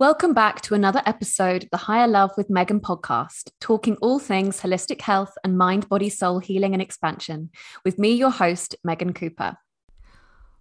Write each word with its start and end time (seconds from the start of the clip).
Welcome 0.00 0.32
back 0.32 0.62
to 0.62 0.72
another 0.72 1.02
episode 1.04 1.64
of 1.64 1.68
the 1.68 1.76
Higher 1.76 2.08
Love 2.08 2.30
with 2.38 2.48
Megan 2.48 2.80
podcast, 2.80 3.50
talking 3.60 3.96
all 3.96 4.18
things 4.18 4.58
holistic 4.58 5.02
health 5.02 5.34
and 5.44 5.58
mind, 5.58 5.90
body, 5.90 6.08
soul 6.08 6.38
healing 6.38 6.72
and 6.72 6.80
expansion, 6.80 7.50
with 7.84 7.98
me, 7.98 8.12
your 8.12 8.30
host, 8.30 8.74
Megan 8.82 9.12
Cooper. 9.12 9.58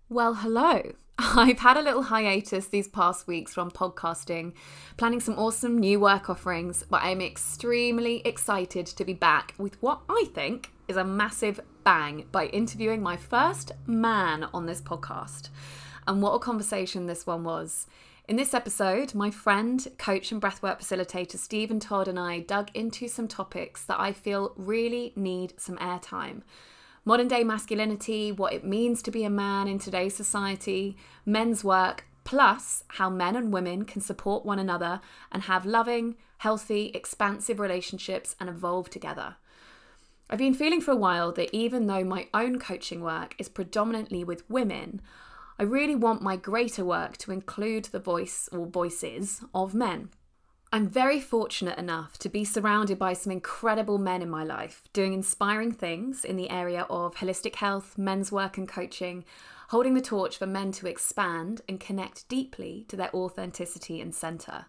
Well, 0.10 0.34
hello. 0.34 0.92
I've 1.18 1.60
had 1.60 1.78
a 1.78 1.82
little 1.82 2.04
hiatus 2.04 2.68
these 2.68 2.90
past 2.90 3.28
weeks 3.28 3.54
from 3.54 3.72
podcasting, 3.72 4.56
planning 4.98 5.22
some 5.22 5.40
awesome 5.40 5.78
new 5.78 6.02
work 6.02 6.30
offerings, 6.30 6.84
but 6.90 7.02
I'm 7.02 7.22
extremely 7.22 8.22
excited 8.26 8.88
to 8.88 9.06
be 9.06 9.14
back 9.14 9.56
with 9.58 9.82
what 9.82 10.02
I 10.10 10.26
think 10.34 10.74
is 10.90 10.98
a 10.98 11.06
massive 11.06 11.62
bang 11.86 12.26
by 12.34 12.48
interviewing 12.48 13.02
my 13.02 13.16
first 13.16 13.72
man 13.88 14.50
on 14.54 14.66
this 14.66 14.82
podcast. 14.82 15.48
And 16.06 16.22
what 16.22 16.34
a 16.34 16.40
conversation 16.40 17.06
this 17.06 17.26
one 17.26 17.46
was. 17.46 17.88
In 18.30 18.36
this 18.36 18.54
episode, 18.54 19.16
my 19.16 19.32
friend, 19.32 19.88
coach, 19.98 20.32
and 20.32 20.40
breathwork 20.40 20.82
facilitator 20.82 21.36
Steven 21.36 21.80
Todd 21.80 22.08
and 22.08 22.20
I 22.20 22.42
dug 22.42 22.70
into 22.76 23.08
some 23.08 23.28
topics 23.28 23.84
that 23.86 24.00
I 24.00 24.14
feel 24.14 24.54
really 24.56 25.14
need 25.16 25.60
some 25.60 25.78
airtime. 25.78 26.44
Modern 27.04 27.28
day 27.28 27.44
masculinity, 27.44 28.32
what 28.32 28.54
it 28.54 28.64
means 28.64 29.02
to 29.02 29.10
be 29.10 29.24
a 29.24 29.32
man 29.32 29.68
in 29.68 29.80
today's 29.80 30.16
society, 30.16 30.96
men's 31.26 31.64
work, 31.64 32.06
plus 32.24 32.84
how 32.90 33.10
men 33.10 33.36
and 33.36 33.52
women 33.52 33.84
can 33.84 34.00
support 34.00 34.46
one 34.46 34.60
another 34.60 35.02
and 35.32 35.42
have 35.42 35.66
loving, 35.66 36.16
healthy, 36.38 36.92
expansive 36.94 37.60
relationships 37.60 38.36
and 38.40 38.48
evolve 38.48 38.92
together. 38.92 39.38
I've 40.30 40.38
been 40.38 40.54
feeling 40.54 40.82
for 40.82 40.92
a 40.92 40.96
while 40.96 41.32
that 41.32 41.50
even 41.52 41.88
though 41.88 42.04
my 42.04 42.28
own 42.36 42.60
coaching 42.60 43.02
work 43.02 43.34
is 43.40 43.50
predominantly 43.50 44.24
with 44.24 44.48
women, 44.48 45.02
I 45.62 45.64
really 45.64 45.96
want 45.96 46.22
my 46.22 46.38
greater 46.38 46.86
work 46.86 47.18
to 47.18 47.34
include 47.34 47.86
the 47.86 48.00
voice 48.00 48.48
or 48.54 48.66
voices 48.66 49.44
of 49.54 49.74
men. 49.74 50.10
I'm 50.72 50.88
very 50.88 51.20
fortunate 51.20 51.78
enough 51.78 52.18
to 52.20 52.30
be 52.30 52.46
surrounded 52.46 52.98
by 52.98 53.12
some 53.12 53.34
incredible 53.34 53.98
men 53.98 54.22
in 54.22 54.30
my 54.30 54.46
life, 54.46 54.84
doing 54.94 55.12
inspiring 55.12 55.74
things 55.74 56.24
in 56.24 56.38
the 56.38 56.50
area 56.50 56.86
of 56.90 57.16
holistic 57.16 57.56
health, 57.56 57.98
men's 57.98 58.32
work, 58.32 58.58
and 58.58 58.70
coaching, 58.70 59.26
holding 59.68 59.96
the 59.96 60.02
torch 60.02 60.38
for 60.38 60.46
men 60.46 60.72
to 60.72 60.88
expand 60.88 61.62
and 61.68 61.82
connect 61.82 62.30
deeply 62.30 62.86
to 62.88 62.96
their 62.96 63.14
authenticity 63.14 64.00
and 64.00 64.16
centre. 64.16 64.68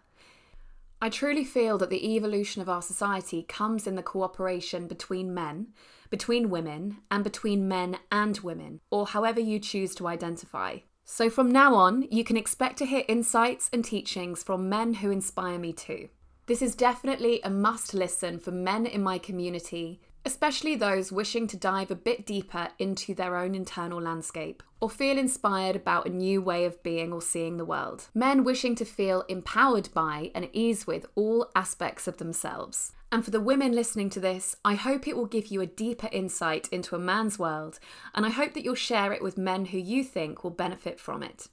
I 1.01 1.07
truly 1.07 1.45
feel 1.45 1.77
that 1.77 1.89
the 1.89 2.15
evolution 2.15 2.61
of 2.61 2.67
our 2.67 2.81
society 2.81 3.43
comes 3.43 3.87
in 3.87 3.95
the 3.95 4.03
cooperation 4.03 4.87
between 4.87 5.33
men, 5.33 5.67
between 6.11 6.51
women, 6.51 6.97
and 7.09 7.23
between 7.23 7.67
men 7.67 7.97
and 8.11 8.37
women, 8.41 8.79
or 8.91 9.07
however 9.07 9.39
you 9.39 9.57
choose 9.57 9.95
to 9.95 10.07
identify. 10.07 10.77
So 11.03 11.31
from 11.31 11.51
now 11.51 11.73
on, 11.73 12.07
you 12.11 12.23
can 12.23 12.37
expect 12.37 12.77
to 12.77 12.85
hear 12.85 13.03
insights 13.07 13.71
and 13.73 13.83
teachings 13.83 14.43
from 14.43 14.69
men 14.69 14.93
who 14.93 15.09
inspire 15.09 15.57
me 15.57 15.73
too. 15.73 16.09
This 16.45 16.61
is 16.61 16.75
definitely 16.75 17.41
a 17.43 17.49
must 17.49 17.95
listen 17.95 18.37
for 18.37 18.51
men 18.51 18.85
in 18.85 19.01
my 19.01 19.17
community 19.17 20.01
especially 20.25 20.75
those 20.75 21.11
wishing 21.11 21.47
to 21.47 21.57
dive 21.57 21.89
a 21.89 21.95
bit 21.95 22.25
deeper 22.25 22.69
into 22.77 23.13
their 23.13 23.35
own 23.35 23.55
internal 23.55 24.01
landscape 24.01 24.61
or 24.79 24.89
feel 24.89 25.17
inspired 25.17 25.75
about 25.75 26.05
a 26.05 26.09
new 26.09 26.41
way 26.41 26.65
of 26.65 26.81
being 26.83 27.11
or 27.11 27.21
seeing 27.21 27.57
the 27.57 27.65
world. 27.65 28.07
Men 28.13 28.43
wishing 28.43 28.75
to 28.75 28.85
feel 28.85 29.23
empowered 29.27 29.89
by 29.93 30.31
and 30.33 30.45
at 30.45 30.51
ease 30.53 30.85
with 30.85 31.05
all 31.15 31.49
aspects 31.55 32.07
of 32.07 32.17
themselves. 32.17 32.93
And 33.11 33.25
for 33.25 33.31
the 33.31 33.41
women 33.41 33.73
listening 33.73 34.09
to 34.11 34.21
this, 34.21 34.55
I 34.63 34.75
hope 34.75 35.05
it 35.05 35.17
will 35.17 35.25
give 35.25 35.47
you 35.47 35.59
a 35.59 35.65
deeper 35.65 36.07
insight 36.13 36.69
into 36.71 36.95
a 36.95 36.99
man's 36.99 37.37
world, 37.37 37.77
and 38.15 38.25
I 38.25 38.29
hope 38.29 38.53
that 38.53 38.63
you'll 38.63 38.75
share 38.75 39.11
it 39.11 39.21
with 39.21 39.37
men 39.37 39.65
who 39.65 39.77
you 39.77 40.03
think 40.03 40.43
will 40.43 40.51
benefit 40.51 40.97
from 40.97 41.21
it. 41.21 41.47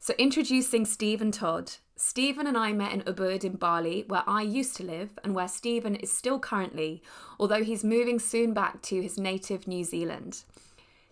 So, 0.00 0.14
introducing 0.18 0.84
Steven 0.84 1.30
Todd. 1.30 1.72
Steven 1.94 2.46
and 2.46 2.56
I 2.56 2.72
met 2.72 2.92
in 2.92 3.02
Ubud 3.02 3.44
in 3.44 3.56
Bali, 3.56 4.04
where 4.06 4.22
I 4.26 4.42
used 4.42 4.76
to 4.76 4.84
live 4.84 5.18
and 5.24 5.34
where 5.34 5.48
Steven 5.48 5.96
is 5.96 6.16
still 6.16 6.38
currently, 6.38 7.02
although 7.38 7.64
he's 7.64 7.82
moving 7.82 8.18
soon 8.18 8.52
back 8.52 8.82
to 8.82 9.00
his 9.00 9.18
native 9.18 9.66
New 9.66 9.82
Zealand. 9.84 10.42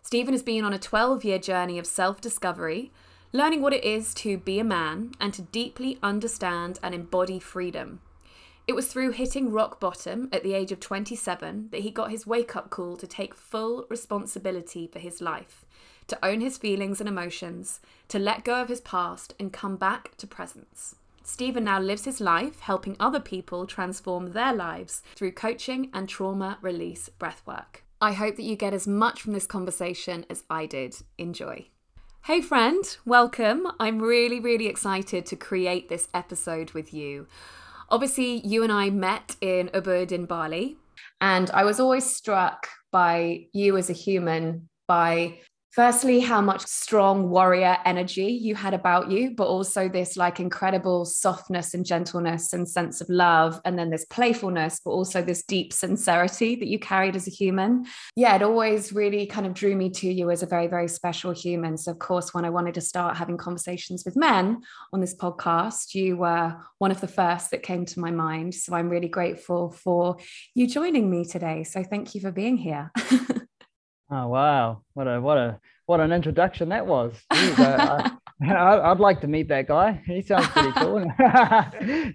Steven 0.03 0.35
has 0.35 0.45
been 0.45 0.65
on 0.65 0.73
a 0.73 0.79
12 0.79 1.25
year 1.25 1.39
journey 1.39 1.79
of 1.79 1.87
self 1.87 2.21
discovery, 2.21 2.93
learning 3.33 3.63
what 3.63 3.73
it 3.73 3.85
is 3.85 4.15
to 4.15 4.39
be 4.39 4.61
a 4.61 4.65
man 4.65 5.13
and 5.21 5.35
to 5.35 5.43
deeply 5.43 5.99
understand 6.03 6.79
and 6.83 6.95
embody 6.95 7.41
freedom. 7.41 8.01
It 8.66 8.75
was 8.75 8.88
through 8.88 9.12
hitting 9.12 9.53
rock 9.53 9.78
bottom 9.78 10.28
at 10.32 10.43
the 10.43 10.54
age 10.54 10.72
of 10.72 10.81
27 10.81 11.69
that 11.71 11.82
he 11.82 11.91
got 11.91 12.10
his 12.10 12.27
wake 12.27 12.56
up 12.56 12.69
call 12.69 12.97
to 12.97 13.06
take 13.06 13.34
full 13.34 13.87
responsibility 13.88 14.88
for 14.88 14.99
his 14.99 15.21
life 15.21 15.65
to 16.09 16.25
own 16.25 16.41
his 16.41 16.59
feelings 16.59 17.00
and 17.00 17.09
emotions, 17.09 17.81
to 18.09 18.19
let 18.19 18.44
go 18.44 18.60
of 18.60 18.69
his 18.69 18.81
past 18.81 19.34
and 19.41 19.53
come 19.53 19.77
back 19.77 20.16
to 20.16 20.27
presence. 20.27 20.97
Steven 21.25 21.65
now 21.65 21.81
lives 21.81 22.04
his 22.04 22.21
life 22.21 22.60
helping 22.60 22.97
other 23.00 23.19
people 23.19 23.66
transform 23.66 24.32
their 24.32 24.53
lives 24.53 25.03
through 25.16 25.33
coaching 25.33 25.91
and 25.93 26.09
trauma 26.09 26.59
release 26.62 27.10
breathwork. 27.19 27.83
I 28.00 28.12
hope 28.12 28.37
that 28.37 28.44
you 28.44 28.54
get 28.54 28.75
as 28.75 28.87
much 28.87 29.22
from 29.22 29.33
this 29.33 29.47
conversation 29.47 30.25
as 30.31 30.44
I 30.48 30.66
did. 30.66 30.97
Enjoy. 31.19 31.66
Hey, 32.25 32.41
friend, 32.41 32.84
welcome. 33.04 33.66
I'm 33.81 34.00
really, 34.00 34.38
really 34.38 34.66
excited 34.66 35.27
to 35.27 35.37
create 35.37 35.88
this 35.88 36.09
episode 36.15 36.72
with 36.72 36.94
you. 36.94 37.27
Obviously, 37.89 38.47
you 38.47 38.63
and 38.63 38.73
I 38.73 38.91
met 38.91 39.37
in 39.41 39.69
Ubud 39.69 40.13
in 40.13 40.27
Bali, 40.27 40.77
and 41.21 41.51
I 41.51 41.65
was 41.65 41.79
always 41.79 42.05
struck 42.05 42.69
by 42.91 43.47
you 43.53 43.77
as 43.77 43.91
a 43.91 43.95
human, 43.95 44.69
by 44.89 45.41
firstly 45.77 46.21
how 46.21 46.41
much 46.41 46.67
strong 46.67 47.29
warrior 47.29 47.77
energy 47.85 48.33
you 48.33 48.55
had 48.55 48.73
about 48.73 49.11
you 49.11 49.33
but 49.37 49.47
also 49.47 49.91
this 49.91 50.17
like 50.17 50.41
incredible 50.41 51.05
softness 51.05 51.75
and 51.75 51.85
gentleness 51.85 52.55
and 52.55 52.67
sense 52.67 53.03
of 53.03 53.09
love 53.11 53.61
and 53.67 53.79
then 53.79 53.91
this 53.91 54.07
playfulness 54.07 54.81
but 54.83 54.93
also 54.93 55.21
this 55.21 55.43
deep 55.43 55.75
sincerity 55.75 56.57
that 56.57 56.69
you 56.69 56.79
carried 56.79 57.15
as 57.15 57.29
a 57.29 57.31
human. 57.31 57.85
Yeah 58.17 58.35
it 58.37 58.41
always 58.41 58.91
really 58.91 59.27
kind 59.27 59.47
of 59.47 59.53
drew 59.53 59.77
me 59.77 59.91
to 59.91 60.11
you 60.11 60.31
as 60.31 60.43
a 60.43 60.47
very 60.47 60.67
very 60.67 60.89
special 60.89 61.33
human. 61.33 61.77
So 61.77 61.91
of 61.91 61.99
course 61.99 62.33
when 62.33 62.47
i 62.47 62.51
wanted 62.51 62.73
to 62.75 62.81
start 62.81 63.19
having 63.19 63.37
conversations 63.37 64.03
with 64.07 64.17
men 64.17 64.63
on 64.95 65.01
this 65.03 65.15
podcast 65.15 65.95
you 65.95 66.17
were 66.17 66.57
one 66.79 66.91
of 66.91 67.03
the 67.03 67.09
first 67.09 67.51
that 67.51 67.63
came 67.63 67.85
to 67.85 68.01
my 68.01 68.11
mind. 68.11 68.55
So 68.55 68.75
i'm 68.75 68.89
really 68.89 69.09
grateful 69.09 69.73
for 69.73 70.17
you 70.55 70.67
joining 70.67 71.11
me 71.11 71.27
today. 71.27 71.65
So 71.65 71.83
thank 71.83 72.15
you 72.15 72.23
for 72.23 72.33
being 72.33 72.57
here 72.57 72.91
Oh 74.11 74.28
wow! 74.28 74.83
What 74.94 75.09
a 75.09 75.21
what 75.21 75.37
a 75.37 75.61
what 75.87 76.00
an 76.00 76.12
introduction 76.12 76.69
that 76.69 76.87
was. 76.87 77.12
Jeez, 77.33 77.59
uh, 77.59 78.11
I, 78.43 78.89
would 78.91 79.00
like 79.00 79.21
to 79.22 79.27
meet 79.27 79.49
that 79.49 79.67
guy. 79.67 80.00
He 80.06 80.22
sounds 80.22 80.47
pretty 80.49 80.72
cool. 80.72 81.00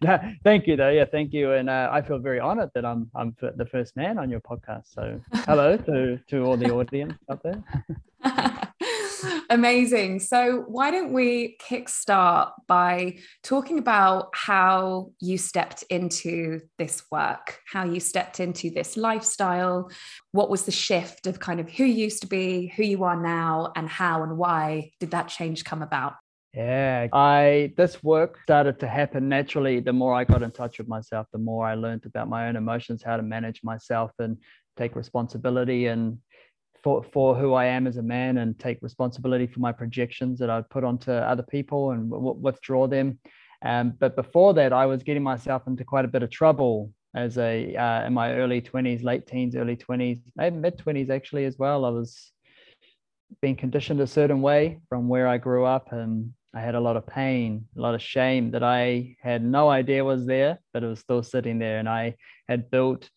no, 0.01 0.19
thank 0.43 0.67
you, 0.67 0.75
though. 0.77 0.89
Yeah, 0.89 1.05
thank 1.05 1.33
you. 1.33 1.53
And 1.53 1.69
uh, 1.69 1.89
I 1.91 2.01
feel 2.01 2.19
very 2.19 2.39
honored 2.39 2.69
that 2.75 2.85
I'm 2.85 3.09
I'm 3.15 3.35
the 3.41 3.65
first 3.65 3.97
man 3.97 4.17
on 4.17 4.29
your 4.29 4.39
podcast. 4.39 4.93
So 4.93 5.19
hello 5.45 5.77
to 5.77 6.17
to 6.17 6.43
all 6.43 6.57
the 6.57 6.71
audience 6.71 7.13
out 7.29 7.43
there. 7.43 8.47
Amazing. 9.49 10.19
So, 10.19 10.63
why 10.67 10.91
don't 10.91 11.13
we 11.13 11.57
kickstart 11.61 12.51
by 12.67 13.17
talking 13.43 13.77
about 13.77 14.29
how 14.33 15.11
you 15.19 15.37
stepped 15.37 15.83
into 15.89 16.61
this 16.77 17.03
work, 17.11 17.59
how 17.71 17.85
you 17.85 17.99
stepped 17.99 18.39
into 18.39 18.69
this 18.69 18.97
lifestyle? 18.97 19.89
What 20.31 20.49
was 20.49 20.65
the 20.65 20.71
shift 20.71 21.27
of 21.27 21.39
kind 21.39 21.59
of 21.59 21.69
who 21.69 21.83
you 21.83 22.01
used 22.01 22.21
to 22.21 22.27
be, 22.27 22.73
who 22.75 22.83
you 22.83 23.03
are 23.03 23.21
now, 23.21 23.71
and 23.75 23.87
how 23.87 24.23
and 24.23 24.37
why 24.37 24.91
did 24.99 25.11
that 25.11 25.27
change 25.27 25.63
come 25.63 25.81
about? 25.81 26.15
Yeah, 26.53 27.07
I 27.13 27.73
this 27.77 28.03
work 28.03 28.39
started 28.43 28.79
to 28.81 28.87
happen 28.87 29.29
naturally. 29.29 29.79
The 29.79 29.93
more 29.93 30.13
I 30.13 30.25
got 30.25 30.43
in 30.43 30.51
touch 30.51 30.79
with 30.79 30.87
myself, 30.87 31.27
the 31.31 31.39
more 31.39 31.65
I 31.65 31.75
learned 31.75 32.05
about 32.05 32.27
my 32.27 32.49
own 32.49 32.57
emotions, 32.57 33.01
how 33.01 33.15
to 33.15 33.23
manage 33.23 33.61
myself 33.63 34.11
and 34.19 34.37
take 34.77 34.95
responsibility 34.95 35.87
and 35.87 36.17
for, 36.83 37.03
for 37.13 37.35
who 37.35 37.53
I 37.53 37.65
am 37.65 37.87
as 37.87 37.97
a 37.97 38.03
man 38.03 38.39
and 38.39 38.57
take 38.57 38.79
responsibility 38.81 39.47
for 39.47 39.59
my 39.59 39.71
projections 39.71 40.39
that 40.39 40.49
I 40.49 40.61
put 40.61 40.83
onto 40.83 41.11
other 41.11 41.43
people 41.43 41.91
and 41.91 42.09
w- 42.09 42.37
withdraw 42.39 42.87
them. 42.87 43.19
Um, 43.63 43.93
but 43.99 44.15
before 44.15 44.53
that, 44.55 44.73
I 44.73 44.85
was 44.85 45.03
getting 45.03 45.23
myself 45.23 45.67
into 45.67 45.83
quite 45.83 46.05
a 46.05 46.07
bit 46.07 46.23
of 46.23 46.31
trouble 46.31 46.91
as 47.13 47.37
a 47.37 47.75
uh, 47.75 48.05
in 48.05 48.13
my 48.13 48.33
early 48.33 48.61
20s, 48.61 49.03
late 49.03 49.27
teens, 49.27 49.55
early 49.55 49.75
20s, 49.75 50.21
maybe 50.35 50.55
mid 50.55 50.77
20s 50.77 51.09
actually 51.09 51.45
as 51.45 51.57
well. 51.57 51.85
I 51.85 51.89
was 51.89 52.31
being 53.41 53.55
conditioned 53.55 54.01
a 54.01 54.07
certain 54.07 54.41
way 54.41 54.79
from 54.89 55.07
where 55.07 55.27
I 55.27 55.37
grew 55.37 55.65
up, 55.65 55.91
and 55.91 56.33
I 56.53 56.61
had 56.61 56.75
a 56.75 56.79
lot 56.79 56.97
of 56.97 57.05
pain, 57.05 57.67
a 57.77 57.81
lot 57.81 57.95
of 57.95 58.01
shame 58.01 58.51
that 58.51 58.63
I 58.63 59.15
had 59.21 59.43
no 59.43 59.69
idea 59.69 60.03
was 60.03 60.25
there, 60.25 60.59
but 60.73 60.83
it 60.83 60.87
was 60.87 60.99
still 60.99 61.23
sitting 61.23 61.59
there, 61.59 61.79
and 61.79 61.87
I 61.87 62.15
had 62.47 62.71
built 62.71 63.09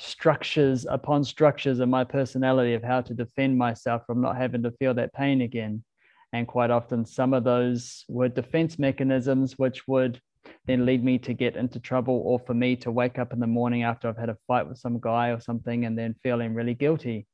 structures 0.00 0.86
upon 0.88 1.24
structures 1.24 1.80
of 1.80 1.88
my 1.88 2.04
personality 2.04 2.74
of 2.74 2.82
how 2.82 3.00
to 3.02 3.14
defend 3.14 3.58
myself 3.58 4.02
from 4.06 4.20
not 4.20 4.36
having 4.36 4.62
to 4.62 4.70
feel 4.72 4.94
that 4.94 5.12
pain 5.12 5.42
again. 5.42 5.84
And 6.32 6.46
quite 6.46 6.70
often, 6.70 7.04
some 7.04 7.34
of 7.34 7.44
those 7.44 8.04
were 8.08 8.28
defense 8.28 8.78
mechanisms, 8.78 9.58
which 9.58 9.86
would 9.86 10.20
then 10.66 10.86
lead 10.86 11.04
me 11.04 11.18
to 11.18 11.34
get 11.34 11.56
into 11.56 11.80
trouble 11.80 12.22
or 12.24 12.38
for 12.38 12.54
me 12.54 12.76
to 12.76 12.90
wake 12.90 13.18
up 13.18 13.32
in 13.32 13.40
the 13.40 13.46
morning 13.46 13.82
after 13.82 14.08
I've 14.08 14.16
had 14.16 14.30
a 14.30 14.38
fight 14.46 14.68
with 14.68 14.78
some 14.78 14.98
guy 15.00 15.28
or 15.28 15.40
something 15.40 15.84
and 15.84 15.98
then 15.98 16.14
feeling 16.22 16.54
really 16.54 16.74
guilty. 16.74 17.26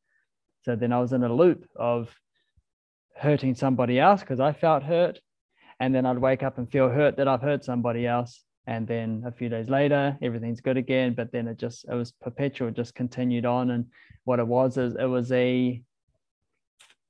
So 0.62 0.74
then 0.74 0.92
I 0.92 1.00
was 1.00 1.12
in 1.12 1.22
a 1.22 1.32
loop 1.32 1.66
of 1.76 2.12
hurting 3.16 3.54
somebody 3.54 4.00
else 4.00 4.20
because 4.20 4.40
I 4.40 4.52
felt 4.52 4.82
hurt 4.82 5.20
and 5.78 5.94
then 5.94 6.06
I'd 6.06 6.18
wake 6.18 6.42
up 6.42 6.58
and 6.58 6.70
feel 6.70 6.88
hurt 6.88 7.18
that 7.18 7.28
I've 7.28 7.42
hurt 7.42 7.64
somebody 7.64 8.06
else. 8.06 8.42
And 8.66 8.86
then 8.86 9.22
a 9.24 9.30
few 9.30 9.48
days 9.48 9.68
later, 9.68 10.16
everything's 10.22 10.60
good 10.60 10.76
again. 10.76 11.14
But 11.14 11.30
then 11.32 11.46
it 11.46 11.58
just 11.58 11.84
it 11.88 11.94
was 11.94 12.12
perpetual, 12.12 12.70
just 12.70 12.94
continued 12.94 13.46
on. 13.46 13.70
And 13.70 13.86
what 14.24 14.40
it 14.40 14.46
was 14.46 14.76
is 14.76 14.96
it 14.96 15.04
was 15.04 15.30
a 15.32 15.82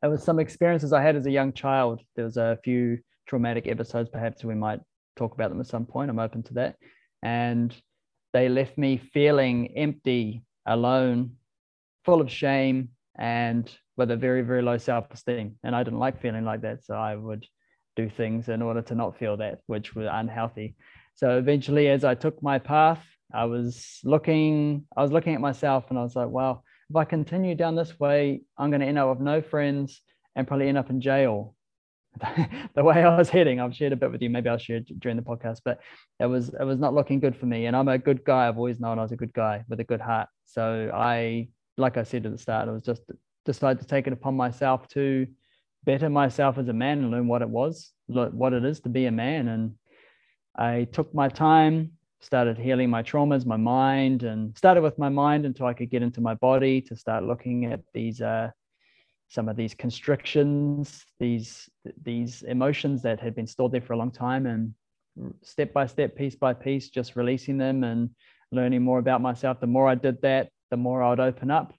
it 0.03 0.09
was 0.09 0.23
some 0.23 0.39
experiences 0.39 0.93
I 0.93 1.03
had 1.03 1.17
as 1.17 1.27
a 1.27 1.31
young 1.31 1.53
child. 1.53 2.03
There 2.15 2.27
was 2.27 2.37
a 2.37 2.59
few 2.63 2.99
traumatic 3.27 3.67
episodes, 3.67 4.09
perhaps 4.11 4.45
we 4.45 4.55
might 4.55 4.81
talk 5.17 5.35
about 5.35 5.51
them 5.51 5.61
at 5.61 5.67
some 5.67 5.87
point. 5.87 6.11
I'm 6.11 6.19
open 6.19 6.43
to 6.45 6.55
that. 6.55 6.77
And 7.23 7.75
they 8.33 8.49
left 8.49 8.77
me 8.79 8.99
feeling 9.13 9.77
empty, 9.77 10.43
alone, 10.67 11.33
full 12.05 12.21
of 12.21 12.31
shame, 12.31 12.91
and 13.19 13.71
with 13.97 14.11
a 14.11 14.17
very, 14.17 14.43
very 14.43 14.63
low 14.63 14.79
self 14.79 15.07
esteem. 15.11 15.59
And 15.65 15.75
I 15.75 15.83
didn't 15.83 15.99
like 15.99 16.21
feeling 16.21 16.45
like 16.45 16.63
that. 16.63 16.85
So 16.85 16.95
I 16.95 17.17
would 17.17 17.47
do 17.97 18.11
things 18.11 18.49
in 18.49 18.63
order 18.63 18.83
to 18.83 18.95
not 18.95 19.19
feel 19.19 19.39
that, 19.39 19.61
which 19.67 19.95
were 19.95 20.09
unhealthy. 20.13 20.77
So 21.17 21.39
eventually, 21.39 21.89
as 21.89 22.05
I 22.05 22.15
took 22.15 22.43
my 22.43 22.59
path, 22.59 23.03
I 23.33 23.47
was 23.47 24.01
looking, 24.05 24.85
I 24.97 25.03
was 25.03 25.13
looking 25.13 25.35
at 25.35 25.41
myself 25.41 25.87
and 25.89 25.99
I 25.99 26.03
was 26.03 26.15
like, 26.15 26.29
wow, 26.29 26.63
if 26.89 26.97
I 26.97 27.05
continue 27.05 27.55
down 27.55 27.75
this 27.75 27.99
way, 27.99 28.43
I'm 28.57 28.71
going 28.71 28.81
to 28.81 28.87
end 28.87 28.99
up 28.99 29.09
with 29.09 29.21
no 29.21 29.43
friends 29.43 30.03
and 30.37 30.47
probably 30.47 30.69
end 30.69 30.79
up 30.79 30.91
in 30.91 31.01
jail. 31.01 31.55
the 32.75 32.85
way 32.85 33.03
I 33.03 33.17
was 33.17 33.29
heading, 33.29 33.61
I've 33.61 33.75
shared 33.75 33.93
a 33.93 33.97
bit 33.97 34.13
with 34.13 34.23
you. 34.23 34.31
Maybe 34.31 34.49
I'll 34.49 34.59
share 34.59 34.81
during 34.99 35.17
the 35.17 35.23
podcast, 35.23 35.61
but 35.65 35.81
it 36.21 36.27
was 36.27 36.49
it 36.49 36.65
was 36.65 36.79
not 36.79 36.95
looking 36.95 37.21
good 37.21 37.37
for 37.37 37.47
me. 37.47 37.67
And 37.67 37.77
I'm 37.77 37.89
a 37.89 37.99
good 37.99 38.25
guy. 38.25 38.49
I've 38.49 38.57
always 38.57 38.81
known 38.81 38.99
I 38.99 39.03
was 39.03 39.13
a 39.13 39.17
good 39.17 39.35
guy 39.35 39.65
with 39.69 39.81
a 39.81 39.85
good 39.85 40.01
heart. 40.01 40.29
So 40.47 40.91
I, 40.95 41.49
like 41.77 41.97
I 41.97 42.05
said 42.05 42.25
at 42.25 42.33
the 42.33 42.39
start, 42.39 42.69
I 42.69 42.73
was 42.73 42.83
just 42.83 43.03
decided 43.45 43.81
to 43.81 43.87
take 43.87 44.07
it 44.07 44.13
upon 44.13 44.35
myself 44.35 44.89
to 44.89 45.27
better 45.85 46.09
myself 46.09 46.59
as 46.59 46.69
a 46.69 46.73
man 46.73 46.99
and 46.99 47.11
learn 47.11 47.29
what 47.29 47.43
it 47.43 47.49
was, 47.49 47.93
what 48.07 48.53
it 48.53 48.65
is 48.65 48.81
to 48.81 48.89
be 48.89 49.07
a 49.07 49.13
man. 49.13 49.49
And 49.49 49.75
I 50.57 50.85
took 50.93 51.15
my 51.15 51.29
time, 51.29 51.93
started 52.21 52.59
healing 52.59 52.91
my 52.91 53.03
traumas, 53.03 53.45
my 53.45 53.57
mind, 53.57 54.23
and 54.23 54.57
started 54.57 54.83
with 54.83 54.99
my 54.99 55.09
mind 55.09 55.45
until 55.47 55.67
I 55.67 55.75
could 55.75 55.91
get 55.91 56.03
into 56.03 56.21
my 56.21 56.35
body 56.35 56.81
to 56.83 56.97
start 56.97 57.25
looking 57.25 57.67
at 57.67 57.81
these 57.93 58.21
uh, 58.21 58.51
some 59.29 59.49
of 59.49 59.57
these 59.57 59.75
constrictions, 59.75 61.05
these 61.19 61.69
these 62.03 62.43
emotions 62.43 63.03
that 63.03 63.21
had 63.21 63.35
been 63.35 63.47
stored 63.47 63.73
there 63.73 63.83
for 63.83 63.93
a 63.93 63.99
long 63.99 64.11
time, 64.11 64.47
and 64.47 64.75
step 65.43 65.73
by 65.73 65.87
step, 65.87 66.17
piece 66.17 66.37
by 66.37 66.55
piece, 66.55 66.89
just 66.89 67.17
releasing 67.17 67.59
them 67.59 67.85
and 67.85 68.11
learning 68.53 68.83
more 68.83 68.99
about 68.99 69.21
myself. 69.21 69.61
The 69.61 69.67
more 69.67 69.89
I 69.89 69.95
did 69.95 70.23
that, 70.23 70.51
the 70.71 70.77
more 70.77 71.03
I 71.03 71.11
would 71.11 71.21
open 71.21 71.51
up 71.51 71.75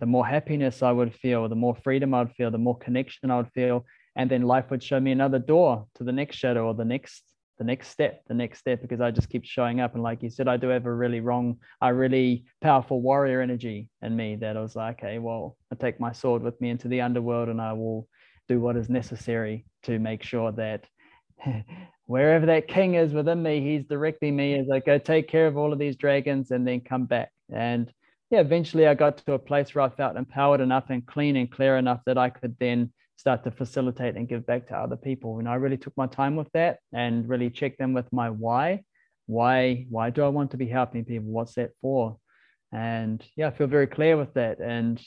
the 0.00 0.06
more 0.06 0.26
happiness 0.26 0.82
I 0.82 0.92
would 0.92 1.14
feel, 1.14 1.48
the 1.48 1.56
more 1.56 1.74
freedom 1.74 2.14
I 2.14 2.22
would 2.22 2.32
feel, 2.32 2.50
the 2.50 2.58
more 2.58 2.78
connection 2.78 3.30
I 3.30 3.38
would 3.38 3.52
feel. 3.52 3.84
And 4.16 4.30
then 4.30 4.42
life 4.42 4.70
would 4.70 4.82
show 4.82 5.00
me 5.00 5.12
another 5.12 5.38
door 5.38 5.86
to 5.96 6.04
the 6.04 6.12
next 6.12 6.36
shadow 6.36 6.66
or 6.66 6.74
the 6.74 6.84
next, 6.84 7.22
the 7.58 7.64
next 7.64 7.88
step, 7.88 8.22
the 8.28 8.34
next 8.34 8.60
step, 8.60 8.80
because 8.80 9.00
I 9.00 9.10
just 9.10 9.28
keep 9.28 9.44
showing 9.44 9.80
up. 9.80 9.94
And 9.94 10.02
like 10.02 10.22
you 10.22 10.30
said, 10.30 10.48
I 10.48 10.56
do 10.56 10.68
have 10.68 10.86
a 10.86 10.94
really 10.94 11.20
wrong, 11.20 11.58
a 11.80 11.92
really 11.92 12.44
powerful 12.60 13.00
warrior 13.00 13.40
energy 13.40 13.88
in 14.02 14.16
me 14.16 14.36
that 14.36 14.56
I 14.56 14.60
was 14.60 14.76
like, 14.76 15.02
okay, 15.02 15.18
well, 15.18 15.56
I 15.72 15.74
take 15.74 15.98
my 15.98 16.12
sword 16.12 16.42
with 16.42 16.60
me 16.60 16.70
into 16.70 16.88
the 16.88 17.00
underworld 17.00 17.48
and 17.48 17.60
I 17.60 17.72
will 17.72 18.08
do 18.48 18.60
what 18.60 18.76
is 18.76 18.88
necessary 18.88 19.66
to 19.82 19.98
make 19.98 20.22
sure 20.22 20.52
that 20.52 20.86
wherever 22.06 22.46
that 22.46 22.68
king 22.68 22.94
is 22.94 23.12
within 23.12 23.42
me, 23.42 23.60
he's 23.60 23.84
directing 23.84 24.36
me 24.36 24.58
as 24.58 24.70
I 24.70 24.80
go 24.80 24.98
take 24.98 25.28
care 25.28 25.46
of 25.46 25.56
all 25.56 25.72
of 25.72 25.78
these 25.78 25.96
dragons 25.96 26.50
and 26.50 26.66
then 26.66 26.80
come 26.80 27.04
back. 27.06 27.30
And 27.52 27.92
yeah, 28.30 28.40
eventually 28.40 28.86
I 28.86 28.94
got 28.94 29.18
to 29.18 29.32
a 29.32 29.38
place 29.38 29.74
where 29.74 29.84
I 29.84 29.88
felt 29.88 30.16
empowered 30.16 30.60
enough 30.60 30.90
and 30.90 31.06
clean 31.06 31.36
and 31.36 31.50
clear 31.50 31.76
enough 31.76 32.00
that 32.06 32.18
I 32.18 32.30
could 32.30 32.56
then 32.60 32.92
start 33.18 33.42
to 33.42 33.50
facilitate 33.50 34.14
and 34.14 34.28
give 34.28 34.46
back 34.46 34.68
to 34.68 34.76
other 34.76 34.96
people. 34.96 35.40
And 35.40 35.48
I 35.48 35.56
really 35.56 35.76
took 35.76 35.96
my 35.96 36.06
time 36.06 36.36
with 36.36 36.50
that 36.52 36.78
and 36.92 37.28
really 37.28 37.50
checked 37.50 37.80
in 37.80 37.92
with 37.92 38.10
my 38.12 38.30
why. 38.30 38.84
Why, 39.26 39.86
why 39.90 40.10
do 40.10 40.22
I 40.22 40.28
want 40.28 40.52
to 40.52 40.56
be 40.56 40.68
helping 40.68 41.04
people? 41.04 41.28
What's 41.28 41.54
that 41.54 41.70
for? 41.82 42.16
And 42.72 43.22
yeah, 43.36 43.48
I 43.48 43.50
feel 43.50 43.66
very 43.66 43.88
clear 43.88 44.16
with 44.16 44.34
that. 44.34 44.60
And 44.60 45.04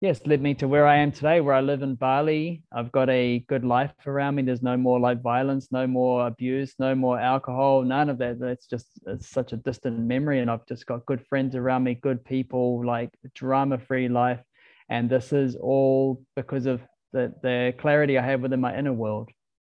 yes, 0.00 0.20
led 0.26 0.40
me 0.40 0.54
to 0.54 0.68
where 0.68 0.86
I 0.86 0.98
am 0.98 1.10
today, 1.10 1.40
where 1.40 1.56
I 1.56 1.60
live 1.60 1.82
in 1.82 1.96
Bali. 1.96 2.62
I've 2.72 2.92
got 2.92 3.10
a 3.10 3.40
good 3.48 3.64
life 3.64 3.92
around 4.06 4.36
me. 4.36 4.42
There's 4.42 4.62
no 4.62 4.76
more 4.76 5.00
like 5.00 5.22
violence, 5.22 5.72
no 5.72 5.88
more 5.88 6.28
abuse, 6.28 6.74
no 6.78 6.94
more 6.94 7.18
alcohol, 7.18 7.82
none 7.82 8.10
of 8.10 8.18
that. 8.18 8.38
That's 8.38 8.66
just 8.66 8.86
it's 9.08 9.28
such 9.28 9.52
a 9.52 9.56
distant 9.56 9.98
memory. 9.98 10.38
And 10.38 10.48
I've 10.48 10.66
just 10.66 10.86
got 10.86 11.04
good 11.06 11.26
friends 11.26 11.56
around 11.56 11.82
me, 11.82 11.94
good 11.94 12.24
people, 12.24 12.86
like 12.86 13.10
drama 13.34 13.78
free 13.78 14.08
life. 14.08 14.40
And 14.88 15.10
this 15.10 15.32
is 15.32 15.56
all 15.56 16.22
because 16.36 16.66
of 16.66 16.80
the, 17.12 17.32
the 17.42 17.74
clarity 17.78 18.18
I 18.18 18.22
have 18.22 18.40
within 18.40 18.60
my 18.60 18.76
inner 18.76 18.92
world, 18.92 19.30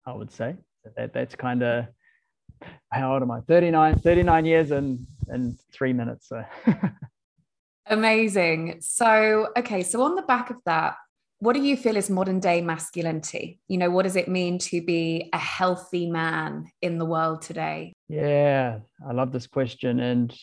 I 0.07 0.13
would 0.13 0.33
say. 0.33 0.57
That, 0.97 1.13
that's 1.13 1.35
kind 1.35 1.63
of 1.63 1.87
how 2.91 3.13
old 3.13 3.23
am 3.23 3.31
I? 3.31 3.41
39, 3.41 4.01
39 4.01 4.45
years 4.45 4.71
and, 4.71 5.07
and 5.29 5.59
three 5.73 5.93
minutes. 5.93 6.29
So 6.29 6.43
Amazing. 7.91 8.79
So, 8.81 9.49
okay, 9.57 9.83
so 9.83 10.03
on 10.03 10.15
the 10.15 10.23
back 10.23 10.51
of 10.51 10.57
that, 10.67 10.97
what 11.41 11.55
do 11.55 11.63
you 11.63 11.77
feel 11.77 11.97
is 11.97 12.11
modern 12.11 12.41
day 12.41 12.61
masculinity? 12.61 13.61
You 13.69 13.79
know, 13.79 13.91
what 13.91 14.03
does 14.03 14.17
it 14.17 14.29
mean 14.29 14.59
to 14.59 14.83
be 14.83 15.31
a 15.33 15.39
healthy 15.39 16.11
man 16.11 16.67
in 16.83 16.99
the 16.99 17.05
world 17.05 17.43
today? 17.43 17.93
Yeah, 18.09 18.81
I 19.09 19.13
love 19.13 19.33
this 19.33 19.47
question. 19.47 20.01
And 20.01 20.37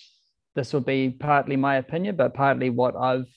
this 0.55 0.73
will 0.73 0.81
be 0.81 1.09
partly 1.09 1.57
my 1.57 1.75
opinion, 1.75 2.15
but 2.15 2.33
partly 2.33 2.69
what 2.69 2.95
I've, 2.95 3.27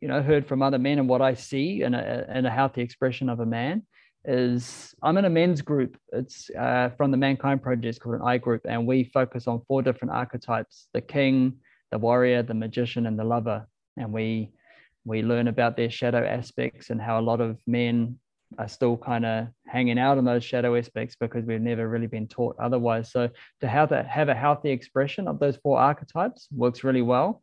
you 0.00 0.08
know, 0.08 0.22
heard 0.22 0.46
from 0.46 0.62
other 0.62 0.78
men 0.78 0.98
and 0.98 1.08
what 1.08 1.22
I 1.22 1.34
see 1.34 1.82
and 1.82 1.94
a, 1.94 2.26
in 2.36 2.46
a 2.46 2.50
healthy 2.50 2.82
expression 2.82 3.28
of 3.28 3.40
a 3.40 3.46
man 3.46 3.82
is 4.24 4.94
I'm 5.02 5.16
in 5.16 5.24
a 5.24 5.30
men's 5.30 5.62
group. 5.62 5.96
It's 6.12 6.50
uh, 6.50 6.90
from 6.96 7.10
the 7.10 7.16
Mankind 7.16 7.62
Project, 7.62 8.00
called 8.00 8.16
an 8.16 8.22
I 8.22 8.38
group, 8.38 8.62
and 8.68 8.86
we 8.86 9.04
focus 9.04 9.48
on 9.48 9.62
four 9.66 9.82
different 9.82 10.14
archetypes 10.14 10.88
the 10.92 11.00
king, 11.00 11.54
the 11.90 11.98
warrior, 11.98 12.42
the 12.42 12.54
magician, 12.54 13.06
and 13.06 13.18
the 13.18 13.24
lover. 13.24 13.66
And 13.96 14.12
we 14.12 14.52
we 15.04 15.22
learn 15.22 15.48
about 15.48 15.76
their 15.76 15.90
shadow 15.90 16.24
aspects 16.24 16.90
and 16.90 17.00
how 17.00 17.18
a 17.18 17.22
lot 17.22 17.40
of 17.40 17.58
men 17.66 18.18
are 18.58 18.68
still 18.68 18.96
kind 18.96 19.24
of 19.24 19.48
hanging 19.66 19.98
out 19.98 20.18
in 20.18 20.24
those 20.24 20.44
shadow 20.44 20.76
aspects 20.76 21.16
because 21.18 21.44
we've 21.44 21.60
never 21.60 21.88
really 21.88 22.06
been 22.06 22.28
taught 22.28 22.54
otherwise. 22.60 23.10
So 23.10 23.28
to 23.60 23.68
have 23.68 23.88
that 23.88 24.06
have 24.06 24.28
a 24.28 24.34
healthy 24.34 24.70
expression 24.70 25.26
of 25.26 25.40
those 25.40 25.56
four 25.56 25.78
archetypes 25.78 26.48
works 26.52 26.84
really 26.84 27.02
well. 27.02 27.42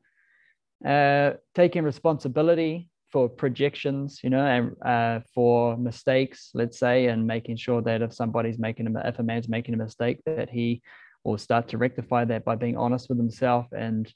Uh, 0.85 1.33
taking 1.55 1.83
responsibility 1.83 2.89
for 3.11 3.27
projections, 3.27 4.21
you 4.23 4.29
know, 4.29 4.45
and 4.45 4.75
uh, 4.85 5.19
for 5.33 5.75
mistakes, 5.77 6.51
let's 6.53 6.77
say, 6.77 7.07
and 7.07 7.25
making 7.25 7.57
sure 7.57 7.81
that 7.81 8.01
if 8.01 8.13
somebody's 8.13 8.59
making 8.59 8.95
a, 8.95 9.07
if 9.07 9.19
a 9.19 9.23
man's 9.23 9.49
making 9.49 9.73
a 9.73 9.77
mistake, 9.77 10.19
that 10.25 10.49
he 10.49 10.81
will 11.23 11.37
start 11.37 11.67
to 11.67 11.77
rectify 11.77 12.23
that 12.23 12.45
by 12.45 12.55
being 12.55 12.77
honest 12.77 13.09
with 13.09 13.17
himself 13.17 13.65
and 13.71 14.13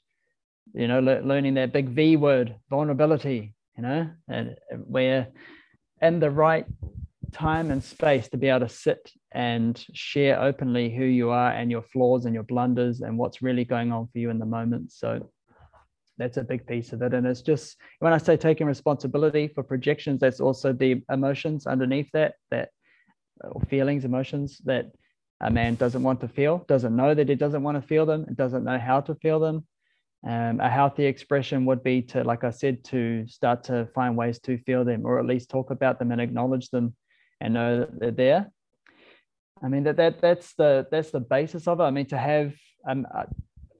you 0.72 0.88
know, 0.88 1.00
le- 1.00 1.20
learning 1.20 1.54
that 1.54 1.72
big 1.72 1.88
V 1.90 2.16
word, 2.16 2.56
vulnerability, 2.70 3.54
you 3.76 3.82
know, 3.82 4.10
and 4.28 4.56
we're 4.70 5.26
in 6.00 6.20
the 6.20 6.30
right 6.30 6.66
time 7.32 7.70
and 7.70 7.82
space 7.82 8.28
to 8.28 8.36
be 8.36 8.48
able 8.48 8.60
to 8.60 8.68
sit 8.68 9.10
and 9.32 9.84
share 9.92 10.40
openly 10.40 10.94
who 10.94 11.04
you 11.04 11.30
are 11.30 11.50
and 11.50 11.70
your 11.70 11.82
flaws 11.82 12.24
and 12.24 12.34
your 12.34 12.44
blunders 12.44 13.00
and 13.00 13.18
what's 13.18 13.42
really 13.42 13.64
going 13.64 13.92
on 13.92 14.06
for 14.06 14.18
you 14.18 14.30
in 14.30 14.38
the 14.38 14.46
moment. 14.46 14.92
So 14.92 15.30
that's 16.18 16.36
a 16.36 16.44
big 16.44 16.66
piece 16.66 16.92
of 16.92 17.02
it. 17.02 17.14
And 17.14 17.26
it's 17.26 17.42
just 17.42 17.76
when 17.98 18.12
I 18.12 18.18
say 18.18 18.36
taking 18.36 18.66
responsibility 18.66 19.48
for 19.48 19.62
projections, 19.62 20.20
that's 20.20 20.40
also 20.40 20.72
the 20.72 21.02
emotions 21.10 21.66
underneath 21.66 22.10
that, 22.12 22.34
that 22.50 22.70
or 23.42 23.60
feelings, 23.62 24.04
emotions 24.04 24.58
that 24.64 24.92
a 25.40 25.50
man 25.50 25.74
doesn't 25.74 26.02
want 26.02 26.20
to 26.20 26.28
feel, 26.28 26.64
doesn't 26.68 26.94
know 26.94 27.14
that 27.14 27.28
he 27.28 27.34
doesn't 27.34 27.62
want 27.62 27.80
to 27.80 27.86
feel 27.86 28.06
them, 28.06 28.26
doesn't 28.34 28.64
know 28.64 28.78
how 28.78 29.00
to 29.00 29.14
feel 29.16 29.40
them, 29.40 29.66
um, 30.26 30.58
a 30.60 30.70
healthy 30.70 31.04
expression 31.04 31.66
would 31.66 31.82
be 31.82 32.00
to, 32.02 32.24
like 32.24 32.44
I 32.44 32.50
said, 32.50 32.82
to 32.84 33.26
start 33.26 33.64
to 33.64 33.86
find 33.94 34.16
ways 34.16 34.38
to 34.40 34.56
feel 34.58 34.84
them 34.84 35.04
or 35.04 35.18
at 35.18 35.26
least 35.26 35.50
talk 35.50 35.70
about 35.70 35.98
them 35.98 36.12
and 36.12 36.20
acknowledge 36.20 36.70
them 36.70 36.94
and 37.40 37.52
know 37.52 37.80
that 37.80 38.00
they're 38.00 38.10
there. 38.10 38.50
I 39.62 39.68
mean 39.68 39.84
that, 39.84 39.96
that 39.96 40.20
that's 40.20 40.54
the 40.54 40.86
that's 40.90 41.10
the 41.10 41.20
basis 41.20 41.68
of 41.68 41.80
it. 41.80 41.84
I 41.84 41.90
mean 41.90 42.06
to 42.06 42.18
have 42.18 42.54
um, 42.88 43.06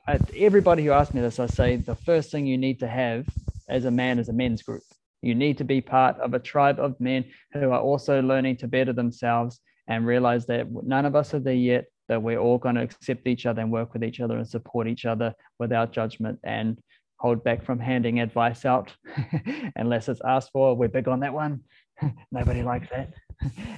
I, 0.06 0.18
everybody 0.36 0.84
who 0.84 0.90
asks 0.92 1.14
me 1.14 1.22
this, 1.22 1.38
I 1.38 1.46
say 1.46 1.76
the 1.76 1.94
first 1.94 2.30
thing 2.30 2.46
you 2.46 2.58
need 2.58 2.80
to 2.80 2.88
have 2.88 3.26
as 3.68 3.86
a 3.86 3.90
man 3.90 4.18
is 4.18 4.28
a 4.28 4.34
men's 4.34 4.62
group. 4.62 4.82
You 5.22 5.34
need 5.34 5.56
to 5.58 5.64
be 5.64 5.80
part 5.80 6.18
of 6.18 6.34
a 6.34 6.38
tribe 6.38 6.78
of 6.78 7.00
men 7.00 7.24
who 7.52 7.70
are 7.70 7.80
also 7.80 8.20
learning 8.20 8.58
to 8.58 8.68
better 8.68 8.92
themselves 8.92 9.60
and 9.88 10.06
realize 10.06 10.44
that 10.46 10.66
none 10.70 11.06
of 11.06 11.16
us 11.16 11.32
are 11.32 11.40
there 11.40 11.54
yet 11.54 11.86
that 12.08 12.22
we're 12.22 12.38
all 12.38 12.58
going 12.58 12.74
to 12.74 12.82
accept 12.82 13.26
each 13.26 13.46
other 13.46 13.62
and 13.62 13.72
work 13.72 13.94
with 13.94 14.04
each 14.04 14.20
other 14.20 14.36
and 14.36 14.46
support 14.46 14.86
each 14.86 15.06
other 15.06 15.32
without 15.58 15.92
judgment 15.92 16.38
and 16.44 16.78
hold 17.18 17.42
back 17.42 17.64
from 17.64 17.78
handing 17.78 18.20
advice 18.20 18.66
out 18.66 18.92
unless 19.76 20.10
it's 20.10 20.20
asked 20.26 20.50
for. 20.52 20.76
We're 20.76 20.88
big 20.88 21.08
on 21.08 21.20
that 21.20 21.32
one. 21.32 21.60
Nobody 22.30 22.62
likes 22.62 22.88
that. 22.90 23.14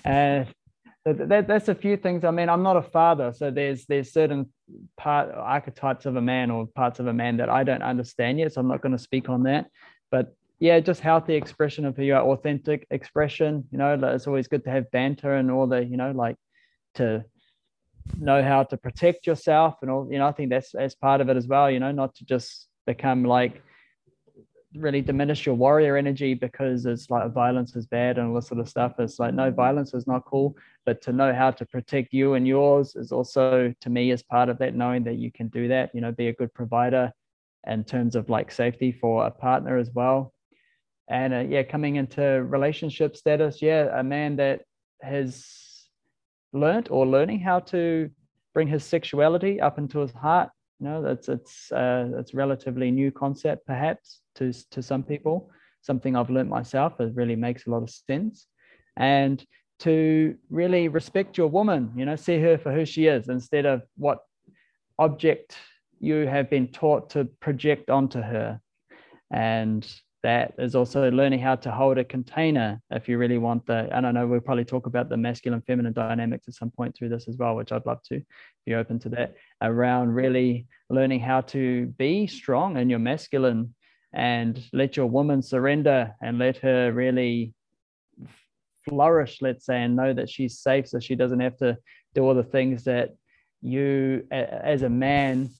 and 0.04 0.48
uh, 0.48 0.50
that, 1.12 1.46
that's 1.46 1.68
a 1.68 1.74
few 1.74 1.96
things. 1.96 2.24
I 2.24 2.30
mean, 2.30 2.48
I'm 2.48 2.62
not 2.62 2.76
a 2.76 2.82
father, 2.82 3.32
so 3.32 3.50
there's 3.50 3.86
there's 3.86 4.12
certain 4.12 4.52
part 4.96 5.30
archetypes 5.34 6.06
of 6.06 6.16
a 6.16 6.20
man 6.20 6.50
or 6.50 6.66
parts 6.66 6.98
of 6.98 7.06
a 7.06 7.12
man 7.12 7.36
that 7.36 7.48
I 7.48 7.64
don't 7.64 7.82
understand 7.82 8.38
yet. 8.38 8.52
So 8.52 8.60
I'm 8.60 8.68
not 8.68 8.82
going 8.82 8.96
to 8.96 8.98
speak 8.98 9.28
on 9.28 9.44
that. 9.44 9.66
But 10.10 10.34
yeah, 10.58 10.80
just 10.80 11.00
healthy 11.00 11.34
expression 11.34 11.84
of 11.84 11.96
who 11.96 12.02
you 12.02 12.14
are, 12.14 12.22
authentic 12.22 12.86
expression. 12.90 13.64
You 13.70 13.78
know, 13.78 13.98
it's 14.02 14.26
always 14.26 14.48
good 14.48 14.64
to 14.64 14.70
have 14.70 14.90
banter 14.90 15.34
and 15.34 15.50
all 15.50 15.66
the, 15.66 15.84
you 15.84 15.96
know, 15.96 16.10
like 16.10 16.36
to 16.94 17.24
know 18.18 18.42
how 18.42 18.62
to 18.64 18.76
protect 18.76 19.26
yourself 19.26 19.74
and 19.82 19.90
all 19.90 20.08
you 20.10 20.18
know 20.18 20.26
i 20.26 20.32
think 20.32 20.50
that's 20.50 20.74
as 20.74 20.94
part 20.94 21.20
of 21.20 21.28
it 21.28 21.36
as 21.36 21.46
well 21.46 21.70
you 21.70 21.80
know 21.80 21.92
not 21.92 22.14
to 22.14 22.24
just 22.24 22.68
become 22.86 23.24
like 23.24 23.62
really 24.74 25.00
diminish 25.00 25.46
your 25.46 25.54
warrior 25.54 25.96
energy 25.96 26.34
because 26.34 26.86
it's 26.86 27.08
like 27.08 27.32
violence 27.32 27.76
is 27.76 27.86
bad 27.86 28.18
and 28.18 28.28
all 28.28 28.34
this 28.34 28.48
sort 28.48 28.60
of 28.60 28.68
stuff. 28.68 28.94
It's 28.98 29.18
like 29.18 29.34
no 29.34 29.50
violence 29.50 29.94
is 29.94 30.06
not 30.06 30.24
cool 30.24 30.56
but 30.86 31.02
to 31.02 31.12
know 31.12 31.34
how 31.34 31.50
to 31.50 31.66
protect 31.66 32.14
you 32.14 32.34
and 32.34 32.46
yours 32.46 32.94
is 32.94 33.12
also 33.12 33.74
to 33.80 33.90
me 33.90 34.12
as 34.12 34.22
part 34.22 34.48
of 34.48 34.56
that 34.58 34.74
knowing 34.74 35.02
that 35.02 35.16
you 35.16 35.30
can 35.32 35.48
do 35.48 35.68
that 35.68 35.90
you 35.92 36.00
know 36.00 36.12
be 36.12 36.28
a 36.28 36.32
good 36.32 36.54
provider 36.54 37.12
in 37.66 37.82
terms 37.84 38.14
of 38.14 38.30
like 38.30 38.50
safety 38.52 38.92
for 38.92 39.26
a 39.26 39.30
partner 39.30 39.76
as 39.76 39.90
well. 39.92 40.32
And 41.08 41.34
uh, 41.34 41.38
yeah 41.40 41.62
coming 41.64 41.96
into 41.96 42.22
relationship 42.22 43.16
status 43.16 43.60
yeah 43.60 43.98
a 43.98 44.02
man 44.02 44.36
that 44.36 44.62
has 45.02 45.88
learned 46.52 46.88
or 46.90 47.06
learning 47.06 47.40
how 47.40 47.60
to 47.60 48.10
bring 48.54 48.68
his 48.68 48.84
sexuality 48.84 49.60
up 49.60 49.78
into 49.78 49.98
his 49.98 50.12
heart 50.12 50.48
you 50.78 50.86
know 50.86 51.02
that's 51.02 51.28
it's 51.28 51.72
uh, 51.72 52.08
it's 52.18 52.34
relatively 52.34 52.90
new 52.90 53.10
concept 53.10 53.66
perhaps 53.66 54.20
to 54.36 54.52
to 54.70 54.82
some 54.82 55.02
people. 55.02 55.50
Something 55.82 56.16
i've 56.16 56.30
learned 56.30 56.50
myself 56.50 57.00
it 57.00 57.14
really 57.14 57.36
makes 57.36 57.66
a 57.66 57.70
lot 57.70 57.82
of 57.82 57.90
sense. 57.90 58.46
And 58.96 59.44
to 59.80 60.34
really 60.50 60.88
respect 60.88 61.36
your 61.36 61.48
woman 61.48 61.92
you 61.96 62.06
know 62.06 62.16
see 62.16 62.40
her 62.40 62.58
for 62.58 62.72
who 62.72 62.84
she 62.86 63.06
is 63.06 63.28
instead 63.28 63.66
of 63.66 63.82
what 63.96 64.18
object 64.98 65.56
you 66.00 66.26
have 66.26 66.50
been 66.50 66.68
taught 66.68 67.10
to 67.10 67.24
project 67.40 67.90
onto 67.90 68.20
her. 68.20 68.60
And 69.30 69.86
that 70.26 70.52
is 70.58 70.74
also 70.74 71.08
learning 71.12 71.38
how 71.38 71.54
to 71.54 71.70
hold 71.70 71.98
a 71.98 72.04
container 72.04 72.82
if 72.90 73.08
you 73.08 73.16
really 73.16 73.38
want 73.38 73.64
the 73.64 73.88
And 73.92 74.04
i 74.04 74.10
know 74.10 74.26
we'll 74.26 74.40
probably 74.40 74.64
talk 74.64 74.86
about 74.86 75.08
the 75.08 75.16
masculine 75.16 75.62
feminine 75.62 75.92
dynamics 75.92 76.48
at 76.48 76.54
some 76.54 76.72
point 76.72 76.96
through 76.96 77.10
this 77.10 77.28
as 77.28 77.36
well 77.36 77.54
which 77.54 77.70
i'd 77.70 77.86
love 77.86 78.02
to 78.08 78.20
be 78.66 78.74
open 78.74 78.98
to 79.00 79.08
that 79.10 79.36
around 79.62 80.08
really 80.08 80.66
learning 80.90 81.20
how 81.20 81.42
to 81.42 81.86
be 81.96 82.26
strong 82.26 82.76
in 82.76 82.90
your 82.90 82.98
masculine 82.98 83.72
and 84.12 84.64
let 84.72 84.96
your 84.96 85.06
woman 85.06 85.42
surrender 85.42 86.12
and 86.20 86.40
let 86.40 86.56
her 86.56 86.90
really 86.90 87.54
flourish 88.84 89.38
let's 89.42 89.64
say 89.64 89.80
and 89.80 89.94
know 89.94 90.12
that 90.12 90.28
she's 90.28 90.58
safe 90.58 90.88
so 90.88 90.98
she 90.98 91.14
doesn't 91.14 91.40
have 91.40 91.56
to 91.56 91.78
do 92.16 92.24
all 92.24 92.34
the 92.34 92.42
things 92.42 92.82
that 92.82 93.10
you 93.62 94.26
as 94.32 94.82
a 94.82 94.90
man 94.90 95.50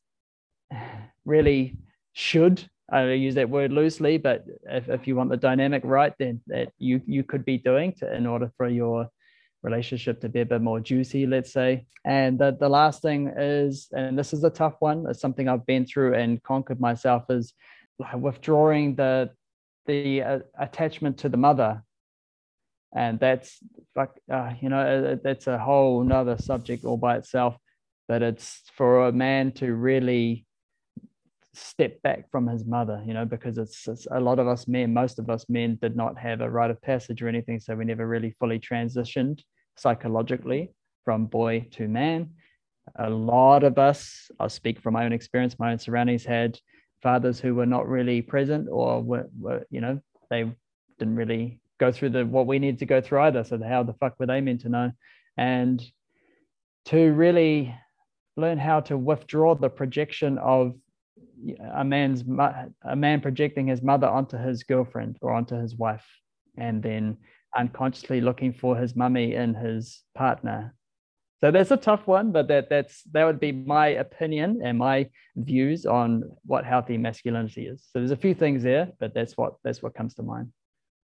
really 1.24 1.76
should 2.14 2.68
I 2.90 3.12
use 3.12 3.34
that 3.34 3.50
word 3.50 3.72
loosely, 3.72 4.16
but 4.16 4.44
if, 4.64 4.88
if 4.88 5.06
you 5.08 5.16
want 5.16 5.30
the 5.30 5.36
dynamic 5.36 5.82
right, 5.84 6.12
then 6.18 6.40
that 6.46 6.68
you 6.78 7.00
you 7.06 7.24
could 7.24 7.44
be 7.44 7.58
doing 7.58 7.92
to, 7.94 8.14
in 8.14 8.26
order 8.26 8.52
for 8.56 8.68
your 8.68 9.08
relationship 9.62 10.20
to 10.20 10.28
be 10.28 10.40
a 10.42 10.46
bit 10.46 10.62
more 10.62 10.78
juicy, 10.78 11.26
let's 11.26 11.52
say. 11.52 11.86
And 12.04 12.38
the, 12.38 12.56
the 12.58 12.68
last 12.68 13.02
thing 13.02 13.32
is, 13.36 13.88
and 13.92 14.16
this 14.16 14.32
is 14.32 14.44
a 14.44 14.50
tough 14.50 14.76
one, 14.78 15.06
it's 15.08 15.20
something 15.20 15.48
I've 15.48 15.66
been 15.66 15.84
through 15.84 16.14
and 16.14 16.40
conquered 16.42 16.80
myself, 16.80 17.24
is 17.30 17.52
withdrawing 18.14 18.94
the 18.94 19.30
the 19.86 20.22
uh, 20.22 20.38
attachment 20.58 21.18
to 21.18 21.28
the 21.28 21.36
mother. 21.36 21.82
And 22.94 23.18
that's 23.20 23.58
like, 23.94 24.10
uh, 24.32 24.52
you 24.60 24.68
know, 24.68 25.18
that's 25.22 25.48
a 25.48 25.58
whole 25.58 26.02
nother 26.02 26.38
subject 26.38 26.84
all 26.84 26.96
by 26.96 27.16
itself. 27.16 27.56
But 28.08 28.22
it's 28.22 28.62
for 28.76 29.08
a 29.08 29.12
man 29.12 29.52
to 29.52 29.74
really 29.74 30.46
step 31.56 32.00
back 32.02 32.30
from 32.30 32.46
his 32.46 32.64
mother, 32.64 33.02
you 33.06 33.14
know, 33.14 33.24
because 33.24 33.58
it's, 33.58 33.88
it's, 33.88 34.06
a 34.10 34.20
lot 34.20 34.38
of 34.38 34.46
us 34.46 34.68
men, 34.68 34.92
most 34.92 35.18
of 35.18 35.30
us 35.30 35.46
men 35.48 35.78
did 35.80 35.96
not 35.96 36.18
have 36.18 36.40
a 36.40 36.50
rite 36.50 36.70
of 36.70 36.80
passage 36.82 37.22
or 37.22 37.28
anything. 37.28 37.58
So 37.58 37.74
we 37.74 37.84
never 37.84 38.06
really 38.06 38.34
fully 38.38 38.60
transitioned 38.60 39.40
psychologically 39.76 40.72
from 41.04 41.26
boy 41.26 41.66
to 41.72 41.88
man. 41.88 42.30
A 42.96 43.08
lot 43.08 43.64
of 43.64 43.78
us, 43.78 44.30
I'll 44.38 44.48
speak 44.48 44.80
from 44.80 44.94
my 44.94 45.04
own 45.04 45.12
experience, 45.12 45.58
my 45.58 45.72
own 45.72 45.78
surroundings 45.78 46.24
had 46.24 46.58
fathers 47.02 47.40
who 47.40 47.54
were 47.54 47.66
not 47.66 47.88
really 47.88 48.22
present 48.22 48.68
or 48.70 49.02
were, 49.02 49.26
were 49.38 49.64
you 49.70 49.80
know, 49.80 50.00
they 50.30 50.50
didn't 50.98 51.16
really 51.16 51.60
go 51.78 51.92
through 51.92 52.10
the 52.10 52.24
what 52.24 52.46
we 52.46 52.58
needed 52.58 52.78
to 52.80 52.86
go 52.86 53.00
through 53.00 53.20
either. 53.20 53.44
So 53.44 53.60
how 53.62 53.82
the 53.82 53.94
fuck 53.94 54.18
were 54.18 54.26
they 54.26 54.40
meant 54.40 54.62
to 54.62 54.68
know? 54.68 54.92
And 55.36 55.82
to 56.86 57.12
really 57.12 57.74
learn 58.36 58.58
how 58.58 58.80
to 58.80 58.96
withdraw 58.96 59.54
the 59.54 59.68
projection 59.68 60.38
of 60.38 60.74
a 61.74 61.84
man's 61.84 62.22
a 62.82 62.96
man 62.96 63.20
projecting 63.20 63.66
his 63.66 63.82
mother 63.82 64.06
onto 64.06 64.36
his 64.36 64.62
girlfriend 64.62 65.18
or 65.20 65.32
onto 65.32 65.60
his 65.60 65.74
wife 65.74 66.06
and 66.56 66.82
then 66.82 67.16
unconsciously 67.56 68.20
looking 68.20 68.52
for 68.52 68.76
his 68.76 68.96
mummy 68.96 69.34
in 69.34 69.54
his 69.54 70.02
partner. 70.14 70.74
So 71.42 71.50
that's 71.50 71.70
a 71.70 71.76
tough 71.76 72.06
one 72.06 72.32
but 72.32 72.48
that 72.48 72.70
that's 72.70 73.02
that 73.12 73.24
would 73.24 73.40
be 73.40 73.52
my 73.52 73.88
opinion 73.88 74.60
and 74.64 74.78
my 74.78 75.08
views 75.36 75.86
on 75.86 76.24
what 76.44 76.64
healthy 76.64 76.96
masculinity 76.96 77.66
is. 77.66 77.82
So 77.90 77.98
there's 77.98 78.10
a 78.10 78.16
few 78.16 78.34
things 78.34 78.62
there 78.62 78.92
but 78.98 79.14
that's 79.14 79.36
what 79.36 79.56
that's 79.62 79.82
what 79.82 79.94
comes 79.94 80.14
to 80.14 80.22
mind. 80.22 80.52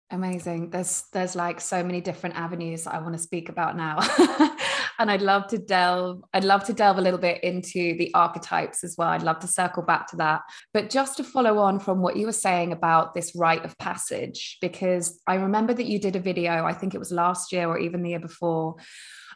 Amazing. 0.10 0.72
There's 0.72 1.04
there's 1.14 1.36
like 1.36 1.62
so 1.62 1.84
many 1.84 2.02
different 2.02 2.36
avenues 2.36 2.88
i 2.88 3.00
want 3.00 3.14
to 3.14 3.20
speak 3.20 3.50
about 3.50 3.78
now 3.78 4.00
and 5.02 5.12
I'd 5.12 5.22
love 5.22 5.48
to 5.48 5.58
delve 5.58 6.24
I'd 6.34 6.44
love 6.44 6.64
to 6.66 6.74
delve 6.74 6.98
a 6.98 7.02
little 7.02 7.20
bit 7.20 7.44
into 7.44 7.96
the 7.98 8.12
archetypes 8.14 8.84
as 8.84 8.96
well. 8.98 9.10
I'd 9.10 9.24
love 9.24 9.40
to 9.40 9.48
circle 9.48 9.84
back 9.84 10.08
to 10.08 10.16
that. 10.18 10.42
But 10.74 10.90
just 10.90 11.18
to 11.18 11.24
follow 11.24 11.58
on 11.58 11.80
from 11.80 12.02
what 12.02 12.16
you 12.16 12.26
were 12.26 12.32
saying 12.32 12.72
about 12.72 13.14
this 13.14 13.36
rite 13.36 13.66
of 13.66 13.78
passage 13.78 14.58
because 14.62 15.20
I 15.28 15.36
remember 15.36 15.74
that 15.74 15.88
you 15.88 16.00
did 16.00 16.16
a 16.16 16.20
video, 16.20 16.66
I 16.66 16.74
think 16.74 16.94
it 16.94 17.00
was 17.00 17.12
last 17.12 17.52
year 17.52 17.68
or 17.68 17.80
even 17.80 18.04
the 18.04 18.12
year 18.12 18.20
before 18.20 18.76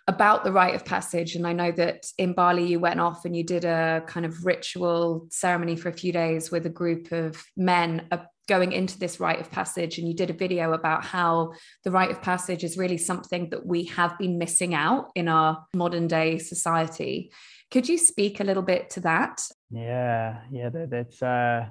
about 0.08 0.44
the 0.44 0.52
rite 0.52 0.76
of 0.76 0.86
passage. 0.86 1.36
And 1.36 1.48
I 1.48 1.54
know 1.54 1.72
that 1.72 2.06
in 2.18 2.34
Bali, 2.34 2.68
you 2.68 2.80
went 2.80 3.00
off 3.00 3.26
and 3.26 3.36
you 3.36 3.44
did 3.44 3.66
a 3.66 4.04
kind 4.06 4.26
of 4.26 4.46
ritual 4.46 5.26
ceremony 5.32 5.76
for 5.76 5.90
a 5.90 5.94
few 5.94 6.12
days 6.12 6.52
with 6.52 6.66
a 6.68 6.70
group 6.70 7.12
of 7.12 7.44
men 7.58 8.08
going 8.48 8.72
into 8.72 9.00
this 9.00 9.20
rite 9.20 9.40
of 9.40 9.52
passage 9.52 9.98
and 9.98 10.08
you 10.08 10.14
did 10.14 10.30
a 10.30 10.34
video 10.34 10.74
about 10.74 11.04
how 11.04 11.54
the 11.84 11.92
rite 11.92 12.12
of 12.12 12.22
passage 12.22 12.64
is 12.64 12.78
really 12.78 12.98
something 12.98 13.50
that 13.50 13.66
we 13.66 13.86
have 13.86 14.18
been 14.18 14.38
missing 14.38 14.74
out 14.74 15.10
in 15.16 15.28
our 15.28 15.66
modern 15.74 16.08
day 16.08 16.38
society. 16.38 17.32
Could 17.72 17.90
you 17.90 17.98
speak 17.98 18.40
a 18.40 18.44
little 18.44 18.64
bit 18.64 18.92
to 18.92 19.00
that? 19.02 19.42
Yeah 19.72 20.42
yeah 20.52 20.70
that, 20.70 20.90
that's 20.90 21.22
uh 21.22 21.66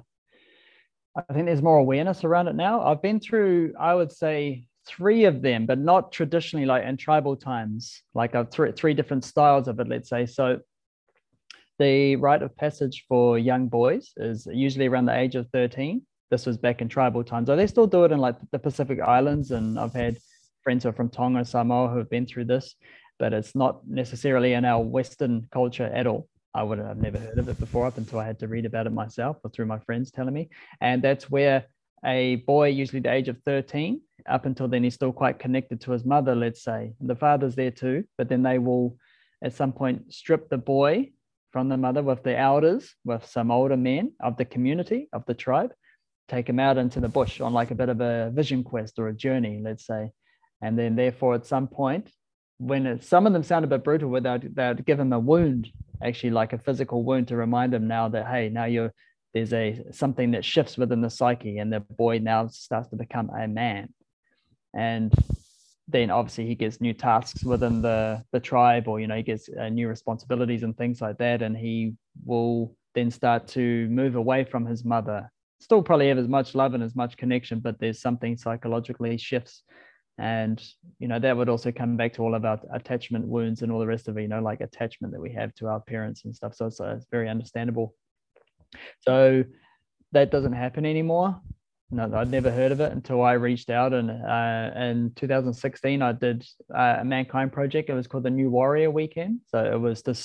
i 1.15 1.33
think 1.33 1.45
there's 1.45 1.61
more 1.61 1.77
awareness 1.77 2.23
around 2.23 2.47
it 2.47 2.55
now. 2.55 2.81
I've 2.81 3.01
been 3.01 3.19
through 3.19 3.73
i 3.79 3.93
would 3.93 4.11
say 4.11 4.67
three 4.85 5.25
of 5.25 5.41
them 5.41 5.65
but 5.65 5.79
not 5.79 6.11
traditionally 6.11 6.65
like 6.65 6.83
in 6.83 6.97
tribal 6.97 7.37
times. 7.37 8.01
Like 8.13 8.35
i've 8.35 8.51
three, 8.51 8.73
three 8.73 8.93
different 8.93 9.23
styles 9.23 9.67
of 9.69 9.79
it 9.79 9.87
let's 9.87 10.09
say. 10.09 10.25
So 10.25 10.59
the 11.79 12.15
rite 12.17 12.41
of 12.41 12.55
passage 12.55 13.05
for 13.07 13.37
young 13.37 13.67
boys 13.67 14.11
is 14.17 14.47
usually 14.51 14.87
around 14.87 15.05
the 15.05 15.17
age 15.17 15.35
of 15.35 15.49
13 15.49 16.01
this 16.31 16.45
was 16.45 16.57
back 16.57 16.81
in 16.81 16.89
tribal 16.89 17.23
times. 17.23 17.47
So 17.47 17.55
they 17.55 17.67
still 17.67 17.87
do 17.87 18.03
it 18.03 18.11
in 18.11 18.19
like 18.19 18.35
the 18.51 18.59
Pacific 18.59 18.99
Islands, 19.01 19.51
and 19.51 19.79
I've 19.79 19.93
had 19.93 20.17
friends 20.63 20.83
who 20.83 20.89
are 20.89 20.93
from 20.93 21.09
Tonga, 21.09 21.45
Samoa, 21.45 21.89
who 21.89 21.97
have 21.97 22.09
been 22.09 22.25
through 22.25 22.45
this, 22.45 22.75
but 23.19 23.33
it's 23.33 23.55
not 23.55 23.87
necessarily 23.87 24.53
in 24.53 24.65
our 24.65 24.83
Western 24.83 25.47
culture 25.51 25.85
at 25.85 26.07
all. 26.07 26.27
I 26.53 26.63
would 26.63 26.79
have 26.79 26.97
never 26.97 27.17
heard 27.17 27.37
of 27.37 27.49
it 27.49 27.59
before 27.59 27.85
up 27.85 27.97
until 27.97 28.19
I 28.19 28.25
had 28.25 28.39
to 28.39 28.47
read 28.47 28.65
about 28.65 28.87
it 28.87 28.93
myself 28.93 29.37
or 29.43 29.49
through 29.49 29.65
my 29.65 29.79
friends 29.79 30.09
telling 30.09 30.33
me. 30.33 30.49
And 30.79 31.01
that's 31.01 31.29
where 31.29 31.65
a 32.05 32.37
boy, 32.37 32.69
usually 32.69 33.01
the 33.01 33.11
age 33.11 33.27
of 33.27 33.37
13, 33.43 33.99
up 34.27 34.45
until 34.45 34.67
then, 34.67 34.83
he's 34.83 34.93
still 34.93 35.11
quite 35.11 35.37
connected 35.37 35.81
to 35.81 35.91
his 35.91 36.05
mother, 36.05 36.33
let's 36.33 36.63
say. 36.63 36.93
And 36.99 37.09
the 37.09 37.15
father's 37.15 37.55
there 37.55 37.71
too, 37.71 38.05
but 38.17 38.29
then 38.29 38.41
they 38.41 38.57
will 38.57 38.97
at 39.43 39.53
some 39.53 39.73
point 39.73 40.13
strip 40.13 40.49
the 40.49 40.57
boy 40.57 41.11
from 41.51 41.69
the 41.69 41.77
mother 41.77 42.01
with 42.01 42.23
the 42.23 42.37
elders, 42.37 42.95
with 43.03 43.25
some 43.25 43.51
older 43.51 43.77
men 43.77 44.13
of 44.21 44.37
the 44.37 44.45
community, 44.45 45.09
of 45.13 45.25
the 45.25 45.33
tribe, 45.33 45.73
take 46.27 46.49
him 46.49 46.59
out 46.59 46.77
into 46.77 46.99
the 46.99 47.09
bush 47.09 47.41
on 47.41 47.53
like 47.53 47.71
a 47.71 47.75
bit 47.75 47.89
of 47.89 48.01
a 48.01 48.31
vision 48.33 48.63
quest 48.63 48.99
or 48.99 49.07
a 49.07 49.13
journey, 49.13 49.61
let's 49.63 49.85
say. 49.85 50.11
And 50.61 50.77
then, 50.77 50.95
therefore, 50.95 51.35
at 51.35 51.45
some 51.45 51.67
point, 51.67 52.09
when 52.57 52.85
it, 52.87 53.03
some 53.03 53.27
of 53.27 53.33
them 53.33 53.43
sound 53.43 53.65
a 53.65 53.67
bit 53.67 53.83
brutal, 53.83 54.09
where 54.09 54.21
they'd, 54.21 54.55
they'd 54.55 54.85
give 54.85 54.99
him 54.99 55.13
a 55.13 55.19
wound, 55.19 55.69
actually 56.03 56.31
like 56.31 56.53
a 56.53 56.57
physical 56.57 57.03
wound 57.03 57.27
to 57.27 57.35
remind 57.35 57.73
him 57.73 57.87
now 57.87 58.07
that, 58.09 58.27
hey, 58.27 58.49
now 58.49 58.65
you're 58.65 58.93
there's 59.33 59.51
a 59.51 59.83
something 59.91 60.31
that 60.31 60.45
shifts 60.45 60.77
within 60.77 61.01
the 61.01 61.09
psyche, 61.09 61.57
and 61.57 61.71
the 61.71 61.81
boy 61.81 62.19
now 62.19 62.47
starts 62.47 62.87
to 62.89 62.95
become 62.95 63.29
a 63.29 63.47
man. 63.47 63.93
And 64.73 65.13
then 65.89 66.09
obviously 66.09 66.47
he 66.47 66.55
gets 66.55 66.79
new 66.79 66.93
tasks 66.93 67.43
within 67.43 67.81
the 67.81 68.23
the 68.31 68.39
tribe, 68.39 68.87
or 68.87 69.01
you 69.01 69.07
know 69.07 69.17
he 69.17 69.23
gets 69.23 69.49
uh, 69.49 69.67
new 69.67 69.89
responsibilities 69.89 70.63
and 70.63 70.75
things 70.75 71.01
like 71.01 71.17
that, 71.17 71.41
and 71.41 71.55
he 71.55 71.95
will 72.25 72.77
then 72.95 73.11
start 73.11 73.49
to 73.49 73.89
move 73.89 74.15
away 74.15 74.45
from 74.45 74.65
his 74.65 74.85
mother 74.85 75.29
still 75.65 75.81
probably 75.81 76.09
have 76.09 76.19
as 76.19 76.27
much 76.27 76.53
love 76.53 76.75
and 76.75 76.83
as 76.83 76.95
much 76.95 77.17
connection, 77.17 77.59
but 77.59 77.79
there's 77.79 77.99
something 77.99 78.37
psychologically 78.37 79.17
shifts. 79.17 79.63
And, 80.19 80.63
you 80.99 81.07
know, 81.07 81.17
that 81.17 81.35
would 81.35 81.49
also 81.49 81.71
come 81.71 81.97
back 81.97 82.13
to 82.13 82.21
all 82.21 82.35
of 82.35 82.45
our 82.45 82.59
attachment 82.71 83.27
wounds 83.27 83.63
and 83.63 83.71
all 83.71 83.79
the 83.79 83.87
rest 83.87 84.07
of 84.07 84.15
it, 84.15 84.21
you 84.21 84.27
know, 84.27 84.43
like 84.43 84.61
attachment 84.61 85.11
that 85.13 85.19
we 85.19 85.33
have 85.33 85.55
to 85.55 85.67
our 85.67 85.79
parents 85.79 86.23
and 86.23 86.35
stuff. 86.35 86.53
So 86.53 86.67
it's, 86.67 86.79
uh, 86.79 86.95
it's 86.97 87.07
very 87.09 87.27
understandable. 87.27 87.95
So 88.99 89.43
that 90.11 90.29
doesn't 90.29 90.53
happen 90.53 90.85
anymore. 90.85 91.41
No, 91.91 92.11
I'd 92.15 92.31
never 92.31 92.49
heard 92.49 92.71
of 92.71 92.81
it 92.81 92.91
until 92.91 93.21
I 93.21 93.33
reached 93.33 93.69
out. 93.69 93.93
And 93.93 94.09
uh, 94.09 94.71
in 94.79 95.11
2016, 95.15 96.01
I 96.01 96.11
did 96.13 96.43
uh, 96.75 96.97
a 96.99 97.05
Mankind 97.05 97.53
project. 97.53 97.89
It 97.89 97.93
was 97.93 98.07
called 98.07 98.23
the 98.23 98.31
New 98.31 98.49
Warrior 98.49 98.89
Weekend. 98.89 99.41
So 99.47 99.63
it 99.63 99.79
was 99.79 100.01
to 100.03 100.15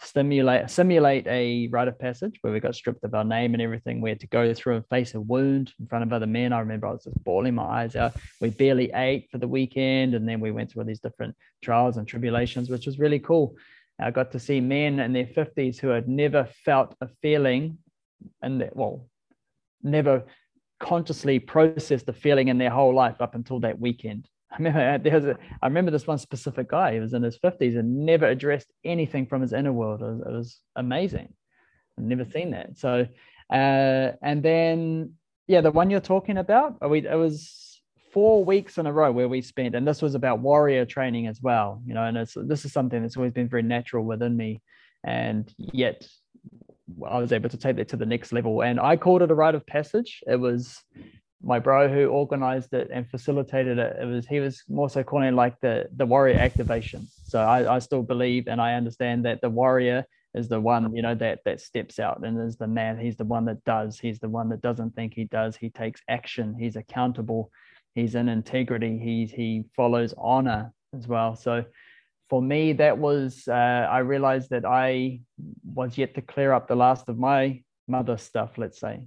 stimulate, 0.00 0.70
simulate 0.70 1.26
a 1.26 1.68
rite 1.70 1.88
of 1.88 1.98
passage 1.98 2.38
where 2.40 2.52
we 2.52 2.60
got 2.60 2.74
stripped 2.74 3.04
of 3.04 3.12
our 3.12 3.24
name 3.24 3.52
and 3.52 3.62
everything. 3.62 4.00
We 4.00 4.08
had 4.08 4.20
to 4.20 4.26
go 4.26 4.54
through 4.54 4.76
and 4.76 4.88
face 4.88 5.14
a 5.14 5.20
wound 5.20 5.72
in 5.78 5.86
front 5.86 6.02
of 6.02 6.14
other 6.14 6.26
men. 6.26 6.54
I 6.54 6.60
remember 6.60 6.86
I 6.86 6.92
was 6.92 7.04
just 7.04 7.22
bawling 7.24 7.56
my 7.56 7.64
eyes 7.64 7.94
out. 7.94 8.14
We 8.40 8.48
barely 8.48 8.90
ate 8.94 9.28
for 9.30 9.36
the 9.36 9.48
weekend. 9.48 10.14
And 10.14 10.26
then 10.26 10.40
we 10.40 10.50
went 10.50 10.72
through 10.72 10.84
these 10.84 11.00
different 11.00 11.36
trials 11.62 11.98
and 11.98 12.08
tribulations, 12.08 12.70
which 12.70 12.86
was 12.86 12.98
really 12.98 13.18
cool. 13.18 13.54
I 14.00 14.10
got 14.10 14.32
to 14.32 14.40
see 14.40 14.60
men 14.60 14.98
in 14.98 15.12
their 15.12 15.26
50s 15.26 15.78
who 15.78 15.88
had 15.88 16.08
never 16.08 16.48
felt 16.64 16.94
a 17.02 17.08
feeling 17.20 17.78
and 18.40 18.62
that 18.62 18.74
well, 18.74 19.06
never 19.82 20.24
consciously 20.82 21.38
processed 21.38 22.06
the 22.06 22.12
feeling 22.12 22.48
in 22.48 22.58
their 22.58 22.70
whole 22.70 22.94
life 22.94 23.20
up 23.20 23.34
until 23.34 23.60
that 23.60 23.80
weekend. 23.80 24.28
I 24.52 24.56
remember 24.56 24.98
there 24.98 25.14
was 25.14 25.24
a, 25.24 25.38
I 25.62 25.66
remember 25.66 25.90
this 25.90 26.06
one 26.06 26.18
specific 26.18 26.68
guy. 26.68 26.92
He 26.92 27.00
was 27.00 27.14
in 27.14 27.22
his 27.22 27.38
fifties 27.38 27.76
and 27.76 28.04
never 28.04 28.26
addressed 28.26 28.70
anything 28.84 29.24
from 29.26 29.40
his 29.40 29.54
inner 29.54 29.72
world. 29.72 30.02
It 30.02 30.06
was, 30.06 30.20
it 30.20 30.32
was 30.32 30.60
amazing. 30.76 31.32
I've 31.98 32.04
never 32.04 32.26
seen 32.26 32.50
that. 32.50 32.76
So, 32.76 33.06
uh, 33.50 34.12
and 34.22 34.42
then 34.42 35.14
yeah, 35.46 35.60
the 35.62 35.70
one 35.70 35.88
you're 35.88 36.00
talking 36.00 36.36
about, 36.36 36.76
uh, 36.84 36.88
we 36.88 37.06
it 37.06 37.14
was 37.14 37.80
four 38.12 38.44
weeks 38.44 38.76
in 38.76 38.86
a 38.86 38.92
row 38.92 39.10
where 39.10 39.28
we 39.28 39.40
spent, 39.40 39.74
and 39.74 39.86
this 39.86 40.02
was 40.02 40.14
about 40.14 40.40
warrior 40.40 40.84
training 40.84 41.28
as 41.28 41.40
well. 41.40 41.82
You 41.86 41.94
know, 41.94 42.04
and 42.04 42.16
it's 42.16 42.34
this 42.36 42.64
is 42.64 42.72
something 42.72 43.00
that's 43.00 43.16
always 43.16 43.32
been 43.32 43.48
very 43.48 43.62
natural 43.62 44.04
within 44.04 44.36
me, 44.36 44.60
and 45.04 45.52
yet 45.56 46.06
I 47.08 47.18
was 47.18 47.32
able 47.32 47.48
to 47.48 47.56
take 47.56 47.76
that 47.76 47.88
to 47.88 47.96
the 47.96 48.06
next 48.06 48.32
level. 48.32 48.62
And 48.62 48.80
I 48.80 48.96
called 48.96 49.22
it 49.22 49.30
a 49.30 49.34
rite 49.34 49.54
of 49.54 49.66
passage. 49.66 50.22
It 50.26 50.36
was 50.36 50.82
my 51.42 51.58
bro 51.58 51.88
who 51.88 52.06
organized 52.06 52.72
it 52.72 52.88
and 52.92 53.08
facilitated 53.10 53.78
it. 53.78 53.96
It 54.00 54.04
was 54.04 54.26
he 54.26 54.40
was 54.40 54.62
more 54.68 54.88
so 54.88 55.02
calling 55.02 55.28
it 55.28 55.34
like 55.34 55.58
the 55.60 55.88
the 55.96 56.06
warrior 56.06 56.38
activation. 56.38 57.08
So 57.24 57.40
I, 57.40 57.76
I 57.76 57.78
still 57.80 58.02
believe 58.02 58.46
and 58.46 58.60
I 58.60 58.74
understand 58.74 59.24
that 59.24 59.40
the 59.40 59.50
warrior 59.50 60.04
is 60.34 60.48
the 60.48 60.60
one 60.60 60.94
you 60.94 61.02
know 61.02 61.14
that 61.16 61.40
that 61.44 61.60
steps 61.60 61.98
out 61.98 62.24
and 62.24 62.40
is 62.40 62.56
the 62.56 62.66
man. 62.66 62.98
He's 62.98 63.16
the 63.16 63.24
one 63.24 63.44
that 63.46 63.64
does. 63.64 63.98
He's 63.98 64.20
the 64.20 64.28
one 64.28 64.48
that 64.50 64.62
doesn't 64.62 64.94
think 64.94 65.14
he 65.14 65.24
does. 65.24 65.56
He 65.56 65.70
takes 65.70 66.00
action. 66.08 66.54
He's 66.58 66.76
accountable. 66.76 67.50
He's 67.94 68.14
in 68.14 68.28
integrity. 68.28 68.98
He's 68.98 69.32
he 69.32 69.64
follows 69.76 70.14
honor 70.16 70.72
as 70.96 71.08
well. 71.08 71.34
So 71.34 71.64
for 72.32 72.40
me, 72.40 72.72
that 72.72 72.96
was, 72.96 73.46
uh, 73.46 73.52
I 73.52 73.98
realized 73.98 74.48
that 74.52 74.64
I 74.64 75.20
was 75.66 75.98
yet 75.98 76.14
to 76.14 76.22
clear 76.22 76.54
up 76.54 76.66
the 76.66 76.74
last 76.74 77.10
of 77.10 77.18
my 77.18 77.62
mother 77.86 78.16
stuff, 78.16 78.56
let's 78.56 78.80
say. 78.80 79.06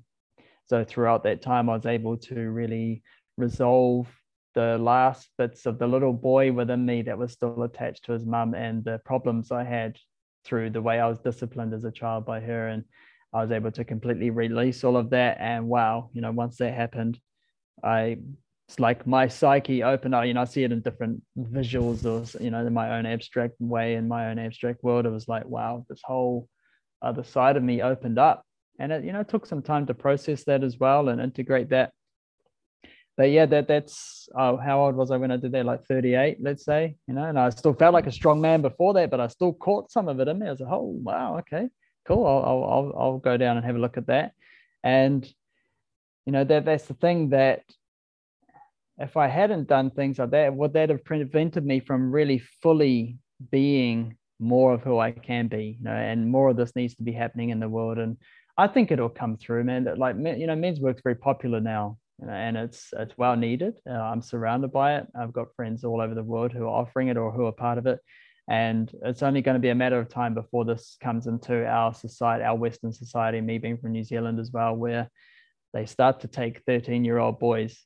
So 0.67 0.83
throughout 0.83 1.23
that 1.23 1.41
time, 1.41 1.67
I 1.67 1.73
was 1.73 1.87
able 1.87 2.17
to 2.17 2.35
really 2.35 3.01
resolve 3.35 4.07
the 4.53 4.77
last 4.77 5.27
bits 5.39 5.65
of 5.65 5.79
the 5.79 5.87
little 5.87 6.13
boy 6.13 6.51
within 6.51 6.85
me 6.85 7.01
that 7.01 7.17
was 7.17 7.33
still 7.33 7.63
attached 7.63 8.05
to 8.05 8.11
his 8.11 8.27
mum 8.27 8.53
and 8.53 8.85
the 8.85 9.01
problems 9.05 9.51
I 9.51 9.63
had 9.63 9.97
through 10.43 10.69
the 10.69 10.83
way 10.83 10.99
I 10.99 11.07
was 11.07 11.17
disciplined 11.17 11.73
as 11.73 11.83
a 11.83 11.91
child 11.91 12.27
by 12.27 12.41
her. 12.41 12.67
And 12.67 12.83
I 13.33 13.41
was 13.41 13.51
able 13.51 13.71
to 13.71 13.83
completely 13.83 14.29
release 14.29 14.83
all 14.83 14.97
of 14.97 15.09
that. 15.09 15.37
And 15.39 15.67
wow, 15.67 16.11
you 16.13 16.21
know, 16.21 16.31
once 16.31 16.57
that 16.57 16.75
happened, 16.75 17.19
I 17.83 18.19
it's 18.67 18.79
like 18.79 19.05
my 19.05 19.27
psyche 19.27 19.83
opened 19.83 20.15
up. 20.15 20.25
You 20.25 20.33
know, 20.33 20.41
I 20.41 20.45
see 20.45 20.63
it 20.63 20.71
in 20.71 20.81
different 20.81 21.21
visuals 21.37 22.03
or 22.05 22.43
you 22.43 22.49
know, 22.49 22.65
in 22.65 22.73
my 22.73 22.97
own 22.97 23.05
abstract 23.05 23.55
way, 23.59 23.95
in 23.95 24.07
my 24.07 24.29
own 24.29 24.39
abstract 24.39 24.83
world. 24.83 25.05
It 25.05 25.11
was 25.11 25.27
like, 25.27 25.45
wow, 25.45 25.85
this 25.87 26.01
whole 26.03 26.49
other 27.01 27.23
side 27.23 27.57
of 27.57 27.63
me 27.63 27.83
opened 27.83 28.17
up, 28.17 28.43
and 28.79 28.91
it 28.91 29.03
you 29.03 29.13
know 29.13 29.23
took 29.23 29.45
some 29.45 29.61
time 29.61 29.85
to 29.85 29.93
process 29.93 30.43
that 30.45 30.63
as 30.63 30.79
well 30.79 31.09
and 31.09 31.21
integrate 31.21 31.69
that. 31.69 31.91
But 33.17 33.29
yeah, 33.29 33.45
that 33.45 33.67
that's 33.67 34.27
oh, 34.35 34.57
how 34.57 34.81
old 34.81 34.95
was 34.95 35.11
I 35.11 35.17
when 35.17 35.31
I 35.31 35.37
did 35.37 35.51
that? 35.51 35.65
Like 35.65 35.85
38, 35.85 36.39
let's 36.41 36.65
say, 36.65 36.95
you 37.07 37.13
know, 37.13 37.23
and 37.23 37.37
I 37.37 37.49
still 37.49 37.73
felt 37.73 37.93
like 37.93 38.07
a 38.07 38.11
strong 38.11 38.41
man 38.41 38.63
before 38.63 38.95
that, 38.95 39.11
but 39.11 39.19
I 39.19 39.27
still 39.27 39.53
caught 39.53 39.91
some 39.91 40.09
of 40.09 40.19
it 40.19 40.27
in 40.27 40.39
me. 40.39 40.47
I 40.47 40.51
was 40.51 40.59
like, 40.59 40.73
oh 40.73 40.99
wow, 41.03 41.37
okay, 41.39 41.69
cool. 42.07 42.25
I'll 42.25 42.43
I'll 42.43 42.63
I'll, 42.63 42.93
I'll 42.99 43.17
go 43.19 43.37
down 43.37 43.57
and 43.57 43.65
have 43.65 43.75
a 43.75 43.79
look 43.79 43.97
at 43.97 44.07
that, 44.07 44.31
and 44.83 45.23
you 46.25 46.31
know 46.31 46.43
that 46.43 46.65
that's 46.65 46.87
the 46.87 46.95
thing 46.95 47.29
that 47.29 47.61
if 48.97 49.17
I 49.17 49.27
hadn't 49.27 49.67
done 49.67 49.91
things 49.91 50.19
like 50.19 50.31
that, 50.31 50.55
would 50.55 50.73
that 50.73 50.89
have 50.89 51.03
prevented 51.03 51.65
me 51.65 51.79
from 51.79 52.11
really 52.11 52.39
fully 52.61 53.17
being 53.51 54.17
more 54.39 54.73
of 54.73 54.83
who 54.83 54.99
I 54.99 55.11
can 55.11 55.47
be? 55.47 55.77
You 55.79 55.85
know, 55.85 55.91
and 55.91 56.29
more 56.29 56.49
of 56.49 56.57
this 56.57 56.75
needs 56.75 56.95
to 56.95 57.03
be 57.03 57.11
happening 57.11 57.49
in 57.49 57.59
the 57.59 57.69
world. 57.69 57.97
And 57.97 58.17
I 58.57 58.67
think 58.67 58.91
it'll 58.91 59.09
come 59.09 59.37
through, 59.37 59.65
man. 59.65 59.87
Like 59.97 60.15
you 60.15 60.47
know, 60.47 60.55
men's 60.55 60.79
work's 60.79 61.01
very 61.03 61.15
popular 61.15 61.59
now, 61.59 61.97
you 62.19 62.27
know, 62.27 62.33
and 62.33 62.55
it's 62.55 62.93
it's 62.97 63.17
well 63.17 63.35
needed. 63.35 63.75
Uh, 63.89 63.93
I'm 63.93 64.21
surrounded 64.21 64.71
by 64.71 64.95
it. 64.97 65.07
I've 65.17 65.33
got 65.33 65.55
friends 65.55 65.83
all 65.83 65.99
over 65.99 66.15
the 66.15 66.23
world 66.23 66.53
who 66.53 66.63
are 66.63 66.81
offering 66.81 67.09
it 67.09 67.17
or 67.17 67.31
who 67.31 67.45
are 67.45 67.51
part 67.51 67.77
of 67.77 67.87
it. 67.87 67.99
And 68.47 68.91
it's 69.03 69.23
only 69.23 69.41
going 69.41 69.55
to 69.55 69.59
be 69.59 69.69
a 69.69 69.75
matter 69.75 69.99
of 69.99 70.07
time 70.07 70.35
before 70.35 70.65
this 70.65 70.97
comes 71.01 71.25
into 71.25 71.65
our 71.65 71.93
society, 71.93 72.43
our 72.43 72.55
Western 72.55 72.93
society, 72.93 73.41
me 73.41 73.57
being 73.57 73.77
from 73.77 73.91
New 73.91 74.03
Zealand 74.03 74.39
as 74.39 74.51
well, 74.51 74.75
where 74.75 75.09
they 75.73 75.87
start 75.87 76.21
to 76.21 76.27
take 76.27 76.61
13 76.65 77.03
year 77.03 77.17
old 77.17 77.39
boys 77.39 77.83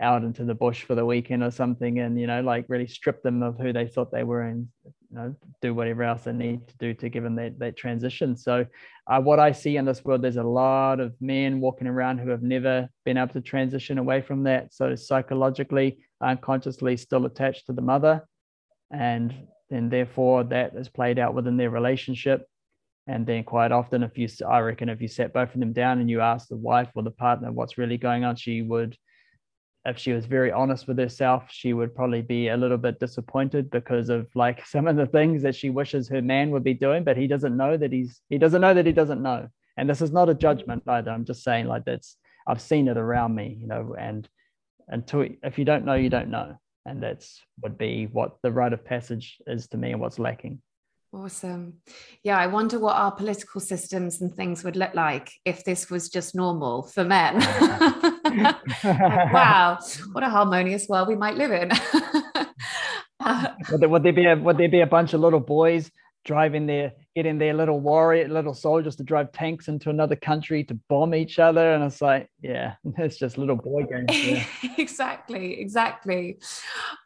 out 0.00 0.24
into 0.24 0.44
the 0.44 0.54
bush 0.54 0.82
for 0.84 0.94
the 0.94 1.04
weekend 1.04 1.42
or 1.42 1.50
something 1.50 1.98
and 2.00 2.18
you 2.18 2.26
know 2.26 2.40
like 2.40 2.64
really 2.68 2.86
strip 2.86 3.22
them 3.22 3.42
of 3.42 3.58
who 3.58 3.72
they 3.72 3.86
thought 3.86 4.10
they 4.10 4.24
were 4.24 4.42
and 4.42 4.66
you 4.84 4.92
know 5.16 5.34
do 5.60 5.74
whatever 5.74 6.02
else 6.02 6.24
they 6.24 6.32
need 6.32 6.66
to 6.66 6.76
do 6.78 6.94
to 6.94 7.08
give 7.08 7.22
them 7.22 7.36
that, 7.36 7.58
that 7.58 7.76
transition. 7.76 8.36
So 8.36 8.66
uh, 9.06 9.20
what 9.20 9.40
i 9.40 9.52
see 9.52 9.76
in 9.76 9.84
this 9.84 10.04
world 10.04 10.22
there's 10.22 10.36
a 10.36 10.42
lot 10.42 11.00
of 11.00 11.14
men 11.20 11.60
walking 11.60 11.86
around 11.86 12.18
who 12.18 12.30
have 12.30 12.42
never 12.42 12.88
been 13.04 13.16
able 13.16 13.32
to 13.34 13.40
transition 13.40 13.98
away 13.98 14.22
from 14.22 14.44
that. 14.44 14.72
So 14.72 14.94
psychologically 14.96 15.98
unconsciously 16.20 16.96
still 16.96 17.26
attached 17.26 17.66
to 17.66 17.72
the 17.72 17.82
mother 17.82 18.26
and 18.90 19.34
then 19.70 19.88
therefore 19.88 20.44
that 20.44 20.74
is 20.74 20.88
played 20.88 21.18
out 21.18 21.34
within 21.34 21.56
their 21.56 21.70
relationship. 21.70 22.46
And 23.06 23.26
then 23.26 23.42
quite 23.42 23.72
often 23.72 24.02
if 24.02 24.16
you 24.16 24.28
i 24.48 24.60
reckon 24.60 24.88
if 24.88 25.02
you 25.02 25.08
set 25.08 25.32
both 25.32 25.54
of 25.54 25.60
them 25.60 25.72
down 25.72 26.00
and 26.00 26.08
you 26.08 26.20
ask 26.20 26.48
the 26.48 26.56
wife 26.56 26.88
or 26.94 27.02
the 27.02 27.10
partner 27.10 27.52
what's 27.52 27.76
really 27.76 27.98
going 27.98 28.24
on 28.24 28.36
she 28.36 28.62
would 28.62 28.96
if 29.84 29.98
she 29.98 30.12
was 30.12 30.26
very 30.26 30.52
honest 30.52 30.86
with 30.86 30.98
herself, 30.98 31.44
she 31.50 31.72
would 31.72 31.94
probably 31.94 32.22
be 32.22 32.48
a 32.48 32.56
little 32.56 32.78
bit 32.78 33.00
disappointed 33.00 33.70
because 33.70 34.08
of 34.08 34.28
like 34.34 34.66
some 34.66 34.86
of 34.86 34.96
the 34.96 35.06
things 35.06 35.42
that 35.42 35.54
she 35.54 35.70
wishes 35.70 36.08
her 36.08 36.22
man 36.22 36.50
would 36.50 36.64
be 36.64 36.74
doing, 36.74 37.04
but 37.04 37.16
he 37.16 37.26
doesn't 37.26 37.56
know 37.56 37.76
that 37.76 37.92
he's 37.92 38.20
he 38.28 38.38
doesn't 38.38 38.60
know 38.60 38.74
that 38.74 38.86
he 38.86 38.92
doesn't 38.92 39.22
know. 39.22 39.48
And 39.76 39.88
this 39.88 40.02
is 40.02 40.12
not 40.12 40.28
a 40.28 40.34
judgment 40.34 40.82
either. 40.86 41.10
I'm 41.10 41.24
just 41.24 41.42
saying 41.42 41.66
like 41.66 41.84
that's 41.84 42.16
I've 42.46 42.60
seen 42.60 42.88
it 42.88 42.96
around 42.96 43.34
me, 43.34 43.56
you 43.60 43.66
know, 43.66 43.94
and 43.98 44.28
until 44.88 45.26
if 45.42 45.58
you 45.58 45.64
don't 45.64 45.84
know, 45.84 45.94
you 45.94 46.10
don't 46.10 46.30
know. 46.30 46.58
And 46.84 47.02
that's 47.02 47.40
would 47.62 47.78
be 47.78 48.08
what 48.10 48.36
the 48.42 48.50
rite 48.50 48.72
of 48.72 48.84
passage 48.84 49.38
is 49.46 49.68
to 49.68 49.76
me 49.76 49.92
and 49.92 50.00
what's 50.00 50.18
lacking. 50.18 50.60
Awesome. 51.14 51.74
Yeah, 52.22 52.38
I 52.38 52.46
wonder 52.46 52.78
what 52.78 52.96
our 52.96 53.12
political 53.12 53.60
systems 53.60 54.22
and 54.22 54.34
things 54.34 54.64
would 54.64 54.76
look 54.76 54.94
like 54.94 55.30
if 55.44 55.62
this 55.62 55.90
was 55.90 56.08
just 56.08 56.34
normal 56.34 56.84
for 56.84 57.04
men. 57.04 57.34
wow, 58.84 59.78
what 60.12 60.24
a 60.24 60.30
harmonious 60.30 60.88
world 60.88 61.08
we 61.08 61.16
might 61.16 61.36
live 61.36 61.52
in. 61.52 61.68
would, 63.70 63.80
there, 63.80 63.88
would 63.90 64.02
there 64.02 64.14
be 64.14 64.24
a 64.24 64.36
would 64.36 64.56
there 64.56 64.70
be 64.70 64.80
a 64.80 64.86
bunch 64.86 65.12
of 65.12 65.20
little 65.20 65.40
boys 65.40 65.90
driving 66.24 66.66
their 66.66 66.92
getting 67.14 67.38
their 67.38 67.54
little 67.54 67.80
warrior 67.80 68.28
little 68.28 68.54
soldiers 68.54 68.96
to 68.96 69.02
drive 69.02 69.30
tanks 69.32 69.68
into 69.68 69.90
another 69.90 70.16
country 70.16 70.64
to 70.64 70.74
bomb 70.88 71.14
each 71.14 71.38
other. 71.38 71.74
And 71.74 71.84
it's 71.84 72.00
like 72.00 72.28
yeah 72.40 72.74
it's 72.98 73.16
just 73.16 73.38
little 73.38 73.56
boy 73.56 73.84
games 73.84 74.26
yeah. 74.26 74.44
exactly 74.78 75.60
exactly. 75.60 76.38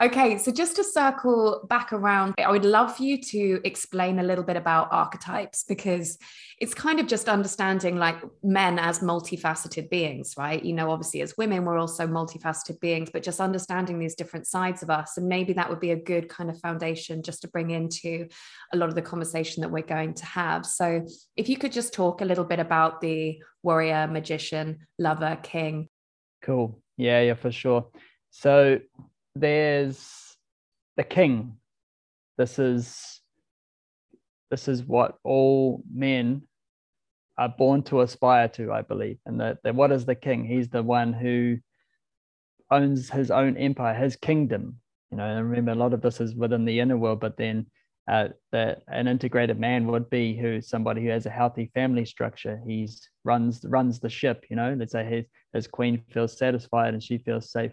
Okay 0.01 0.39
so 0.39 0.53
just 0.53 0.77
to 0.77 0.85
circle 0.85 1.67
back 1.69 1.93
around 1.93 2.35
i 2.39 2.51
would 2.51 2.65
love 2.65 2.97
for 2.97 3.03
you 3.03 3.21
to 3.21 3.61
explain 3.65 4.19
a 4.19 4.23
little 4.23 4.45
bit 4.45 4.57
about 4.57 4.89
archetypes 4.91 5.65
because 5.65 6.19
it's 6.59 6.75
kind 6.75 7.01
of 7.01 7.07
just 7.07 7.29
understanding 7.29 7.97
like 7.97 8.17
men 8.43 8.79
as 8.79 9.01
multifaceted 9.01 9.91
beings 9.91 10.35
right? 10.39 10.65
You 10.65 10.73
know 10.73 10.91
obviously 10.91 11.21
as 11.21 11.37
women 11.37 11.65
we're 11.65 11.79
also 11.79 12.07
multifaceted 12.07 12.81
beings 12.81 13.11
but 13.13 13.23
just 13.23 13.41
understanding 13.41 13.99
these 13.99 14.15
different 14.15 14.47
sides 14.47 14.83
of 14.83 14.91
us. 14.91 15.17
And 15.17 15.29
maybe 15.29 15.53
that 15.55 15.69
would 15.69 15.81
be 15.81 15.91
a 15.91 15.97
good 15.97 16.29
kind 16.29 16.51
of 16.51 16.59
foundation 16.61 17.23
just 17.23 17.43
to 17.43 17.49
bring 17.49 17.71
into 17.71 18.29
a 18.73 18.77
lot 18.77 18.89
of 18.89 18.95
the 18.95 19.03
conversation 19.03 19.61
that 19.63 19.71
we're 19.71 19.83
going 19.83 19.96
going 19.97 20.15
to 20.15 20.27
have. 20.27 20.67
So, 20.67 21.07
if 21.37 21.49
you 21.49 21.57
could 21.57 21.73
just 21.73 21.93
talk 21.93 22.21
a 22.21 22.25
little 22.31 22.45
bit 22.45 22.61
about 22.61 23.01
the 23.01 23.39
warrior, 23.63 24.07
magician, 24.07 24.67
lover, 24.99 25.39
king. 25.43 25.89
Cool. 26.43 26.81
Yeah, 26.97 27.21
yeah, 27.23 27.35
for 27.35 27.53
sure. 27.53 27.83
So, 28.31 28.81
there's 29.35 29.99
the 30.97 31.05
king. 31.05 31.59
This 32.39 32.59
is 32.59 33.21
this 34.51 34.69
is 34.69 34.83
what 34.85 35.19
all 35.25 35.83
men 35.93 36.43
are 37.39 37.49
born 37.49 37.83
to 37.83 38.01
aspire 38.01 38.49
to, 38.49 38.73
I 38.73 38.83
believe. 38.83 39.19
And 39.27 39.41
that, 39.41 39.59
what 39.75 39.93
is 39.93 40.05
the 40.05 40.15
king? 40.15 40.45
He's 40.45 40.69
the 40.69 40.83
one 40.83 41.13
who 41.13 41.59
owns 42.71 43.11
his 43.11 43.31
own 43.31 43.57
empire, 43.57 43.95
his 43.95 44.17
kingdom. 44.17 44.77
You 45.11 45.19
know, 45.19 45.25
and 45.25 45.51
remember 45.51 45.73
a 45.73 45.83
lot 45.83 45.95
of 45.95 46.01
this 46.01 46.21
is 46.21 46.35
within 46.35 46.65
the 46.65 46.81
inner 46.81 46.97
world, 46.97 47.21
but 47.21 47.37
then 47.37 47.67
uh, 48.09 48.29
that 48.53 48.83
an 48.89 49.09
integrated 49.09 49.59
man 49.59 49.87
would 49.89 50.09
be 50.11 50.37
who 50.37 50.61
somebody 50.61 51.03
who 51.03 51.09
has 51.09 51.27
a 51.27 51.31
healthy 51.31 51.71
family 51.75 52.05
structure. 52.05 52.61
He's 52.67 53.09
runs 53.25 53.65
runs 53.65 53.99
the 53.99 54.09
ship. 54.09 54.45
You 54.49 54.57
know, 54.57 54.77
let's 54.79 54.93
say 54.93 55.05
his 55.05 55.25
his 55.53 55.67
queen 55.67 56.03
feels 56.13 56.37
satisfied 56.39 56.95
and 56.95 57.03
she 57.03 57.19
feels 57.19 57.51
safe, 57.51 57.73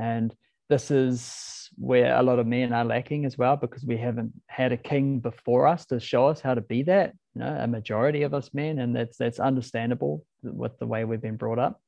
and 0.00 0.34
this 0.68 0.90
is 0.90 1.70
where 1.76 2.16
a 2.16 2.22
lot 2.22 2.38
of 2.38 2.46
men 2.46 2.72
are 2.72 2.84
lacking 2.84 3.24
as 3.24 3.38
well 3.38 3.56
because 3.56 3.84
we 3.84 3.96
haven't 3.96 4.32
had 4.46 4.72
a 4.72 4.76
king 4.76 5.20
before 5.20 5.66
us 5.66 5.86
to 5.86 6.00
show 6.00 6.26
us 6.26 6.40
how 6.40 6.54
to 6.54 6.60
be 6.60 6.82
that. 6.82 7.12
You 7.34 7.42
know, 7.42 7.56
a 7.60 7.66
majority 7.66 8.22
of 8.22 8.34
us 8.34 8.52
men, 8.52 8.80
and 8.80 8.96
that's 8.96 9.16
that's 9.16 9.38
understandable 9.38 10.24
with 10.42 10.76
the 10.78 10.86
way 10.86 11.04
we've 11.04 11.22
been 11.22 11.36
brought 11.36 11.60
up. 11.60 11.80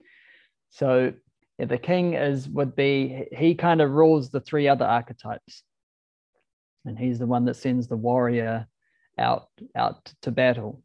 So 0.71 1.13
yeah, 1.59 1.67
the 1.67 1.79
king 1.79 2.15
is 2.15 2.49
would 2.49 2.77
be 2.77 3.27
he 3.33 3.57
kind 3.57 3.81
of 3.81 3.91
rules 3.91 4.31
the 4.31 4.41
three 4.41 4.69
other 4.69 4.85
archetypes 4.85 5.65
and 6.85 6.99
he's 6.99 7.19
the 7.19 7.27
one 7.27 7.45
that 7.45 7.57
sends 7.57 7.89
the 7.89 7.97
warrior 7.97 8.67
out 9.19 9.49
out 9.77 10.13
to 10.23 10.31
battle. 10.31 10.83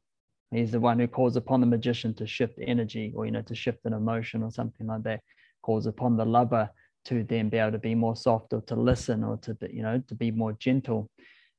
He's 0.52 0.72
the 0.72 0.80
one 0.80 1.00
who 1.00 1.08
calls 1.08 1.36
upon 1.36 1.62
the 1.62 1.68
magician 1.68 2.14
to 2.16 2.28
shift 2.28 2.60
energy 2.62 3.14
or 3.16 3.26
you 3.26 3.32
know 3.32 3.42
to 3.44 3.56
shift 3.56 3.86
an 3.86 3.94
emotion 3.94 4.44
or 4.44 4.52
something 4.52 4.88
like 4.88 5.04
that. 5.04 5.22
Calls 5.62 5.86
upon 5.86 6.18
the 6.18 6.26
lover 6.26 6.70
to 7.06 7.24
then 7.24 7.50
be 7.50 7.58
able 7.58 7.72
to 7.72 7.80
be 7.80 7.96
more 7.96 8.16
soft 8.16 8.54
or 8.54 8.62
to 8.62 8.76
listen 8.76 9.24
or 9.24 9.38
to 9.38 9.58
you 9.72 9.84
know 9.84 10.02
to 10.08 10.16
be 10.16 10.32
more 10.32 10.54
gentle. 10.54 11.10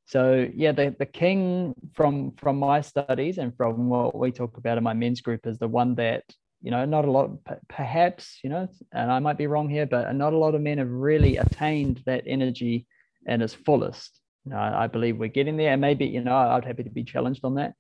So 0.07 0.49
yeah 0.55 0.73
the, 0.73 0.95
the 0.99 1.07
king 1.07 1.75
from 1.95 2.33
from 2.37 2.59
my 2.59 2.81
studies 2.81 3.39
and 3.39 3.57
from 3.57 3.89
what 3.89 4.17
we 4.17 4.31
talk 4.31 4.57
about 4.57 4.79
in 4.79 4.85
my 4.85 4.95
men's 4.95 5.21
group 5.21 5.47
is 5.47 5.59
the 5.59 5.69
one 5.69 5.95
that 5.97 6.25
you 6.61 6.71
know 6.71 6.85
not 6.85 7.05
a 7.05 7.11
lot 7.11 7.31
perhaps 7.69 8.41
you 8.43 8.49
know 8.49 8.67
and 8.93 9.13
i 9.13 9.19
might 9.19 9.37
be 9.37 9.47
wrong 9.47 9.69
here 9.69 9.85
but 9.85 10.15
not 10.15 10.33
a 10.33 10.39
lot 10.39 10.55
of 10.55 10.63
men 10.63 10.79
have 10.79 10.91
really 10.91 11.37
attained 11.37 12.03
that 12.07 12.25
energy 12.27 12.87
in 13.27 13.43
its 13.43 13.53
fullest 13.53 14.21
you 14.45 14.53
know, 14.53 14.59
I, 14.59 14.87
believe 14.87 15.17
we're 15.17 15.29
getting 15.29 15.57
there. 15.57 15.73
And 15.73 15.81
maybe, 15.81 16.07
you 16.07 16.21
know, 16.21 16.37
I'd 16.37 16.65
happy 16.65 16.83
to 16.83 16.91
be 16.91 17.05
challenged 17.05 17.45
on 17.45 17.55
that. 17.55 17.75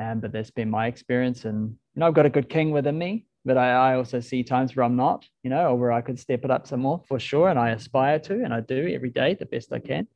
Um, 0.00 0.20
but 0.20 0.32
that's 0.32 0.50
been 0.50 0.70
my 0.70 0.86
experience. 0.86 1.44
And, 1.44 1.70
you 1.94 2.00
know, 2.00 2.06
I've 2.06 2.14
got 2.14 2.26
a 2.26 2.30
good 2.30 2.48
king 2.48 2.72
within 2.72 2.98
me, 2.98 3.26
but 3.44 3.56
I, 3.56 3.92
I 3.92 3.96
also 3.96 4.20
see 4.20 4.42
times 4.42 4.74
where 4.74 4.84
I'm 4.84 4.96
not, 4.96 5.24
you 5.42 5.50
know, 5.50 5.68
or 5.68 5.76
where 5.76 5.92
I 5.92 6.00
could 6.00 6.18
step 6.18 6.44
it 6.44 6.50
up 6.50 6.66
some 6.66 6.80
more 6.80 7.02
for 7.08 7.18
sure. 7.18 7.48
And 7.48 7.58
I 7.58 7.70
aspire 7.70 8.18
to, 8.20 8.42
and 8.42 8.52
I 8.52 8.60
do 8.60 8.90
every 8.92 9.10
day 9.10 9.34
the 9.34 9.46
best 9.46 9.72
I 9.72 9.78
can. 9.78 10.06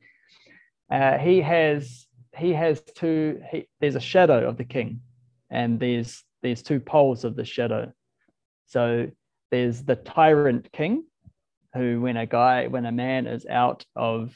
Uh, 0.91 1.17
he 1.17 1.41
has, 1.41 2.07
he 2.37 2.53
has 2.53 2.81
two, 2.81 3.41
he, 3.51 3.67
there's 3.79 3.95
a 3.95 4.01
shadow 4.01 4.47
of 4.47 4.57
the 4.57 4.65
king 4.65 5.01
and 5.49 5.79
there's, 5.79 6.23
there's 6.41 6.61
two 6.61 6.79
poles 6.79 7.23
of 7.23 7.35
the 7.35 7.45
shadow. 7.45 7.91
So 8.67 9.09
there's 9.51 9.83
the 9.83 9.95
tyrant 9.95 10.71
king 10.71 11.05
who 11.73 12.01
when 12.01 12.17
a 12.17 12.25
guy 12.25 12.67
when 12.67 12.85
a 12.85 12.91
man 12.91 13.27
is 13.27 13.45
out 13.45 13.85
of 13.95 14.35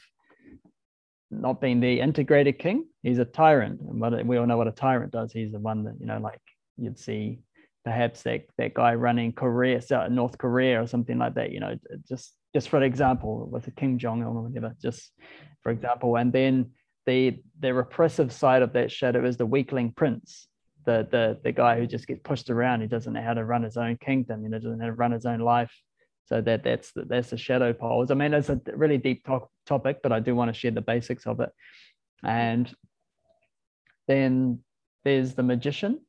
not 1.40 1.60
being 1.60 1.80
the 1.80 2.00
integrated 2.00 2.58
king. 2.58 2.86
He's 3.02 3.18
a 3.18 3.24
tyrant, 3.24 3.80
and 3.80 4.00
what 4.00 4.24
we 4.24 4.36
all 4.36 4.46
know 4.46 4.56
what 4.56 4.68
a 4.68 4.72
tyrant 4.72 5.12
does. 5.12 5.32
He's 5.32 5.52
the 5.52 5.58
one 5.58 5.84
that 5.84 5.94
you 6.00 6.06
know, 6.06 6.18
like 6.18 6.40
you'd 6.76 6.98
see 6.98 7.40
perhaps 7.84 8.22
that 8.22 8.46
that 8.58 8.74
guy 8.74 8.94
running 8.94 9.32
Korea, 9.32 9.80
North 10.10 10.38
Korea, 10.38 10.82
or 10.82 10.86
something 10.86 11.18
like 11.18 11.34
that. 11.34 11.52
You 11.52 11.60
know, 11.60 11.76
just 12.08 12.34
just 12.54 12.68
for 12.68 12.82
example, 12.82 13.48
with 13.50 13.68
Kim 13.76 13.98
Jong 13.98 14.22
Un 14.22 14.28
or 14.28 14.42
whatever, 14.42 14.74
just 14.80 15.12
for 15.62 15.70
example. 15.70 16.16
And 16.16 16.32
then 16.32 16.70
the 17.06 17.38
the 17.60 17.74
repressive 17.74 18.32
side 18.32 18.62
of 18.62 18.72
that 18.72 18.90
shadow 18.90 19.26
is 19.26 19.36
the 19.36 19.46
weakling 19.46 19.92
prince, 19.92 20.48
the 20.86 21.06
the 21.10 21.38
the 21.42 21.52
guy 21.52 21.78
who 21.78 21.86
just 21.86 22.06
gets 22.06 22.20
pushed 22.24 22.50
around. 22.50 22.80
He 22.80 22.86
doesn't 22.86 23.12
know 23.12 23.22
how 23.22 23.34
to 23.34 23.44
run 23.44 23.62
his 23.62 23.76
own 23.76 23.96
kingdom. 23.98 24.42
You 24.42 24.48
know, 24.48 24.58
doesn't 24.58 24.78
know 24.78 24.84
how 24.84 24.90
to 24.90 24.96
run 24.96 25.12
his 25.12 25.26
own 25.26 25.40
life. 25.40 25.74
So 26.26 26.40
that 26.40 26.64
that's 26.64 26.92
the, 26.92 27.04
that's 27.04 27.30
the 27.30 27.36
shadow 27.36 27.72
poles. 27.72 28.10
I 28.10 28.14
mean, 28.14 28.32
it's 28.32 28.48
a 28.48 28.60
really 28.74 28.98
deep 28.98 29.24
to- 29.26 29.48
topic, 29.66 30.00
but 30.02 30.12
I 30.12 30.20
do 30.20 30.34
want 30.34 30.52
to 30.52 30.58
share 30.58 30.70
the 30.70 30.80
basics 30.80 31.26
of 31.26 31.40
it. 31.40 31.50
And 32.22 32.74
then 34.08 34.60
there's 35.04 35.34
the 35.34 35.42
magician. 35.42 36.00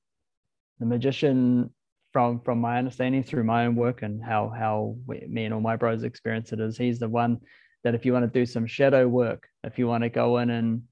The 0.79 0.85
magician, 0.85 1.73
from 2.11 2.39
from 2.41 2.59
my 2.59 2.77
understanding 2.77 3.23
through 3.23 3.43
my 3.43 3.65
own 3.65 3.75
work 3.75 4.01
and 4.01 4.23
how 4.23 4.49
how 4.49 4.95
we, 5.05 5.25
me 5.27 5.45
and 5.45 5.53
all 5.53 5.61
my 5.61 5.75
bros 5.75 6.03
experience 6.03 6.53
it 6.53 6.59
is, 6.59 6.77
he's 6.77 6.99
the 6.99 7.09
one 7.09 7.39
that 7.83 7.95
if 7.95 8.05
you 8.05 8.13
want 8.13 8.25
to 8.25 8.39
do 8.39 8.45
some 8.45 8.65
shadow 8.65 9.07
work, 9.07 9.47
if 9.63 9.77
you 9.77 9.87
want 9.87 10.03
to 10.03 10.09
go 10.09 10.37
in 10.37 10.49
and 10.49 10.83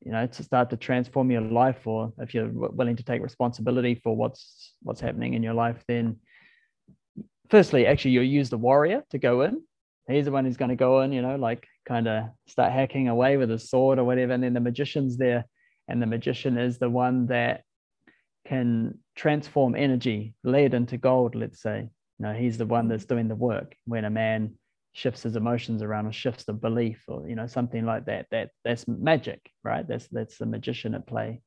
you 0.00 0.12
know 0.12 0.26
to 0.26 0.42
start 0.42 0.70
to 0.70 0.76
transform 0.76 1.30
your 1.30 1.42
life, 1.42 1.86
or 1.86 2.12
if 2.18 2.34
you're 2.34 2.48
willing 2.50 2.96
to 2.96 3.04
take 3.04 3.22
responsibility 3.22 3.94
for 3.94 4.16
what's 4.16 4.74
what's 4.82 5.00
happening 5.00 5.34
in 5.34 5.42
your 5.42 5.54
life, 5.54 5.82
then 5.86 6.16
firstly, 7.50 7.86
actually, 7.86 8.12
you'll 8.12 8.24
use 8.24 8.50
the 8.50 8.58
warrior 8.58 9.04
to 9.10 9.18
go 9.18 9.42
in. 9.42 9.62
He's 10.08 10.26
the 10.26 10.32
one 10.32 10.44
who's 10.44 10.56
going 10.56 10.70
to 10.70 10.76
go 10.76 11.00
in, 11.00 11.12
you 11.12 11.22
know, 11.22 11.36
like 11.36 11.66
kind 11.86 12.06
of 12.08 12.24
start 12.46 12.72
hacking 12.72 13.08
away 13.08 13.36
with 13.36 13.48
his 13.48 13.70
sword 13.70 13.98
or 13.98 14.04
whatever. 14.04 14.32
And 14.32 14.42
then 14.42 14.54
the 14.54 14.60
magician's 14.60 15.16
there, 15.16 15.44
and 15.88 16.00
the 16.00 16.06
magician 16.06 16.58
is 16.58 16.78
the 16.78 16.90
one 16.90 17.26
that 17.28 17.62
can 18.46 18.98
transform 19.16 19.74
energy, 19.74 20.34
lead 20.44 20.74
into 20.74 20.98
gold, 20.98 21.34
let's 21.34 21.62
say. 21.62 21.88
You 22.18 22.26
know, 22.26 22.32
he's 22.34 22.58
the 22.58 22.66
one 22.66 22.88
that's 22.88 23.06
doing 23.06 23.28
the 23.28 23.34
work. 23.34 23.74
When 23.86 24.04
a 24.04 24.10
man 24.10 24.54
shifts 24.92 25.22
his 25.24 25.34
emotions 25.34 25.82
around 25.82 26.06
or 26.06 26.12
shifts 26.12 26.44
the 26.44 26.52
belief 26.52 27.02
or 27.08 27.28
you 27.28 27.34
know 27.34 27.48
something 27.48 27.84
like 27.84 28.04
that, 28.06 28.26
that 28.30 28.50
that's 28.64 28.86
magic, 28.86 29.40
right? 29.62 29.86
That's 29.88 30.06
that's 30.08 30.38
the 30.38 30.46
magician 30.46 30.94
at 30.94 31.06
play. 31.06 31.40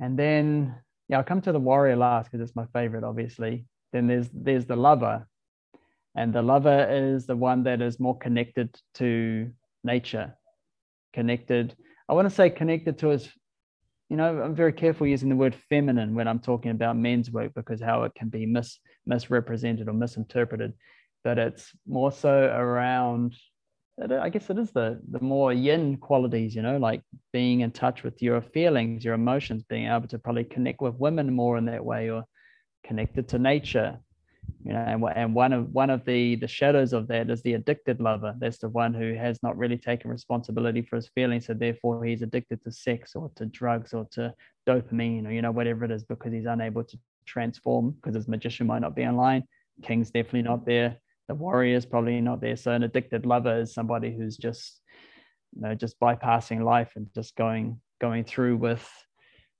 And 0.00 0.18
then 0.18 0.74
yeah, 1.08 1.18
I'll 1.18 1.24
come 1.24 1.42
to 1.42 1.52
the 1.52 1.60
warrior 1.60 1.96
last 1.96 2.30
because 2.30 2.46
it's 2.46 2.56
my 2.56 2.66
favorite, 2.72 3.04
obviously 3.04 3.66
then 3.92 4.06
there's 4.06 4.28
there's 4.32 4.66
the 4.66 4.76
lover. 4.76 5.26
And 6.14 6.32
the 6.32 6.42
lover 6.42 6.88
is 6.90 7.26
the 7.26 7.36
one 7.36 7.62
that 7.64 7.80
is 7.80 8.00
more 8.00 8.18
connected 8.18 8.74
to 8.94 9.50
nature 9.84 10.34
connected 11.12 11.74
i 12.08 12.12
want 12.12 12.28
to 12.28 12.34
say 12.34 12.50
connected 12.50 12.98
to 12.98 13.08
his 13.08 13.28
you 14.08 14.16
know 14.16 14.42
i'm 14.42 14.54
very 14.54 14.72
careful 14.72 15.06
using 15.06 15.28
the 15.28 15.36
word 15.36 15.54
feminine 15.68 16.14
when 16.14 16.28
i'm 16.28 16.38
talking 16.38 16.70
about 16.70 16.96
men's 16.96 17.30
work 17.30 17.52
because 17.54 17.80
how 17.80 18.02
it 18.02 18.12
can 18.14 18.28
be 18.28 18.46
mis 18.46 18.78
misrepresented 19.06 19.88
or 19.88 19.94
misinterpreted. 19.94 20.74
But 21.24 21.38
it's 21.38 21.72
more 21.86 22.12
so 22.12 22.32
around 22.44 23.34
i 24.20 24.28
guess 24.28 24.48
it 24.48 24.58
is 24.58 24.70
the 24.70 25.00
the 25.10 25.20
more 25.20 25.52
yin 25.52 25.96
qualities 25.96 26.54
you 26.54 26.62
know 26.62 26.76
like 26.76 27.02
being 27.32 27.60
in 27.62 27.72
touch 27.72 28.04
with 28.04 28.22
your 28.22 28.40
feelings 28.40 29.04
your 29.04 29.14
emotions 29.14 29.64
being 29.64 29.88
able 29.88 30.06
to 30.06 30.18
probably 30.18 30.44
connect 30.44 30.80
with 30.80 30.94
women 30.94 31.32
more 31.32 31.58
in 31.58 31.64
that 31.64 31.84
way 31.84 32.08
or 32.08 32.22
connected 32.84 33.28
to 33.28 33.38
nature 33.38 33.98
you 34.64 34.72
know 34.72 34.80
and, 34.80 35.04
and 35.14 35.34
one 35.34 35.52
of 35.52 35.70
one 35.72 35.90
of 35.90 36.04
the 36.04 36.36
the 36.36 36.48
shadows 36.48 36.92
of 36.92 37.06
that 37.08 37.30
is 37.30 37.42
the 37.42 37.54
addicted 37.54 38.00
lover. 38.00 38.34
That's 38.38 38.58
the 38.58 38.68
one 38.68 38.94
who 38.94 39.14
has 39.14 39.38
not 39.42 39.56
really 39.56 39.76
taken 39.76 40.10
responsibility 40.10 40.82
for 40.82 40.96
his 40.96 41.08
feelings 41.08 41.46
so 41.46 41.54
therefore 41.54 42.04
he's 42.04 42.22
addicted 42.22 42.62
to 42.64 42.72
sex 42.72 43.14
or 43.14 43.30
to 43.36 43.46
drugs 43.46 43.92
or 43.92 44.06
to 44.12 44.32
dopamine 44.66 45.26
or 45.26 45.32
you 45.32 45.42
know 45.42 45.50
whatever 45.50 45.84
it 45.84 45.90
is 45.90 46.04
because 46.04 46.32
he's 46.32 46.46
unable 46.46 46.82
to 46.84 46.98
transform 47.26 47.90
because 47.90 48.14
his 48.14 48.26
magician 48.26 48.66
might 48.66 48.80
not 48.80 48.96
be 48.96 49.04
online 49.04 49.44
king's 49.82 50.10
definitely 50.10 50.42
not 50.42 50.66
there. 50.66 50.96
The 51.28 51.34
warrior 51.34 51.76
is 51.76 51.86
probably 51.86 52.20
not 52.20 52.40
there. 52.40 52.56
So 52.56 52.72
an 52.72 52.82
addicted 52.82 53.26
lover 53.26 53.60
is 53.60 53.74
somebody 53.74 54.14
who's 54.16 54.36
just 54.36 54.80
you 55.54 55.62
know 55.62 55.74
just 55.74 55.98
bypassing 56.00 56.62
life 56.62 56.92
and 56.96 57.06
just 57.14 57.36
going 57.36 57.80
going 58.00 58.24
through 58.24 58.56
with 58.56 58.88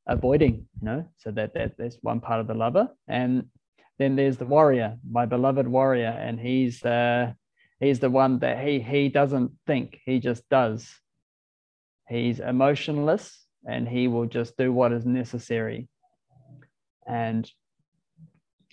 avoiding 0.08 0.66
you 0.80 0.84
know 0.84 1.04
so 1.18 1.30
that, 1.30 1.52
that 1.54 1.76
that's 1.78 1.98
one 2.02 2.20
part 2.20 2.40
of 2.40 2.46
the 2.46 2.54
lover. 2.54 2.88
And 3.06 3.44
then 3.98 4.16
there's 4.16 4.38
the 4.38 4.46
warrior 4.46 4.96
my 5.08 5.26
beloved 5.26 5.68
warrior 5.68 6.16
and 6.18 6.40
he's 6.40 6.84
uh 6.84 7.32
he's 7.80 8.00
the 8.00 8.10
one 8.10 8.38
that 8.40 8.64
he 8.64 8.80
he 8.80 9.08
doesn't 9.08 9.52
think 9.66 10.00
he 10.04 10.18
just 10.18 10.48
does. 10.48 10.88
He's 12.08 12.40
emotionless 12.40 13.46
and 13.66 13.86
he 13.86 14.08
will 14.08 14.26
just 14.26 14.56
do 14.56 14.72
what 14.72 14.92
is 14.92 15.04
necessary. 15.04 15.88
And 17.06 17.50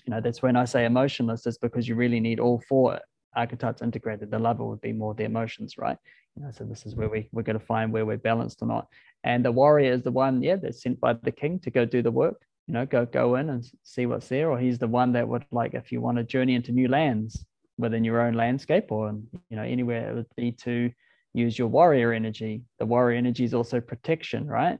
you 0.05 0.11
know 0.11 0.21
that's 0.21 0.41
when 0.41 0.55
i 0.55 0.65
say 0.65 0.85
emotionless 0.85 1.47
is 1.47 1.57
because 1.57 1.87
you 1.87 1.95
really 1.95 2.19
need 2.19 2.39
all 2.39 2.63
four 2.69 2.99
archetypes 3.35 3.81
integrated. 3.81 4.31
The 4.31 4.39
lover 4.39 4.63
would 4.63 4.81
be 4.81 4.93
more 4.93 5.13
the 5.13 5.25
emotions 5.25 5.77
right? 5.77 5.97
You 6.35 6.43
know 6.43 6.51
so 6.51 6.63
this 6.63 6.85
is 6.85 6.95
where 6.95 7.09
we, 7.09 7.27
we're 7.31 7.43
going 7.43 7.59
to 7.59 7.65
find 7.65 7.91
where 7.91 8.05
we're 8.05 8.17
balanced 8.17 8.61
or 8.61 8.67
not 8.67 8.87
and 9.25 9.43
the 9.43 9.51
warrior 9.51 9.91
is 9.91 10.03
the 10.03 10.11
one 10.11 10.41
yeah 10.41 10.55
that's 10.55 10.81
sent 10.81 10.99
by 11.01 11.11
the 11.11 11.31
king 11.31 11.59
to 11.59 11.69
go 11.69 11.83
do 11.83 12.01
the 12.01 12.11
work 12.11 12.41
you 12.67 12.73
know 12.73 12.85
go 12.85 13.05
go 13.05 13.35
in 13.35 13.49
and 13.49 13.65
see 13.83 14.05
what's 14.05 14.29
there 14.29 14.49
or 14.49 14.57
he's 14.57 14.79
the 14.79 14.87
one 14.87 15.11
that 15.11 15.27
would 15.27 15.45
like 15.51 15.73
if 15.73 15.91
you 15.91 15.99
want 15.99 16.17
to 16.17 16.23
journey 16.23 16.55
into 16.55 16.71
new 16.71 16.87
lands 16.87 17.45
within 17.77 18.05
your 18.05 18.21
own 18.21 18.33
landscape 18.33 18.89
or 18.89 19.13
you 19.49 19.57
know 19.57 19.63
anywhere 19.63 20.09
it 20.09 20.15
would 20.15 20.35
be 20.37 20.51
to 20.51 20.89
use 21.35 21.59
your 21.59 21.67
warrior 21.67 22.13
energy. 22.13 22.61
The 22.79 22.85
warrior 22.85 23.17
energy 23.17 23.43
is 23.43 23.53
also 23.53 23.81
protection 23.81 24.47
right? 24.47 24.79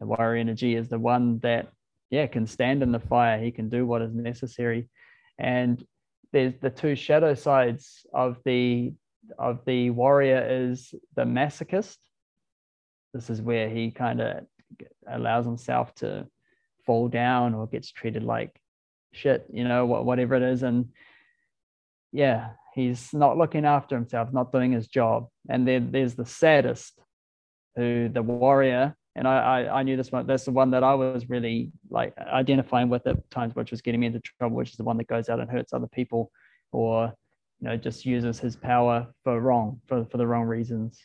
The 0.00 0.06
warrior 0.06 0.40
energy 0.40 0.76
is 0.76 0.88
the 0.88 0.98
one 0.98 1.40
that 1.40 1.72
yeah 2.10 2.26
can 2.26 2.46
stand 2.46 2.82
in 2.82 2.92
the 2.92 3.00
fire. 3.00 3.42
He 3.42 3.50
can 3.50 3.68
do 3.68 3.84
what 3.84 4.02
is 4.02 4.14
necessary. 4.14 4.88
And 5.38 5.84
there's 6.32 6.54
the 6.60 6.70
two 6.70 6.94
shadow 6.94 7.34
sides 7.34 8.06
of 8.14 8.38
the 8.44 8.94
of 9.38 9.64
the 9.66 9.90
warrior 9.90 10.46
is 10.48 10.94
the 11.16 11.24
masochist 11.24 11.98
this 13.14 13.30
is 13.30 13.40
where 13.40 13.68
he 13.68 13.90
kind 13.90 14.20
of 14.20 14.44
allows 15.06 15.44
himself 15.44 15.94
to 15.96 16.26
fall 16.84 17.08
down 17.08 17.54
or 17.54 17.66
gets 17.66 17.90
treated 17.90 18.22
like 18.22 18.60
shit, 19.12 19.46
you 19.52 19.64
know, 19.64 19.86
whatever 19.86 20.34
it 20.34 20.42
is. 20.42 20.62
And 20.62 20.90
yeah, 22.12 22.50
he's 22.74 23.12
not 23.12 23.36
looking 23.36 23.64
after 23.64 23.94
himself, 23.94 24.32
not 24.32 24.52
doing 24.52 24.72
his 24.72 24.88
job. 24.88 25.28
And 25.48 25.66
then 25.66 25.90
there's 25.90 26.14
the 26.14 26.26
sadist, 26.26 27.00
who 27.76 28.08
the 28.08 28.22
warrior, 28.22 28.96
and 29.14 29.26
I, 29.26 29.38
I, 29.38 29.80
I 29.80 29.82
knew 29.82 29.96
this 29.96 30.12
one. 30.12 30.26
That's 30.26 30.44
the 30.44 30.52
one 30.52 30.70
that 30.70 30.84
I 30.84 30.94
was 30.94 31.28
really 31.28 31.72
like 31.90 32.16
identifying 32.18 32.88
with 32.88 33.06
at 33.06 33.30
times, 33.30 33.54
which 33.54 33.70
was 33.70 33.82
getting 33.82 34.00
me 34.00 34.06
into 34.06 34.20
trouble, 34.20 34.56
which 34.56 34.70
is 34.70 34.76
the 34.76 34.84
one 34.84 34.96
that 34.98 35.08
goes 35.08 35.28
out 35.28 35.40
and 35.40 35.50
hurts 35.50 35.72
other 35.72 35.88
people, 35.88 36.30
or 36.70 37.12
you 37.60 37.68
know 37.68 37.76
just 37.76 38.06
uses 38.06 38.38
his 38.38 38.54
power 38.54 39.08
for 39.24 39.40
wrong 39.40 39.80
for 39.86 40.04
for 40.04 40.18
the 40.18 40.26
wrong 40.26 40.44
reasons. 40.44 41.04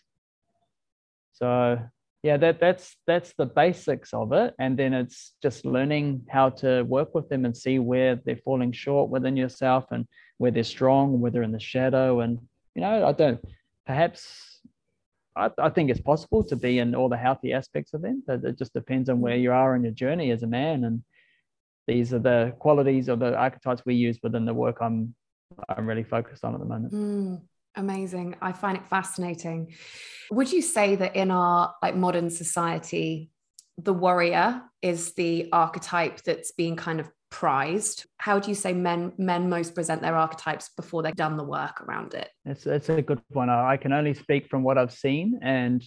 So 1.33 1.79
yeah, 2.23 2.37
that 2.37 2.59
that's 2.59 2.95
that's 3.05 3.33
the 3.37 3.45
basics 3.45 4.13
of 4.13 4.31
it, 4.31 4.53
and 4.59 4.77
then 4.77 4.93
it's 4.93 5.33
just 5.41 5.65
learning 5.65 6.25
how 6.29 6.49
to 6.61 6.83
work 6.83 7.13
with 7.13 7.27
them 7.27 7.43
and 7.45 7.55
see 7.55 7.79
where 7.79 8.15
they're 8.15 8.37
falling 8.37 8.71
short 8.71 9.09
within 9.09 9.35
yourself 9.35 9.85
and 9.91 10.07
where 10.37 10.51
they're 10.51 10.63
strong, 10.63 11.19
where 11.19 11.31
they're 11.31 11.43
in 11.43 11.51
the 11.51 11.59
shadow, 11.59 12.21
and 12.21 12.39
you 12.75 12.81
know 12.81 13.05
I 13.05 13.11
don't 13.11 13.43
perhaps 13.85 14.61
I, 15.35 15.49
I, 15.57 15.69
think 15.69 15.89
it's 15.89 16.01
possible 16.01 16.43
to 16.45 16.55
be 16.55 16.79
in 16.79 16.95
all 16.95 17.09
the 17.09 17.17
healthy 17.17 17.53
aspects 17.53 17.93
of 17.93 18.01
them. 18.01 18.23
But 18.25 18.43
it 18.43 18.57
just 18.57 18.73
depends 18.73 19.09
on 19.09 19.19
where 19.19 19.35
you 19.35 19.51
are 19.51 19.75
in 19.75 19.83
your 19.83 19.91
journey 19.91 20.31
as 20.31 20.43
a 20.43 20.47
man. 20.47 20.83
And 20.83 21.03
these 21.87 22.13
are 22.13 22.19
the 22.19 22.55
qualities 22.59 23.09
or 23.09 23.15
the 23.15 23.35
archetypes 23.35 23.83
we 23.85 23.95
use 23.95 24.19
within 24.23 24.45
the 24.45 24.53
work 24.53 24.77
I'm 24.81 25.15
I'm 25.69 25.85
really 25.85 26.03
focused 26.03 26.43
on 26.43 26.53
at 26.53 26.59
the 26.59 26.65
moment. 26.65 26.93
Mm, 26.93 27.41
amazing. 27.75 28.35
I 28.41 28.51
find 28.51 28.77
it 28.77 28.85
fascinating. 28.87 29.73
Would 30.31 30.51
you 30.51 30.61
say 30.61 30.95
that 30.95 31.15
in 31.15 31.31
our 31.31 31.73
like 31.81 31.95
modern 31.95 32.29
society, 32.29 33.29
the 33.77 33.93
warrior 33.93 34.61
is 34.81 35.13
the 35.13 35.49
archetype 35.51 36.21
that's 36.23 36.51
being 36.51 36.75
kind 36.75 36.99
of 36.99 37.09
prized? 37.29 38.05
How 38.17 38.39
do 38.39 38.49
you 38.49 38.55
say 38.55 38.73
men 38.73 39.13
men 39.17 39.49
most 39.49 39.73
present 39.73 40.01
their 40.01 40.15
archetypes 40.15 40.69
before 40.75 41.01
they've 41.01 41.15
done 41.15 41.37
the 41.37 41.43
work 41.43 41.81
around 41.81 42.13
it? 42.13 42.29
It's, 42.45 42.65
it's 42.67 42.89
a 42.89 43.01
good 43.01 43.21
one 43.29 43.49
i 43.49 43.77
can 43.77 43.91
only 43.91 44.13
speak 44.13 44.47
from 44.47 44.61
what 44.61 44.77
i've 44.77 44.93
seen 44.93 45.39
and 45.41 45.83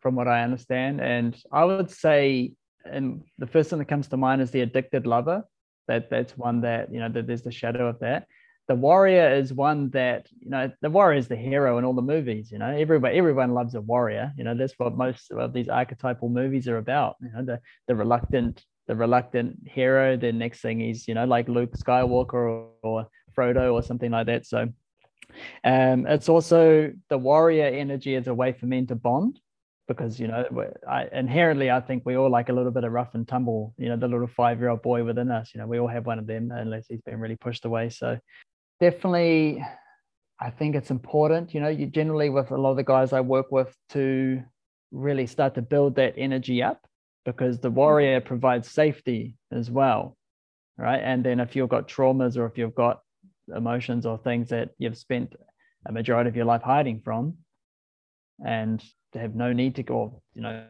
from 0.00 0.14
what 0.14 0.26
i 0.26 0.42
understand. 0.42 1.00
And 1.00 1.36
i 1.52 1.64
would 1.64 1.90
say 1.90 2.54
and 2.90 3.22
the 3.38 3.46
first 3.46 3.70
thing 3.70 3.78
that 3.78 3.86
comes 3.86 4.08
to 4.08 4.16
mind 4.16 4.40
is 4.40 4.50
the 4.50 4.60
addicted 4.60 5.06
lover. 5.06 5.44
That 5.88 6.10
that's 6.10 6.36
one 6.36 6.62
that 6.62 6.92
you 6.92 6.98
know 6.98 7.08
that 7.08 7.26
there's 7.26 7.42
the 7.42 7.52
shadow 7.52 7.88
of 7.88 8.00
that 8.00 8.26
the 8.68 8.74
warrior 8.74 9.32
is 9.34 9.52
one 9.52 9.90
that 9.90 10.26
you 10.40 10.50
know 10.50 10.70
the 10.82 10.90
warrior 10.90 11.18
is 11.18 11.28
the 11.28 11.36
hero 11.36 11.78
in 11.78 11.84
all 11.84 11.92
the 11.92 12.02
movies 12.02 12.50
you 12.50 12.58
know 12.58 12.66
everyone 12.66 13.12
everyone 13.14 13.54
loves 13.54 13.74
a 13.74 13.80
warrior 13.80 14.32
you 14.36 14.44
know 14.44 14.54
that's 14.54 14.74
what 14.76 14.96
most 14.96 15.30
of 15.30 15.52
these 15.52 15.68
archetypal 15.68 16.28
movies 16.28 16.66
are 16.66 16.78
about 16.78 17.16
you 17.20 17.30
know 17.32 17.44
the 17.44 17.60
the 17.86 17.94
reluctant 17.94 18.64
the 18.86 18.94
reluctant 18.94 19.58
hero. 19.66 20.16
The 20.16 20.32
next 20.32 20.60
thing 20.60 20.80
is, 20.80 21.08
you 21.08 21.14
know, 21.14 21.24
like 21.24 21.48
Luke 21.48 21.72
Skywalker 21.76 22.34
or, 22.34 22.68
or 22.82 23.08
Frodo 23.36 23.72
or 23.72 23.82
something 23.82 24.10
like 24.10 24.26
that. 24.26 24.46
So 24.46 24.68
um, 25.64 26.06
it's 26.06 26.28
also 26.28 26.92
the 27.08 27.18
warrior 27.18 27.66
energy 27.66 28.14
as 28.14 28.26
a 28.26 28.34
way 28.34 28.52
for 28.52 28.66
men 28.66 28.86
to 28.86 28.94
bond 28.94 29.40
because, 29.88 30.18
you 30.18 30.28
know, 30.28 30.44
I, 30.88 31.08
inherently, 31.12 31.70
I 31.70 31.80
think 31.80 32.04
we 32.04 32.16
all 32.16 32.30
like 32.30 32.48
a 32.48 32.52
little 32.52 32.72
bit 32.72 32.84
of 32.84 32.92
rough 32.92 33.14
and 33.14 33.26
tumble, 33.26 33.74
you 33.76 33.88
know, 33.88 33.96
the 33.96 34.08
little 34.08 34.26
five 34.26 34.60
year 34.60 34.70
old 34.70 34.82
boy 34.82 35.04
within 35.04 35.30
us, 35.30 35.52
you 35.54 35.60
know, 35.60 35.66
we 35.66 35.78
all 35.78 35.88
have 35.88 36.06
one 36.06 36.18
of 36.18 36.26
them 36.26 36.50
unless 36.52 36.86
he's 36.88 37.02
been 37.02 37.20
really 37.20 37.36
pushed 37.36 37.64
away. 37.64 37.90
So 37.90 38.18
definitely, 38.80 39.64
I 40.40 40.50
think 40.50 40.76
it's 40.76 40.90
important, 40.90 41.54
you 41.54 41.60
know, 41.60 41.68
you 41.68 41.86
generally 41.86 42.30
with 42.30 42.50
a 42.50 42.56
lot 42.56 42.72
of 42.72 42.76
the 42.76 42.84
guys 42.84 43.12
I 43.12 43.20
work 43.20 43.50
with 43.50 43.74
to 43.90 44.42
really 44.92 45.26
start 45.26 45.54
to 45.54 45.62
build 45.62 45.96
that 45.96 46.14
energy 46.16 46.62
up 46.62 46.86
because 47.24 47.58
the 47.58 47.68
mm-hmm. 47.68 47.76
warrior 47.76 48.20
provides 48.20 48.70
safety 48.70 49.36
as 49.50 49.70
well 49.70 50.16
right? 50.78 51.00
And 51.02 51.24
then 51.24 51.40
if 51.40 51.56
you've 51.56 51.68
got 51.68 51.88
traumas 51.88 52.36
or 52.36 52.46
if 52.46 52.58
you've 52.58 52.74
got 52.74 53.00
emotions 53.54 54.06
or 54.06 54.18
things 54.18 54.48
that 54.50 54.70
you've 54.78 54.98
spent 54.98 55.34
a 55.86 55.92
majority 55.92 56.28
of 56.28 56.36
your 56.36 56.44
life 56.44 56.62
hiding 56.62 57.00
from 57.00 57.34
and 58.44 58.82
to 59.12 59.18
have 59.18 59.34
no 59.34 59.52
need 59.52 59.76
to 59.76 59.82
go 59.82 60.20
you 60.34 60.42
know 60.42 60.66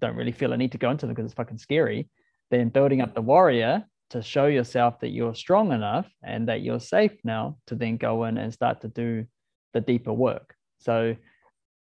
don't 0.00 0.16
really 0.16 0.32
feel 0.32 0.52
a 0.52 0.56
need 0.56 0.72
to 0.72 0.78
go 0.78 0.90
into 0.90 1.06
them 1.06 1.14
because 1.14 1.26
it's 1.26 1.34
fucking 1.34 1.58
scary 1.58 2.08
then 2.50 2.68
building 2.70 3.00
up 3.00 3.14
the 3.14 3.20
warrior 3.20 3.84
to 4.10 4.22
show 4.22 4.46
yourself 4.46 5.00
that 5.00 5.10
you're 5.10 5.34
strong 5.34 5.72
enough 5.72 6.06
and 6.22 6.48
that 6.48 6.62
you're 6.62 6.80
safe 6.80 7.16
now 7.24 7.56
to 7.66 7.74
then 7.74 7.96
go 7.96 8.24
in 8.24 8.36
and 8.38 8.52
start 8.52 8.80
to 8.80 8.88
do 8.88 9.24
the 9.72 9.80
deeper 9.80 10.12
work 10.12 10.54
so 10.78 11.16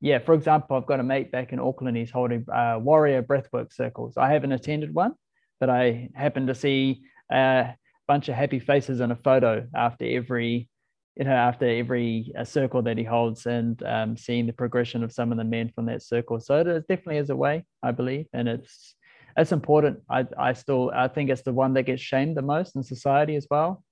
yeah, 0.00 0.18
for 0.18 0.34
example, 0.34 0.76
I've 0.76 0.86
got 0.86 1.00
a 1.00 1.04
mate 1.04 1.30
back 1.30 1.52
in 1.52 1.60
Auckland. 1.60 1.96
He's 1.96 2.10
holding 2.10 2.46
uh, 2.50 2.78
warrior 2.80 3.22
breathwork 3.22 3.72
circles. 3.72 4.16
I 4.16 4.32
haven't 4.32 4.52
attended 4.52 4.94
one, 4.94 5.14
but 5.58 5.68
I 5.68 6.08
happened 6.14 6.48
to 6.48 6.54
see 6.54 7.02
a 7.30 7.74
bunch 8.08 8.28
of 8.28 8.34
happy 8.34 8.60
faces 8.60 9.00
in 9.00 9.10
a 9.10 9.16
photo 9.16 9.66
after 9.74 10.06
every, 10.06 10.70
you 11.16 11.24
know, 11.24 11.32
after 11.32 11.68
every 11.68 12.32
uh, 12.38 12.44
circle 12.44 12.80
that 12.82 12.96
he 12.96 13.04
holds, 13.04 13.44
and 13.44 13.82
um, 13.82 14.16
seeing 14.16 14.46
the 14.46 14.54
progression 14.54 15.04
of 15.04 15.12
some 15.12 15.32
of 15.32 15.38
the 15.38 15.44
men 15.44 15.70
from 15.74 15.84
that 15.86 16.02
circle. 16.02 16.40
So 16.40 16.60
it 16.60 16.88
definitely 16.88 17.18
is 17.18 17.30
a 17.30 17.36
way, 17.36 17.66
I 17.82 17.90
believe, 17.90 18.26
and 18.32 18.48
it's 18.48 18.94
it's 19.36 19.52
important. 19.52 20.00
I 20.08 20.26
I 20.38 20.52
still 20.52 20.90
I 20.94 21.08
think 21.08 21.30
it's 21.30 21.42
the 21.42 21.52
one 21.52 21.74
that 21.74 21.84
gets 21.84 22.02
shamed 22.02 22.36
the 22.36 22.42
most 22.42 22.76
in 22.76 22.82
society 22.82 23.36
as 23.36 23.46
well. 23.50 23.82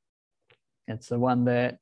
It's 0.86 1.08
the 1.08 1.18
one 1.18 1.44
that 1.44 1.78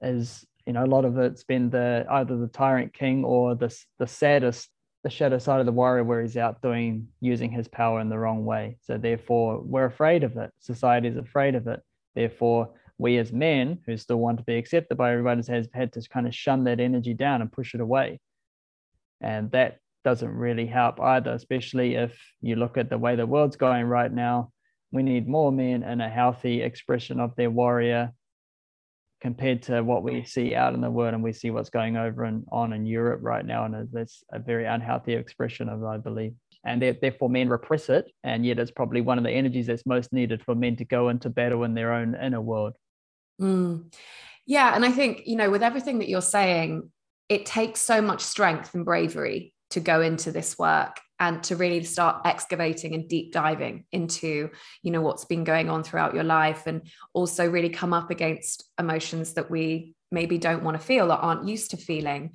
is 0.00 0.46
you 0.66 0.72
know 0.72 0.84
a 0.84 0.86
lot 0.86 1.04
of 1.04 1.18
it's 1.18 1.44
been 1.44 1.70
the 1.70 2.06
either 2.10 2.36
the 2.36 2.48
tyrant 2.48 2.92
king 2.92 3.24
or 3.24 3.54
the 3.54 3.74
the 3.98 4.06
sadist 4.06 4.68
the 5.04 5.10
shadow 5.10 5.38
side 5.38 5.60
of 5.60 5.66
the 5.66 5.72
warrior 5.72 6.04
where 6.04 6.20
he's 6.20 6.36
out 6.36 6.60
doing 6.60 7.08
using 7.20 7.50
his 7.50 7.68
power 7.68 8.00
in 8.00 8.08
the 8.08 8.18
wrong 8.18 8.44
way 8.44 8.76
so 8.82 8.98
therefore 8.98 9.60
we're 9.62 9.86
afraid 9.86 10.24
of 10.24 10.36
it 10.36 10.50
society 10.58 11.08
is 11.08 11.16
afraid 11.16 11.54
of 11.54 11.66
it 11.66 11.80
therefore 12.14 12.68
we 12.98 13.16
as 13.16 13.32
men 13.32 13.78
who 13.86 13.96
still 13.96 14.18
want 14.18 14.38
to 14.38 14.44
be 14.44 14.56
accepted 14.56 14.96
by 14.96 15.10
everybody 15.12 15.40
has 15.50 15.68
had 15.72 15.92
to 15.92 16.02
kind 16.08 16.26
of 16.26 16.34
shun 16.34 16.64
that 16.64 16.80
energy 16.80 17.14
down 17.14 17.40
and 17.40 17.50
push 17.50 17.74
it 17.74 17.80
away 17.80 18.20
and 19.20 19.50
that 19.52 19.78
doesn't 20.08 20.34
really 20.46 20.66
help 20.66 21.00
either 21.00 21.32
especially 21.32 21.90
if 21.94 22.12
you 22.40 22.56
look 22.56 22.78
at 22.78 22.88
the 22.88 22.98
way 23.04 23.14
the 23.16 23.26
world's 23.34 23.56
going 23.56 23.84
right 23.84 24.12
now 24.12 24.50
we 24.90 25.02
need 25.02 25.28
more 25.28 25.52
men 25.52 25.82
and 25.82 26.00
a 26.00 26.08
healthy 26.08 26.62
expression 26.62 27.20
of 27.20 27.36
their 27.36 27.50
warrior 27.50 28.12
compared 29.20 29.62
to 29.62 29.82
what 29.82 30.02
we 30.02 30.24
see 30.24 30.54
out 30.54 30.74
in 30.74 30.80
the 30.80 30.90
world 30.90 31.14
and 31.14 31.22
we 31.22 31.32
see 31.32 31.50
what's 31.50 31.70
going 31.70 31.96
over 31.96 32.24
and 32.24 32.44
on 32.52 32.72
in 32.72 32.86
Europe 32.86 33.20
right 33.22 33.44
now. 33.44 33.64
And 33.64 33.88
that's 33.92 34.22
a 34.32 34.38
very 34.38 34.64
unhealthy 34.64 35.14
expression 35.14 35.68
of, 35.68 35.84
I 35.84 35.98
believe. 35.98 36.34
And 36.64 36.80
therefore, 36.82 37.28
men 37.28 37.48
repress 37.48 37.88
it. 37.88 38.10
And 38.24 38.46
yet, 38.46 38.58
it's 38.58 38.70
probably 38.70 39.00
one 39.00 39.18
of 39.18 39.24
the 39.24 39.30
energies 39.30 39.66
that's 39.66 39.86
most 39.86 40.12
needed 40.12 40.42
for 40.44 40.54
men 40.54 40.76
to 40.76 40.84
go 40.84 41.08
into 41.08 41.30
battle 41.30 41.64
in 41.64 41.74
their 41.74 41.92
own 41.92 42.16
inner 42.20 42.40
world. 42.40 42.74
Mm. 43.40 43.92
Yeah. 44.46 44.74
And 44.74 44.84
I 44.84 44.92
think, 44.92 45.22
you 45.26 45.36
know, 45.36 45.50
with 45.50 45.62
everything 45.62 45.98
that 45.98 46.08
you're 46.08 46.20
saying, 46.20 46.90
it 47.28 47.44
takes 47.44 47.80
so 47.80 48.00
much 48.00 48.22
strength 48.22 48.74
and 48.74 48.84
bravery 48.84 49.52
to 49.70 49.80
go 49.80 50.00
into 50.00 50.32
this 50.32 50.58
work 50.58 51.00
and 51.20 51.42
to 51.44 51.56
really 51.56 51.82
start 51.84 52.22
excavating 52.24 52.94
and 52.94 53.08
deep 53.08 53.32
diving 53.32 53.84
into 53.92 54.50
you 54.82 54.90
know 54.90 55.00
what's 55.00 55.24
been 55.24 55.44
going 55.44 55.68
on 55.68 55.82
throughout 55.82 56.14
your 56.14 56.24
life 56.24 56.66
and 56.66 56.82
also 57.12 57.48
really 57.48 57.70
come 57.70 57.92
up 57.92 58.10
against 58.10 58.64
emotions 58.78 59.34
that 59.34 59.50
we 59.50 59.94
maybe 60.10 60.38
don't 60.38 60.62
want 60.62 60.78
to 60.78 60.84
feel 60.84 61.12
or 61.12 61.16
aren't 61.16 61.46
used 61.46 61.72
to 61.72 61.76
feeling. 61.76 62.32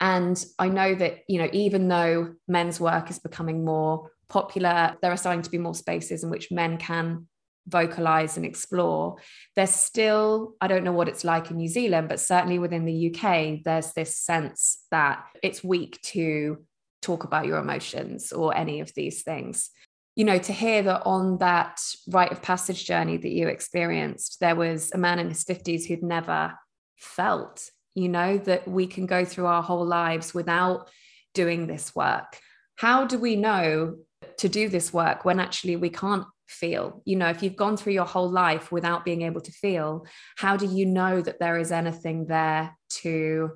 And 0.00 0.42
i 0.58 0.68
know 0.68 0.94
that 0.94 1.20
you 1.28 1.38
know 1.38 1.48
even 1.52 1.88
though 1.88 2.34
men's 2.46 2.78
work 2.78 3.10
is 3.10 3.18
becoming 3.18 3.64
more 3.64 4.10
popular 4.28 4.96
there 5.00 5.12
are 5.12 5.16
starting 5.16 5.42
to 5.42 5.50
be 5.50 5.56
more 5.56 5.74
spaces 5.74 6.24
in 6.24 6.30
which 6.30 6.50
men 6.50 6.76
can 6.76 7.26
vocalize 7.68 8.36
and 8.36 8.46
explore 8.46 9.16
there's 9.56 9.74
still 9.74 10.54
i 10.60 10.68
don't 10.68 10.84
know 10.84 10.92
what 10.92 11.08
it's 11.08 11.24
like 11.24 11.50
in 11.50 11.56
new 11.56 11.68
zealand 11.68 12.08
but 12.08 12.20
certainly 12.20 12.58
within 12.60 12.84
the 12.84 13.10
uk 13.10 13.60
there's 13.64 13.92
this 13.92 14.16
sense 14.16 14.84
that 14.90 15.24
it's 15.42 15.64
weak 15.64 16.00
to 16.02 16.58
talk 17.06 17.24
about 17.24 17.46
your 17.46 17.58
emotions 17.58 18.32
or 18.32 18.56
any 18.56 18.80
of 18.80 18.92
these 18.94 19.22
things. 19.22 19.70
You 20.16 20.24
know 20.24 20.38
to 20.38 20.52
hear 20.52 20.82
that 20.82 21.02
on 21.04 21.38
that 21.38 21.78
rite 22.08 22.32
of 22.32 22.40
passage 22.40 22.86
journey 22.86 23.18
that 23.18 23.28
you 23.28 23.48
experienced 23.48 24.40
there 24.40 24.56
was 24.56 24.90
a 24.92 24.98
man 24.98 25.18
in 25.18 25.28
his 25.28 25.44
50s 25.44 25.86
who'd 25.86 26.02
never 26.02 26.54
felt 26.96 27.70
you 27.94 28.08
know 28.08 28.38
that 28.38 28.66
we 28.66 28.86
can 28.86 29.04
go 29.04 29.26
through 29.26 29.44
our 29.46 29.62
whole 29.62 29.84
lives 29.84 30.32
without 30.32 30.90
doing 31.34 31.66
this 31.66 31.94
work. 31.94 32.38
How 32.76 33.04
do 33.04 33.18
we 33.18 33.36
know 33.36 33.96
to 34.38 34.48
do 34.48 34.68
this 34.70 34.92
work 34.92 35.24
when 35.24 35.38
actually 35.38 35.76
we 35.76 35.90
can't 35.90 36.24
feel. 36.46 37.02
You 37.04 37.16
know 37.16 37.28
if 37.28 37.42
you've 37.42 37.56
gone 37.56 37.76
through 37.76 37.92
your 37.92 38.04
whole 38.04 38.30
life 38.30 38.70
without 38.72 39.04
being 39.04 39.22
able 39.22 39.40
to 39.40 39.52
feel 39.52 40.06
how 40.36 40.56
do 40.56 40.66
you 40.66 40.86
know 40.86 41.20
that 41.20 41.38
there 41.38 41.58
is 41.58 41.72
anything 41.72 42.26
there 42.26 42.76
to 43.00 43.50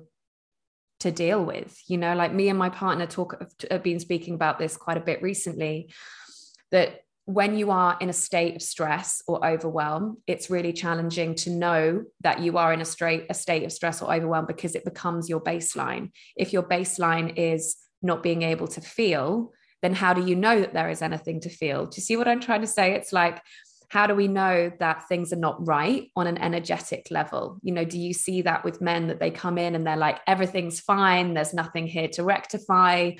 to 0.99 1.11
deal 1.11 1.43
with? 1.43 1.79
You 1.87 1.97
know 1.97 2.15
like 2.15 2.33
me 2.33 2.49
and 2.49 2.59
my 2.59 2.69
partner 2.69 3.07
talk 3.07 3.41
have 3.69 3.83
been 3.83 3.99
speaking 3.99 4.35
about 4.35 4.59
this 4.59 4.77
quite 4.77 4.97
a 4.97 5.01
bit 5.01 5.21
recently 5.21 5.93
that 6.71 7.01
when 7.25 7.55
you 7.55 7.71
are 7.71 7.97
in 8.01 8.09
a 8.09 8.13
state 8.13 8.55
of 8.55 8.61
stress 8.61 9.21
or 9.27 9.45
overwhelm 9.45 10.17
it's 10.25 10.49
really 10.49 10.73
challenging 10.73 11.35
to 11.35 11.51
know 11.51 12.03
that 12.21 12.39
you 12.39 12.57
are 12.57 12.73
in 12.73 12.81
a 12.81 12.85
straight 12.85 13.25
a 13.29 13.33
state 13.33 13.63
of 13.63 13.71
stress 13.71 14.01
or 14.01 14.13
overwhelm 14.13 14.45
because 14.45 14.75
it 14.75 14.85
becomes 14.85 15.29
your 15.29 15.41
baseline. 15.41 16.11
If 16.35 16.51
your 16.51 16.63
baseline 16.63 17.37
is 17.37 17.77
not 18.01 18.23
being 18.23 18.41
able 18.41 18.67
to 18.67 18.81
feel 18.81 19.53
then 19.81 19.93
how 19.93 20.13
do 20.13 20.25
you 20.25 20.35
know 20.35 20.59
that 20.59 20.73
there 20.73 20.89
is 20.89 21.01
anything 21.01 21.39
to 21.39 21.49
feel 21.49 21.85
do 21.85 21.95
you 21.95 22.01
see 22.01 22.17
what 22.17 22.27
i'm 22.27 22.41
trying 22.41 22.61
to 22.61 22.67
say 22.67 22.93
it's 22.93 23.13
like 23.13 23.41
how 23.89 24.07
do 24.07 24.15
we 24.15 24.27
know 24.27 24.71
that 24.79 25.07
things 25.09 25.33
are 25.33 25.37
not 25.37 25.67
right 25.67 26.09
on 26.15 26.25
an 26.27 26.37
energetic 26.37 27.07
level 27.11 27.59
you 27.61 27.73
know 27.73 27.83
do 27.85 27.99
you 27.99 28.13
see 28.13 28.41
that 28.41 28.63
with 28.63 28.81
men 28.81 29.07
that 29.07 29.19
they 29.19 29.31
come 29.31 29.57
in 29.57 29.75
and 29.75 29.85
they're 29.85 29.97
like 29.97 30.19
everything's 30.27 30.79
fine 30.79 31.33
there's 31.33 31.53
nothing 31.53 31.87
here 31.87 32.07
to 32.07 32.23
rectify 32.23 33.11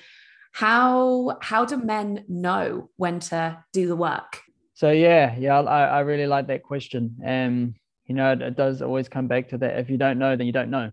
How 0.53 1.37
how 1.41 1.65
do 1.65 1.77
men 1.77 2.25
know 2.27 2.89
when 2.97 3.19
to 3.31 3.63
do 3.71 3.87
the 3.87 3.95
work? 3.95 4.41
So 4.73 4.91
yeah, 4.91 5.35
yeah, 5.37 5.61
I, 5.61 5.85
I 5.85 5.99
really 6.01 6.27
like 6.27 6.47
that 6.47 6.63
question. 6.63 7.15
Um, 7.25 7.75
you 8.05 8.15
know, 8.15 8.33
it, 8.33 8.41
it 8.41 8.57
does 8.57 8.81
always 8.81 9.07
come 9.07 9.27
back 9.27 9.49
to 9.49 9.57
that. 9.59 9.79
If 9.79 9.89
you 9.89 9.97
don't 9.97 10.19
know, 10.19 10.35
then 10.35 10.47
you 10.47 10.51
don't 10.51 10.69
know. 10.69 10.91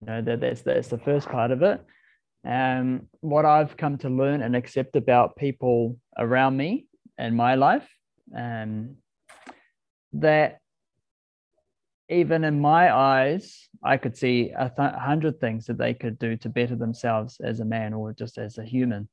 You 0.00 0.06
know, 0.06 0.22
that, 0.22 0.40
that's 0.40 0.62
that's 0.62 0.88
the 0.88 0.98
first 0.98 1.28
part 1.28 1.50
of 1.50 1.62
it. 1.62 1.80
Um, 2.44 3.08
what 3.20 3.44
I've 3.44 3.76
come 3.76 3.98
to 3.98 4.08
learn 4.08 4.42
and 4.42 4.54
accept 4.54 4.96
about 4.96 5.36
people 5.36 5.98
around 6.16 6.56
me 6.56 6.86
and 7.18 7.36
my 7.36 7.54
life, 7.56 7.88
um, 8.34 8.96
that 10.12 10.60
even 12.08 12.44
in 12.44 12.60
my 12.60 12.94
eyes, 12.94 13.68
I 13.82 13.96
could 13.96 14.16
see 14.16 14.52
a 14.56 14.70
th- 14.70 14.94
hundred 14.94 15.40
things 15.40 15.66
that 15.66 15.78
they 15.78 15.94
could 15.94 16.18
do 16.18 16.36
to 16.38 16.48
better 16.48 16.76
themselves 16.76 17.40
as 17.42 17.60
a 17.60 17.64
man 17.64 17.94
or 17.94 18.12
just 18.12 18.38
as 18.38 18.58
a 18.58 18.64
human. 18.64 19.08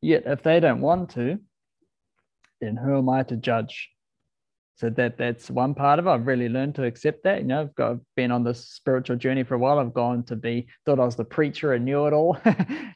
Yet, 0.00 0.24
if 0.26 0.42
they 0.42 0.60
don't 0.60 0.80
want 0.80 1.10
to, 1.10 1.38
then 2.60 2.76
who 2.76 2.98
am 2.98 3.08
I 3.08 3.22
to 3.24 3.36
judge? 3.36 3.90
So 4.76 4.90
that 4.90 5.16
that's 5.16 5.50
one 5.50 5.74
part 5.74 5.98
of 5.98 6.06
it. 6.06 6.10
I've 6.10 6.26
really 6.26 6.48
learned 6.48 6.74
to 6.76 6.84
accept 6.84 7.22
that. 7.24 7.42
You 7.42 7.46
know, 7.46 7.60
I've 7.62 7.74
got 7.74 7.98
been 8.16 8.32
on 8.32 8.42
this 8.42 8.68
spiritual 8.68 9.16
journey 9.16 9.44
for 9.44 9.54
a 9.54 9.58
while. 9.58 9.78
I've 9.78 9.94
gone 9.94 10.24
to 10.24 10.36
be 10.36 10.66
thought 10.84 10.98
I 10.98 11.04
was 11.04 11.16
the 11.16 11.24
preacher 11.24 11.74
and 11.74 11.84
knew 11.84 12.06
it 12.06 12.12
all. 12.12 12.32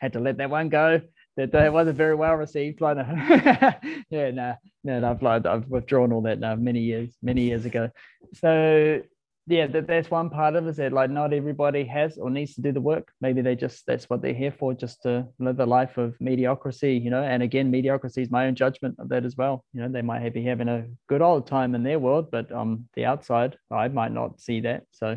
Had 0.01 0.15
to 0.15 0.21
let 0.21 0.39
that 0.39 0.51
one 0.51 0.69
go. 0.69 1.01
That, 1.37 1.53
that 1.53 1.73
wasn't 1.73 1.97
very 1.97 2.17
well 2.17 2.35
received. 2.35 2.81
Like, 2.81 2.97
yeah, 4.11 4.31
no, 4.33 4.55
no, 4.83 5.09
I've 5.09 5.23
like 5.23 5.47
I've 5.47 5.69
withdrawn 5.69 6.13
all 6.13 6.23
that 6.23 6.41
now 6.41 6.57
many 6.57 6.81
years, 6.81 7.17
many 7.23 7.43
years 7.43 7.65
ago. 7.65 7.91
So 8.35 9.03
yeah, 9.49 9.67
that, 9.69 9.87
that's 9.87 10.11
one 10.11 10.29
part 10.29 10.57
of 10.57 10.67
it. 10.67 10.71
Is 10.71 10.77
that 10.77 10.93
like 10.93 11.11
not 11.11 11.33
everybody 11.33 11.85
has 11.85 12.19
or 12.19 12.29
needs 12.29 12.55
to 12.55 12.61
do 12.61 12.71
the 12.71 12.83
work. 12.83 13.11
Maybe 13.23 13.41
they 13.41 13.57
just 13.57 13.87
that's 13.87 14.05
what 14.11 14.21
they're 14.21 14.35
here 14.35 14.53
for, 14.53 14.75
just 14.75 15.03
to 15.03 15.27
live 15.39 15.59
a 15.59 15.67
life 15.67 15.97
of 15.97 16.15
mediocrity, 16.21 16.97
you 16.97 17.11
know. 17.11 17.23
And 17.23 17.43
again, 17.43 17.71
mediocrity 17.71 18.21
is 18.21 18.31
my 18.31 18.47
own 18.47 18.55
judgment 18.55 18.97
of 18.99 19.09
that 19.09 19.25
as 19.25 19.37
well. 19.37 19.65
You 19.73 19.81
know, 19.81 19.89
they 19.89 20.03
might 20.03 20.35
be 20.35 20.45
having 20.45 20.69
a 20.69 20.87
good 21.09 21.23
old 21.23 21.47
time 21.47 21.75
in 21.75 21.83
their 21.83 21.99
world, 21.99 22.31
but 22.31 22.53
on 22.53 22.89
the 22.95 23.07
outside, 23.07 23.57
I 23.71 23.89
might 23.89 24.13
not 24.13 24.39
see 24.39 24.61
that. 24.61 24.85
So 24.91 25.17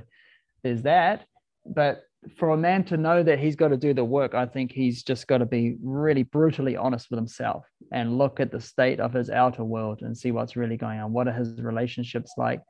there's 0.64 0.84
that. 0.84 1.26
But 1.66 2.04
for 2.38 2.52
a 2.52 2.58
man 2.58 2.86
to 2.86 2.98
know 2.98 3.24
that 3.24 3.40
he's 3.40 3.58
got 3.58 3.70
to 3.70 3.78
do 3.78 3.94
the 3.94 4.06
work, 4.06 4.34
I 4.34 4.46
think 4.46 4.72
he's 4.72 5.04
just 5.04 5.28
got 5.28 5.40
to 5.40 5.46
be 5.46 5.76
really 5.84 6.24
brutally 6.24 6.78
honest 6.78 7.10
with 7.10 7.18
himself 7.18 7.66
and 7.92 8.18
look 8.18 8.40
at 8.40 8.52
the 8.52 8.62
state 8.62 9.02
of 9.02 9.12
his 9.12 9.30
outer 9.30 9.66
world 9.66 10.04
and 10.04 10.18
see 10.18 10.32
what's 10.32 10.56
really 10.56 10.78
going 10.78 11.00
on. 11.00 11.12
What 11.12 11.28
are 11.28 11.34
his 11.34 11.62
relationships 11.62 12.34
like? 12.38 12.62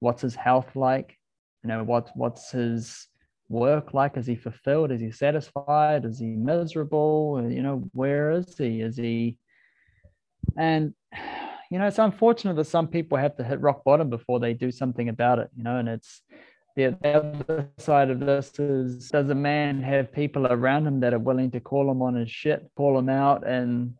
What's 0.00 0.22
his 0.22 0.34
health 0.34 0.74
like? 0.74 1.16
You 1.62 1.68
know 1.68 1.84
what 1.84 2.10
what's 2.14 2.50
his 2.50 3.06
work 3.48 3.94
like? 3.94 4.16
Is 4.16 4.26
he 4.26 4.34
fulfilled? 4.34 4.90
Is 4.90 5.00
he 5.00 5.10
satisfied? 5.10 6.04
Is 6.04 6.18
he 6.18 6.26
miserable? 6.26 7.46
You 7.48 7.62
know 7.62 7.88
where 7.92 8.30
is 8.32 8.56
he? 8.58 8.80
Is 8.80 8.96
he 8.96 9.36
and 10.56 10.94
you 11.70 11.78
know 11.78 11.86
it's 11.86 11.98
unfortunate 11.98 12.54
that 12.56 12.64
some 12.64 12.88
people 12.88 13.18
have 13.18 13.36
to 13.36 13.44
hit 13.44 13.60
rock 13.60 13.84
bottom 13.84 14.10
before 14.10 14.40
they 14.40 14.54
do 14.54 14.70
something 14.70 15.08
about 15.08 15.38
it 15.38 15.48
you 15.56 15.62
know 15.62 15.76
and 15.76 15.88
it's 15.88 16.22
the 16.76 16.96
other 17.04 17.68
side 17.78 18.10
of 18.10 18.20
this 18.20 18.58
is 18.58 19.08
does 19.10 19.28
a 19.28 19.34
man 19.34 19.82
have 19.82 20.12
people 20.12 20.46
around 20.46 20.86
him 20.86 21.00
that 21.00 21.12
are 21.12 21.18
willing 21.18 21.50
to 21.50 21.60
call 21.60 21.90
him 21.90 22.00
on 22.02 22.14
his 22.14 22.30
shit 22.30 22.68
call 22.76 22.98
him 22.98 23.08
out 23.08 23.46
and 23.46 23.92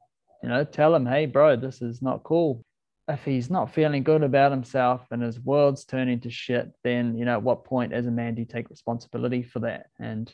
you 0.42 0.48
know 0.48 0.64
tell 0.64 0.94
him 0.94 1.06
hey 1.06 1.26
bro 1.26 1.56
this 1.56 1.82
is 1.82 2.00
not 2.00 2.22
cool 2.22 2.64
if 3.10 3.24
he's 3.24 3.50
not 3.50 3.72
feeling 3.74 4.02
good 4.02 4.22
about 4.22 4.50
himself 4.50 5.02
and 5.10 5.22
his 5.22 5.38
world's 5.40 5.84
turning 5.84 6.20
to 6.20 6.30
shit, 6.30 6.70
then 6.84 7.16
you 7.16 7.24
know 7.24 7.34
at 7.34 7.42
what 7.42 7.64
point 7.64 7.92
as 7.92 8.06
a 8.06 8.10
man 8.10 8.34
do 8.34 8.42
you 8.42 8.46
take 8.46 8.70
responsibility 8.70 9.42
for 9.42 9.60
that 9.60 9.86
and 9.98 10.32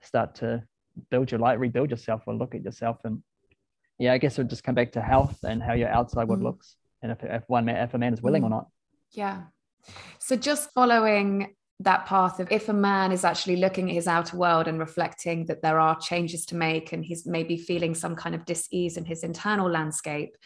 start 0.00 0.34
to 0.36 0.62
build 1.10 1.30
your 1.30 1.40
light, 1.40 1.58
rebuild 1.60 1.90
yourself, 1.90 2.22
or 2.26 2.34
look 2.34 2.54
at 2.54 2.64
yourself 2.64 2.98
and 3.04 3.22
yeah, 3.98 4.12
I 4.12 4.18
guess 4.18 4.36
it 4.36 4.42
would 4.42 4.50
just 4.50 4.64
come 4.64 4.74
back 4.74 4.92
to 4.92 5.00
health 5.00 5.38
and 5.44 5.62
how 5.62 5.74
your 5.74 5.88
outside 5.88 6.26
world 6.26 6.40
mm. 6.40 6.44
looks, 6.44 6.76
and 7.02 7.12
if 7.12 7.22
if 7.22 7.44
one 7.48 7.64
man, 7.64 7.76
if 7.76 7.94
a 7.94 7.98
man 7.98 8.12
is 8.12 8.22
willing 8.22 8.42
mm. 8.42 8.46
or 8.46 8.50
not. 8.50 8.66
Yeah. 9.10 9.42
So 10.18 10.36
just 10.36 10.70
following 10.72 11.54
that 11.80 12.06
path 12.06 12.38
of 12.38 12.50
if 12.50 12.68
a 12.68 12.72
man 12.72 13.12
is 13.12 13.24
actually 13.24 13.56
looking 13.56 13.90
at 13.90 13.94
his 13.94 14.06
outer 14.06 14.36
world 14.36 14.68
and 14.68 14.78
reflecting 14.78 15.46
that 15.46 15.62
there 15.62 15.80
are 15.80 15.98
changes 15.98 16.46
to 16.46 16.54
make 16.54 16.92
and 16.92 17.04
he's 17.04 17.26
maybe 17.26 17.56
feeling 17.56 17.94
some 17.94 18.14
kind 18.14 18.34
of 18.34 18.44
dis-ease 18.44 18.96
in 18.96 19.04
his 19.04 19.24
internal 19.24 19.68
landscape 19.68 20.36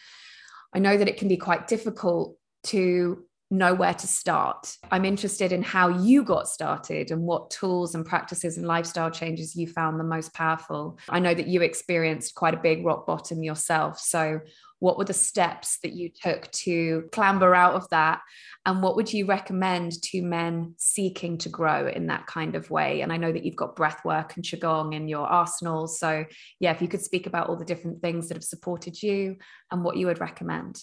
I 0.77 0.79
know 0.79 0.95
that 0.95 1.07
it 1.07 1.17
can 1.17 1.27
be 1.27 1.37
quite 1.37 1.67
difficult 1.67 2.37
to 2.65 3.25
know 3.49 3.73
where 3.73 3.95
to 3.95 4.05
start. 4.05 4.77
I'm 4.91 5.05
interested 5.05 5.51
in 5.51 5.63
how 5.63 5.87
you 5.87 6.23
got 6.23 6.47
started 6.47 7.09
and 7.09 7.23
what 7.23 7.49
tools 7.49 7.95
and 7.95 8.05
practices 8.05 8.57
and 8.57 8.67
lifestyle 8.67 9.09
changes 9.09 9.55
you 9.55 9.65
found 9.65 9.99
the 9.99 10.03
most 10.03 10.35
powerful. 10.35 10.99
I 11.09 11.17
know 11.17 11.33
that 11.33 11.47
you 11.47 11.63
experienced 11.63 12.35
quite 12.35 12.53
a 12.53 12.57
big 12.57 12.85
rock 12.85 13.07
bottom 13.07 13.41
yourself. 13.41 13.99
So, 13.99 14.41
what 14.79 14.97
were 14.97 15.05
the 15.05 15.13
steps 15.13 15.79
that 15.81 15.93
you 15.93 16.09
took 16.09 16.51
to 16.51 17.09
clamber 17.11 17.55
out 17.55 17.73
of 17.73 17.87
that? 17.89 18.21
And 18.65 18.83
what 18.83 18.95
would 18.95 19.11
you 19.11 19.25
recommend 19.25 19.93
to 20.03 20.21
men 20.21 20.75
seeking 20.77 21.37
to 21.39 21.49
grow 21.49 21.87
in 21.87 22.07
that 22.07 22.27
kind 22.27 22.55
of 22.55 22.69
way? 22.69 23.01
And 23.01 23.11
I 23.11 23.17
know 23.17 23.31
that 23.31 23.43
you've 23.43 23.55
got 23.55 23.75
breath 23.75 24.03
work 24.05 24.35
and 24.35 24.45
Qigong 24.45 24.93
in 24.93 25.07
your 25.07 25.25
arsenal. 25.25 25.87
So, 25.87 26.25
yeah, 26.59 26.71
if 26.71 26.81
you 26.81 26.87
could 26.87 27.01
speak 27.01 27.27
about 27.27 27.49
all 27.49 27.55
the 27.55 27.65
different 27.65 28.01
things 28.01 28.27
that 28.27 28.35
have 28.35 28.43
supported 28.43 29.01
you 29.01 29.37
and 29.71 29.83
what 29.83 29.97
you 29.97 30.07
would 30.07 30.19
recommend. 30.19 30.81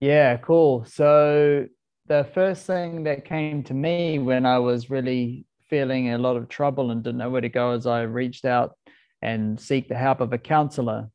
Yeah, 0.00 0.36
cool. 0.36 0.84
So, 0.84 1.66
the 2.06 2.28
first 2.34 2.66
thing 2.66 3.04
that 3.04 3.24
came 3.24 3.62
to 3.64 3.74
me 3.74 4.18
when 4.18 4.46
I 4.46 4.58
was 4.58 4.90
really 4.90 5.46
feeling 5.68 6.12
a 6.12 6.18
lot 6.18 6.36
of 6.36 6.48
trouble 6.48 6.90
and 6.90 7.02
didn't 7.02 7.18
know 7.18 7.30
where 7.30 7.40
to 7.40 7.48
go 7.48 7.72
is 7.72 7.86
I 7.86 8.02
reached 8.02 8.44
out 8.44 8.76
and 9.22 9.60
seek 9.60 9.88
the 9.88 9.96
help 9.96 10.20
of 10.20 10.32
a 10.32 10.38
counselor 10.38 11.10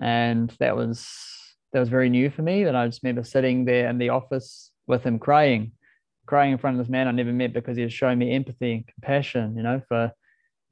and 0.00 0.54
that 0.58 0.76
was 0.76 1.08
that 1.72 1.80
was 1.80 1.88
very 1.88 2.08
new 2.08 2.30
for 2.30 2.42
me. 2.42 2.64
And 2.64 2.76
I 2.76 2.86
just 2.86 3.02
remember 3.02 3.22
sitting 3.22 3.64
there 3.64 3.88
in 3.88 3.98
the 3.98 4.08
office 4.08 4.72
with 4.86 5.04
him 5.04 5.18
crying, 5.18 5.72
crying 6.26 6.52
in 6.52 6.58
front 6.58 6.78
of 6.78 6.84
this 6.84 6.90
man 6.90 7.06
I 7.06 7.12
never 7.12 7.32
met 7.32 7.52
because 7.52 7.76
he 7.76 7.84
was 7.84 7.92
showing 7.92 8.18
me 8.18 8.34
empathy 8.34 8.72
and 8.72 8.86
compassion, 8.86 9.56
you 9.56 9.62
know, 9.62 9.80
for 9.88 10.12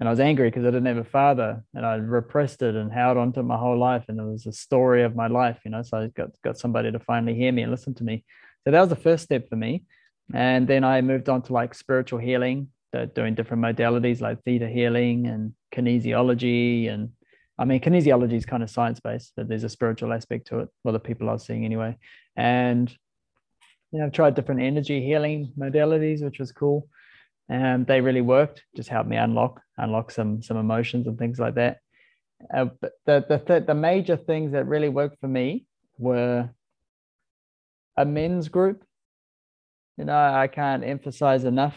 and 0.01 0.09
I 0.09 0.13
was 0.13 0.21
angry 0.21 0.49
because 0.49 0.65
I 0.65 0.69
didn't 0.69 0.87
have 0.87 0.97
a 0.99 1.05
father 1.05 1.65
and 1.75 1.85
I 1.85 1.97
repressed 1.97 2.63
it 2.63 2.77
and 2.77 2.93
held 2.93 3.17
onto 3.17 3.41
it 3.41 3.45
my 3.45 3.57
whole 3.57 3.77
life. 3.77 4.05
And 4.07 4.21
it 4.21 4.25
was 4.25 4.47
a 4.47 4.53
story 4.53 5.03
of 5.03 5.17
my 5.17 5.27
life, 5.27 5.59
you 5.65 5.73
know. 5.73 5.83
So 5.83 5.99
I 5.99 6.07
got, 6.09 6.31
got 6.45 6.57
somebody 6.57 6.93
to 6.93 7.01
finally 7.01 7.35
hear 7.35 7.51
me 7.51 7.63
and 7.63 7.71
listen 7.73 7.95
to 7.95 8.05
me. 8.05 8.25
So 8.65 8.71
that 8.71 8.81
was 8.81 8.91
the 8.91 8.97
first 8.97 9.25
step 9.25 9.49
for 9.49 9.57
me. 9.57 9.85
And 10.33 10.69
then 10.69 10.85
I 10.85 11.01
moved 11.01 11.29
on 11.29 11.43
to 11.43 11.53
like 11.53 11.75
spiritual 11.75 12.21
healing, 12.21 12.69
doing 13.15 13.35
different 13.35 13.63
modalities 13.63 14.21
like 14.21 14.43
theta 14.45 14.69
healing 14.69 15.27
and 15.27 15.53
kinesiology 15.75 16.89
and 16.93 17.11
I 17.59 17.65
mean, 17.65 17.81
kinesiology 17.81 18.35
is 18.35 18.47
kind 18.47 18.63
of 18.63 18.71
science 18.71 19.01
based, 19.01 19.33
but 19.37 19.49
there's 19.49 19.65
a 19.65 19.69
spiritual 19.69 20.13
aspect 20.13 20.47
to 20.49 20.61
it. 20.61 20.69
Lot 20.85 20.95
of 20.95 21.03
people 21.03 21.29
are 21.29 21.39
seeing 21.39 21.65
anyway. 21.65 21.97
And, 22.37 22.89
you 23.91 23.99
know, 23.99 24.07
I've 24.07 24.13
tried 24.13 24.37
different 24.37 24.63
energy 24.63 25.05
healing 25.05 25.53
modalities, 25.59 26.23
which 26.23 26.39
was 26.39 26.53
cool. 26.53 26.89
And 27.49 27.87
they 27.87 28.01
really 28.01 28.21
worked, 28.21 28.63
just 28.77 28.89
helped 28.89 29.09
me 29.09 29.17
unlock, 29.17 29.61
unlock 29.77 30.11
some, 30.11 30.43
some 30.43 30.57
emotions 30.57 31.07
and 31.07 31.19
things 31.19 31.39
like 31.39 31.55
that. 31.55 31.79
Uh, 32.55 32.67
but 32.81 32.93
the, 33.07 33.25
the, 33.29 33.39
th- 33.39 33.67
the 33.67 33.75
major 33.75 34.17
things 34.17 34.53
that 34.53 34.67
really 34.67 34.89
worked 34.89 35.19
for 35.21 35.29
me 35.29 35.67
were 35.99 36.49
a 37.97 38.05
men's 38.05 38.49
group. 38.49 38.85
You 39.97 40.05
know, 40.05 40.17
I 40.17 40.47
can't 40.47 40.85
emphasize 40.85 41.43
enough 41.43 41.77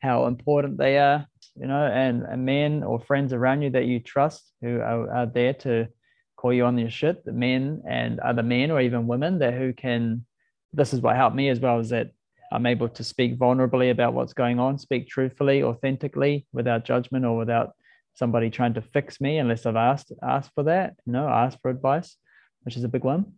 how 0.00 0.26
important 0.26 0.76
they 0.76 0.98
are 0.98 1.26
you 1.58 1.66
know, 1.66 1.86
and, 1.86 2.44
men 2.44 2.82
or 2.82 3.00
friends 3.00 3.32
around 3.32 3.62
you 3.62 3.70
that 3.70 3.86
you 3.86 4.00
trust 4.00 4.52
who 4.60 4.80
are, 4.80 5.10
are 5.10 5.26
there 5.26 5.54
to 5.54 5.88
call 6.36 6.52
you 6.52 6.64
on 6.64 6.78
your 6.78 6.90
shit, 6.90 7.24
the 7.24 7.32
men 7.32 7.82
and 7.88 8.20
other 8.20 8.42
men 8.42 8.70
or 8.70 8.80
even 8.80 9.06
women 9.06 9.38
that 9.38 9.54
who 9.54 9.72
can, 9.72 10.24
this 10.72 10.92
is 10.92 11.00
what 11.00 11.16
helped 11.16 11.36
me 11.36 11.48
as 11.48 11.60
well, 11.60 11.80
is 11.80 11.88
that 11.88 12.10
I'm 12.52 12.66
able 12.66 12.88
to 12.90 13.04
speak 13.04 13.38
vulnerably 13.38 13.90
about 13.90 14.14
what's 14.14 14.32
going 14.32 14.60
on, 14.60 14.78
speak 14.78 15.08
truthfully, 15.08 15.62
authentically, 15.62 16.46
without 16.52 16.84
judgment 16.84 17.24
or 17.24 17.36
without 17.36 17.72
somebody 18.14 18.50
trying 18.50 18.74
to 18.74 18.82
fix 18.82 19.20
me 19.20 19.38
unless 19.38 19.66
I've 19.66 19.76
asked 19.76 20.12
asked 20.22 20.52
for 20.54 20.64
that, 20.64 20.94
you 21.06 21.12
know, 21.12 21.28
asked 21.28 21.58
for 21.60 21.70
advice, 21.70 22.16
which 22.62 22.76
is 22.76 22.84
a 22.84 22.88
big 22.88 23.04
one. 23.04 23.32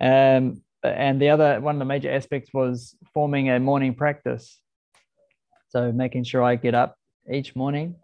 Um, 0.00 0.62
and 0.82 1.20
the 1.20 1.30
other 1.30 1.60
one 1.60 1.76
of 1.76 1.78
the 1.78 1.84
major 1.84 2.10
aspects 2.10 2.50
was 2.52 2.94
forming 3.12 3.50
a 3.50 3.58
morning 3.58 3.94
practice. 3.94 4.60
So 5.68 5.92
making 5.92 6.24
sure 6.24 6.42
I 6.42 6.56
get 6.56 6.74
up 6.74 6.96
each 7.32 7.56
morning, 7.56 7.96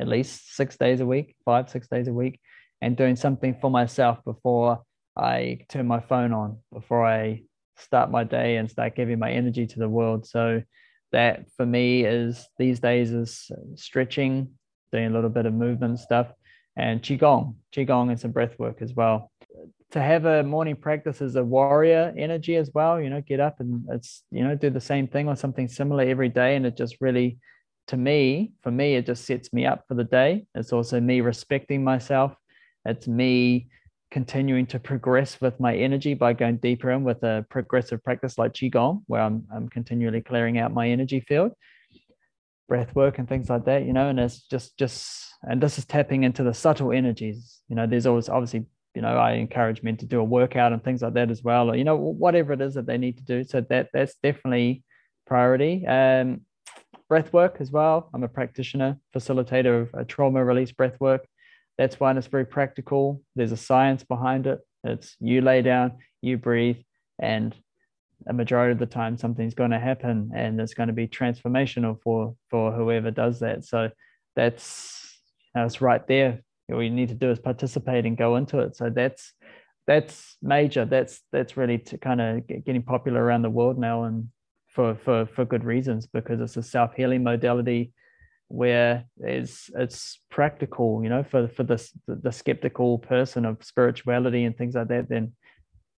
at 0.00 0.08
least 0.08 0.54
six 0.54 0.76
days 0.76 1.00
a 1.00 1.06
week, 1.06 1.36
five, 1.44 1.68
six 1.70 1.88
days 1.88 2.08
a 2.08 2.12
week, 2.12 2.40
and 2.80 2.96
doing 2.96 3.16
something 3.16 3.56
for 3.60 3.70
myself 3.70 4.18
before 4.24 4.82
I 5.16 5.60
turn 5.68 5.86
my 5.86 6.00
phone 6.00 6.32
on, 6.32 6.58
before 6.72 7.06
I 7.06 7.42
start 7.76 8.10
my 8.10 8.24
day 8.24 8.56
and 8.56 8.70
start 8.70 8.96
giving 8.96 9.18
my 9.18 9.30
energy 9.30 9.66
to 9.66 9.78
the 9.78 9.88
world. 9.88 10.26
So 10.26 10.62
that 11.12 11.46
for 11.56 11.66
me 11.66 12.04
is 12.04 12.46
these 12.58 12.80
days 12.80 13.12
is 13.12 13.50
stretching, 13.76 14.50
doing 14.92 15.06
a 15.06 15.10
little 15.10 15.30
bit 15.30 15.46
of 15.46 15.54
movement 15.54 15.98
stuff, 15.98 16.28
and 16.76 17.02
qigong, 17.02 17.56
qigong 17.74 18.10
and 18.10 18.20
some 18.20 18.30
breath 18.30 18.58
work 18.58 18.82
as 18.82 18.94
well. 18.94 19.32
To 19.92 20.02
have 20.02 20.26
a 20.26 20.42
morning 20.42 20.76
practice 20.76 21.22
as 21.22 21.34
a 21.34 21.42
warrior 21.42 22.12
energy 22.16 22.56
as 22.56 22.70
well, 22.74 23.00
you 23.00 23.08
know, 23.08 23.22
get 23.22 23.40
up 23.40 23.58
and 23.60 23.86
it's 23.90 24.22
you 24.30 24.44
know 24.44 24.54
do 24.54 24.70
the 24.70 24.80
same 24.80 25.08
thing 25.08 25.28
or 25.28 25.36
something 25.36 25.66
similar 25.66 26.04
every 26.04 26.28
day, 26.28 26.56
and 26.56 26.66
it 26.66 26.76
just 26.76 26.96
really 27.00 27.38
to 27.88 27.96
me, 27.96 28.52
for 28.62 28.70
me, 28.70 28.94
it 28.94 29.06
just 29.06 29.24
sets 29.24 29.52
me 29.52 29.66
up 29.66 29.84
for 29.88 29.94
the 29.94 30.04
day. 30.04 30.46
It's 30.54 30.72
also 30.72 31.00
me 31.00 31.20
respecting 31.20 31.82
myself. 31.82 32.34
It's 32.84 33.08
me 33.08 33.68
continuing 34.10 34.66
to 34.66 34.78
progress 34.78 35.40
with 35.40 35.58
my 35.60 35.76
energy 35.76 36.14
by 36.14 36.32
going 36.32 36.56
deeper 36.56 36.90
in 36.90 37.04
with 37.04 37.22
a 37.22 37.44
progressive 37.50 38.02
practice 38.02 38.38
like 38.38 38.54
qigong 38.54 39.02
where 39.06 39.20
i'm, 39.20 39.46
I'm 39.54 39.68
continually 39.68 40.22
clearing 40.22 40.56
out 40.56 40.72
my 40.72 40.88
energy 40.88 41.20
field 41.20 41.52
breath 42.68 42.94
work 42.94 43.18
and 43.18 43.28
things 43.28 43.50
like 43.50 43.66
that 43.66 43.84
you 43.84 43.92
know 43.92 44.08
and 44.08 44.18
it's 44.18 44.40
just 44.48 44.78
just 44.78 45.28
and 45.42 45.60
this 45.60 45.78
is 45.78 45.84
tapping 45.84 46.24
into 46.24 46.42
the 46.42 46.54
subtle 46.54 46.92
energies. 46.92 47.60
You 47.68 47.76
know 47.76 47.86
there's 47.86 48.06
always 48.06 48.28
obviously 48.28 48.66
you 48.94 49.02
know 49.02 49.16
i 49.16 49.32
encourage 49.32 49.82
men 49.82 49.96
to 49.98 50.06
do 50.06 50.20
a 50.20 50.24
workout 50.24 50.72
and 50.72 50.82
things 50.82 51.02
like 51.02 51.14
that 51.14 51.30
as 51.30 51.42
well 51.42 51.70
or 51.70 51.76
you 51.76 51.84
know 51.84 51.96
whatever 51.96 52.52
it 52.52 52.60
is 52.60 52.74
that 52.74 52.86
they 52.86 52.98
need 52.98 53.18
to 53.18 53.24
do. 53.24 53.44
So 53.44 53.60
that 53.62 53.88
that's 53.92 54.16
definitely 54.22 54.82
priority. 55.26 55.86
Um 55.86 56.42
breath 57.08 57.32
work 57.32 57.56
as 57.60 57.70
well. 57.70 58.10
I'm 58.14 58.22
a 58.22 58.28
practitioner 58.28 58.98
facilitator 59.16 59.82
of 59.82 59.90
a 59.94 60.04
trauma 60.04 60.44
release 60.44 60.72
breath 60.72 60.98
work 61.00 61.26
that's 61.78 62.00
one 62.00 62.18
it's 62.18 62.26
very 62.26 62.44
practical. 62.44 63.22
There's 63.36 63.52
a 63.52 63.56
science 63.56 64.02
behind 64.02 64.46
it. 64.46 64.58
It's 64.84 65.16
you 65.20 65.40
lay 65.40 65.62
down 65.62 65.98
you 66.20 66.36
breathe 66.36 66.78
and 67.20 67.54
a 68.26 68.32
majority 68.32 68.72
of 68.72 68.80
the 68.80 68.86
time 68.86 69.16
something's 69.16 69.54
going 69.54 69.70
to 69.70 69.78
happen 69.78 70.32
and 70.34 70.60
it's 70.60 70.74
going 70.74 70.88
to 70.88 70.92
be 70.92 71.06
transformational 71.06 72.00
for 72.02 72.34
for 72.50 72.72
whoever 72.72 73.12
does 73.12 73.38
that. 73.40 73.64
So 73.64 73.90
that's 74.34 75.20
know, 75.54 75.64
it's 75.64 75.80
right 75.80 76.06
there. 76.06 76.42
All 76.72 76.82
you 76.82 76.90
need 76.90 77.08
to 77.08 77.14
do 77.14 77.30
is 77.30 77.38
participate 77.38 78.04
and 78.04 78.16
go 78.16 78.36
into 78.36 78.58
it. 78.58 78.76
So 78.76 78.90
that's 78.90 79.32
that's 79.86 80.36
major. 80.42 80.84
That's 80.84 81.20
that's 81.32 81.56
really 81.56 81.78
to 81.78 81.98
kind 81.98 82.20
of 82.20 82.46
getting 82.46 82.82
popular 82.82 83.22
around 83.22 83.42
the 83.42 83.50
world 83.50 83.78
now 83.78 84.04
and 84.04 84.28
for 84.78 84.94
for 84.94 85.26
for 85.26 85.44
good 85.44 85.64
reasons 85.64 86.06
because 86.06 86.40
it's 86.40 86.56
a 86.56 86.62
self-healing 86.62 87.24
modality 87.24 87.90
where 88.46 89.04
it's 89.18 89.68
it's 89.74 90.20
practical 90.30 91.02
you 91.02 91.08
know 91.08 91.24
for 91.24 91.48
for 91.48 91.64
this 91.64 91.92
the, 92.06 92.14
the 92.14 92.30
skeptical 92.30 92.96
person 92.96 93.44
of 93.44 93.56
spirituality 93.64 94.44
and 94.44 94.56
things 94.56 94.76
like 94.76 94.86
that 94.86 95.08
then 95.08 95.32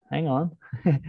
hang 0.10 0.28
on. 0.28 0.56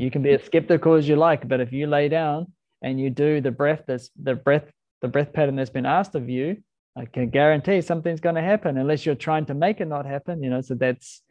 You 0.00 0.12
can 0.12 0.22
be 0.22 0.30
as 0.30 0.44
skeptical 0.44 0.94
as 0.94 1.08
you 1.08 1.16
like 1.16 1.48
but 1.48 1.60
if 1.60 1.72
you 1.72 1.88
lay 1.88 2.08
down 2.08 2.52
and 2.82 3.00
you 3.00 3.10
do 3.10 3.40
the 3.40 3.50
breath 3.50 3.82
that's 3.88 4.10
the 4.22 4.36
breath 4.36 4.70
the 5.02 5.08
breath 5.08 5.32
pattern 5.32 5.56
that's 5.56 5.76
been 5.78 5.92
asked 5.98 6.14
of 6.14 6.28
you 6.28 6.58
i 6.96 7.04
can 7.04 7.30
guarantee 7.30 7.80
something's 7.80 8.20
going 8.20 8.36
to 8.36 8.48
happen 8.52 8.78
unless 8.78 9.04
you're 9.04 9.24
trying 9.26 9.46
to 9.46 9.54
make 9.54 9.80
it 9.80 9.88
not 9.88 10.06
happen 10.06 10.40
you 10.40 10.50
know 10.50 10.60
so 10.60 10.74
that's 10.74 11.22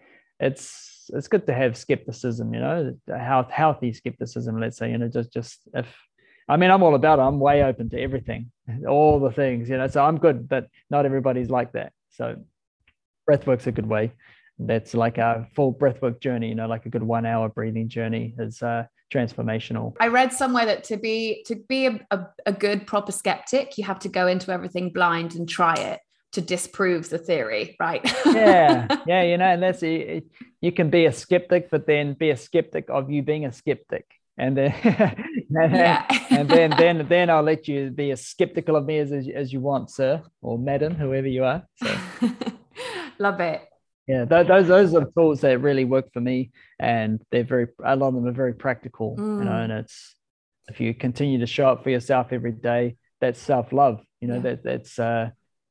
it's 0.42 0.97
it's 1.14 1.28
good 1.28 1.46
to 1.48 1.54
have 1.54 1.78
skepticism 1.78 2.54
you 2.54 2.60
know 2.60 2.96
health, 3.08 3.50
healthy 3.50 3.94
skepticism 3.94 4.60
let's 4.60 4.78
say 4.78 4.92
you 4.92 4.98
know 4.98 5.08
just 5.08 5.32
just 5.32 5.60
if 5.74 5.88
i 6.50 6.58
mean 6.58 6.72
i'm 6.72 6.84
all 6.84 6.96
about 6.96 7.20
it. 7.20 7.24
I'm 7.24 7.40
way 7.40 7.64
open 7.64 7.90
to 7.92 8.00
everything 8.00 8.52
all 8.88 9.20
the 9.20 9.32
things 9.32 9.70
you 9.70 9.78
know 9.78 9.88
so 9.88 10.04
i'm 10.04 10.18
good 10.18 10.48
but 10.48 10.68
not 10.90 11.06
everybody's 11.06 11.50
like 11.50 11.74
that. 11.74 11.94
So 12.10 12.36
breathwork's 13.30 13.68
a 13.68 13.72
good 13.72 13.86
way. 13.86 14.12
That's 14.58 14.96
like 14.96 15.20
a 15.20 15.48
full 15.56 15.74
breathwork 15.74 16.20
journey 16.20 16.50
you 16.50 16.56
know 16.56 16.68
like 16.68 16.86
a 16.86 16.90
good 16.90 17.04
one 17.04 17.26
hour 17.26 17.48
breathing 17.50 17.90
journey 17.90 18.34
is 18.40 18.62
uh, 18.64 18.86
transformational. 19.14 19.94
I 20.00 20.08
read 20.08 20.34
somewhere 20.34 20.66
that 20.66 20.84
to 20.86 20.98
be 20.98 21.44
to 21.46 21.56
be 21.56 21.86
a, 21.88 22.00
a, 22.12 22.26
a, 22.48 22.54
good 22.54 22.88
proper 22.88 23.12
skeptic 23.12 23.78
you 23.78 23.84
have 23.84 24.00
to 24.00 24.10
go 24.10 24.28
into 24.28 24.52
everything 24.52 24.90
blind 24.90 25.36
and 25.36 25.48
try 25.48 25.76
it 25.76 26.00
to 26.34 26.42
disprove 26.42 27.10
the 27.10 27.18
theory 27.18 27.76
right 27.80 28.02
yeah 28.26 28.88
yeah 29.08 29.24
you 29.24 29.38
know 29.38 29.46
and 29.46 29.64
that's 29.64 29.82
you 29.82 30.72
can 30.76 30.90
be 30.90 31.06
a 31.06 31.12
skeptic 31.12 31.70
but 31.72 31.88
then 31.88 32.14
be 32.14 32.30
a 32.30 32.38
skeptic 32.38 32.86
of 32.90 33.10
you 33.10 33.24
being 33.24 33.46
a 33.46 33.52
skeptic 33.52 34.06
and 34.38 34.56
then 34.56 34.72
and, 34.84 35.48
yeah. 35.74 36.06
and 36.30 36.50
then 36.50 36.70
then 36.72 37.08
then 37.08 37.30
I'll 37.30 37.42
let 37.44 37.68
you 37.68 37.90
be 37.90 38.12
as 38.12 38.26
skeptical 38.26 38.76
of 38.76 38.86
me 38.86 39.00
as, 39.00 39.12
as 39.12 39.52
you 39.52 39.60
want, 39.60 39.90
sir 39.90 40.22
or 40.42 40.60
madam, 40.60 40.94
whoever 40.94 41.28
you 41.28 41.44
are. 41.44 41.68
So. 41.82 41.98
Love 43.20 43.40
it 43.40 43.68
yeah 44.08 44.26
those 44.26 44.68
those 44.68 44.96
are 44.96 45.06
tools 45.18 45.42
that 45.42 45.60
really 45.60 45.86
work 45.86 46.12
for 46.14 46.22
me 46.22 46.52
and 46.80 47.22
they're 47.30 47.44
very 47.44 47.68
a 47.84 47.96
lot 47.96 48.10
of 48.10 48.16
them 48.16 48.26
are 48.26 48.32
very 48.32 48.54
practical 48.54 49.16
mm. 49.18 49.40
you 49.40 49.46
know 49.46 49.52
mm. 49.52 49.64
and 49.64 49.74
it's 49.74 50.16
if 50.70 50.80
you 50.80 50.94
continue 50.94 51.40
to 51.40 51.46
show 51.46 51.68
up 51.68 51.84
for 51.84 51.90
yourself 51.90 52.28
every 52.32 52.52
day 52.52 52.96
that's 53.20 53.40
self-love 53.40 54.02
you 54.22 54.28
know 54.28 54.36
yeah. 54.36 54.42
that 54.42 54.64
that's 54.64 54.98
uh, 54.98 55.30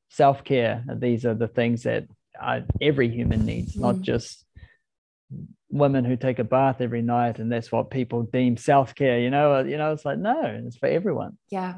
self-care. 0.09 0.83
These 0.95 1.25
are 1.25 1.33
the 1.33 1.47
things 1.47 1.83
that 1.83 2.07
uh, 2.39 2.61
every 2.81 3.09
human 3.09 3.45
needs 3.45 3.75
mm. 3.75 3.81
not 3.81 4.01
just 4.01 4.45
women 5.69 6.05
who 6.05 6.15
take 6.15 6.39
a 6.39 6.43
bath 6.43 6.79
every 6.79 7.01
night 7.01 7.39
and 7.39 7.51
that's 7.51 7.71
what 7.71 7.91
people 7.91 8.23
deem 8.23 8.55
self-care 8.55 9.19
you 9.19 9.29
know 9.29 9.59
you 9.59 9.77
know 9.77 9.91
it's 9.91 10.05
like 10.05 10.17
no 10.17 10.41
it's 10.65 10.77
for 10.77 10.87
everyone. 10.87 11.37
Yeah. 11.49 11.75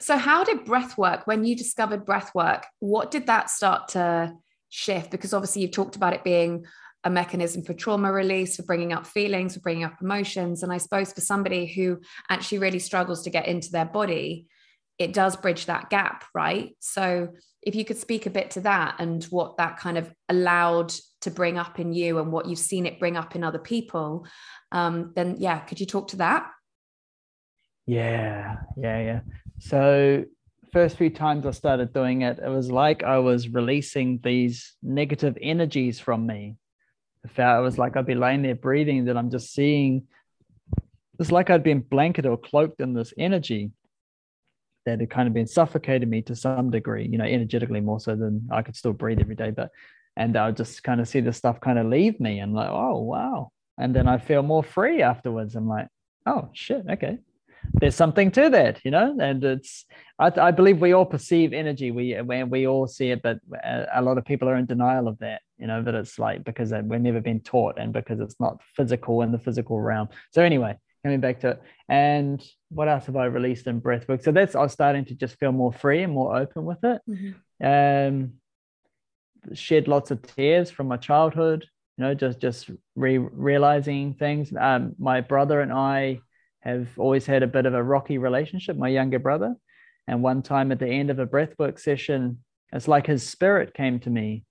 So 0.00 0.16
how 0.16 0.44
did 0.44 0.64
breath 0.64 0.96
work? 0.96 1.26
When 1.26 1.44
you 1.44 1.56
discovered 1.56 2.06
breath 2.06 2.34
work 2.34 2.66
what 2.78 3.10
did 3.10 3.26
that 3.26 3.50
start 3.50 3.88
to 3.88 4.34
shift? 4.68 5.10
Because 5.10 5.34
obviously 5.34 5.62
you've 5.62 5.72
talked 5.72 5.96
about 5.96 6.14
it 6.14 6.24
being 6.24 6.64
a 7.04 7.10
mechanism 7.10 7.62
for 7.62 7.74
trauma 7.74 8.12
release, 8.12 8.56
for 8.56 8.62
bringing 8.62 8.92
up 8.92 9.06
feelings, 9.06 9.54
for 9.54 9.60
bringing 9.60 9.84
up 9.84 10.00
emotions. 10.02 10.62
And 10.62 10.72
I 10.72 10.78
suppose 10.78 11.12
for 11.12 11.20
somebody 11.20 11.66
who 11.66 12.00
actually 12.28 12.58
really 12.58 12.80
struggles 12.80 13.22
to 13.22 13.30
get 13.30 13.46
into 13.46 13.70
their 13.70 13.84
body, 13.84 14.46
it 14.98 15.12
does 15.12 15.36
bridge 15.36 15.66
that 15.66 15.90
gap, 15.90 16.24
right? 16.34 16.76
So 16.80 17.28
if 17.62 17.74
you 17.74 17.84
could 17.84 17.98
speak 17.98 18.26
a 18.26 18.30
bit 18.30 18.52
to 18.52 18.60
that 18.62 18.96
and 18.98 19.22
what 19.24 19.56
that 19.58 19.78
kind 19.78 19.98
of 19.98 20.12
allowed 20.28 20.92
to 21.20 21.30
bring 21.30 21.58
up 21.58 21.78
in 21.78 21.92
you 21.92 22.18
and 22.18 22.32
what 22.32 22.46
you've 22.46 22.58
seen 22.58 22.86
it 22.86 22.98
bring 22.98 23.16
up 23.16 23.36
in 23.36 23.44
other 23.44 23.58
people, 23.58 24.26
um, 24.72 25.12
then 25.14 25.36
yeah, 25.38 25.60
could 25.60 25.80
you 25.80 25.86
talk 25.86 26.08
to 26.08 26.16
that? 26.16 26.50
Yeah, 27.86 28.56
yeah, 28.76 29.00
yeah. 29.00 29.20
So 29.60 30.24
first 30.72 30.96
few 30.96 31.10
times 31.10 31.46
I 31.46 31.52
started 31.52 31.92
doing 31.92 32.22
it, 32.22 32.38
it 32.38 32.48
was 32.48 32.70
like 32.70 33.02
I 33.02 33.18
was 33.18 33.48
releasing 33.48 34.20
these 34.22 34.74
negative 34.82 35.38
energies 35.40 36.00
from 36.00 36.26
me. 36.26 36.56
I 37.24 37.28
felt 37.28 37.60
it 37.60 37.62
was 37.62 37.78
like 37.78 37.96
I'd 37.96 38.06
be 38.06 38.14
laying 38.14 38.42
there 38.42 38.54
breathing, 38.54 39.06
that 39.06 39.16
I'm 39.16 39.30
just 39.30 39.52
seeing 39.52 40.06
it's 41.18 41.32
like 41.32 41.50
I'd 41.50 41.64
been 41.64 41.80
blanketed 41.80 42.30
or 42.30 42.36
cloaked 42.36 42.80
in 42.80 42.94
this 42.94 43.12
energy 43.18 43.72
that 44.88 45.00
had 45.00 45.10
kind 45.10 45.28
of 45.28 45.34
been 45.34 45.46
suffocating 45.46 46.10
me 46.10 46.22
to 46.22 46.34
some 46.34 46.70
degree, 46.70 47.06
you 47.06 47.18
know, 47.18 47.24
energetically 47.24 47.80
more 47.80 48.00
so 48.00 48.16
than 48.16 48.48
I 48.50 48.62
could 48.62 48.76
still 48.76 48.92
breathe 48.92 49.20
every 49.20 49.36
day. 49.36 49.50
But 49.50 49.70
and 50.16 50.36
I 50.36 50.46
would 50.46 50.56
just 50.56 50.82
kind 50.82 51.00
of 51.00 51.08
see 51.08 51.20
the 51.20 51.32
stuff 51.32 51.60
kind 51.60 51.78
of 51.78 51.86
leave 51.86 52.18
me 52.18 52.40
and 52.40 52.54
like, 52.54 52.70
oh 52.70 53.00
wow. 53.00 53.52
And 53.78 53.94
then 53.94 54.08
I 54.08 54.18
feel 54.18 54.42
more 54.42 54.64
free 54.64 55.02
afterwards. 55.02 55.54
I'm 55.54 55.68
like, 55.68 55.86
oh 56.26 56.50
shit, 56.52 56.84
okay 56.90 57.18
there's 57.74 57.94
something 57.94 58.30
to 58.32 58.50
that, 58.50 58.80
you 58.84 58.90
know, 58.90 59.16
and 59.20 59.42
it's 59.44 59.84
I, 60.18 60.32
I 60.40 60.50
believe 60.50 60.80
we 60.80 60.92
all 60.92 61.04
perceive 61.04 61.52
energy. 61.52 61.90
We 61.90 62.20
we 62.22 62.66
all 62.66 62.86
see 62.86 63.10
it, 63.10 63.22
but 63.22 63.38
a, 63.64 64.02
lot 64.02 64.18
of 64.18 64.24
people 64.24 64.48
are 64.48 64.56
in 64.56 64.66
denial 64.66 65.08
of 65.08 65.18
that, 65.18 65.42
you 65.58 65.66
know, 65.66 65.82
that 65.82 65.94
it's 65.94 66.18
like 66.18 66.44
because 66.44 66.72
we've 66.72 67.00
never 67.00 67.20
been 67.20 67.40
taught 67.40 67.78
and 67.78 67.92
because 67.92 68.20
it's 68.20 68.38
not 68.40 68.60
physical 68.74 69.22
in 69.22 69.32
the 69.32 69.38
physical 69.38 69.80
realm. 69.80 70.08
So 70.32 70.42
anyway, 70.42 70.76
coming 71.02 71.20
back 71.20 71.40
to 71.40 71.50
it, 71.50 71.62
and 71.88 72.42
what 72.70 72.88
else 72.88 73.06
have 73.06 73.16
I 73.16 73.26
released 73.26 73.66
in 73.66 73.80
breathwork? 73.80 74.22
So 74.22 74.32
that's 74.32 74.54
I 74.54 74.62
was 74.62 74.72
starting 74.72 75.04
to 75.06 75.14
just 75.14 75.38
feel 75.38 75.52
more 75.52 75.72
free 75.72 76.02
and 76.02 76.12
more 76.12 76.36
open 76.36 76.64
with 76.64 76.82
it. 76.84 77.00
Mm-hmm. 77.08 77.66
Um, 77.66 78.32
shed 79.54 79.88
lots 79.88 80.10
of 80.10 80.22
tears 80.22 80.70
from 80.70 80.88
my 80.88 80.96
childhood, 80.96 81.66
you 81.96 82.04
know, 82.04 82.14
just 82.14 82.40
just 82.40 82.70
re- 82.94 83.18
realizing 83.18 84.14
things. 84.14 84.52
Um, 84.58 84.94
my 84.98 85.20
brother 85.20 85.60
and 85.60 85.72
I 85.72 86.20
have 86.60 86.88
always 86.98 87.26
had 87.26 87.42
a 87.42 87.46
bit 87.46 87.66
of 87.66 87.74
a 87.74 87.82
rocky 87.82 88.18
relationship, 88.18 88.76
my 88.76 88.88
younger 88.88 89.18
brother. 89.18 89.54
And 90.06 90.22
one 90.22 90.42
time 90.42 90.72
at 90.72 90.78
the 90.78 90.88
end 90.88 91.10
of 91.10 91.18
a 91.18 91.26
breathwork 91.26 91.78
session, 91.78 92.42
it's 92.72 92.88
like 92.88 93.06
his 93.06 93.26
spirit 93.26 93.74
came 93.74 94.00
to 94.00 94.10
me. 94.10 94.44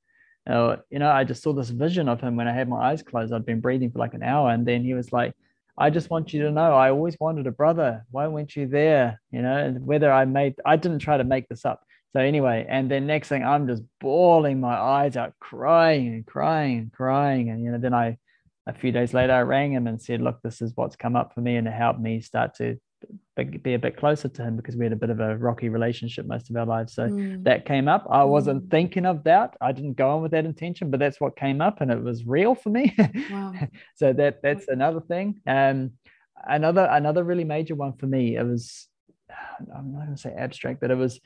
Uh, 0.50 0.78
you 0.89 1.00
know, 1.00 1.10
I 1.10 1.24
just 1.24 1.43
saw 1.43 1.52
this 1.52 1.70
vision 1.70 2.08
of 2.08 2.22
him 2.22 2.36
when 2.38 2.48
I 2.48 2.54
had 2.54 2.70
my 2.70 2.91
eyes 2.91 3.04
closed. 3.04 3.34
I'd 3.34 3.45
been 3.45 3.60
breathing 3.60 3.91
for 3.91 4.00
like 4.00 4.14
an 4.14 4.24
hour. 4.24 4.52
And 4.52 4.66
then 4.66 4.84
he 4.84 4.93
was 4.93 5.12
like, 5.12 5.34
I 5.78 5.90
just 5.90 6.10
want 6.10 6.34
you 6.34 6.44
to 6.44 6.52
know 6.52 6.74
I 6.74 6.90
always 6.90 7.18
wanted 7.20 7.46
a 7.48 7.52
brother. 7.52 8.06
Why 8.10 8.28
weren't 8.28 8.56
you 8.56 8.68
there? 8.68 9.22
You 9.32 9.42
know, 9.42 9.58
and 9.58 9.86
whether 9.86 10.12
I 10.12 10.26
made, 10.26 10.56
I 10.66 10.76
didn't 10.76 11.00
try 11.00 11.18
to 11.18 11.24
make 11.24 11.48
this 11.48 11.66
up. 11.66 11.84
So 12.14 12.22
anyway, 12.22 12.66
and 12.68 12.90
then 12.90 13.06
next 13.06 13.28
thing 13.28 13.44
I'm 13.44 13.68
just 13.68 13.84
bawling 14.00 14.60
my 14.60 14.76
eyes 14.76 15.16
out, 15.18 15.34
crying 15.40 16.08
and 16.08 16.26
crying 16.26 16.80
and 16.80 16.92
crying. 16.92 17.50
And, 17.50 17.64
you 17.64 17.72
know, 17.72 17.78
then 17.78 17.94
I 17.94 18.18
a 18.68 18.74
few 18.74 18.92
days 18.92 19.14
later, 19.14 19.34
I 19.34 19.42
rang 19.42 19.72
him 19.72 19.88
and 19.88 20.02
said, 20.02 20.22
Look, 20.22 20.42
this 20.42 20.62
is 20.62 20.74
what's 20.76 20.96
come 20.96 21.16
up 21.16 21.34
for 21.34 21.42
me. 21.42 21.56
And 21.56 21.68
it 21.68 21.74
helped 21.74 22.00
me 22.00 22.22
start 22.22 22.56
to 22.56 22.78
be 23.44 23.74
a 23.74 23.80
bit 23.80 23.98
closer 23.98 24.28
to 24.28 24.44
him 24.44 24.56
because 24.56 24.76
we 24.76 24.86
had 24.86 24.94
a 24.94 24.98
bit 24.98 25.10
of 25.10 25.20
a 25.20 25.38
rocky 25.38 25.70
relationship 25.70 26.26
most 26.26 26.50
of 26.50 26.56
our 26.56 26.66
lives. 26.66 26.94
So 26.94 27.08
mm. 27.08 27.44
that 27.44 27.66
came 27.66 27.88
up. 27.88 28.08
I 28.10 28.24
wasn't 28.24 28.66
mm. 28.66 28.72
thinking 28.72 29.06
of 29.06 29.24
that. 29.26 29.56
I 29.62 29.72
didn't 29.72 29.94
go 29.94 30.10
on 30.10 30.22
with 30.22 30.32
that 30.32 30.46
intention, 30.46 30.92
but 30.92 31.00
that's 31.00 31.20
what 31.20 31.36
came 31.36 31.62
up 31.62 31.82
and 31.82 31.92
it 31.92 32.02
was 32.02 32.26
real 32.26 32.56
for 32.56 32.70
me. 32.70 32.96
Wow. 33.32 33.54
so 33.96 34.14
that 34.14 34.42
that's 34.42 34.68
another 34.68 35.02
thing. 35.02 35.42
Um, 35.46 35.92
another 36.44 36.88
another 36.90 37.24
really 37.24 37.44
major 37.44 37.76
one 37.76 37.94
for 37.94 38.08
me. 38.08 38.36
It 38.36 38.44
was 38.44 38.88
I'm 39.76 39.94
not 39.94 40.06
going 40.06 40.16
to 40.16 40.22
say 40.22 40.34
abstract, 40.34 40.82
but 40.82 40.92
it 40.92 40.98
was 40.98 41.20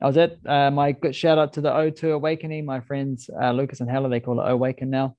I 0.00 0.06
was 0.06 0.16
at 0.16 0.38
uh, 0.46 0.70
my 0.70 0.96
shout 1.12 1.38
out 1.38 1.54
to 1.54 1.60
the 1.60 1.70
O2 1.70 2.14
Awakening. 2.14 2.64
My 2.64 2.80
friends 2.80 3.30
uh, 3.40 3.52
Lucas 3.52 3.80
and 3.80 3.90
Hella, 3.90 4.08
they 4.08 4.20
call 4.20 4.40
it 4.40 4.50
Awaken 4.50 4.90
now 4.90 5.16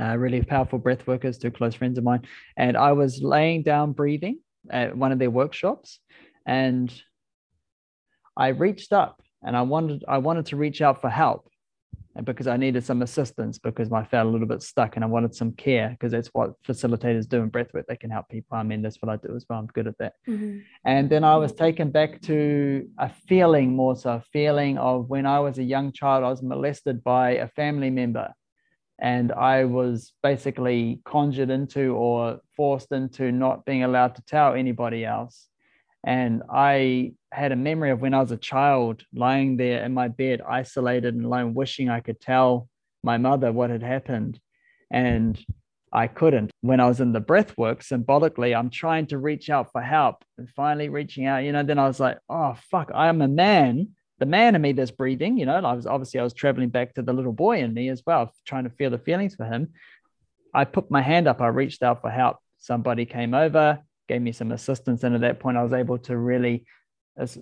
uh, 0.00 0.16
really 0.16 0.42
powerful 0.42 0.78
breath 0.78 1.06
workers, 1.06 1.38
two 1.38 1.50
close 1.50 1.74
friends 1.74 1.98
of 1.98 2.04
mine. 2.04 2.22
And 2.56 2.76
I 2.76 2.92
was 2.92 3.22
laying 3.22 3.62
down 3.62 3.92
breathing 3.92 4.38
at 4.70 4.96
one 4.96 5.12
of 5.12 5.18
their 5.18 5.30
workshops 5.30 6.00
and 6.46 6.92
I 8.36 8.48
reached 8.48 8.92
up 8.92 9.22
and 9.42 9.56
I 9.56 9.62
wanted 9.62 10.04
I 10.08 10.18
wanted 10.18 10.46
to 10.46 10.56
reach 10.56 10.80
out 10.80 11.00
for 11.00 11.10
help. 11.10 11.48
because 12.24 12.46
I 12.46 12.58
needed 12.58 12.84
some 12.84 13.00
assistance 13.02 13.58
because 13.58 13.90
I 13.90 14.04
felt 14.04 14.26
a 14.26 14.30
little 14.30 14.46
bit 14.46 14.62
stuck 14.62 14.96
and 14.96 15.04
I 15.04 15.08
wanted 15.08 15.34
some 15.34 15.52
care 15.52 15.88
because 15.90 16.12
that's 16.12 16.28
what 16.28 16.62
facilitators 16.62 17.26
do 17.26 17.40
in 17.42 17.50
breathwork. 17.50 17.86
They 17.88 17.96
can 17.96 18.10
help 18.10 18.28
people. 18.28 18.58
I 18.58 18.62
mean, 18.62 18.82
that's 18.82 19.00
what 19.00 19.10
I 19.10 19.16
do 19.16 19.34
as 19.34 19.46
well. 19.48 19.58
I'm 19.58 19.66
good 19.66 19.86
at 19.86 19.96
that. 19.98 20.14
Mm-hmm. 20.28 20.58
And 20.84 21.08
then 21.08 21.24
I 21.24 21.36
was 21.36 21.52
taken 21.54 21.90
back 21.90 22.20
to 22.22 22.86
a 22.98 23.08
feeling 23.08 23.74
more 23.74 23.96
so, 23.96 24.10
a 24.10 24.24
feeling 24.32 24.76
of 24.76 25.08
when 25.08 25.24
I 25.24 25.38
was 25.40 25.58
a 25.58 25.62
young 25.62 25.90
child, 25.92 26.22
I 26.24 26.28
was 26.28 26.42
molested 26.42 27.02
by 27.02 27.30
a 27.36 27.48
family 27.48 27.90
member. 27.90 28.28
And 29.02 29.32
I 29.32 29.64
was 29.64 30.12
basically 30.22 31.00
conjured 31.04 31.50
into 31.50 31.96
or 31.96 32.40
forced 32.56 32.92
into 32.92 33.32
not 33.32 33.64
being 33.64 33.82
allowed 33.82 34.14
to 34.14 34.22
tell 34.22 34.54
anybody 34.54 35.04
else. 35.04 35.48
And 36.04 36.44
I 36.48 37.14
had 37.32 37.50
a 37.50 37.56
memory 37.56 37.90
of 37.90 38.00
when 38.00 38.14
I 38.14 38.20
was 38.20 38.30
a 38.30 38.36
child 38.36 39.02
lying 39.12 39.56
there 39.56 39.84
in 39.84 39.92
my 39.92 40.06
bed, 40.06 40.40
isolated 40.40 41.16
and 41.16 41.24
alone, 41.24 41.52
wishing 41.52 41.90
I 41.90 41.98
could 41.98 42.20
tell 42.20 42.68
my 43.02 43.18
mother 43.18 43.50
what 43.50 43.70
had 43.70 43.82
happened. 43.82 44.38
And 44.88 45.36
I 45.92 46.06
couldn't. 46.06 46.52
When 46.60 46.78
I 46.78 46.86
was 46.86 47.00
in 47.00 47.12
the 47.12 47.20
breath 47.20 47.58
work, 47.58 47.82
symbolically, 47.82 48.54
I'm 48.54 48.70
trying 48.70 49.06
to 49.08 49.18
reach 49.18 49.50
out 49.50 49.72
for 49.72 49.82
help 49.82 50.24
and 50.38 50.48
finally 50.48 50.88
reaching 50.88 51.26
out, 51.26 51.44
you 51.44 51.50
know, 51.50 51.64
then 51.64 51.80
I 51.80 51.88
was 51.88 51.98
like, 51.98 52.18
oh, 52.28 52.54
fuck, 52.70 52.92
I 52.94 53.08
am 53.08 53.20
a 53.20 53.28
man. 53.28 53.88
The 54.22 54.26
man 54.26 54.54
in 54.54 54.62
me 54.62 54.70
that's 54.70 54.92
breathing, 54.92 55.36
you 55.36 55.46
know, 55.46 55.56
I 55.56 55.72
was 55.72 55.84
obviously 55.84 56.20
I 56.20 56.22
was 56.22 56.32
traveling 56.32 56.68
back 56.68 56.94
to 56.94 57.02
the 57.02 57.12
little 57.12 57.32
boy 57.32 57.58
in 57.58 57.74
me 57.74 57.88
as 57.88 58.04
well, 58.06 58.32
trying 58.46 58.62
to 58.62 58.70
feel 58.70 58.88
the 58.88 58.98
feelings 58.98 59.34
for 59.34 59.44
him. 59.44 59.72
I 60.54 60.64
put 60.64 60.92
my 60.92 61.02
hand 61.02 61.26
up, 61.26 61.40
I 61.40 61.48
reached 61.48 61.82
out 61.82 62.02
for 62.02 62.08
help. 62.08 62.36
Somebody 62.58 63.04
came 63.04 63.34
over, 63.34 63.80
gave 64.08 64.22
me 64.22 64.30
some 64.30 64.52
assistance. 64.52 65.02
And 65.02 65.16
at 65.16 65.22
that 65.22 65.40
point, 65.40 65.56
I 65.56 65.64
was 65.64 65.72
able 65.72 65.98
to 66.06 66.16
really 66.16 66.64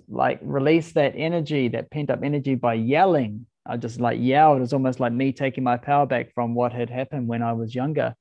like 0.09 0.39
release 0.41 0.93
that 0.93 1.13
energy, 1.15 1.67
that 1.67 1.91
pent 1.91 2.09
up 2.09 2.23
energy 2.23 2.55
by 2.55 2.73
yelling. 2.73 3.45
I 3.63 3.77
just 3.77 3.99
like 3.99 4.17
yelled. 4.19 4.57
It 4.57 4.61
was 4.61 4.73
almost 4.73 4.99
like 4.99 5.13
me 5.13 5.33
taking 5.33 5.63
my 5.63 5.77
power 5.77 6.07
back 6.07 6.33
from 6.33 6.55
what 6.55 6.73
had 6.73 6.89
happened 6.89 7.27
when 7.27 7.43
I 7.43 7.53
was 7.53 7.75
younger 7.75 8.15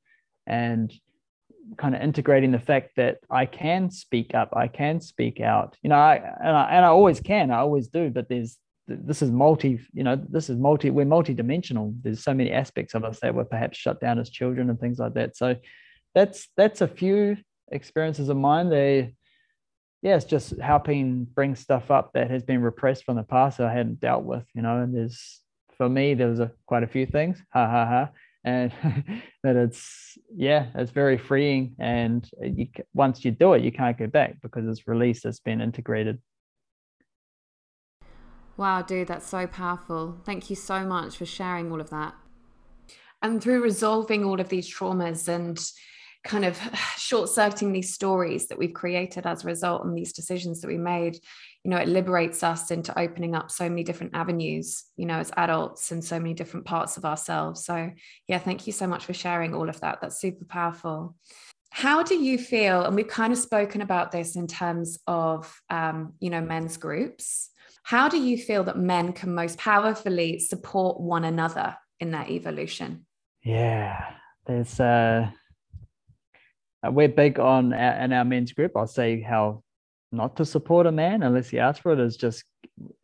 and 0.46 0.92
kind 1.76 1.94
of 1.94 2.02
integrating 2.02 2.50
the 2.50 2.58
fact 2.58 2.96
that 2.96 3.18
I 3.30 3.46
can 3.46 3.90
speak 3.90 4.34
up, 4.34 4.50
I 4.54 4.68
can 4.68 5.00
speak 5.00 5.40
out. 5.40 5.76
You 5.82 5.90
know, 5.90 5.96
I 5.96 6.16
and 6.16 6.56
I, 6.56 6.70
and 6.70 6.84
I 6.84 6.88
always 6.88 7.20
can, 7.20 7.50
I 7.50 7.58
always 7.58 7.88
do, 7.88 8.10
but 8.10 8.28
there's 8.28 8.58
this 8.86 9.22
is 9.22 9.30
multi, 9.30 9.80
you 9.92 10.02
know, 10.02 10.16
this 10.16 10.50
is 10.50 10.58
multi, 10.58 10.90
we're 10.90 11.04
multi-dimensional. 11.04 11.94
There's 12.02 12.24
so 12.24 12.34
many 12.34 12.50
aspects 12.50 12.94
of 12.94 13.04
us 13.04 13.20
that 13.20 13.34
were 13.34 13.44
perhaps 13.44 13.78
shut 13.78 14.00
down 14.00 14.18
as 14.18 14.30
children 14.30 14.68
and 14.68 14.80
things 14.80 14.98
like 14.98 15.14
that. 15.14 15.36
So 15.36 15.56
that's 16.14 16.48
that's 16.56 16.80
a 16.80 16.88
few 16.88 17.36
experiences 17.70 18.28
of 18.28 18.36
mine. 18.36 18.68
They, 18.68 19.14
yeah, 20.02 20.16
it's 20.16 20.24
just 20.24 20.58
helping 20.58 21.24
bring 21.24 21.54
stuff 21.54 21.90
up 21.90 22.14
that 22.14 22.30
has 22.30 22.42
been 22.42 22.62
repressed 22.62 23.04
from 23.04 23.16
the 23.16 23.22
past 23.22 23.58
that 23.58 23.68
I 23.68 23.72
hadn't 23.72 24.00
dealt 24.00 24.24
with, 24.24 24.44
you 24.54 24.62
know. 24.62 24.78
And 24.78 24.94
there's, 24.94 25.40
for 25.76 25.88
me, 25.88 26.14
there 26.14 26.28
was 26.28 26.40
a, 26.40 26.50
quite 26.66 26.82
a 26.82 26.88
few 26.88 27.06
things, 27.06 27.40
ha 27.52 27.66
ha 27.66 27.86
ha, 27.86 28.08
and 28.44 28.72
that 29.42 29.56
it's, 29.56 30.18
yeah, 30.34 30.66
it's 30.74 30.90
very 30.90 31.18
freeing. 31.18 31.74
And 31.78 32.28
you, 32.40 32.68
once 32.94 33.24
you 33.24 33.30
do 33.30 33.54
it, 33.54 33.62
you 33.62 33.72
can't 33.72 33.98
go 33.98 34.06
back 34.06 34.40
because 34.42 34.66
it's 34.66 34.86
released, 34.86 35.24
it's 35.24 35.40
been 35.40 35.60
integrated. 35.60 36.18
Wow, 38.56 38.82
dude, 38.82 39.08
that's 39.08 39.26
so 39.26 39.46
powerful. 39.46 40.20
Thank 40.24 40.50
you 40.50 40.56
so 40.56 40.84
much 40.84 41.16
for 41.16 41.24
sharing 41.24 41.72
all 41.72 41.80
of 41.80 41.90
that. 41.90 42.14
And 43.22 43.42
through 43.42 43.62
resolving 43.62 44.24
all 44.24 44.40
of 44.40 44.48
these 44.48 44.72
traumas 44.72 45.28
and 45.28 45.58
kind 46.24 46.44
of 46.44 46.60
short 46.96 47.28
circuiting 47.28 47.72
these 47.72 47.94
stories 47.94 48.48
that 48.48 48.58
we've 48.58 48.74
created 48.74 49.26
as 49.26 49.44
a 49.44 49.46
result 49.46 49.84
and 49.84 49.96
these 49.96 50.12
decisions 50.12 50.60
that 50.60 50.68
we 50.68 50.78
made 50.78 51.18
you 51.64 51.70
know 51.70 51.76
it 51.76 51.88
liberates 51.88 52.42
us 52.42 52.70
into 52.70 52.98
opening 52.98 53.34
up 53.34 53.50
so 53.50 53.68
many 53.68 53.84
different 53.84 54.14
avenues 54.14 54.84
you 54.96 55.06
know 55.06 55.18
as 55.18 55.30
adults 55.36 55.92
and 55.92 56.04
so 56.04 56.18
many 56.18 56.34
different 56.34 56.66
parts 56.66 56.96
of 56.96 57.04
ourselves. 57.04 57.64
So 57.64 57.90
yeah 58.28 58.38
thank 58.38 58.66
you 58.66 58.72
so 58.72 58.86
much 58.86 59.04
for 59.04 59.14
sharing 59.14 59.54
all 59.54 59.68
of 59.68 59.80
that. 59.80 60.00
That's 60.00 60.20
super 60.20 60.44
powerful. 60.44 61.16
How 61.72 62.02
do 62.02 62.16
you 62.16 62.38
feel 62.38 62.84
and 62.84 62.96
we've 62.96 63.08
kind 63.08 63.32
of 63.32 63.38
spoken 63.38 63.80
about 63.80 64.10
this 64.10 64.36
in 64.36 64.46
terms 64.46 64.98
of 65.06 65.60
um, 65.70 66.14
you 66.20 66.30
know 66.30 66.40
men's 66.40 66.76
groups. 66.76 67.50
How 67.82 68.08
do 68.08 68.18
you 68.18 68.36
feel 68.36 68.64
that 68.64 68.78
men 68.78 69.12
can 69.12 69.34
most 69.34 69.58
powerfully 69.58 70.38
support 70.38 71.00
one 71.00 71.24
another 71.24 71.76
in 71.98 72.10
their 72.10 72.26
evolution? 72.28 73.06
Yeah 73.42 74.14
there's 74.46 74.80
uh 74.80 75.30
uh, 76.86 76.90
we're 76.90 77.08
big 77.08 77.38
on 77.38 77.72
in 77.72 78.12
our 78.12 78.24
men's 78.24 78.52
group. 78.52 78.72
I'll 78.74 78.86
say 78.86 79.20
how 79.20 79.62
not 80.12 80.36
to 80.36 80.44
support 80.44 80.86
a 80.86 80.92
man 80.92 81.22
unless 81.22 81.48
he 81.48 81.58
asks 81.58 81.82
for 81.82 81.92
it 81.92 82.00
is 82.00 82.16
just 82.16 82.44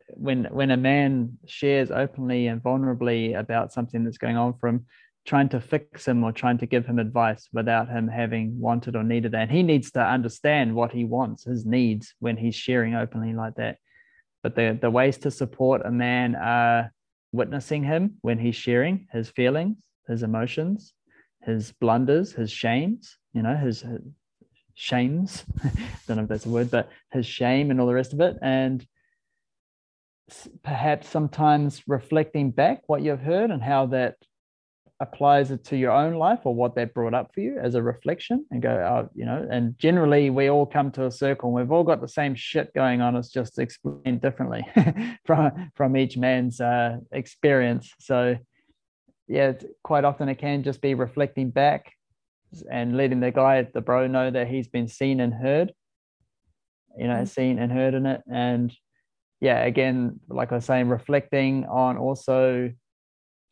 when 0.09 0.45
when 0.45 0.71
a 0.71 0.77
man 0.77 1.37
shares 1.45 1.91
openly 1.91 2.47
and 2.47 2.61
vulnerably 2.61 3.37
about 3.37 3.71
something 3.73 4.03
that's 4.03 4.17
going 4.17 4.37
on 4.37 4.53
for 4.59 4.67
him, 4.67 4.85
trying 5.25 5.49
to 5.49 5.59
fix 5.59 6.07
him 6.07 6.23
or 6.23 6.31
trying 6.31 6.57
to 6.57 6.65
give 6.65 6.85
him 6.85 6.99
advice 6.99 7.47
without 7.53 7.89
him 7.89 8.07
having 8.07 8.59
wanted 8.59 8.95
or 8.95 9.03
needed 9.03 9.33
that. 9.33 9.43
And 9.43 9.51
he 9.51 9.63
needs 9.63 9.91
to 9.91 10.01
understand 10.01 10.73
what 10.73 10.91
he 10.91 11.03
wants, 11.03 11.43
his 11.43 11.65
needs, 11.65 12.13
when 12.19 12.37
he's 12.37 12.55
sharing 12.55 12.95
openly 12.95 13.33
like 13.33 13.55
that. 13.55 13.77
But 14.43 14.55
the 14.55 14.77
the 14.79 14.89
ways 14.89 15.17
to 15.19 15.31
support 15.31 15.81
a 15.85 15.91
man 15.91 16.35
are 16.35 16.91
witnessing 17.31 17.83
him 17.83 18.17
when 18.21 18.39
he's 18.39 18.55
sharing 18.55 19.07
his 19.11 19.29
feelings, 19.29 19.77
his 20.07 20.23
emotions, 20.23 20.93
his 21.43 21.71
blunders, 21.73 22.31
his 22.31 22.51
shames, 22.51 23.17
you 23.33 23.41
know, 23.41 23.55
his 23.55 23.85
shames. 24.77 25.43
don't 26.07 26.17
know 26.17 26.23
if 26.23 26.29
that's 26.29 26.45
a 26.45 26.49
word, 26.49 26.69
but 26.69 26.89
his 27.11 27.25
shame 27.25 27.71
and 27.71 27.81
all 27.81 27.87
the 27.87 27.93
rest 27.93 28.13
of 28.13 28.21
it. 28.21 28.37
And 28.41 28.85
perhaps 30.63 31.09
sometimes 31.09 31.81
reflecting 31.87 32.51
back 32.51 32.83
what 32.85 33.01
you've 33.01 33.19
heard 33.19 33.49
and 33.49 33.61
how 33.61 33.87
that 33.87 34.15
applies 34.99 35.49
it 35.51 35.63
to 35.63 35.77
your 35.77 35.91
own 35.91 36.13
life 36.13 36.39
or 36.43 36.53
what 36.53 36.75
that 36.75 36.93
brought 36.93 37.13
up 37.13 37.31
for 37.33 37.39
you 37.39 37.59
as 37.59 37.73
a 37.73 37.81
reflection 37.81 38.45
and 38.51 38.61
go, 38.61 38.69
oh, 38.69 39.09
you 39.15 39.25
know, 39.25 39.47
and 39.49 39.77
generally 39.79 40.29
we 40.29 40.49
all 40.49 40.65
come 40.65 40.91
to 40.91 41.05
a 41.05 41.11
circle 41.11 41.49
and 41.49 41.55
we've 41.55 41.71
all 41.71 41.83
got 41.83 41.99
the 41.99 42.07
same 42.07 42.35
shit 42.35 42.71
going 42.75 43.01
on. 43.01 43.15
It's 43.15 43.29
just 43.29 43.57
explained 43.57 44.21
differently 44.21 44.65
from, 45.25 45.71
from 45.75 45.97
each 45.97 46.17
man's 46.17 46.61
uh, 46.61 46.97
experience. 47.11 47.91
So 47.99 48.37
yeah, 49.27 49.53
quite 49.83 50.05
often 50.05 50.29
it 50.29 50.37
can 50.37 50.63
just 50.63 50.81
be 50.81 50.93
reflecting 50.93 51.49
back 51.49 51.93
and 52.69 52.97
letting 52.97 53.19
the 53.19 53.31
guy, 53.31 53.67
the 53.73 53.81
bro, 53.81 54.07
know 54.07 54.31
that 54.31 54.47
he's 54.47 54.67
been 54.67 54.87
seen 54.87 55.19
and 55.19 55.33
heard, 55.33 55.73
you 56.97 57.07
know, 57.07 57.15
mm-hmm. 57.15 57.25
seen 57.25 57.59
and 57.59 57.71
heard 57.71 57.93
in 57.93 58.05
it. 58.05 58.21
And 58.31 58.73
yeah, 59.39 59.63
again, 59.63 60.19
like 60.29 60.51
I 60.51 60.55
was 60.55 60.65
saying, 60.65 60.89
reflecting 60.89 61.65
on 61.65 61.97
also 61.97 62.71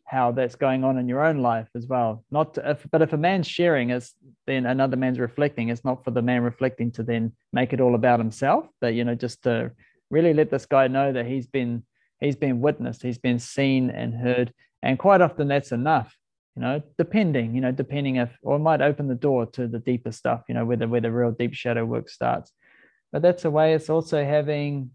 how 0.06 0.32
that's 0.32 0.56
going 0.56 0.84
on 0.84 0.98
in 0.98 1.10
your 1.10 1.26
own 1.26 1.40
life 1.40 1.68
as 1.76 1.88
well. 1.88 2.24
Not 2.32 2.56
to, 2.56 2.72
if, 2.72 2.86
but 2.92 3.02
if 3.02 3.14
a 3.14 3.18
man's 3.18 3.48
sharing 3.48 3.90
is 3.90 4.14
then 4.46 4.66
another 4.66 4.98
man's 4.98 5.20
reflecting, 5.20 5.70
it's 5.70 5.84
not 5.84 6.04
for 6.04 6.12
the 6.12 6.22
man 6.22 6.44
reflecting 6.44 6.92
to 6.92 7.04
then 7.04 7.34
make 7.52 7.74
it 7.74 7.82
all 7.82 7.96
about 7.96 8.20
himself, 8.20 8.68
but 8.82 8.94
you 8.94 9.04
know, 9.04 9.16
just 9.16 9.44
to 9.44 9.72
really 10.12 10.34
let 10.34 10.52
this 10.52 10.68
guy 10.68 10.88
know 10.88 11.12
that 11.12 11.26
he's 11.26 11.48
been 11.48 11.84
he's 12.20 12.36
been 12.36 12.62
witnessed, 12.62 13.02
he's 13.02 13.18
been 13.18 13.40
seen 13.40 13.90
and 13.90 14.14
heard, 14.14 14.54
and 14.84 15.00
quite 15.00 15.22
often 15.22 15.48
that's 15.48 15.72
enough 15.72 16.16
you 16.56 16.62
know 16.62 16.82
depending 16.98 17.54
you 17.54 17.62
know 17.62 17.72
depending 17.72 18.16
if 18.16 18.30
or 18.42 18.58
might 18.60 18.82
open 18.82 19.08
the 19.08 19.16
door 19.16 19.46
to 19.46 19.68
the 19.68 19.80
deeper 19.80 20.12
stuff 20.12 20.44
you 20.48 20.56
know 20.56 20.66
where 20.66 20.78
the 20.78 20.88
where 20.88 21.02
the 21.02 21.12
real 21.12 21.32
deep 21.32 21.54
shadow 21.54 21.86
work 21.86 22.10
starts. 22.10 22.52
But 23.12 23.22
that's 23.22 23.46
a 23.46 23.52
way 23.52 23.74
it's 23.74 23.90
also 23.90 24.24
having 24.24 24.92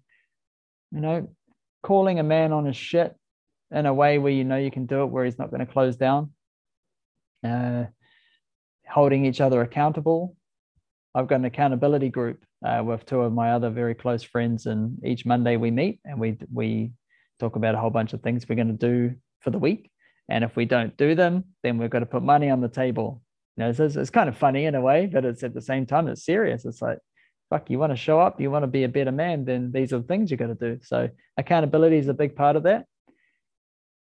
you 0.92 1.00
know 1.00 1.30
calling 1.82 2.18
a 2.18 2.22
man 2.22 2.52
on 2.52 2.66
his 2.66 2.76
shit 2.76 3.14
in 3.70 3.86
a 3.86 3.94
way 3.94 4.18
where 4.18 4.32
you 4.32 4.44
know 4.44 4.56
you 4.56 4.70
can 4.70 4.86
do 4.86 5.02
it 5.02 5.06
where 5.06 5.24
he's 5.24 5.38
not 5.38 5.50
going 5.50 5.64
to 5.64 5.72
close 5.72 5.96
down. 5.96 6.32
Uh, 7.46 7.84
holding 8.86 9.24
each 9.24 9.40
other 9.40 9.62
accountable. 9.62 10.36
I've 11.14 11.28
got 11.28 11.36
an 11.36 11.44
accountability 11.44 12.08
group 12.08 12.44
uh, 12.64 12.82
with 12.84 13.06
two 13.06 13.20
of 13.20 13.32
my 13.32 13.52
other 13.52 13.70
very 13.70 13.94
close 13.94 14.22
friends 14.22 14.66
and 14.66 15.02
each 15.04 15.24
monday 15.24 15.56
we 15.56 15.70
meet 15.70 16.00
and 16.04 16.20
we 16.20 16.36
we 16.52 16.92
talk 17.38 17.56
about 17.56 17.74
a 17.74 17.78
whole 17.78 17.90
bunch 17.90 18.12
of 18.12 18.20
things 18.20 18.46
we're 18.46 18.54
going 18.54 18.76
to 18.78 18.86
do 18.86 19.14
for 19.40 19.50
the 19.50 19.58
week. 19.58 19.90
And 20.30 20.44
if 20.44 20.56
we 20.56 20.64
don't 20.64 20.96
do 20.96 21.14
them, 21.14 21.44
then 21.62 21.76
we've 21.76 21.90
got 21.90 21.98
to 21.98 22.06
put 22.06 22.22
money 22.22 22.48
on 22.50 22.60
the 22.60 22.68
table. 22.68 23.22
You 23.56 23.64
know, 23.64 23.70
it's, 23.70 23.96
it's 23.96 24.10
kind 24.10 24.28
of 24.28 24.38
funny 24.38 24.64
in 24.64 24.74
a 24.74 24.80
way, 24.80 25.06
but 25.06 25.24
it's 25.24 25.42
at 25.42 25.52
the 25.52 25.60
same 25.60 25.84
time, 25.84 26.08
it's 26.08 26.24
serious. 26.24 26.64
It's 26.64 26.80
like, 26.80 26.98
fuck, 27.50 27.68
you 27.68 27.78
want 27.78 27.92
to 27.92 27.96
show 27.96 28.20
up, 28.20 28.40
you 28.40 28.50
want 28.50 28.62
to 28.62 28.68
be 28.68 28.84
a 28.84 28.88
better 28.88 29.12
man, 29.12 29.44
then 29.44 29.72
these 29.72 29.92
are 29.92 29.98
the 29.98 30.04
things 30.04 30.30
you 30.30 30.36
got 30.36 30.46
to 30.46 30.54
do. 30.54 30.78
So 30.82 31.10
accountability 31.36 31.96
is 31.96 32.08
a 32.08 32.14
big 32.14 32.36
part 32.36 32.54
of 32.54 32.62
that. 32.62 32.86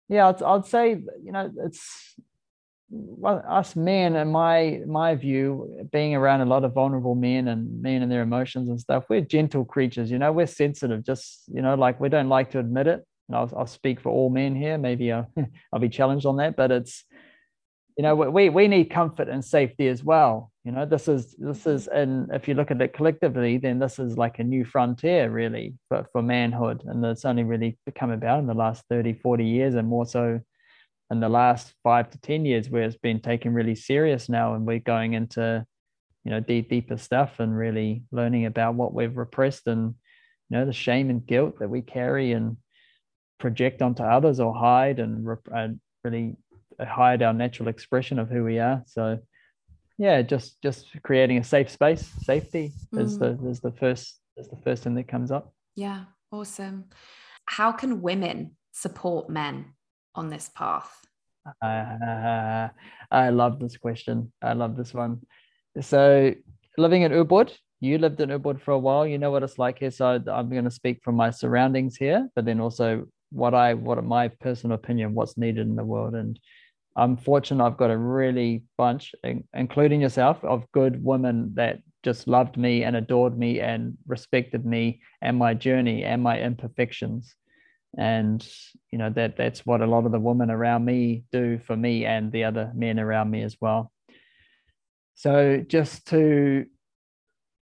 Yeah, 0.09 0.29
I'd, 0.29 0.43
I'd 0.43 0.67
say, 0.67 0.91
you 1.23 1.33
know, 1.33 1.53
it's 1.64 2.17
well, 2.89 3.43
us 3.49 3.75
men, 3.75 4.14
in 4.14 4.31
my 4.31 4.81
my 4.87 5.17
view, 5.17 5.87
being 5.91 6.14
around 6.14 6.41
a 6.43 6.45
lot 6.45 6.64
of 6.64 6.73
vulnerable 6.73 7.17
men 7.17 7.49
and 7.49 7.83
men 7.83 8.03
and 8.03 8.11
their 8.11 8.23
emotions 8.23 8.69
and 8.69 8.81
stuff, 8.81 9.05
we're 9.09 9.23
gentle 9.23 9.64
creatures. 9.64 10.11
You 10.11 10.19
know, 10.19 10.31
we're 10.31 10.47
sensitive. 10.47 11.05
Just 11.05 11.43
you 11.53 11.62
know, 11.62 11.75
like 11.75 12.01
we 12.01 12.09
don't 12.09 12.29
like 12.29 12.53
to 12.53 12.61
admit 12.61 12.87
it, 12.87 13.05
I'll, 13.33 13.53
I'll 13.57 13.66
speak 13.66 14.01
for 14.01 14.11
all 14.11 14.31
men 14.31 14.55
here. 14.55 14.79
Maybe 14.79 15.12
I'll, 15.12 15.31
uh, 15.37 15.43
I'll 15.72 15.81
be 15.81 15.89
challenged 15.89 16.27
on 16.27 16.37
that, 16.37 16.57
but 16.57 16.70
it's, 16.70 17.05
you 17.97 18.03
know, 18.03 18.14
we, 18.14 18.51
we 18.51 18.68
need 18.68 18.91
comfort 18.91 19.29
and 19.29 19.45
safety 19.45 19.89
as 19.89 20.05
well. 20.05 20.53
You 20.64 20.72
know, 20.72 20.85
this 20.85 21.09
is, 21.09 21.35
this 21.39 21.66
is, 21.66 21.87
mm-hmm. 21.87 21.99
and 21.99 22.31
if 22.33 22.47
you 22.47 22.55
look 22.55 22.70
at 22.70 22.81
it 22.81 22.93
collectively, 22.93 23.57
then 23.57 23.79
this 23.79 23.99
is 23.99 24.18
like 24.18 24.39
a 24.39 24.45
new 24.45 24.64
frontier 24.64 25.31
really 25.31 25.74
for, 25.89 26.07
for 26.12 26.22
manhood. 26.22 26.83
And 26.87 27.05
it's 27.05 27.24
only 27.24 27.45
really 27.45 27.79
become 27.87 28.11
about 28.11 28.41
in 28.41 28.47
the 28.47 28.55
last 28.55 28.85
30, 28.91 29.14
40 29.14 29.45
years 29.45 29.74
and 29.74 29.89
more 29.89 30.07
so 30.07 30.41
in 31.11 31.20
the 31.20 31.29
last 31.29 31.72
five 31.83 32.11
to 32.11 32.18
ten 32.18 32.45
years 32.45 32.68
where 32.68 32.83
it's 32.83 32.97
been 32.97 33.20
taken 33.20 33.55
really 33.55 33.74
serious 33.74 34.29
now 34.29 34.55
and 34.55 34.66
we're 34.66 34.79
going 34.79 35.14
into 35.14 35.64
you 36.24 36.31
know 36.31 36.41
deep 36.41 36.68
deeper 36.68 36.97
stuff 36.97 37.39
and 37.39 37.57
really 37.57 38.03
learning 38.11 38.47
about 38.47 38.74
what 38.74 38.93
we've 38.93 39.16
repressed 39.16 39.66
and 39.66 39.95
you 40.51 40.59
know 40.59 40.66
the 40.66 40.72
shame 40.72 41.11
and 41.11 41.27
guilt 41.27 41.59
that 41.61 41.70
we 41.70 41.81
carry 41.81 42.33
and 42.33 42.57
project 43.39 43.82
onto 43.82 44.03
others 44.03 44.41
or 44.41 44.55
hide 44.55 44.99
and, 44.99 45.26
and 45.53 45.80
really 46.05 46.37
hide 46.80 47.22
our 47.22 47.32
natural 47.32 47.68
expression 47.68 48.18
of 48.18 48.28
who 48.28 48.45
we 48.45 48.59
are. 48.59 48.82
So 48.87 49.18
yeah 49.99 50.22
just 50.22 50.61
just 50.62 50.87
creating 51.03 51.39
a 51.39 51.45
safe 51.45 51.70
space 51.70 52.07
safety 52.22 52.72
mm. 52.95 53.01
is 53.01 53.18
the 53.18 53.39
is 53.47 53.61
the 53.61 53.72
first 53.72 54.20
is 54.37 54.49
the 54.49 54.57
first 54.57 54.82
thing 54.84 54.95
that 54.95 55.09
comes 55.09 55.30
up. 55.30 55.53
Yeah 55.74 56.05
awesome. 56.32 56.84
How 57.47 57.72
can 57.72 58.03
women 58.03 58.57
support 58.72 59.30
men 59.30 59.72
on 60.14 60.28
this 60.28 60.51
path? 60.55 60.93
Uh, 61.62 62.68
i 63.11 63.30
love 63.30 63.59
this 63.61 63.76
question. 63.76 64.32
I 64.43 64.53
love 64.53 64.76
this 64.76 64.93
one. 64.93 65.20
So 65.80 66.34
living 66.76 67.03
in 67.03 67.12
ubud 67.12 67.53
you 67.80 67.99
lived 67.99 68.20
in 68.20 68.30
ubud 68.30 68.61
for 68.61 68.72
a 68.72 68.78
while. 68.78 69.07
You 69.07 69.18
know 69.18 69.30
what 69.30 69.43
it's 69.43 69.59
like 69.59 69.78
here. 69.78 69.91
So 69.91 70.22
i'm 70.28 70.51
going 70.51 70.64
to 70.64 70.70
speak 70.70 71.01
from 71.03 71.14
my 71.14 71.30
surroundings 71.30 71.97
here 71.97 72.28
but 72.34 72.45
then 72.45 72.61
also 72.61 73.07
what 73.31 73.55
i 73.55 73.74
what 73.74 74.03
my 74.05 74.29
personal 74.29 74.74
opinion 74.74 75.14
what's 75.14 75.37
needed 75.37 75.66
in 75.66 75.77
the 75.77 75.85
world 75.85 76.14
and 76.14 76.39
I'm 76.97 77.18
fortunate 77.18 77.64
I've 77.64 77.77
got 77.77 77.91
a 77.91 77.97
really 77.97 78.62
bunch, 78.79 79.14
including 79.53 80.01
yourself, 80.01 80.43
of 80.43 80.70
good 80.72 81.05
women 81.05 81.53
that 81.55 81.81
just 82.03 82.27
loved 82.27 82.57
me 82.57 82.85
and 82.85 82.97
adored 82.97 83.39
me 83.39 83.61
and 83.61 83.99
respected 84.07 84.64
me 84.64 85.03
and 85.20 85.37
my 85.37 85.53
journey 85.53 86.05
and 86.05 86.22
my 86.22 86.41
imperfections. 86.41 87.35
And 87.99 88.47
you 88.91 88.99
know 88.99 89.11
that 89.11 89.37
that's 89.37 89.66
what 89.66 89.83
a 89.83 89.87
lot 89.87 90.07
of 90.07 90.12
the 90.12 90.20
women 90.20 90.51
around 90.51 90.85
me 90.85 91.24
do 91.33 91.59
for 91.59 91.77
me 91.77 92.07
and 92.07 92.33
the 92.33 92.45
other 92.45 92.72
men 92.74 92.99
around 92.99 93.31
me 93.31 93.43
as 93.43 93.57
well. 93.61 93.93
So 95.14 95.64
just 95.66 96.07
to, 96.09 96.64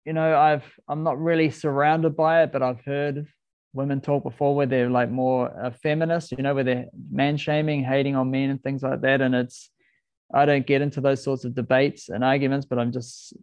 you 0.04 0.12
know, 0.12 0.36
I've 0.38 0.64
I'm 0.88 1.04
not 1.04 1.18
really 1.18 1.50
surrounded 1.50 2.16
by 2.16 2.42
it, 2.42 2.52
but 2.52 2.62
I've 2.62 2.84
heard 2.84 3.26
women 3.72 4.00
talk 4.00 4.22
before 4.22 4.54
where 4.54 4.66
they're 4.66 4.90
like 4.90 5.10
more 5.10 5.72
feminist, 5.82 6.32
you 6.32 6.42
know, 6.42 6.54
where 6.54 6.64
they're 6.64 6.86
man 7.10 7.36
shaming, 7.36 7.82
hating 7.84 8.16
on 8.16 8.30
men 8.30 8.50
and 8.50 8.62
things 8.62 8.82
like 8.82 9.00
that. 9.02 9.20
And 9.20 9.34
it's, 9.34 9.70
I 10.34 10.44
don't 10.44 10.66
get 10.66 10.82
into 10.82 11.00
those 11.00 11.22
sorts 11.22 11.44
of 11.44 11.54
debates 11.54 12.08
and 12.08 12.24
arguments, 12.24 12.66
but 12.66 12.78
I'm 12.78 12.92
just, 12.92 13.34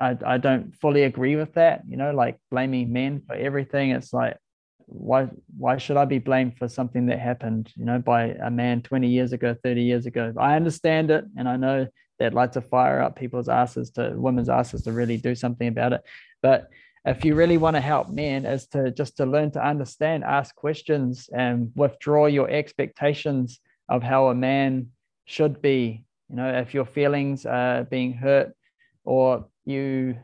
I, 0.00 0.16
I 0.24 0.38
don't 0.38 0.74
fully 0.76 1.02
agree 1.04 1.36
with 1.36 1.54
that, 1.54 1.82
you 1.88 1.96
know, 1.96 2.12
like 2.12 2.38
blaming 2.50 2.92
men 2.92 3.22
for 3.26 3.34
everything. 3.34 3.90
It's 3.90 4.12
like, 4.12 4.36
why, 4.86 5.28
why 5.56 5.76
should 5.76 5.98
I 5.98 6.06
be 6.06 6.18
blamed 6.18 6.56
for 6.56 6.68
something 6.68 7.06
that 7.06 7.18
happened, 7.18 7.70
you 7.76 7.84
know, 7.84 7.98
by 7.98 8.28
a 8.42 8.50
man 8.50 8.80
20 8.82 9.08
years 9.08 9.32
ago, 9.32 9.54
30 9.62 9.82
years 9.82 10.06
ago? 10.06 10.32
I 10.38 10.56
understand 10.56 11.10
it. 11.10 11.24
And 11.36 11.48
I 11.48 11.56
know 11.56 11.88
that 12.18 12.34
lights 12.34 12.56
a 12.56 12.62
fire 12.62 13.00
up 13.02 13.16
people's 13.16 13.48
asses 13.48 13.90
to 13.92 14.12
women's 14.16 14.48
asses 14.48 14.82
to 14.82 14.92
really 14.92 15.18
do 15.18 15.34
something 15.34 15.68
about 15.68 15.92
it. 15.92 16.02
But 16.42 16.68
if 17.08 17.24
you 17.24 17.34
really 17.34 17.56
want 17.56 17.74
to 17.74 17.80
help 17.80 18.10
men 18.10 18.44
is 18.44 18.66
to 18.68 18.90
just 18.90 19.16
to 19.16 19.24
learn 19.24 19.50
to 19.52 19.66
understand 19.66 20.24
ask 20.24 20.54
questions 20.54 21.28
and 21.32 21.72
withdraw 21.74 22.26
your 22.26 22.50
expectations 22.50 23.60
of 23.88 24.02
how 24.02 24.28
a 24.28 24.34
man 24.34 24.88
should 25.24 25.62
be. 25.62 26.04
You 26.28 26.36
know 26.36 26.48
if 26.48 26.74
your 26.74 26.84
feelings 26.84 27.46
are 27.46 27.84
being 27.84 28.12
hurt 28.12 28.52
or 29.04 29.46
you 29.64 30.16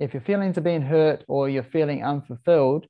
if 0.00 0.12
your 0.12 0.22
feelings 0.22 0.58
are 0.58 0.62
being 0.72 0.82
hurt 0.82 1.24
or 1.28 1.48
you're 1.48 1.62
feeling 1.62 2.04
unfulfilled 2.04 2.86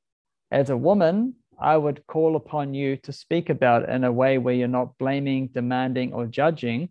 as 0.50 0.70
a 0.70 0.76
woman 0.76 1.34
i 1.60 1.76
would 1.76 2.06
call 2.06 2.36
upon 2.36 2.72
you 2.72 2.96
to 2.96 3.12
speak 3.12 3.50
about 3.50 3.82
it 3.82 3.90
in 3.90 4.04
a 4.04 4.12
way 4.12 4.38
where 4.38 4.54
you're 4.54 4.68
not 4.80 4.96
blaming 4.98 5.48
demanding 5.48 6.12
or 6.14 6.26
judging 6.26 6.88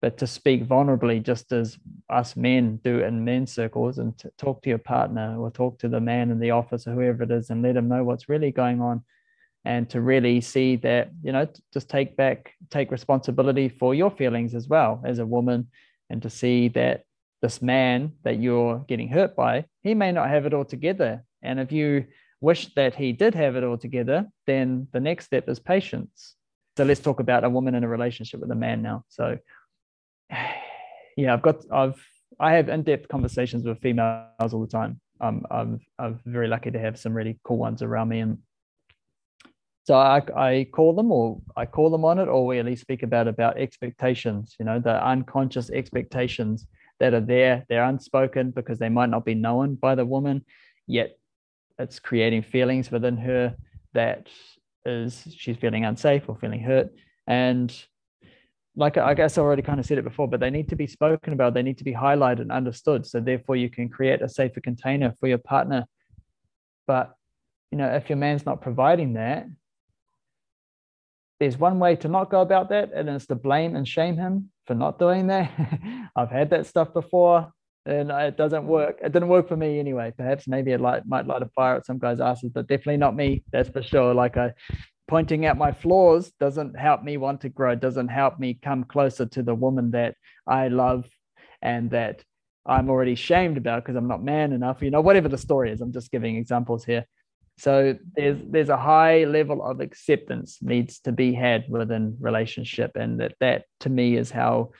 but 0.00 0.18
to 0.18 0.26
speak 0.26 0.64
vulnerably, 0.64 1.22
just 1.22 1.50
as 1.52 1.76
us 2.08 2.36
men 2.36 2.80
do 2.84 3.00
in 3.00 3.24
men's 3.24 3.52
circles, 3.52 3.98
and 3.98 4.16
to 4.18 4.30
talk 4.38 4.62
to 4.62 4.68
your 4.68 4.78
partner 4.78 5.36
or 5.38 5.50
talk 5.50 5.78
to 5.80 5.88
the 5.88 6.00
man 6.00 6.30
in 6.30 6.38
the 6.38 6.52
office 6.52 6.86
or 6.86 6.92
whoever 6.92 7.24
it 7.24 7.30
is, 7.30 7.50
and 7.50 7.62
let 7.62 7.74
them 7.74 7.88
know 7.88 8.04
what's 8.04 8.28
really 8.28 8.52
going 8.52 8.80
on, 8.80 9.02
and 9.64 9.90
to 9.90 10.00
really 10.00 10.40
see 10.40 10.76
that 10.76 11.10
you 11.22 11.32
know 11.32 11.48
just 11.72 11.88
take 11.88 12.16
back, 12.16 12.52
take 12.70 12.90
responsibility 12.90 13.68
for 13.68 13.94
your 13.94 14.10
feelings 14.10 14.54
as 14.54 14.68
well 14.68 15.02
as 15.04 15.18
a 15.18 15.26
woman, 15.26 15.68
and 16.10 16.22
to 16.22 16.30
see 16.30 16.68
that 16.68 17.04
this 17.42 17.60
man 17.62 18.12
that 18.24 18.40
you're 18.40 18.78
getting 18.88 19.08
hurt 19.08 19.36
by, 19.36 19.64
he 19.82 19.94
may 19.94 20.12
not 20.12 20.28
have 20.28 20.46
it 20.46 20.54
all 20.54 20.64
together, 20.64 21.24
and 21.42 21.58
if 21.58 21.72
you 21.72 22.04
wish 22.40 22.72
that 22.74 22.94
he 22.94 23.12
did 23.12 23.34
have 23.34 23.56
it 23.56 23.64
all 23.64 23.76
together, 23.76 24.24
then 24.46 24.86
the 24.92 25.00
next 25.00 25.24
step 25.24 25.48
is 25.48 25.58
patience. 25.58 26.36
So 26.76 26.84
let's 26.84 27.00
talk 27.00 27.18
about 27.18 27.42
a 27.42 27.50
woman 27.50 27.74
in 27.74 27.82
a 27.82 27.88
relationship 27.88 28.38
with 28.38 28.52
a 28.52 28.54
man 28.54 28.80
now. 28.82 29.02
So 29.08 29.38
yeah, 31.18 31.34
I've 31.34 31.42
got 31.42 31.64
I've 31.72 32.00
I 32.38 32.52
have 32.52 32.68
in-depth 32.68 33.08
conversations 33.08 33.64
with 33.64 33.80
females 33.80 34.52
all 34.52 34.60
the 34.60 34.68
time. 34.68 35.00
Um, 35.20 35.44
I'm 35.50 35.80
I'm 35.98 36.20
very 36.24 36.46
lucky 36.46 36.70
to 36.70 36.78
have 36.78 36.96
some 36.96 37.12
really 37.12 37.40
cool 37.42 37.58
ones 37.58 37.82
around 37.82 38.08
me, 38.10 38.20
and 38.20 38.38
so 39.82 39.96
I, 39.96 40.22
I 40.36 40.68
call 40.72 40.94
them 40.94 41.10
or 41.10 41.40
I 41.56 41.66
call 41.66 41.90
them 41.90 42.04
on 42.04 42.20
it, 42.20 42.28
or 42.28 42.46
we 42.46 42.60
at 42.60 42.66
least 42.66 42.82
speak 42.82 43.02
about 43.02 43.26
about 43.26 43.58
expectations. 43.58 44.54
You 44.60 44.66
know, 44.66 44.78
the 44.78 45.04
unconscious 45.04 45.70
expectations 45.70 46.68
that 47.00 47.14
are 47.14 47.20
there. 47.20 47.64
They're 47.68 47.84
unspoken 47.84 48.52
because 48.52 48.78
they 48.78 48.88
might 48.88 49.10
not 49.10 49.24
be 49.24 49.34
known 49.34 49.74
by 49.74 49.96
the 49.96 50.06
woman, 50.06 50.44
yet 50.86 51.18
it's 51.80 51.98
creating 51.98 52.42
feelings 52.42 52.92
within 52.92 53.16
her 53.16 53.56
that 53.92 54.28
is 54.86 55.26
she's 55.36 55.56
feeling 55.56 55.84
unsafe 55.84 56.28
or 56.28 56.38
feeling 56.38 56.60
hurt, 56.60 56.90
and 57.26 57.74
like 58.78 58.96
I 58.96 59.12
guess 59.12 59.36
I 59.36 59.42
already 59.42 59.62
kind 59.62 59.80
of 59.80 59.86
said 59.86 59.98
it 59.98 60.04
before, 60.04 60.28
but 60.28 60.38
they 60.38 60.50
need 60.50 60.68
to 60.68 60.76
be 60.76 60.86
spoken 60.86 61.32
about. 61.32 61.52
They 61.52 61.62
need 61.62 61.78
to 61.78 61.84
be 61.84 61.92
highlighted 61.92 62.42
and 62.42 62.52
understood. 62.52 63.04
So 63.04 63.18
therefore, 63.18 63.56
you 63.56 63.68
can 63.68 63.88
create 63.88 64.22
a 64.22 64.28
safer 64.28 64.60
container 64.60 65.12
for 65.18 65.26
your 65.26 65.38
partner. 65.38 65.84
But 66.86 67.12
you 67.72 67.78
know, 67.78 67.88
if 67.88 68.08
your 68.08 68.16
man's 68.16 68.46
not 68.46 68.62
providing 68.62 69.14
that, 69.14 69.46
there's 71.40 71.58
one 71.58 71.80
way 71.80 71.96
to 71.96 72.08
not 72.08 72.30
go 72.30 72.40
about 72.40 72.68
that, 72.70 72.92
and 72.94 73.08
it's 73.08 73.26
to 73.26 73.34
blame 73.34 73.74
and 73.74 73.86
shame 73.86 74.16
him 74.16 74.50
for 74.66 74.74
not 74.74 74.98
doing 75.00 75.26
that. 75.26 75.50
I've 76.16 76.30
had 76.30 76.50
that 76.50 76.66
stuff 76.66 76.92
before, 76.92 77.52
and 77.84 78.12
it 78.12 78.36
doesn't 78.36 78.64
work. 78.64 78.98
It 79.02 79.10
didn't 79.10 79.28
work 79.28 79.48
for 79.48 79.56
me 79.56 79.80
anyway. 79.80 80.12
Perhaps 80.16 80.46
maybe 80.46 80.70
it 80.70 80.80
light, 80.80 81.02
might 81.04 81.26
light 81.26 81.42
a 81.42 81.48
fire 81.48 81.74
at 81.74 81.84
some 81.86 81.98
guys' 81.98 82.20
asses, 82.20 82.50
but 82.54 82.68
definitely 82.68 82.98
not 82.98 83.16
me. 83.16 83.42
That's 83.50 83.70
for 83.70 83.82
sure. 83.82 84.14
Like 84.14 84.36
I 84.36 84.52
pointing 85.08 85.46
out 85.46 85.56
my 85.56 85.72
flaws 85.72 86.30
doesn't 86.38 86.78
help 86.78 87.02
me 87.02 87.16
want 87.16 87.40
to 87.40 87.48
grow, 87.48 87.74
doesn't 87.74 88.08
help 88.08 88.38
me 88.38 88.58
come 88.62 88.84
closer 88.84 89.26
to 89.26 89.42
the 89.42 89.54
woman 89.54 89.90
that 89.92 90.14
I 90.46 90.68
love 90.68 91.08
and 91.62 91.90
that 91.90 92.22
I'm 92.66 92.90
already 92.90 93.14
shamed 93.14 93.56
about 93.56 93.82
because 93.82 93.96
I'm 93.96 94.06
not 94.06 94.22
man 94.22 94.52
enough, 94.52 94.82
you 94.82 94.90
know, 94.90 95.00
whatever 95.00 95.28
the 95.28 95.38
story 95.38 95.72
is. 95.72 95.80
I'm 95.80 95.92
just 95.92 96.12
giving 96.12 96.36
examples 96.36 96.84
here. 96.84 97.06
So 97.56 97.96
there's 98.14 98.38
there's 98.48 98.68
a 98.68 98.76
high 98.76 99.24
level 99.24 99.64
of 99.64 99.80
acceptance 99.80 100.58
needs 100.62 101.00
to 101.00 101.10
be 101.10 101.32
had 101.32 101.64
within 101.68 102.16
relationship, 102.20 102.92
and 102.94 103.18
that 103.18 103.34
that 103.40 103.64
to 103.80 103.90
me 103.90 104.16
is 104.16 104.30
how 104.30 104.70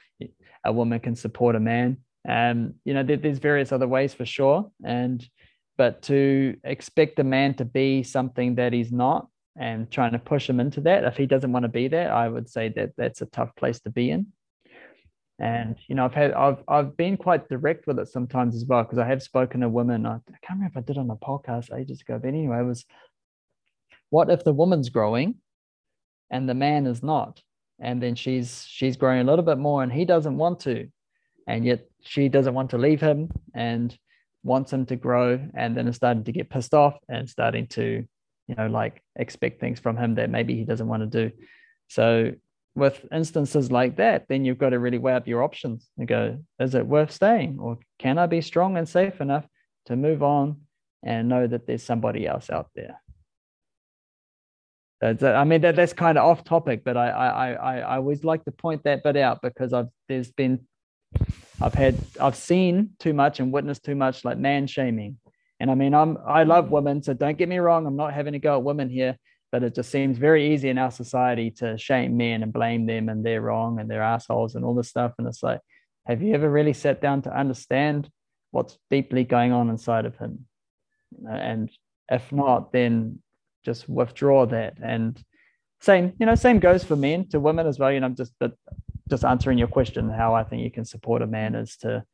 a 0.65 0.73
woman 0.73 1.01
can 1.01 1.17
support 1.17 1.57
a 1.57 1.61
man. 1.61 1.97
Um, 2.29 2.75
you 2.85 2.95
know, 2.95 3.03
there, 3.03 3.17
there's 3.17 3.39
various 3.39 3.73
other 3.73 3.89
ways 3.89 4.15
for 4.15 4.25
sure, 4.25 4.71
and 4.85 5.27
but 5.77 6.03
to 6.03 6.57
expect 6.63 7.19
a 7.19 7.25
man 7.25 7.55
to 7.55 7.65
be 7.65 8.05
something 8.05 8.57
that 8.57 8.73
he's 8.73 8.93
not 8.93 9.27
and 9.59 9.91
trying 9.91 10.13
to 10.13 10.19
push 10.19 10.49
him 10.49 10.61
into 10.61 10.81
that. 10.83 11.05
If 11.05 11.17
he 11.17 11.27
doesn't 11.27 11.53
want 11.53 11.65
to 11.65 11.69
be 11.69 11.89
there, 11.89 12.13
I 12.13 12.29
would 12.29 12.49
say 12.49 12.69
that 12.71 12.93
that's 12.97 13.23
a 13.23 13.27
tough 13.27 13.55
place 13.57 13.81
to 13.81 13.91
be 13.91 14.11
in. 14.11 14.29
And 15.41 15.77
you 15.89 15.95
know, 15.95 16.05
I've 16.05 16.15
had 16.15 16.33
I've 16.33 16.63
I've 16.67 16.97
been 16.97 17.17
quite 17.17 17.49
direct 17.49 17.87
with 17.87 17.99
it 17.99 18.09
sometimes 18.09 18.55
as 18.55 18.65
well 18.65 18.83
because 18.83 18.99
I 18.99 19.07
have 19.07 19.23
spoken 19.23 19.61
to 19.61 19.69
women. 19.69 20.07
I, 20.07 20.15
I 20.15 20.39
can't 20.43 20.59
remember 20.59 20.79
if 20.79 20.85
I 20.85 20.87
did 20.87 20.99
on 20.99 21.11
a 21.11 21.17
podcast 21.17 21.77
ages 21.77 22.01
ago, 22.01 22.19
but 22.19 22.29
anyway, 22.29 22.61
it 22.61 22.65
was 22.65 22.85
what 24.11 24.31
if 24.31 24.43
the 24.43 24.53
woman's 24.53 24.89
growing 24.89 25.37
and 26.31 26.49
the 26.49 26.55
man 26.55 26.87
is 26.87 27.03
not, 27.03 27.41
and 27.79 28.03
then 28.03 28.15
she's 28.15 28.65
she's 28.67 28.97
growing 28.97 29.21
a 29.21 29.25
little 29.25 29.45
bit 29.45 29.59
more 29.59 29.83
and 29.83 29.93
he 29.93 30.05
doesn't 30.05 30.39
want 30.39 30.61
to, 30.61 30.89
and 31.47 31.65
yet 31.65 31.87
she 32.01 32.29
doesn't 32.29 32.55
want 32.55 32.71
to 32.71 32.79
leave 32.79 33.01
him 33.01 33.31
and 33.55 33.97
wants 34.43 34.73
him 34.73 34.87
to 34.87 34.97
grow, 34.97 35.39
and 35.55 35.77
then 35.77 35.87
is 35.87 35.97
starting 35.97 36.25
to 36.25 36.33
get 36.33 36.51
pissed 36.51 36.75
off 36.75 36.97
and 37.09 37.29
starting 37.29 37.69
to 37.69 38.05
you 38.49 38.55
know 38.55 38.67
like 38.67 39.03
expect 39.17 39.61
things 39.61 39.79
from 39.79 39.97
him 39.97 40.17
that 40.17 40.31
maybe 40.31 40.57
he 40.57 40.65
doesn't 40.65 40.89
want 40.89 41.03
to 41.03 41.29
do. 41.29 41.35
So 41.89 42.33
with 42.75 43.05
instances 43.13 43.73
like 43.73 43.97
that 43.97 44.27
then 44.29 44.45
you've 44.45 44.59
got 44.59 44.71
to 44.71 44.79
really 44.79 44.99
weigh 44.99 45.15
up 45.15 45.27
your 45.27 45.43
options 45.43 45.89
and 45.99 46.07
go 46.07 46.39
is 46.59 46.75
it 46.75 46.87
worth 46.87 47.13
staying? 47.13 47.59
Or 47.61 47.79
can 47.99 48.19
i 48.19 48.27
be 48.27 48.41
strong 48.41 48.77
and 48.77 48.89
safe 48.89 49.21
enough 49.21 49.47
to 49.87 49.97
move 49.97 50.23
on 50.23 50.63
and 51.03 51.29
know 51.29 51.47
that 51.47 51.67
there's 51.67 51.83
somebody 51.83 52.27
else 52.27 52.51
out 52.51 52.69
there? 52.75 53.01
I 55.01 55.45
mean 55.45 55.61
that, 55.61 55.77
that's 55.77 55.93
kind 55.93 56.19
of 56.19 56.25
off 56.25 56.43
topic, 56.43 56.83
but 56.85 56.97
I, 56.97 57.09
I 57.09 57.53
I 57.53 57.79
I 57.79 57.97
always 57.97 58.25
like 58.25 58.45
to 58.47 58.51
point 58.51 58.83
that 58.85 59.05
bit 59.05 59.17
out 59.17 59.41
because 59.43 59.73
I've 59.73 59.89
there's 60.09 60.33
been 60.33 60.67
I've 61.61 61.75
had 61.75 61.97
I've 62.21 62.37
seen 62.37 62.91
too 62.99 63.13
much 63.13 63.39
and 63.39 63.53
witnessed 63.53 63.85
too 63.85 63.95
much 63.95 64.25
like 64.25 64.39
man 64.39 64.67
shaming 64.67 65.19
and 65.61 65.71
I 65.71 65.75
mean, 65.75 65.95
I'm 65.95 66.19
I 66.27 66.45
love 66.45 66.67
mm. 66.67 66.71
women, 66.71 67.03
so 67.03 67.15
don't 67.15 67.39
get 67.39 67.49
me 67.49 67.59
wrong. 67.59 67.87
I'm 67.87 67.97
not 67.97 68.15
having 68.15 68.35
a 68.35 68.39
go 68.39 68.57
at 68.57 68.63
women 68.63 68.89
here, 68.89 69.17
but 69.51 69.63
it 69.63 69.75
just 69.75 69.91
seems 69.91 70.19
very 70.19 70.53
easy 70.55 70.69
in 70.69 70.79
our 70.79 70.91
society 70.91 71.51
to 71.53 71.77
shame 71.79 72.17
men 72.17 72.43
and 72.43 72.53
blame 72.53 72.87
them 72.87 73.09
and 73.09 73.25
they're 73.25 73.41
wrong 73.41 73.81
and 73.81 73.91
they're 73.91 74.03
assholes 74.03 74.55
and 74.55 74.65
all 74.65 74.75
this 74.75 74.89
stuff. 74.89 75.13
And 75.19 75.27
it's 75.27 75.43
like, 75.43 75.61
have 76.07 76.23
you 76.23 76.35
ever 76.35 76.49
really 76.49 76.75
sat 76.75 77.01
down 77.01 77.23
to 77.23 77.37
understand 77.37 78.09
what's 78.51 78.79
deeply 78.91 79.25
going 79.25 79.53
on 79.53 79.71
inside 79.71 80.07
of 80.07 80.17
him? 80.17 80.47
And 81.29 81.71
if 82.11 82.31
not, 82.33 82.73
then 82.73 83.23
just 83.65 83.89
withdraw 83.89 84.47
that. 84.47 84.79
And 84.83 85.21
same, 85.81 86.13
you 86.19 86.27
know, 86.27 86.35
same 86.35 86.59
goes 86.59 86.85
for 86.85 86.97
men 86.97 87.29
to 87.29 87.41
women 87.41 87.67
as 87.67 87.79
well. 87.79 87.91
You 87.91 88.01
know, 88.01 88.07
I'm 88.07 88.17
just 88.17 88.35
but 88.39 88.53
just 89.09 89.25
answering 89.25 89.59
your 89.59 89.69
question, 89.69 90.11
how 90.11 90.35
I 90.35 90.45
think 90.45 90.63
you 90.63 90.71
can 90.71 90.85
support 90.85 91.23
a 91.23 91.27
man 91.27 91.55
is 91.55 91.77
to 91.79 92.05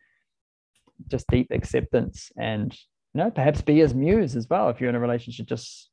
just 1.09 1.27
deep 1.29 1.49
acceptance 1.51 2.31
and 2.37 2.77
you 3.15 3.23
know 3.23 3.31
perhaps 3.31 3.63
be 3.63 3.79
his 3.79 3.95
muse 3.95 4.37
as 4.37 4.49
well 4.49 4.69
if 4.69 4.81
you're 4.81 4.91
in 4.91 4.97
a 4.97 5.01
relationship. 5.01 5.47
Just 5.47 5.91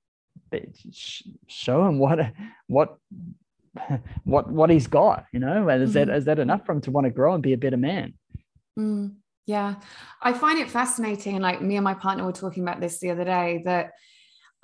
show 1.47 1.85
him 1.85 1.99
what 1.99 2.19
what 2.67 2.97
what 4.23 4.51
what 4.51 4.69
he's 4.69 4.87
got 4.87 5.25
you 5.31 5.39
know? 5.39 5.67
And 5.69 5.83
is 5.83 5.91
mm-hmm. 5.91 6.09
that 6.09 6.17
is 6.17 6.25
that 6.25 6.39
enough 6.39 6.65
for 6.65 6.73
him 6.73 6.81
to 6.81 6.91
want 6.91 7.05
to 7.05 7.11
grow 7.11 7.33
and 7.33 7.43
be 7.43 7.53
a 7.53 7.57
better 7.57 7.77
man? 7.77 8.13
Mm, 8.77 9.15
yeah. 9.45 9.75
I 10.21 10.33
find 10.33 10.59
it 10.59 10.69
fascinating 10.69 11.35
and 11.35 11.43
like 11.43 11.61
me 11.61 11.75
and 11.75 11.83
my 11.83 11.93
partner 11.93 12.25
were 12.25 12.31
talking 12.31 12.63
about 12.63 12.79
this 12.79 12.99
the 12.99 13.11
other 13.11 13.25
day 13.25 13.61
that 13.65 13.91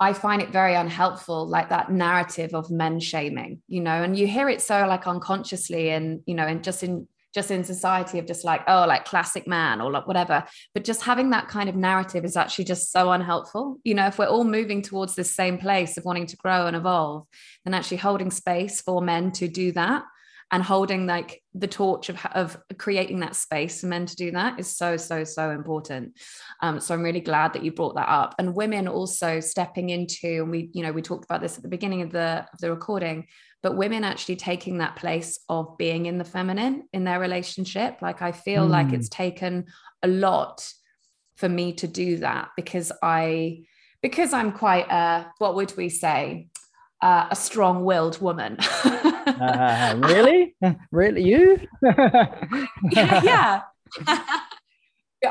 I 0.00 0.12
find 0.12 0.40
it 0.40 0.50
very 0.50 0.74
unhelpful, 0.74 1.48
like 1.48 1.70
that 1.70 1.90
narrative 1.90 2.54
of 2.54 2.70
men 2.70 3.00
shaming, 3.00 3.62
you 3.66 3.80
know, 3.80 4.02
and 4.02 4.16
you 4.16 4.28
hear 4.28 4.48
it 4.48 4.62
so 4.62 4.86
like 4.86 5.08
unconsciously 5.08 5.90
and, 5.90 6.20
you 6.24 6.34
know, 6.34 6.46
and 6.46 6.62
just 6.62 6.84
in 6.84 7.08
just 7.38 7.52
in 7.52 7.62
society 7.62 8.18
of 8.18 8.26
just 8.26 8.44
like 8.44 8.62
oh 8.66 8.84
like 8.88 9.04
classic 9.04 9.46
man 9.46 9.80
or 9.80 9.92
like 9.92 10.08
whatever. 10.08 10.44
But 10.74 10.82
just 10.82 11.02
having 11.02 11.30
that 11.30 11.46
kind 11.46 11.68
of 11.68 11.76
narrative 11.76 12.24
is 12.24 12.36
actually 12.36 12.64
just 12.64 12.90
so 12.90 13.12
unhelpful. 13.12 13.78
You 13.84 13.94
know 13.94 14.06
if 14.06 14.18
we're 14.18 14.26
all 14.26 14.42
moving 14.42 14.82
towards 14.82 15.14
this 15.14 15.32
same 15.32 15.56
place 15.56 15.96
of 15.96 16.04
wanting 16.04 16.26
to 16.26 16.36
grow 16.36 16.66
and 16.66 16.76
evolve 16.76 17.26
then 17.64 17.74
actually 17.74 17.98
holding 17.98 18.30
space 18.30 18.80
for 18.80 19.00
men 19.00 19.30
to 19.32 19.46
do 19.46 19.70
that 19.72 20.02
and 20.50 20.62
holding 20.62 21.06
like 21.06 21.42
the 21.54 21.66
torch 21.66 22.08
of, 22.08 22.24
of 22.32 22.56
creating 22.78 23.20
that 23.20 23.36
space 23.36 23.80
for 23.80 23.86
men 23.86 24.06
to 24.06 24.16
do 24.16 24.30
that 24.30 24.58
is 24.58 24.74
so 24.74 24.96
so 24.96 25.22
so 25.22 25.50
important. 25.50 26.18
Um, 26.60 26.80
so 26.80 26.92
i'm 26.94 27.02
really 27.02 27.20
glad 27.20 27.52
that 27.52 27.62
you 27.62 27.70
brought 27.70 27.94
that 27.94 28.08
up. 28.08 28.34
And 28.38 28.54
women 28.54 28.88
also 28.88 29.38
stepping 29.38 29.90
into 29.90 30.42
and 30.42 30.50
we 30.50 30.70
you 30.72 30.82
know 30.82 30.92
we 30.92 31.02
talked 31.02 31.24
about 31.24 31.40
this 31.40 31.56
at 31.56 31.62
the 31.62 31.68
beginning 31.76 32.02
of 32.02 32.10
the 32.10 32.46
of 32.52 32.58
the 32.58 32.70
recording 32.70 33.26
but 33.62 33.76
women 33.76 34.04
actually 34.04 34.36
taking 34.36 34.78
that 34.78 34.96
place 34.96 35.40
of 35.48 35.76
being 35.78 36.06
in 36.06 36.18
the 36.18 36.24
feminine 36.24 36.84
in 36.92 37.04
their 37.04 37.20
relationship. 37.20 38.00
Like 38.02 38.22
i 38.22 38.32
feel 38.32 38.66
mm. 38.66 38.70
like 38.70 38.92
it's 38.92 39.08
taken 39.08 39.66
a 40.02 40.08
lot 40.08 40.70
for 41.36 41.48
me 41.48 41.72
to 41.72 41.86
do 41.86 42.18
that 42.18 42.50
because 42.56 42.90
i 43.02 43.62
because 44.02 44.32
i'm 44.32 44.52
quite 44.52 44.88
a 44.90 45.26
what 45.38 45.54
would 45.54 45.76
we 45.76 45.88
say? 45.88 46.48
Uh, 47.00 47.28
a 47.30 47.36
strong-willed 47.36 48.20
woman. 48.20 48.56
Uh, 48.58 49.94
really? 50.02 50.56
Really? 50.90 51.22
You? 51.22 51.60
Yeah, 52.90 53.22
yeah. 53.22 53.62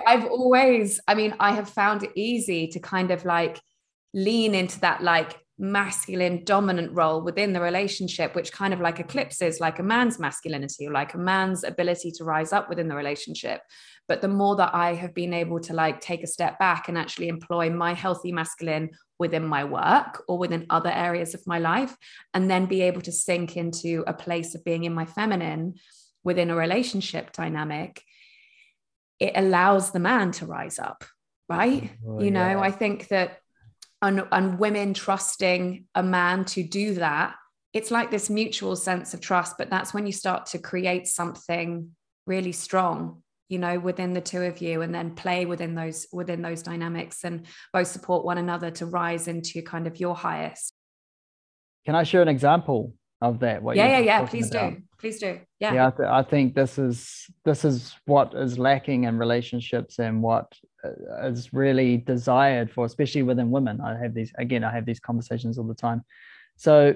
i've 0.06 0.26
always 0.26 1.00
i 1.08 1.16
mean 1.16 1.34
i 1.40 1.52
have 1.54 1.70
found 1.70 2.04
it 2.04 2.12
easy 2.14 2.68
to 2.68 2.80
kind 2.80 3.10
of 3.10 3.24
like 3.24 3.60
lean 4.14 4.54
into 4.54 4.80
that 4.82 5.02
like 5.02 5.40
masculine 5.60 6.44
dominant 6.44 6.94
role 6.94 7.22
within 7.22 7.52
the 7.52 7.60
relationship 7.60 8.36
which 8.36 8.52
kind 8.52 8.74
of 8.74 8.80
like 8.80 9.00
eclipses 9.00 9.60
like 9.60 9.80
a 9.80 9.84
man's 9.84 10.20
masculinity 10.20 10.88
or 10.88 10.92
like 10.92 11.16
a 11.16 11.18
man's 11.18 11.64
ability 11.64 12.12
to 12.12 12.24
rise 12.24 12.54
up 12.54 12.70
within 12.70 12.88
the 12.88 12.96
relationship 12.96 13.62
but 14.08 14.22
the 14.22 14.28
more 14.28 14.56
that 14.56 14.74
i 14.76 14.94
have 14.94 15.16
been 15.16 15.34
able 15.34 15.60
to 15.60 15.74
like 15.74 16.00
take 16.00 16.22
a 16.22 16.28
step 16.28 16.60
back 16.60 16.88
and 16.88 16.98
actually 16.98 17.28
employ 17.28 17.72
my 17.72 17.94
healthy 17.96 18.32
masculine 18.32 18.92
within 19.18 19.44
my 19.44 19.64
work 19.64 20.24
or 20.28 20.38
within 20.38 20.68
other 20.70 20.92
areas 20.92 21.34
of 21.34 21.48
my 21.48 21.58
life 21.58 21.98
and 22.36 22.52
then 22.52 22.68
be 22.68 22.82
able 22.82 23.02
to 23.02 23.12
sink 23.12 23.58
into 23.58 24.04
a 24.06 24.14
place 24.14 24.54
of 24.54 24.64
being 24.64 24.84
in 24.84 24.94
my 24.94 25.06
feminine 25.06 25.74
within 26.24 26.52
a 26.52 26.56
relationship 26.56 27.32
dynamic 27.34 28.04
it 29.20 29.34
allows 29.36 29.90
the 29.90 30.00
man 30.00 30.32
to 30.32 30.46
rise 30.46 30.78
up 30.78 31.04
right 31.50 31.90
oh, 32.08 32.22
you 32.22 32.30
know 32.30 32.48
yeah. 32.48 32.60
i 32.60 32.70
think 32.70 33.08
that 33.08 33.40
and, 34.02 34.24
and 34.32 34.60
women 34.60 34.94
trusting 34.94 35.86
a 35.96 36.04
man 36.04 36.46
to 36.46 36.64
do 36.64 36.96
that 36.96 37.36
it's 37.74 37.92
like 37.92 38.10
this 38.10 38.30
mutual 38.30 38.76
sense 38.76 39.14
of 39.14 39.22
trust 39.22 39.56
but 39.58 39.70
that's 39.70 39.94
when 39.94 40.06
you 40.06 40.12
start 40.12 40.46
to 40.48 40.58
create 40.58 41.08
something 41.08 41.92
really 42.26 42.52
strong 42.52 43.22
you 43.50 43.60
know 43.60 43.80
within 43.80 44.14
the 44.14 44.22
two 44.22 44.42
of 44.42 44.62
you 44.62 44.82
and 44.82 44.94
then 44.94 45.16
play 45.16 45.46
within 45.46 45.76
those 45.76 46.08
within 46.12 46.42
those 46.42 46.62
dynamics 46.62 47.24
and 47.24 47.46
both 47.74 47.88
support 47.88 48.26
one 48.26 48.38
another 48.38 48.72
to 48.72 48.86
rise 48.86 49.28
into 49.28 49.62
kind 49.62 49.88
of 49.88 50.00
your 50.00 50.16
highest. 50.16 50.74
Can 51.86 51.96
i 51.96 52.04
share 52.04 52.22
an 52.22 52.28
example 52.28 52.94
of 53.22 53.40
that 53.40 53.64
what 53.64 53.76
yeah 53.76 53.88
yeah 53.88 54.00
yeah. 54.00 54.26
please 54.26 54.52
about? 54.52 54.74
do 54.74 54.82
please 55.00 55.20
do. 55.20 55.40
Yeah. 55.60 55.74
Yeah 55.74 55.88
I, 55.88 55.90
th- 55.92 56.10
I, 56.10 56.24
think 56.24 56.56
this 56.56 56.80
is 56.80 57.28
this 57.46 57.64
is 57.64 57.96
what 58.06 58.34
is 58.34 58.58
lacking 58.58 59.04
in 59.04 59.18
relationships 59.18 60.00
and 60.00 60.24
what 60.24 60.52
is 61.24 61.54
really 61.54 61.98
desired 61.98 62.72
for 62.72 62.86
especially 62.86 63.24
within 63.24 63.52
women. 63.52 63.82
I 63.82 63.98
have 63.98 64.14
these 64.14 64.32
again 64.38 64.64
i 64.64 64.72
have 64.72 64.86
these 64.86 65.00
conversations 65.00 65.58
all 65.58 65.66
the 65.66 65.76
time. 65.76 66.04
So 66.56 66.96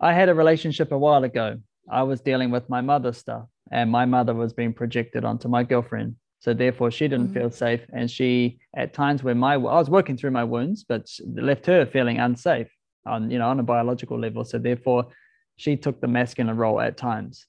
i 0.00 0.12
had 0.12 0.28
a 0.28 0.34
relationship 0.34 0.92
a 0.92 0.98
while 0.98 1.24
ago. 1.24 1.58
I 1.90 2.02
was 2.02 2.20
dealing 2.20 2.50
with 2.50 2.68
my 2.68 2.80
mother 2.80 3.12
stuff 3.12 3.46
and 3.70 3.90
my 3.90 4.04
mother 4.04 4.34
was 4.34 4.52
being 4.52 4.72
projected 4.72 5.24
onto 5.24 5.48
my 5.48 5.62
girlfriend. 5.62 6.16
So 6.40 6.52
therefore 6.54 6.90
she 6.90 7.08
didn't 7.08 7.28
mm-hmm. 7.28 7.40
feel 7.40 7.50
safe 7.50 7.82
and 7.92 8.10
she 8.10 8.58
at 8.76 8.92
times 8.92 9.22
when 9.22 9.38
my 9.38 9.54
i 9.54 9.56
was 9.56 9.88
working 9.88 10.16
through 10.16 10.32
my 10.32 10.44
wounds 10.44 10.84
but 10.84 11.10
left 11.26 11.66
her 11.66 11.86
feeling 11.86 12.18
unsafe 12.18 12.70
on 13.06 13.30
you 13.30 13.38
know 13.38 13.48
on 13.48 13.60
a 13.60 13.62
biological 13.62 14.18
level. 14.18 14.44
So 14.44 14.58
therefore 14.58 15.06
she 15.56 15.76
took 15.76 16.00
the 16.00 16.08
masculine 16.08 16.56
role 16.56 16.80
at 16.80 16.96
times 16.96 17.46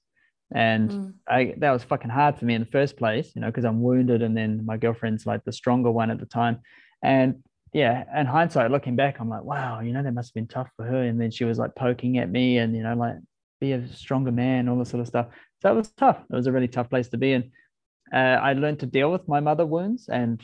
and 0.54 0.90
mm. 0.90 1.12
I, 1.28 1.54
that 1.58 1.72
was 1.72 1.82
fucking 1.82 2.10
hard 2.10 2.38
for 2.38 2.44
me 2.44 2.54
in 2.54 2.60
the 2.60 2.70
first 2.70 2.96
place 2.96 3.32
you 3.34 3.40
know 3.40 3.48
because 3.48 3.64
i'm 3.64 3.82
wounded 3.82 4.22
and 4.22 4.36
then 4.36 4.64
my 4.64 4.76
girlfriend's 4.76 5.26
like 5.26 5.44
the 5.44 5.52
stronger 5.52 5.90
one 5.90 6.10
at 6.10 6.20
the 6.20 6.26
time. 6.26 6.60
And 7.02 7.42
yeah 7.72 8.04
and 8.14 8.26
hindsight 8.28 8.70
looking 8.70 8.96
back 8.96 9.18
i'm 9.18 9.28
like 9.28 9.42
wow 9.42 9.80
you 9.80 9.92
know 9.92 10.02
that 10.02 10.14
must 10.14 10.30
have 10.30 10.34
been 10.34 10.46
tough 10.46 10.70
for 10.76 10.84
her. 10.84 11.02
And 11.02 11.20
then 11.20 11.30
she 11.30 11.44
was 11.44 11.58
like 11.58 11.74
poking 11.74 12.18
at 12.18 12.30
me 12.30 12.58
and 12.58 12.76
you 12.76 12.82
know 12.82 12.94
like 12.94 13.16
be 13.60 13.72
a 13.72 13.88
stronger 13.92 14.32
man 14.32 14.68
all 14.68 14.78
this 14.78 14.90
sort 14.90 15.00
of 15.00 15.06
stuff. 15.06 15.26
So 15.62 15.72
it 15.72 15.74
was 15.74 15.88
tough. 15.96 16.18
It 16.30 16.34
was 16.34 16.46
a 16.46 16.52
really 16.52 16.68
tough 16.68 16.90
place 16.90 17.08
to 17.08 17.16
be 17.16 17.32
in. 17.32 17.50
Uh, 18.12 18.38
i 18.40 18.52
learned 18.52 18.78
to 18.78 18.86
deal 18.86 19.10
with 19.10 19.26
my 19.26 19.40
mother 19.40 19.66
wounds 19.66 20.08
and 20.08 20.40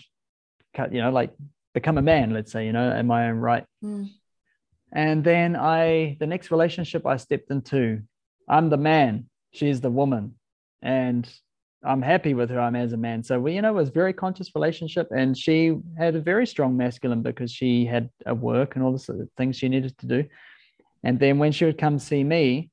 cut 0.74 0.92
you 0.92 1.00
know 1.00 1.12
like 1.12 1.32
become 1.74 1.96
a 1.96 2.02
man 2.02 2.32
let's 2.32 2.50
say 2.50 2.66
you 2.66 2.72
know 2.72 2.90
in 2.96 3.06
my 3.06 3.28
own 3.28 3.36
right. 3.36 3.64
Mm. 3.84 4.08
And 4.92 5.24
then 5.24 5.56
I, 5.56 6.16
the 6.20 6.26
next 6.26 6.50
relationship 6.50 7.06
I 7.06 7.16
stepped 7.16 7.50
into, 7.50 8.02
I'm 8.48 8.68
the 8.68 8.76
man, 8.76 9.26
she's 9.52 9.80
the 9.80 9.90
woman. 9.90 10.34
And 10.82 11.28
I'm 11.84 12.02
happy 12.02 12.34
with 12.34 12.50
her. 12.50 12.60
I'm 12.60 12.76
as 12.76 12.92
a 12.92 12.96
man. 12.96 13.22
So 13.22 13.40
we, 13.40 13.54
you 13.54 13.62
know, 13.62 13.70
it 13.70 13.74
was 13.74 13.88
a 13.88 13.92
very 13.92 14.12
conscious 14.12 14.54
relationship. 14.54 15.08
And 15.10 15.36
she 15.36 15.76
had 15.96 16.16
a 16.16 16.20
very 16.20 16.46
strong 16.46 16.76
masculine 16.76 17.22
because 17.22 17.50
she 17.52 17.86
had 17.86 18.10
a 18.26 18.34
work 18.34 18.76
and 18.76 18.84
all 18.84 18.92
the 18.92 18.98
sort 18.98 19.20
of 19.20 19.28
things 19.36 19.56
she 19.56 19.68
needed 19.68 19.96
to 19.98 20.06
do. 20.06 20.24
And 21.04 21.18
then 21.18 21.38
when 21.38 21.52
she 21.52 21.64
would 21.64 21.78
come 21.78 21.98
see 21.98 22.22
me, 22.22 22.70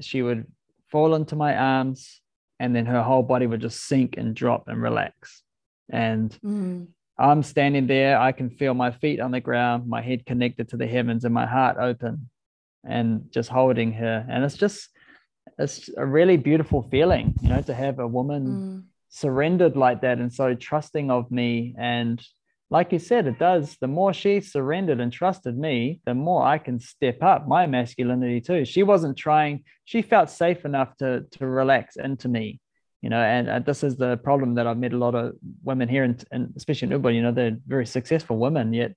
she 0.00 0.22
would 0.22 0.46
fall 0.90 1.14
into 1.14 1.36
my 1.36 1.56
arms 1.56 2.20
and 2.60 2.74
then 2.74 2.86
her 2.86 3.02
whole 3.02 3.22
body 3.22 3.46
would 3.46 3.60
just 3.60 3.84
sink 3.84 4.16
and 4.16 4.34
drop 4.34 4.68
and 4.68 4.82
relax. 4.82 5.42
And 5.90 6.36
mm. 6.44 6.86
I'm 7.18 7.42
standing 7.42 7.86
there. 7.86 8.18
I 8.18 8.32
can 8.32 8.50
feel 8.50 8.74
my 8.74 8.90
feet 8.90 9.20
on 9.20 9.30
the 9.30 9.40
ground, 9.40 9.88
my 9.88 10.02
head 10.02 10.26
connected 10.26 10.68
to 10.70 10.76
the 10.76 10.86
heavens, 10.86 11.24
and 11.24 11.34
my 11.34 11.46
heart 11.46 11.76
open, 11.80 12.28
and 12.84 13.30
just 13.30 13.48
holding 13.48 13.92
her. 13.92 14.26
And 14.28 14.44
it's 14.44 14.56
just, 14.56 14.88
it's 15.58 15.90
a 15.96 16.06
really 16.06 16.36
beautiful 16.36 16.82
feeling, 16.90 17.34
you 17.42 17.48
know, 17.48 17.62
to 17.62 17.74
have 17.74 17.98
a 17.98 18.06
woman 18.06 18.46
mm. 18.46 18.82
surrendered 19.08 19.76
like 19.76 20.02
that 20.02 20.18
and 20.18 20.32
so 20.32 20.54
trusting 20.54 21.10
of 21.10 21.30
me. 21.30 21.74
And 21.78 22.22
like 22.70 22.92
you 22.92 22.98
said, 22.98 23.26
it 23.26 23.38
does. 23.38 23.76
The 23.80 23.86
more 23.86 24.12
she 24.12 24.40
surrendered 24.40 25.00
and 25.00 25.12
trusted 25.12 25.56
me, 25.56 26.00
the 26.04 26.14
more 26.14 26.44
I 26.44 26.58
can 26.58 26.78
step 26.78 27.22
up 27.22 27.48
my 27.48 27.66
masculinity 27.66 28.40
too. 28.40 28.64
She 28.64 28.82
wasn't 28.82 29.16
trying. 29.16 29.64
She 29.84 30.02
felt 30.02 30.30
safe 30.30 30.64
enough 30.64 30.96
to 30.98 31.24
to 31.32 31.46
relax 31.46 31.96
into 31.96 32.28
me 32.28 32.60
you 33.02 33.10
know, 33.10 33.20
and, 33.20 33.48
and, 33.48 33.64
this 33.64 33.84
is 33.84 33.96
the 33.96 34.16
problem 34.16 34.54
that 34.54 34.66
I've 34.66 34.78
met 34.78 34.92
a 34.92 34.98
lot 34.98 35.14
of 35.14 35.34
women 35.62 35.88
here, 35.88 36.02
and, 36.02 36.22
and 36.32 36.52
especially 36.56 36.92
in 36.92 37.00
Ubud, 37.00 37.14
you 37.14 37.22
know, 37.22 37.32
they're 37.32 37.56
very 37.66 37.86
successful 37.86 38.38
women, 38.38 38.72
yet 38.72 38.96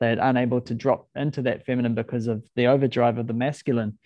they're 0.00 0.18
unable 0.20 0.60
to 0.62 0.74
drop 0.74 1.08
into 1.16 1.42
that 1.42 1.64
feminine 1.64 1.94
because 1.94 2.26
of 2.26 2.44
the 2.56 2.66
overdrive 2.66 3.18
of 3.18 3.26
the 3.26 3.32
masculine. 3.32 3.98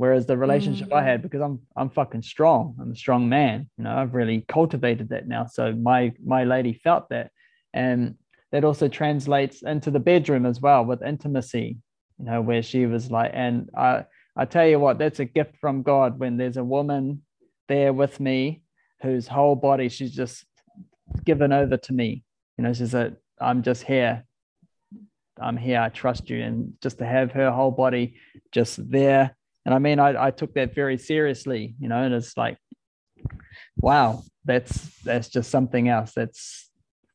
Whereas 0.00 0.24
the 0.24 0.38
relationship 0.38 0.88
mm. 0.88 0.96
I 0.96 1.02
had, 1.04 1.20
because 1.20 1.42
I'm 1.42 1.60
I'm 1.76 1.90
fucking 1.90 2.22
strong, 2.22 2.74
I'm 2.80 2.92
a 2.92 2.96
strong 2.96 3.28
man, 3.28 3.68
you 3.76 3.84
know, 3.84 3.94
I've 3.94 4.14
really 4.14 4.46
cultivated 4.48 5.10
that 5.10 5.28
now. 5.28 5.44
So 5.44 5.72
my 5.72 6.12
my 6.24 6.44
lady 6.44 6.72
felt 6.72 7.10
that, 7.10 7.30
and 7.74 8.14
that 8.50 8.64
also 8.64 8.88
translates 8.88 9.62
into 9.62 9.90
the 9.90 10.00
bedroom 10.00 10.46
as 10.46 10.58
well 10.58 10.86
with 10.86 11.02
intimacy, 11.02 11.76
you 12.18 12.24
know, 12.24 12.40
where 12.40 12.62
she 12.62 12.86
was 12.86 13.10
like, 13.10 13.32
and 13.34 13.68
I 13.76 14.06
I 14.34 14.46
tell 14.46 14.66
you 14.66 14.78
what, 14.78 14.96
that's 14.96 15.20
a 15.20 15.26
gift 15.26 15.58
from 15.60 15.82
God 15.82 16.18
when 16.18 16.38
there's 16.38 16.56
a 16.56 16.64
woman 16.64 17.20
there 17.68 17.92
with 17.92 18.18
me 18.20 18.62
whose 19.02 19.28
whole 19.28 19.54
body 19.54 19.90
she's 19.90 20.14
just 20.14 20.46
given 21.26 21.52
over 21.52 21.76
to 21.76 21.92
me. 21.92 22.24
You 22.56 22.64
know, 22.64 22.72
she's 22.72 22.94
a 22.94 23.12
I'm 23.38 23.62
just 23.62 23.82
here. 23.82 24.24
I'm 25.38 25.58
here, 25.58 25.80
I 25.82 25.90
trust 25.90 26.30
you. 26.30 26.42
And 26.42 26.72
just 26.80 26.96
to 27.00 27.04
have 27.04 27.32
her 27.32 27.50
whole 27.50 27.70
body 27.70 28.14
just 28.50 28.90
there. 28.90 29.36
And 29.64 29.74
I 29.74 29.78
mean, 29.78 29.98
I, 29.98 30.26
I 30.26 30.30
took 30.30 30.54
that 30.54 30.74
very 30.74 30.98
seriously, 30.98 31.74
you 31.78 31.88
know, 31.88 32.02
and 32.02 32.14
it's 32.14 32.36
like, 32.36 32.56
wow, 33.76 34.22
that's 34.44 34.72
that's 35.02 35.28
just 35.28 35.50
something 35.50 35.88
else 35.88 36.12
that's 36.12 36.70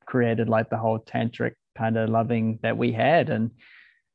created 0.05 0.47
like 0.47 0.69
the 0.69 0.77
whole 0.77 0.99
tantric 0.99 1.53
kind 1.75 1.97
of 1.97 2.09
loving 2.09 2.59
that 2.61 2.77
we 2.77 2.91
had. 2.91 3.29
And 3.29 3.51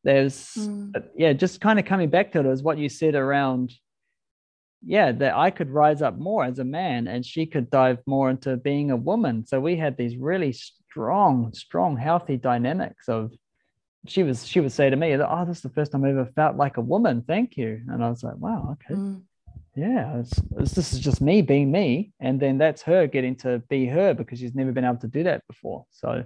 there's 0.04 0.36
mm. 0.56 0.92
yeah, 1.16 1.32
just 1.32 1.60
kind 1.60 1.78
of 1.78 1.84
coming 1.84 2.08
back 2.08 2.32
to 2.32 2.40
it 2.40 2.46
is 2.46 2.62
what 2.62 2.78
you 2.78 2.88
said 2.88 3.14
around 3.14 3.72
yeah, 4.82 5.12
that 5.12 5.36
I 5.36 5.50
could 5.50 5.70
rise 5.70 6.00
up 6.00 6.18
more 6.18 6.44
as 6.44 6.58
a 6.58 6.64
man 6.64 7.06
and 7.06 7.24
she 7.24 7.46
could 7.46 7.70
dive 7.70 7.98
more 8.06 8.30
into 8.30 8.56
being 8.56 8.90
a 8.90 8.96
woman. 8.96 9.46
So 9.46 9.60
we 9.60 9.76
had 9.76 9.96
these 9.96 10.16
really 10.16 10.52
strong, 10.52 11.52
strong, 11.52 11.96
healthy 11.96 12.36
dynamics 12.36 13.08
of 13.08 13.32
she 14.06 14.22
was 14.22 14.46
she 14.46 14.60
would 14.60 14.72
say 14.72 14.90
to 14.90 14.96
me, 14.96 15.14
Oh, 15.14 15.44
this 15.46 15.58
is 15.58 15.62
the 15.62 15.68
first 15.70 15.92
time 15.92 16.04
I've 16.04 16.16
ever 16.16 16.30
felt 16.34 16.56
like 16.56 16.76
a 16.76 16.82
woman. 16.82 17.22
Thank 17.26 17.56
you. 17.56 17.80
And 17.88 18.04
I 18.04 18.08
was 18.08 18.22
like, 18.22 18.36
Wow, 18.36 18.76
okay. 18.82 19.00
Mm. 19.00 19.22
Yeah, 19.76 20.18
it's, 20.18 20.40
it's, 20.58 20.72
this 20.72 20.92
is 20.92 20.98
just 20.98 21.20
me 21.20 21.42
being 21.42 21.70
me. 21.70 22.12
And 22.18 22.40
then 22.40 22.58
that's 22.58 22.82
her 22.82 23.06
getting 23.06 23.36
to 23.36 23.60
be 23.68 23.86
her 23.86 24.14
because 24.14 24.40
she's 24.40 24.54
never 24.54 24.72
been 24.72 24.84
able 24.84 24.96
to 24.98 25.06
do 25.06 25.22
that 25.22 25.46
before. 25.46 25.86
So 25.90 26.24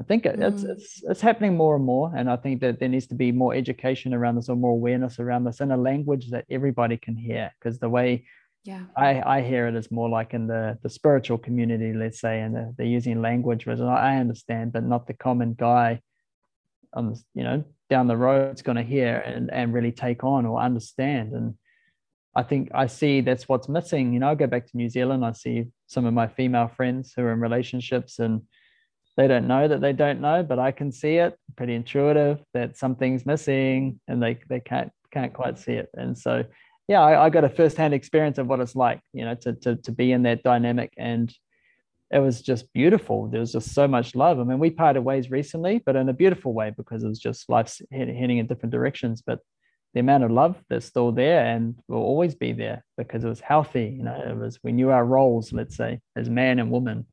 I 0.00 0.04
think 0.04 0.26
it, 0.26 0.38
mm. 0.38 0.52
it's, 0.52 0.62
it's 0.62 1.02
it's 1.04 1.20
happening 1.20 1.56
more 1.56 1.76
and 1.76 1.84
more, 1.84 2.12
and 2.14 2.30
I 2.30 2.36
think 2.36 2.60
that 2.60 2.78
there 2.78 2.88
needs 2.88 3.08
to 3.08 3.14
be 3.14 3.32
more 3.32 3.54
education 3.54 4.14
around 4.14 4.36
this 4.36 4.48
or 4.48 4.56
more 4.56 4.70
awareness 4.72 5.18
around 5.18 5.44
this 5.44 5.60
in 5.60 5.72
a 5.72 5.76
language 5.76 6.30
that 6.30 6.44
everybody 6.48 6.96
can 6.96 7.16
hear. 7.16 7.52
Because 7.58 7.78
the 7.78 7.88
way 7.88 8.24
yeah 8.64 8.82
I, 8.96 9.22
I 9.38 9.42
hear 9.42 9.66
it 9.66 9.74
is 9.74 9.90
more 9.90 10.08
like 10.08 10.34
in 10.34 10.46
the 10.46 10.78
the 10.82 10.88
spiritual 10.88 11.38
community, 11.38 11.92
let's 11.92 12.20
say, 12.20 12.40
and 12.40 12.54
they're, 12.54 12.72
they're 12.76 12.86
using 12.86 13.20
language 13.20 13.66
which 13.66 13.80
I 13.80 14.18
understand, 14.18 14.72
but 14.72 14.84
not 14.84 15.08
the 15.08 15.14
common 15.14 15.54
guy 15.54 16.00
on 16.94 17.14
you 17.34 17.44
know 17.44 17.64
down 17.90 18.06
the 18.06 18.16
road 18.16 18.54
is 18.54 18.62
going 18.62 18.76
to 18.76 18.82
hear 18.82 19.16
and 19.18 19.50
and 19.50 19.72
really 19.72 19.92
take 19.92 20.24
on 20.24 20.46
or 20.46 20.60
understand. 20.60 21.32
And 21.32 21.54
I 22.34 22.42
think 22.42 22.70
I 22.74 22.86
see 22.86 23.20
that's 23.20 23.48
what's 23.48 23.68
missing. 23.68 24.12
You 24.12 24.20
know, 24.20 24.30
I 24.30 24.34
go 24.34 24.46
back 24.46 24.66
to 24.66 24.76
New 24.76 24.88
Zealand, 24.88 25.24
I 25.24 25.32
see 25.32 25.66
some 25.86 26.04
of 26.04 26.14
my 26.14 26.28
female 26.28 26.68
friends 26.68 27.12
who 27.14 27.22
are 27.22 27.32
in 27.32 27.40
relationships 27.40 28.18
and 28.18 28.42
they 29.18 29.26
don't 29.26 29.48
know 29.48 29.66
that 29.66 29.80
they 29.80 29.92
don't 29.92 30.20
know, 30.20 30.44
but 30.44 30.60
I 30.60 30.70
can 30.70 30.92
see 30.92 31.16
it. 31.16 31.36
Pretty 31.56 31.74
intuitive 31.74 32.38
that 32.54 32.76
something's 32.76 33.26
missing, 33.26 34.00
and 34.06 34.22
they 34.22 34.38
they 34.48 34.60
can't 34.60 34.92
can't 35.10 35.34
quite 35.34 35.58
see 35.58 35.72
it. 35.72 35.88
And 35.94 36.16
so, 36.16 36.44
yeah, 36.86 37.00
I, 37.00 37.24
I 37.24 37.28
got 37.28 37.42
a 37.42 37.48
firsthand 37.48 37.94
experience 37.94 38.38
of 38.38 38.46
what 38.46 38.60
it's 38.60 38.76
like, 38.76 39.00
you 39.12 39.24
know, 39.24 39.34
to 39.34 39.54
to 39.54 39.74
to 39.74 39.90
be 39.90 40.12
in 40.12 40.22
that 40.22 40.44
dynamic, 40.44 40.92
and 40.96 41.34
it 42.10 42.20
was 42.20 42.40
just 42.40 42.72
beautiful. 42.72 43.28
There 43.28 43.40
was 43.40 43.52
just 43.52 43.74
so 43.74 43.86
much 43.86 44.14
love. 44.14 44.40
I 44.40 44.44
mean, 44.44 44.58
we 44.58 44.70
parted 44.70 45.02
ways 45.02 45.30
recently, 45.30 45.82
but 45.84 45.96
in 45.96 46.08
a 46.08 46.14
beautiful 46.14 46.54
way 46.54 46.72
because 46.76 47.04
it 47.04 47.08
was 47.08 47.18
just 47.18 47.48
life's 47.50 47.82
heading 47.92 48.38
in 48.38 48.46
different 48.46 48.72
directions. 48.72 49.22
But 49.24 49.40
the 49.94 50.00
amount 50.00 50.24
of 50.24 50.30
love 50.30 50.56
that's 50.68 50.86
still 50.86 51.12
there 51.12 51.44
and 51.44 51.74
will 51.88 51.98
always 51.98 52.34
be 52.34 52.52
there 52.52 52.84
because 52.96 53.24
it 53.24 53.28
was 53.28 53.40
healthy. 53.40 53.94
You 53.96 54.04
know, 54.04 54.22
it 54.26 54.36
was 54.36 54.58
we 54.62 54.72
knew 54.72 54.90
our 54.90 55.04
roles, 55.04 55.52
let's 55.52 55.76
say, 55.76 56.00
as 56.16 56.30
man 56.30 56.58
and 56.58 56.70
woman. 56.70 57.06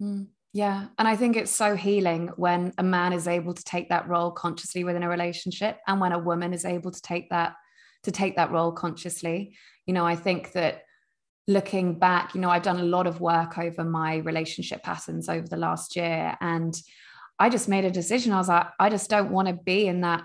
Mm. 0.00 0.28
Yeah. 0.54 0.86
And 0.98 1.08
I 1.08 1.16
think 1.16 1.36
it's 1.36 1.50
so 1.50 1.74
healing 1.74 2.30
when 2.36 2.72
a 2.78 2.82
man 2.84 3.12
is 3.12 3.26
able 3.26 3.54
to 3.54 3.64
take 3.64 3.88
that 3.88 4.08
role 4.08 4.30
consciously 4.30 4.84
within 4.84 5.02
a 5.02 5.08
relationship 5.08 5.80
and 5.88 6.00
when 6.00 6.12
a 6.12 6.18
woman 6.18 6.54
is 6.54 6.64
able 6.64 6.92
to 6.92 7.02
take 7.02 7.28
that 7.30 7.56
to 8.04 8.12
take 8.12 8.36
that 8.36 8.52
role 8.52 8.70
consciously. 8.70 9.56
You 9.86 9.94
know, 9.94 10.06
I 10.06 10.14
think 10.14 10.52
that 10.52 10.82
looking 11.46 11.98
back, 11.98 12.34
you 12.34 12.40
know, 12.40 12.50
I've 12.50 12.62
done 12.62 12.80
a 12.80 12.84
lot 12.84 13.06
of 13.06 13.20
work 13.20 13.58
over 13.58 13.84
my 13.84 14.16
relationship 14.16 14.82
patterns 14.82 15.28
over 15.28 15.46
the 15.46 15.56
last 15.56 15.96
year 15.96 16.36
and 16.40 16.74
I 17.38 17.48
just 17.48 17.68
made 17.68 17.84
a 17.84 17.90
decision. 17.90 18.32
I 18.32 18.38
was 18.38 18.48
like, 18.48 18.66
I 18.78 18.88
just 18.88 19.10
don't 19.10 19.30
want 19.30 19.48
to 19.48 19.54
be 19.54 19.86
in 19.86 20.00
that 20.02 20.24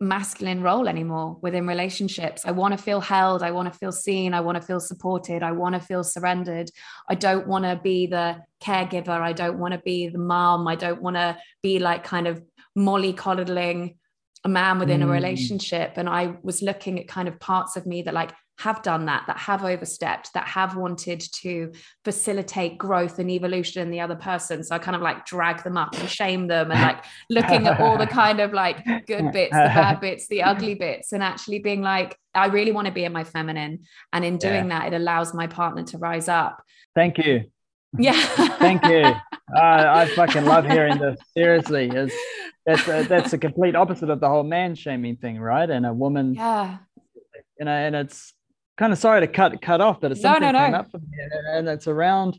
masculine 0.00 0.62
role 0.62 0.88
anymore 0.88 1.38
within 1.42 1.66
relationships. 1.66 2.42
I 2.44 2.52
want 2.52 2.76
to 2.76 2.82
feel 2.82 3.00
held. 3.00 3.42
I 3.42 3.50
want 3.50 3.72
to 3.72 3.78
feel 3.78 3.92
seen. 3.92 4.32
I 4.32 4.40
want 4.40 4.56
to 4.56 4.62
feel 4.62 4.80
supported. 4.80 5.42
I 5.42 5.52
want 5.52 5.74
to 5.74 5.80
feel 5.80 6.04
surrendered. 6.04 6.70
I 7.08 7.14
don't 7.14 7.46
want 7.46 7.64
to 7.64 7.80
be 7.82 8.06
the 8.06 8.38
caregiver. 8.62 9.08
I 9.08 9.32
don't 9.32 9.58
want 9.58 9.74
to 9.74 9.80
be 9.80 10.08
the 10.08 10.18
mom. 10.18 10.68
I 10.68 10.76
don't 10.76 11.02
want 11.02 11.16
to 11.16 11.36
be 11.62 11.78
like 11.78 12.04
kind 12.04 12.26
of 12.26 12.42
molly 12.74 13.12
coddling 13.12 13.96
a 14.44 14.48
man 14.48 14.78
within 14.78 15.00
mm. 15.00 15.04
a 15.04 15.08
relationship. 15.08 15.94
And 15.96 16.08
I 16.08 16.36
was 16.42 16.62
looking 16.62 16.98
at 17.00 17.08
kind 17.08 17.28
of 17.28 17.40
parts 17.40 17.76
of 17.76 17.84
me 17.84 18.02
that 18.02 18.14
like 18.14 18.32
have 18.58 18.82
done 18.82 19.06
that, 19.06 19.24
that 19.28 19.38
have 19.38 19.64
overstepped, 19.64 20.32
that 20.34 20.46
have 20.48 20.76
wanted 20.76 21.20
to 21.20 21.72
facilitate 22.04 22.76
growth 22.76 23.20
and 23.20 23.30
evolution 23.30 23.82
in 23.82 23.90
the 23.90 24.00
other 24.00 24.16
person. 24.16 24.64
So 24.64 24.74
I 24.74 24.78
kind 24.80 24.96
of 24.96 25.02
like 25.02 25.24
drag 25.24 25.62
them 25.62 25.76
up 25.76 25.96
and 25.96 26.08
shame 26.08 26.48
them 26.48 26.72
and 26.72 26.80
like 26.80 27.04
looking 27.30 27.68
at 27.68 27.80
all 27.80 27.96
the 27.96 28.06
kind 28.06 28.40
of 28.40 28.52
like 28.52 28.84
good 29.06 29.30
bits, 29.30 29.52
the 29.52 29.58
bad 29.58 30.00
bits, 30.00 30.26
the 30.26 30.42
ugly 30.42 30.74
bits, 30.74 31.12
and 31.12 31.22
actually 31.22 31.60
being 31.60 31.82
like, 31.82 32.18
I 32.34 32.46
really 32.46 32.72
want 32.72 32.86
to 32.86 32.92
be 32.92 33.04
in 33.04 33.12
my 33.12 33.22
feminine. 33.22 33.84
And 34.12 34.24
in 34.24 34.38
doing 34.38 34.68
yeah. 34.68 34.80
that, 34.80 34.92
it 34.92 34.96
allows 34.96 35.32
my 35.32 35.46
partner 35.46 35.84
to 35.84 35.98
rise 35.98 36.28
up. 36.28 36.60
Thank 36.96 37.18
you. 37.18 37.44
Yeah. 37.96 38.20
Thank 38.58 38.84
you. 38.86 39.04
Uh, 39.04 39.20
I 39.54 40.10
fucking 40.16 40.44
love 40.44 40.66
hearing 40.66 40.98
this. 40.98 41.18
Seriously, 41.32 41.90
it's, 41.92 42.14
that's 42.66 42.88
a, 42.88 43.02
that's 43.04 43.32
a 43.32 43.38
complete 43.38 43.76
opposite 43.76 44.10
of 44.10 44.20
the 44.20 44.28
whole 44.28 44.42
man 44.42 44.74
shaming 44.74 45.16
thing, 45.16 45.38
right? 45.38 45.70
And 45.70 45.86
a 45.86 45.92
woman, 45.92 46.34
yeah, 46.34 46.78
you 47.58 47.64
know, 47.64 47.72
and 47.72 47.96
it's 47.96 48.34
kind 48.78 48.92
of 48.92 48.98
sorry 48.98 49.20
to 49.20 49.26
cut 49.26 49.60
cut 49.60 49.80
off, 49.80 50.00
but 50.00 50.12
it's 50.12 50.22
something 50.22 50.42
no, 50.42 50.52
no, 50.52 50.58
came 50.58 50.72
no. 50.72 50.78
up 50.78 50.90
for 50.90 50.98
me, 50.98 51.06
and 51.52 51.68
it's 51.68 51.88
around 51.88 52.38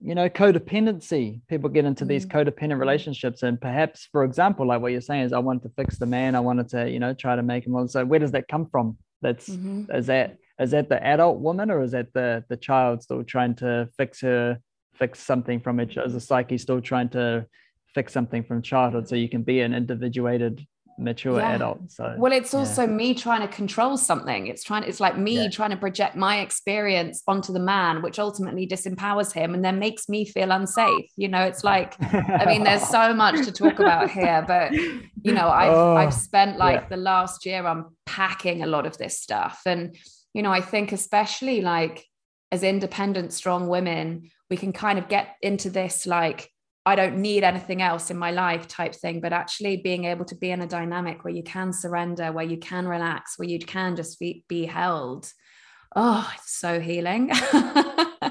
you 0.00 0.14
know 0.14 0.28
codependency 0.28 1.40
people 1.48 1.70
get 1.70 1.84
into 1.84 2.04
mm. 2.04 2.08
these 2.08 2.26
codependent 2.26 2.78
relationships 2.78 3.42
and 3.42 3.60
perhaps 3.60 4.08
for 4.12 4.24
example 4.24 4.66
like 4.66 4.80
what 4.80 4.92
you're 4.92 5.00
saying 5.00 5.22
is 5.22 5.32
i 5.32 5.38
wanted 5.38 5.62
to 5.62 5.70
fix 5.76 5.98
the 5.98 6.04
man 6.04 6.34
i 6.34 6.40
wanted 6.40 6.68
to 6.68 6.90
you 6.90 6.98
know 6.98 7.14
try 7.14 7.34
to 7.34 7.42
make 7.42 7.66
him 7.66 7.88
so 7.88 8.04
where 8.04 8.18
does 8.18 8.32
that 8.32 8.46
come 8.48 8.66
from 8.66 8.98
that's 9.22 9.48
mm-hmm. 9.48 9.90
is 9.94 10.06
that 10.06 10.36
is 10.60 10.72
that 10.72 10.88
the 10.88 11.02
adult 11.02 11.38
woman 11.38 11.70
or 11.70 11.82
is 11.82 11.92
that 11.92 12.12
the 12.12 12.44
the 12.48 12.56
child 12.56 13.02
still 13.02 13.24
trying 13.24 13.54
to 13.54 13.88
fix 13.96 14.20
her 14.20 14.58
fix 14.94 15.20
something 15.20 15.60
from 15.60 15.80
it 15.80 15.96
as 15.96 16.14
a 16.14 16.20
psyche 16.20 16.58
still 16.58 16.80
trying 16.80 17.08
to 17.08 17.46
fix 17.94 18.12
something 18.12 18.44
from 18.44 18.60
childhood 18.60 19.08
so 19.08 19.14
you 19.14 19.28
can 19.28 19.42
be 19.42 19.60
an 19.60 19.72
individuated 19.72 20.66
mature 20.98 21.38
yeah. 21.38 21.54
adult 21.54 21.90
so 21.90 22.14
well 22.18 22.32
it's 22.32 22.54
also 22.54 22.82
yeah. 22.82 22.88
me 22.88 23.14
trying 23.14 23.40
to 23.40 23.48
control 23.48 23.96
something 23.96 24.46
it's 24.46 24.62
trying 24.62 24.82
it's 24.84 25.00
like 25.00 25.18
me 25.18 25.42
yeah. 25.42 25.48
trying 25.48 25.70
to 25.70 25.76
project 25.76 26.14
my 26.14 26.40
experience 26.40 27.22
onto 27.26 27.52
the 27.52 27.58
man 27.58 28.00
which 28.02 28.18
ultimately 28.18 28.66
disempowers 28.66 29.32
him 29.32 29.54
and 29.54 29.64
then 29.64 29.78
makes 29.78 30.08
me 30.08 30.24
feel 30.24 30.50
unsafe 30.52 31.10
you 31.16 31.28
know 31.28 31.42
it's 31.42 31.64
like 31.64 31.94
i 32.00 32.44
mean 32.46 32.62
there's 32.62 32.86
so 32.88 33.12
much 33.12 33.44
to 33.44 33.50
talk 33.50 33.78
about 33.80 34.10
here 34.10 34.44
but 34.46 34.72
you 34.72 35.32
know 35.32 35.48
i've 35.48 35.72
oh, 35.72 35.96
i've 35.96 36.14
spent 36.14 36.58
like 36.58 36.88
the 36.88 36.96
last 36.96 37.44
year 37.44 37.66
unpacking 37.66 38.62
a 38.62 38.66
lot 38.66 38.86
of 38.86 38.96
this 38.98 39.18
stuff 39.18 39.62
and 39.66 39.96
you 40.32 40.42
know 40.42 40.52
i 40.52 40.60
think 40.60 40.92
especially 40.92 41.60
like 41.60 42.06
as 42.52 42.62
independent 42.62 43.32
strong 43.32 43.68
women 43.68 44.30
we 44.48 44.56
can 44.56 44.72
kind 44.72 44.98
of 44.98 45.08
get 45.08 45.36
into 45.42 45.70
this 45.70 46.06
like 46.06 46.50
I 46.86 46.96
don't 46.96 47.16
need 47.16 47.44
anything 47.44 47.80
else 47.80 48.10
in 48.10 48.18
my 48.18 48.30
life 48.30 48.68
type 48.68 48.94
thing, 48.94 49.20
but 49.20 49.32
actually 49.32 49.78
being 49.78 50.04
able 50.04 50.24
to 50.26 50.34
be 50.34 50.50
in 50.50 50.60
a 50.60 50.66
dynamic 50.66 51.24
where 51.24 51.32
you 51.32 51.42
can 51.42 51.72
surrender, 51.72 52.30
where 52.30 52.44
you 52.44 52.58
can 52.58 52.86
relax, 52.86 53.38
where 53.38 53.48
you 53.48 53.58
can 53.58 53.96
just 53.96 54.18
be, 54.20 54.44
be 54.48 54.66
held. 54.66 55.32
Oh, 55.96 56.30
it's 56.36 56.58
so 56.58 56.80
healing. 56.80 57.28
yeah. 57.52 58.30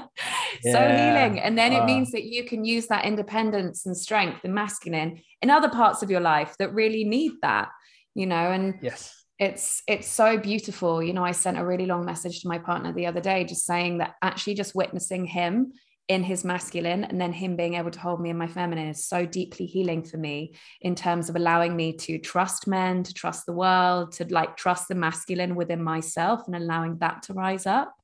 So 0.62 0.78
healing. 0.78 1.40
And 1.40 1.58
then 1.58 1.72
it 1.72 1.80
uh, 1.80 1.86
means 1.86 2.12
that 2.12 2.24
you 2.24 2.44
can 2.44 2.64
use 2.64 2.86
that 2.86 3.04
independence 3.04 3.86
and 3.86 3.96
strength 3.96 4.44
and 4.44 4.54
masculine 4.54 5.20
in 5.42 5.50
other 5.50 5.68
parts 5.68 6.02
of 6.02 6.10
your 6.10 6.20
life 6.20 6.54
that 6.58 6.72
really 6.72 7.02
need 7.02 7.32
that, 7.42 7.70
you 8.14 8.26
know, 8.26 8.52
and 8.52 8.78
yes 8.82 9.24
it's 9.38 9.82
it's 9.88 10.06
so 10.06 10.38
beautiful 10.38 11.02
you 11.02 11.12
know 11.12 11.24
i 11.24 11.32
sent 11.32 11.58
a 11.58 11.64
really 11.64 11.86
long 11.86 12.04
message 12.04 12.40
to 12.40 12.48
my 12.48 12.58
partner 12.58 12.92
the 12.92 13.06
other 13.06 13.20
day 13.20 13.44
just 13.44 13.66
saying 13.66 13.98
that 13.98 14.14
actually 14.22 14.54
just 14.54 14.74
witnessing 14.74 15.26
him 15.26 15.72
in 16.08 16.22
his 16.22 16.44
masculine 16.44 17.02
and 17.02 17.18
then 17.18 17.32
him 17.32 17.56
being 17.56 17.74
able 17.74 17.90
to 17.90 17.98
hold 17.98 18.20
me 18.20 18.28
in 18.28 18.36
my 18.36 18.46
feminine 18.46 18.88
is 18.88 19.06
so 19.06 19.24
deeply 19.24 19.64
healing 19.64 20.02
for 20.02 20.18
me 20.18 20.54
in 20.82 20.94
terms 20.94 21.30
of 21.30 21.36
allowing 21.36 21.74
me 21.74 21.96
to 21.96 22.18
trust 22.18 22.66
men 22.66 23.02
to 23.02 23.14
trust 23.14 23.46
the 23.46 23.52
world 23.52 24.12
to 24.12 24.26
like 24.26 24.56
trust 24.56 24.88
the 24.88 24.94
masculine 24.94 25.54
within 25.54 25.82
myself 25.82 26.42
and 26.46 26.54
allowing 26.54 26.98
that 26.98 27.22
to 27.22 27.32
rise 27.32 27.66
up. 27.66 27.94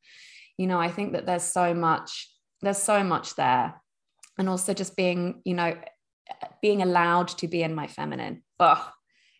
You 0.56 0.66
know 0.66 0.80
i 0.80 0.88
think 0.88 1.12
that 1.12 1.26
there's 1.26 1.42
so 1.42 1.74
much 1.74 2.30
there's 2.62 2.82
so 2.82 3.04
much 3.04 3.34
there. 3.36 3.80
And 4.38 4.48
also 4.48 4.72
just 4.72 4.96
being 4.96 5.42
you 5.44 5.54
know 5.54 5.76
being 6.62 6.80
allowed 6.80 7.28
to 7.28 7.48
be 7.48 7.62
in 7.62 7.74
my 7.74 7.86
feminine. 7.86 8.42
Oh 8.58 8.90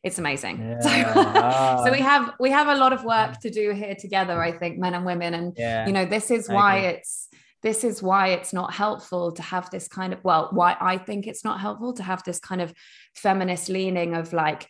it's 0.02 0.18
amazing. 0.18 0.56
Yeah. 0.82 1.76
so, 1.76 1.84
so, 1.84 1.92
we 1.92 2.00
have 2.00 2.34
we 2.40 2.50
have 2.50 2.68
a 2.68 2.74
lot 2.74 2.92
of 2.92 3.04
work 3.04 3.38
to 3.40 3.50
do 3.50 3.72
here 3.72 3.94
together 3.94 4.42
i 4.42 4.52
think 4.52 4.78
men 4.78 4.94
and 4.94 5.06
women. 5.06 5.32
And 5.32 5.54
yeah. 5.56 5.86
you 5.86 5.92
know 5.92 6.04
this 6.04 6.30
is 6.30 6.48
why 6.48 6.78
it's 6.78 7.28
this 7.62 7.84
is 7.84 8.02
why 8.02 8.28
it's 8.28 8.52
not 8.52 8.72
helpful 8.72 9.32
to 9.32 9.42
have 9.42 9.70
this 9.70 9.88
kind 9.88 10.12
of 10.12 10.22
well 10.24 10.48
why 10.52 10.76
i 10.80 10.96
think 10.96 11.26
it's 11.26 11.44
not 11.44 11.60
helpful 11.60 11.92
to 11.92 12.02
have 12.02 12.22
this 12.24 12.38
kind 12.38 12.60
of 12.60 12.72
feminist 13.14 13.68
leaning 13.68 14.14
of 14.14 14.32
like 14.32 14.68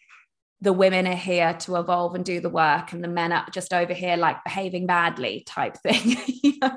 the 0.63 0.73
women 0.73 1.07
are 1.07 1.15
here 1.15 1.55
to 1.55 1.77
evolve 1.77 2.15
and 2.15 2.25
do 2.25 2.39
the 2.39 2.51
work 2.51 2.93
and 2.93 3.03
the 3.03 3.09
men 3.09 3.33
are 3.33 3.47
just 3.51 3.73
over 3.73 3.95
here 3.95 4.17
like 4.17 4.43
behaving 4.45 4.87
badly 4.87 5.43
type 5.47 5.77
thing 5.79 6.17
you 6.43 6.55
know 6.61 6.77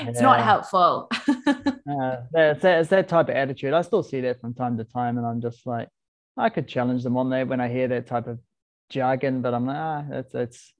it's 0.00 0.20
not 0.20 0.42
helpful 0.42 1.08
uh, 1.28 2.16
it's, 2.34 2.62
that, 2.62 2.80
it's 2.80 2.90
that 2.90 3.08
type 3.08 3.28
of 3.28 3.34
attitude 3.34 3.72
i 3.72 3.82
still 3.82 4.02
see 4.02 4.20
that 4.20 4.40
from 4.40 4.54
time 4.54 4.76
to 4.76 4.84
time 4.84 5.18
and 5.18 5.26
i'm 5.26 5.40
just 5.40 5.66
like 5.66 5.88
I 6.36 6.50
could 6.50 6.68
challenge 6.68 7.02
them 7.02 7.16
on 7.16 7.30
that 7.30 7.48
when 7.48 7.60
I 7.60 7.68
hear 7.68 7.88
that 7.88 8.06
type 8.06 8.26
of 8.26 8.38
jargon, 8.90 9.40
but 9.40 9.54
I'm 9.54 9.66
like, 9.66 9.76
ah, 9.76 10.04
that's 10.08 10.32
that's 10.32 10.74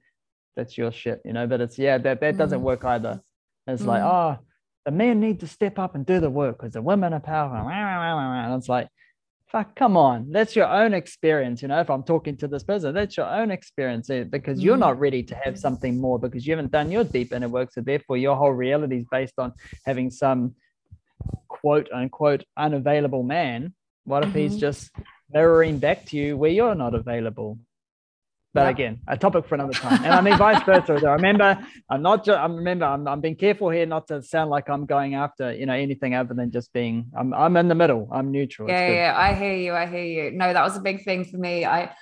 that's 0.54 0.76
your 0.76 0.92
shit, 0.92 1.22
you 1.24 1.32
know. 1.32 1.46
But 1.46 1.62
it's 1.62 1.78
yeah, 1.78 1.98
that 1.98 2.20
that 2.20 2.36
doesn't 2.36 2.60
mm. 2.60 2.64
work 2.64 2.84
either. 2.84 3.20
It's 3.66 3.82
mm. 3.82 3.86
like, 3.86 4.02
oh, 4.02 4.38
the 4.87 4.93
men 4.93 5.18
need 5.18 5.41
to 5.41 5.49
step 5.49 5.80
up 5.80 5.97
and 5.97 6.07
do 6.07 6.20
the 6.20 6.30
work 6.30 6.59
because 6.59 6.72
the 6.72 6.80
women 6.80 7.12
are 7.12 7.20
powerful. 7.20 7.68
And 7.68 8.55
it's 8.55 8.68
like, 8.68 8.89
fuck, 9.51 9.74
come 9.74 9.97
on, 9.97 10.30
that's 10.30 10.55
your 10.55 10.68
own 10.68 10.95
experience. 10.95 11.61
You 11.61 11.68
know, 11.68 11.80
if 11.80 11.91
I'm 11.91 12.05
talking 12.05 12.37
to 12.37 12.47
this 12.47 12.62
person, 12.62 12.95
that's 12.95 13.16
your 13.16 13.26
own 13.26 13.51
experience 13.51 14.09
eh, 14.11 14.22
because 14.22 14.62
you're 14.62 14.76
not 14.76 14.97
mm. 14.97 15.01
ready 15.01 15.22
to 15.24 15.34
have 15.45 15.59
something 15.59 16.01
more 16.01 16.20
because 16.20 16.47
you 16.47 16.53
haven't 16.53 16.70
done 16.70 16.93
your 16.93 17.03
deep 17.03 17.32
inner 17.32 17.49
work. 17.49 17.72
So 17.72 17.80
therefore, 17.80 18.16
your 18.16 18.37
whole 18.37 18.53
reality 18.53 18.99
is 18.99 19.07
based 19.11 19.34
on 19.39 19.53
having 19.84 20.09
some 20.11 20.55
quote 21.49 21.89
unquote 21.93 22.45
unavailable 22.57 23.24
man. 23.24 23.74
What 24.05 24.22
if 24.22 24.30
mm-hmm. 24.30 24.39
he's 24.39 24.57
just 24.57 24.93
mirroring 25.32 25.80
back 25.80 26.07
to 26.07 26.16
you 26.16 26.37
where 26.37 26.51
you're 26.51 26.76
not 26.76 26.95
available? 26.95 27.59
But 28.57 28.62
yeah. 28.62 28.70
again, 28.70 29.00
a 29.07 29.18
topic 29.18 29.46
for 29.46 29.54
another 29.54 29.74
time. 29.74 30.02
And 30.02 30.14
I 30.14 30.22
mean, 30.22 30.38
vice 30.46 30.62
versa. 30.64 30.94
I 31.07 31.12
remember, 31.12 31.59
I'm 31.90 32.00
not 32.00 32.24
just, 32.24 32.38
I 32.38 32.46
remember, 32.46 32.86
I'm, 32.86 33.07
I'm 33.07 33.20
being 33.20 33.36
careful 33.36 33.68
here 33.68 33.84
not 33.84 34.09
to 34.09 34.22
sound 34.22 34.48
like 34.48 34.70
I'm 34.70 34.86
going 34.86 35.14
after, 35.14 35.52
you 35.52 35.66
know, 35.66 35.74
anything 35.74 36.14
other 36.14 36.32
than 36.32 36.50
just 36.50 36.72
being, 36.72 37.11
I'm, 37.14 37.34
I'm 37.34 37.54
in 37.59 37.68
the 37.68 37.74
middle. 37.74 38.09
I'm 38.11 38.30
neutral. 38.32 38.66
Yeah, 38.70 38.88
yeah, 38.90 39.14
I 39.14 39.34
hear 39.34 39.54
you. 39.54 39.74
I 39.74 39.84
hear 39.84 40.04
you. 40.04 40.30
No, 40.30 40.54
that 40.54 40.62
was 40.62 40.74
a 40.74 40.80
big 40.80 41.04
thing 41.04 41.26
for 41.26 41.36
me. 41.36 41.66
I, 41.66 41.94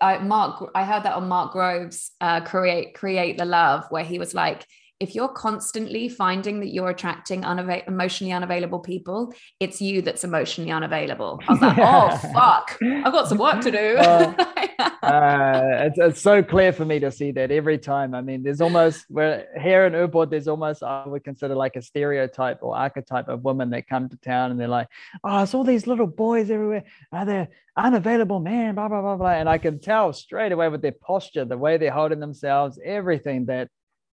I, 0.00 0.18
Mark, 0.18 0.70
I 0.74 0.84
heard 0.84 1.04
that 1.04 1.14
on 1.14 1.28
Mark 1.28 1.52
Groves, 1.52 2.10
uh, 2.20 2.40
create, 2.40 2.94
create 2.94 3.38
the 3.38 3.44
love, 3.44 3.84
where 3.90 4.04
he 4.04 4.18
was 4.18 4.34
like, 4.34 4.66
if 5.02 5.16
you're 5.16 5.28
constantly 5.28 6.08
finding 6.08 6.60
that 6.60 6.68
you're 6.68 6.90
attracting 6.90 7.42
unava- 7.42 7.86
emotionally 7.88 8.32
unavailable 8.32 8.78
people, 8.78 9.34
it's 9.58 9.82
you 9.82 10.00
that's 10.00 10.22
emotionally 10.22 10.70
unavailable. 10.70 11.40
I 11.48 11.52
was 11.52 11.60
like, 11.60 11.78
oh, 11.80 12.16
fuck, 12.32 12.78
I've 12.80 13.12
got 13.12 13.28
some 13.28 13.38
work 13.38 13.60
to 13.62 13.70
do. 13.72 13.96
uh, 13.98 14.32
uh, 15.02 15.62
it's, 15.86 15.98
it's 15.98 16.20
so 16.20 16.40
clear 16.40 16.72
for 16.72 16.84
me 16.84 17.00
to 17.00 17.10
see 17.10 17.32
that 17.32 17.50
every 17.50 17.78
time. 17.78 18.14
I 18.14 18.22
mean, 18.22 18.44
there's 18.44 18.60
almost, 18.60 19.04
where 19.08 19.48
here 19.60 19.86
in 19.86 19.92
Ubud, 19.94 20.30
there's 20.30 20.46
almost, 20.46 20.84
I 20.84 21.04
would 21.04 21.24
consider 21.24 21.56
like 21.56 21.74
a 21.74 21.82
stereotype 21.82 22.58
or 22.62 22.76
archetype 22.76 23.26
of 23.26 23.42
women 23.42 23.70
that 23.70 23.88
come 23.88 24.08
to 24.08 24.16
town 24.18 24.52
and 24.52 24.60
they're 24.60 24.68
like, 24.68 24.86
oh, 25.24 25.42
it's 25.42 25.52
all 25.52 25.64
these 25.64 25.88
little 25.88 26.06
boys 26.06 26.48
everywhere. 26.48 26.84
Are 27.10 27.26
they 27.26 27.48
unavailable 27.76 28.38
man, 28.38 28.76
blah, 28.76 28.86
blah, 28.86 29.00
blah, 29.00 29.16
blah. 29.16 29.30
And 29.30 29.48
I 29.48 29.58
can 29.58 29.80
tell 29.80 30.12
straight 30.12 30.52
away 30.52 30.68
with 30.68 30.80
their 30.80 30.92
posture, 30.92 31.44
the 31.44 31.58
way 31.58 31.76
they're 31.76 31.90
holding 31.90 32.20
themselves, 32.20 32.78
everything 32.84 33.46
that 33.46 33.68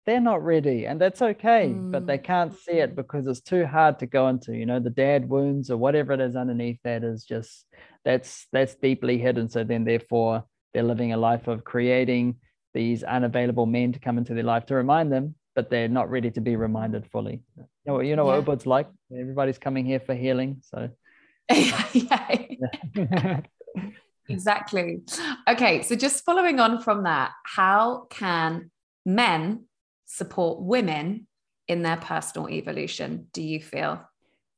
they're 0.06 0.20
not 0.20 0.44
ready 0.44 0.86
and 0.86 1.00
that's 1.00 1.22
okay 1.22 1.72
mm. 1.74 1.90
but 1.90 2.06
they 2.06 2.18
mm. 2.18 2.24
can't 2.24 2.54
see 2.58 2.72
it 2.72 2.94
because 2.94 3.26
it's 3.26 3.40
too 3.40 3.66
hard 3.66 3.98
to 3.98 4.06
go 4.06 4.28
into 4.28 4.54
you 4.54 4.66
know 4.66 4.80
the 4.80 4.90
dad 4.90 5.28
wounds 5.28 5.70
or 5.70 5.76
whatever 5.76 6.12
it 6.12 6.20
is 6.20 6.36
underneath 6.36 6.78
that 6.84 7.02
is 7.02 7.24
just 7.24 7.66
that's 8.04 8.46
that's 8.52 8.74
deeply 8.76 9.18
hidden 9.18 9.48
so 9.48 9.64
then 9.64 9.84
therefore 9.84 10.44
they're 10.72 10.82
living 10.82 11.12
a 11.12 11.16
life 11.16 11.48
of 11.48 11.64
creating 11.64 12.36
these 12.74 13.02
unavailable 13.02 13.66
men 13.66 13.92
to 13.92 13.98
come 13.98 14.18
into 14.18 14.34
their 14.34 14.44
life 14.44 14.66
to 14.66 14.74
remind 14.74 15.10
them 15.10 15.34
but 15.54 15.70
they're 15.70 15.88
not 15.88 16.10
ready 16.10 16.30
to 16.30 16.40
be 16.40 16.56
reminded 16.56 17.06
fully 17.10 17.42
you 17.56 17.64
know, 17.86 18.00
you 18.00 18.16
know 18.16 18.26
yeah. 18.26 18.38
what 18.38 18.44
Ubud's 18.44 18.66
like 18.66 18.88
everybody's 19.12 19.58
coming 19.58 19.84
here 19.84 20.00
for 20.00 20.14
healing 20.14 20.58
so 20.62 20.90
yeah. 21.50 23.40
exactly 24.28 25.02
okay 25.48 25.82
so 25.82 25.94
just 25.94 26.24
following 26.24 26.58
on 26.58 26.80
from 26.80 27.04
that 27.04 27.32
how 27.44 28.06
can 28.10 28.70
men 29.04 29.64
support 30.14 30.60
women 30.60 31.26
in 31.66 31.82
their 31.82 31.96
personal 31.96 32.48
evolution, 32.48 33.26
do 33.32 33.42
you 33.42 33.60
feel? 33.60 34.00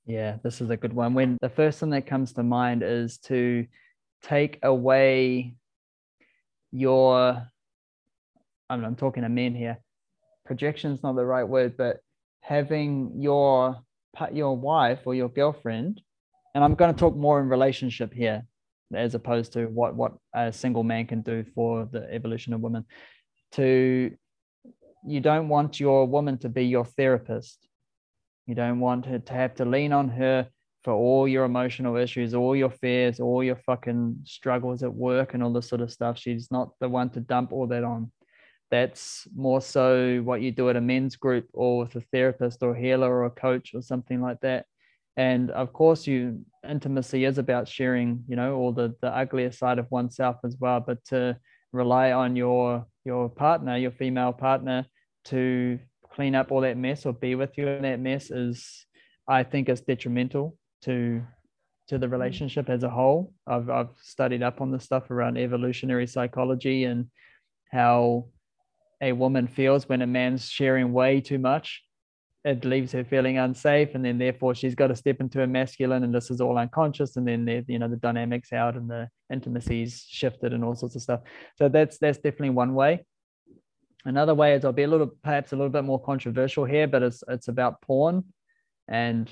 Yeah, 0.04 0.36
this 0.42 0.60
is 0.60 0.68
a 0.68 0.76
good 0.76 0.92
one. 0.92 1.14
When 1.14 1.38
the 1.40 1.48
first 1.48 1.80
thing 1.80 1.90
that 1.90 2.06
comes 2.06 2.34
to 2.34 2.42
mind 2.42 2.82
is 2.82 3.18
to 3.30 3.66
take 4.22 4.58
away 4.62 5.54
your, 6.72 7.42
I 8.68 8.76
mean, 8.76 8.84
I'm 8.84 8.96
talking 8.96 9.22
to 9.22 9.30
men 9.30 9.54
here. 9.54 9.78
Projection 10.44 10.92
is 10.92 11.02
not 11.02 11.16
the 11.16 11.24
right 11.24 11.48
word, 11.48 11.76
but 11.76 12.00
having 12.40 13.12
your 13.16 13.76
your 14.32 14.56
wife 14.56 15.00
or 15.04 15.14
your 15.14 15.28
girlfriend, 15.28 16.00
and 16.54 16.62
I'm 16.62 16.74
going 16.74 16.94
to 16.94 16.98
talk 16.98 17.16
more 17.16 17.40
in 17.40 17.48
relationship 17.48 18.12
here, 18.12 18.44
as 18.94 19.14
opposed 19.14 19.54
to 19.54 19.66
what 19.66 19.94
what 19.96 20.12
a 20.34 20.52
single 20.52 20.84
man 20.84 21.06
can 21.06 21.22
do 21.22 21.44
for 21.54 21.88
the 21.90 22.06
evolution 22.12 22.52
of 22.52 22.60
women, 22.60 22.84
to 23.52 24.16
you 25.06 25.20
don't 25.20 25.48
want 25.48 25.78
your 25.78 26.06
woman 26.06 26.38
to 26.38 26.48
be 26.48 26.64
your 26.64 26.84
therapist. 26.84 27.68
You 28.46 28.54
don't 28.54 28.80
want 28.80 29.06
her 29.06 29.18
to 29.18 29.32
have 29.32 29.54
to 29.56 29.64
lean 29.64 29.92
on 29.92 30.08
her 30.08 30.48
for 30.82 30.92
all 30.92 31.26
your 31.26 31.44
emotional 31.44 31.96
issues, 31.96 32.34
all 32.34 32.54
your 32.54 32.70
fears, 32.70 33.18
all 33.18 33.42
your 33.42 33.56
fucking 33.56 34.20
struggles 34.24 34.82
at 34.82 34.94
work 34.94 35.34
and 35.34 35.42
all 35.42 35.52
this 35.52 35.68
sort 35.68 35.80
of 35.80 35.90
stuff. 35.90 36.18
She's 36.18 36.50
not 36.50 36.70
the 36.80 36.88
one 36.88 37.10
to 37.10 37.20
dump 37.20 37.52
all 37.52 37.66
that 37.68 37.84
on. 37.84 38.12
That's 38.70 39.26
more 39.34 39.60
so 39.60 40.20
what 40.22 40.42
you 40.42 40.50
do 40.50 40.70
at 40.70 40.76
a 40.76 40.80
men's 40.80 41.16
group 41.16 41.48
or 41.52 41.78
with 41.78 41.96
a 41.96 42.00
therapist 42.12 42.62
or 42.62 42.74
healer 42.74 43.12
or 43.12 43.24
a 43.26 43.30
coach 43.30 43.72
or 43.74 43.82
something 43.82 44.20
like 44.20 44.40
that. 44.40 44.66
And 45.16 45.50
of 45.50 45.72
course, 45.72 46.06
you 46.06 46.44
intimacy 46.68 47.24
is 47.24 47.38
about 47.38 47.68
sharing, 47.68 48.24
you 48.28 48.36
know, 48.36 48.56
all 48.56 48.72
the 48.72 48.94
the 49.00 49.08
uglier 49.08 49.50
side 49.50 49.78
of 49.78 49.90
oneself 49.90 50.36
as 50.44 50.56
well. 50.60 50.80
But 50.80 51.04
to 51.06 51.38
rely 51.72 52.12
on 52.12 52.36
your 52.36 52.86
your 53.04 53.28
partner, 53.28 53.76
your 53.76 53.92
female 53.92 54.32
partner, 54.32 54.86
to 55.26 55.78
clean 56.12 56.34
up 56.34 56.50
all 56.50 56.62
that 56.62 56.76
mess 56.76 57.06
or 57.06 57.12
be 57.12 57.34
with 57.34 57.56
you 57.58 57.68
in 57.68 57.82
that 57.82 58.00
mess 58.00 58.30
is 58.30 58.86
I 59.28 59.42
think 59.42 59.68
is 59.68 59.80
detrimental 59.80 60.56
to 60.82 61.22
to 61.88 61.98
the 61.98 62.06
mm. 62.06 62.12
relationship 62.12 62.68
as 62.68 62.82
a 62.82 62.90
whole. 62.90 63.32
I've 63.46 63.68
I've 63.70 63.90
studied 64.02 64.42
up 64.42 64.60
on 64.60 64.70
the 64.70 64.80
stuff 64.80 65.10
around 65.10 65.36
evolutionary 65.38 66.06
psychology 66.06 66.84
and 66.84 67.06
how 67.70 68.26
a 69.00 69.12
woman 69.12 69.46
feels 69.46 69.88
when 69.88 70.02
a 70.02 70.06
man's 70.06 70.48
sharing 70.48 70.92
way 70.92 71.20
too 71.20 71.38
much. 71.38 71.82
It 72.44 72.64
leaves 72.64 72.92
her 72.92 73.04
feeling 73.04 73.38
unsafe, 73.38 73.96
and 73.96 74.04
then 74.04 74.18
therefore 74.18 74.54
she's 74.54 74.76
got 74.76 74.86
to 74.86 74.96
step 74.96 75.20
into 75.20 75.42
a 75.42 75.48
masculine, 75.48 76.04
and 76.04 76.14
this 76.14 76.30
is 76.30 76.40
all 76.40 76.58
unconscious. 76.58 77.16
And 77.16 77.26
then 77.26 77.44
the 77.44 77.64
you 77.66 77.78
know 77.78 77.88
the 77.88 77.96
dynamics 77.96 78.52
out 78.52 78.76
and 78.76 78.88
the 78.88 79.08
intimacies 79.32 80.06
shifted 80.08 80.52
and 80.52 80.64
all 80.64 80.76
sorts 80.76 80.94
of 80.94 81.02
stuff. 81.02 81.20
So 81.56 81.68
that's 81.68 81.98
that's 81.98 82.18
definitely 82.18 82.50
one 82.50 82.74
way. 82.74 83.04
Another 84.06 84.34
way 84.34 84.54
is 84.54 84.64
I'll 84.64 84.72
be 84.72 84.84
a 84.84 84.88
little, 84.88 85.10
perhaps 85.24 85.52
a 85.52 85.56
little 85.56 85.70
bit 85.70 85.82
more 85.82 86.00
controversial 86.00 86.64
here, 86.64 86.86
but 86.86 87.02
it's 87.02 87.24
it's 87.28 87.48
about 87.48 87.82
porn, 87.82 88.22
and 88.86 89.28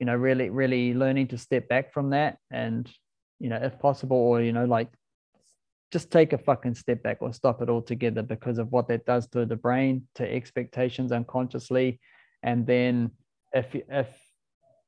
you 0.00 0.06
know, 0.06 0.16
really, 0.16 0.50
really 0.50 0.92
learning 0.92 1.28
to 1.28 1.38
step 1.38 1.68
back 1.68 1.92
from 1.92 2.10
that, 2.10 2.38
and 2.50 2.90
you 3.38 3.48
know, 3.48 3.60
if 3.62 3.78
possible, 3.78 4.16
or 4.16 4.42
you 4.42 4.52
know, 4.52 4.64
like 4.64 4.88
just 5.92 6.10
take 6.10 6.32
a 6.32 6.38
fucking 6.38 6.74
step 6.74 7.02
back 7.04 7.18
or 7.20 7.32
stop 7.32 7.62
it 7.62 7.70
altogether 7.70 8.22
because 8.22 8.58
of 8.58 8.72
what 8.72 8.88
that 8.88 9.06
does 9.06 9.28
to 9.28 9.46
the 9.46 9.54
brain, 9.54 10.08
to 10.16 10.28
expectations 10.28 11.12
unconsciously, 11.12 12.00
and 12.42 12.66
then 12.66 13.12
if 13.52 13.72
if 13.72 14.08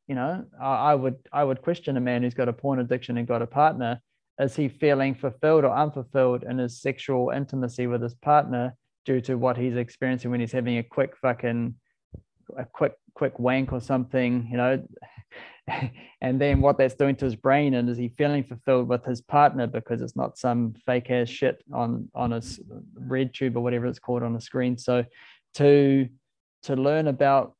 you 0.08 0.16
know, 0.16 0.44
I, 0.60 0.74
I 0.90 0.94
would 0.96 1.16
I 1.32 1.44
would 1.44 1.62
question 1.62 1.96
a 1.96 2.00
man 2.00 2.24
who's 2.24 2.34
got 2.34 2.48
a 2.48 2.52
porn 2.52 2.80
addiction 2.80 3.16
and 3.16 3.28
got 3.28 3.42
a 3.42 3.46
partner. 3.46 4.00
Is 4.40 4.56
he 4.56 4.68
feeling 4.68 5.14
fulfilled 5.14 5.64
or 5.64 5.72
unfulfilled 5.72 6.42
in 6.42 6.58
his 6.58 6.82
sexual 6.82 7.30
intimacy 7.30 7.86
with 7.86 8.02
his 8.02 8.14
partner? 8.14 8.74
Due 9.04 9.20
to 9.22 9.34
what 9.36 9.56
he's 9.56 9.76
experiencing 9.76 10.30
when 10.30 10.40
he's 10.40 10.52
having 10.52 10.78
a 10.78 10.82
quick 10.82 11.16
fucking 11.16 11.74
a 12.56 12.64
quick 12.64 12.94
quick 13.14 13.38
wank 13.38 13.72
or 13.72 13.80
something, 13.80 14.48
you 14.50 14.56
know, 14.56 14.82
and 16.20 16.40
then 16.40 16.60
what 16.60 16.78
that's 16.78 16.94
doing 16.94 17.16
to 17.16 17.24
his 17.24 17.36
brain 17.36 17.74
and 17.74 17.88
is 17.88 17.96
he 17.96 18.08
feeling 18.08 18.44
fulfilled 18.44 18.88
with 18.88 19.04
his 19.04 19.20
partner 19.20 19.66
because 19.66 20.02
it's 20.02 20.16
not 20.16 20.36
some 20.36 20.74
fake 20.84 21.10
ass 21.10 21.28
shit 21.28 21.62
on 21.72 22.08
on 22.14 22.32
a 22.32 22.40
RedTube 22.40 23.56
or 23.56 23.60
whatever 23.60 23.86
it's 23.86 23.98
called 23.98 24.22
on 24.22 24.36
a 24.36 24.40
screen. 24.40 24.76
So 24.76 25.04
to 25.54 26.08
to 26.64 26.76
learn 26.76 27.08
about 27.08 27.54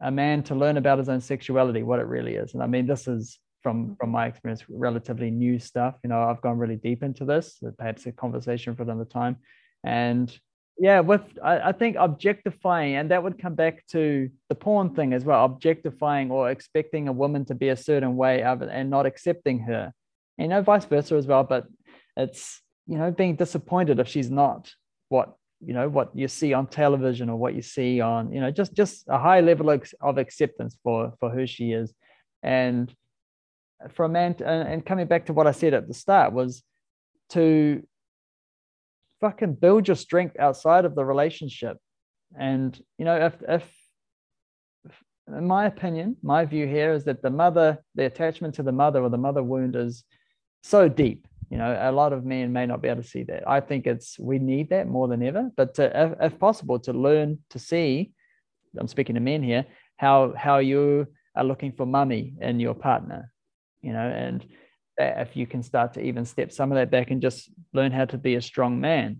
a 0.00 0.10
man 0.10 0.42
to 0.44 0.54
learn 0.54 0.76
about 0.76 0.98
his 0.98 1.08
own 1.08 1.20
sexuality, 1.20 1.82
what 1.82 2.00
it 2.00 2.06
really 2.06 2.34
is, 2.34 2.54
and 2.54 2.62
I 2.62 2.66
mean 2.66 2.86
this 2.86 3.06
is 3.06 3.38
from 3.62 3.96
from 3.96 4.10
my 4.10 4.26
experience 4.26 4.64
relatively 4.68 5.30
new 5.30 5.58
stuff. 5.58 5.96
You 6.02 6.08
know, 6.08 6.22
I've 6.22 6.40
gone 6.40 6.58
really 6.58 6.76
deep 6.76 7.02
into 7.02 7.24
this. 7.24 7.62
Perhaps 7.78 8.06
a 8.06 8.12
conversation 8.12 8.74
for 8.74 8.82
another 8.82 9.04
time, 9.04 9.36
and 9.84 10.34
yeah 10.80 11.00
with 11.00 11.20
I, 11.44 11.60
I, 11.68 11.72
think 11.72 11.96
objectifying 11.98 12.96
and 12.96 13.10
that 13.10 13.22
would 13.22 13.38
come 13.38 13.54
back 13.54 13.86
to 13.88 14.30
the 14.48 14.54
porn 14.54 14.94
thing 14.94 15.12
as 15.12 15.24
well 15.24 15.44
objectifying 15.44 16.30
or 16.30 16.50
expecting 16.50 17.06
a 17.06 17.12
woman 17.12 17.44
to 17.44 17.54
be 17.54 17.68
a 17.68 17.76
certain 17.76 18.16
way 18.16 18.42
of 18.42 18.62
and 18.62 18.88
not 18.88 19.04
accepting 19.04 19.60
her. 19.60 19.92
You 20.38 20.48
know 20.48 20.62
vice 20.62 20.86
versa 20.86 21.16
as 21.16 21.26
well 21.26 21.44
but 21.44 21.66
it's 22.16 22.62
you 22.86 22.96
know 22.96 23.10
being 23.10 23.36
disappointed 23.36 24.00
if 24.00 24.08
she's 24.08 24.30
not 24.30 24.72
what 25.10 25.34
you 25.60 25.74
know 25.74 25.88
what 25.88 26.16
you 26.16 26.28
see 26.28 26.54
on 26.54 26.66
television 26.66 27.28
or 27.28 27.36
what 27.36 27.54
you 27.54 27.60
see 27.60 28.00
on 28.00 28.32
you 28.32 28.40
know 28.40 28.50
just 28.50 28.72
just 28.72 29.04
a 29.08 29.18
high 29.18 29.40
level 29.40 29.68
of, 29.68 30.16
acceptance 30.18 30.78
for 30.82 31.12
for 31.20 31.28
who 31.30 31.46
she 31.46 31.72
is. 31.72 31.92
And 32.42 32.92
for 33.90 34.06
a 34.06 34.08
man 34.08 34.34
to, 34.34 34.46
and 34.46 34.84
coming 34.84 35.06
back 35.06 35.26
to 35.26 35.32
what 35.32 35.46
i 35.46 35.52
said 35.52 35.72
at 35.72 35.88
the 35.88 35.94
start 35.94 36.34
was 36.34 36.62
to 37.30 37.82
fucking 39.20 39.54
build 39.54 39.88
your 39.88 39.96
strength 39.96 40.36
outside 40.38 40.84
of 40.84 40.94
the 40.94 41.04
relationship. 41.04 41.76
And 42.38 42.80
you 42.98 43.04
know, 43.04 43.16
if 43.26 43.34
if 43.48 43.64
in 45.28 45.46
my 45.46 45.66
opinion, 45.66 46.16
my 46.22 46.44
view 46.44 46.66
here 46.66 46.92
is 46.92 47.04
that 47.04 47.22
the 47.22 47.30
mother, 47.30 47.78
the 47.94 48.06
attachment 48.06 48.54
to 48.56 48.62
the 48.62 48.72
mother 48.72 49.02
or 49.02 49.10
the 49.10 49.18
mother 49.18 49.42
wound 49.42 49.76
is 49.76 50.04
so 50.62 50.88
deep 50.88 51.26
you 51.50 51.58
know 51.58 51.76
a 51.80 51.92
lot 51.92 52.12
of 52.12 52.24
men 52.24 52.52
may 52.52 52.64
not 52.64 52.80
be 52.80 52.88
able 52.88 53.02
to 53.02 53.08
see 53.08 53.24
that 53.24 53.46
i 53.48 53.60
think 53.60 53.86
it's 53.86 54.18
we 54.18 54.38
need 54.38 54.70
that 54.70 54.86
more 54.86 55.08
than 55.08 55.22
ever 55.22 55.50
but 55.56 55.74
to, 55.74 55.84
if, 56.02 56.32
if 56.32 56.38
possible 56.38 56.78
to 56.78 56.92
learn 56.92 57.38
to 57.50 57.58
see 57.58 58.12
i'm 58.78 58.86
speaking 58.86 59.14
to 59.14 59.20
men 59.20 59.42
here 59.42 59.66
how 59.96 60.32
how 60.36 60.58
you 60.58 61.06
are 61.34 61.44
looking 61.44 61.72
for 61.72 61.84
mummy 61.84 62.34
in 62.40 62.60
your 62.60 62.74
partner 62.74 63.32
you 63.82 63.92
know 63.92 64.08
and 64.08 64.46
if 65.00 65.36
you 65.36 65.46
can 65.46 65.62
start 65.62 65.94
to 65.94 66.00
even 66.00 66.24
step 66.24 66.52
some 66.52 66.70
of 66.72 66.76
that 66.76 66.90
back 66.90 67.10
and 67.10 67.22
just 67.22 67.50
learn 67.72 67.92
how 67.92 68.04
to 68.04 68.18
be 68.18 68.34
a 68.34 68.42
strong 68.42 68.80
man 68.80 69.18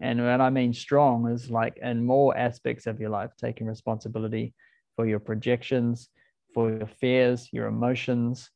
and 0.00 0.22
when 0.22 0.40
i 0.40 0.50
mean 0.50 0.72
strong 0.72 1.28
is 1.28 1.50
like 1.50 1.76
in 1.82 2.04
more 2.04 2.36
aspects 2.36 2.86
of 2.86 3.00
your 3.00 3.10
life 3.10 3.30
taking 3.38 3.66
responsibility 3.66 4.54
for 4.96 5.06
your 5.06 5.18
projections 5.18 6.08
for 6.54 6.70
your 6.70 6.86
fears 6.86 7.48
your 7.52 7.66
emotions 7.66 8.50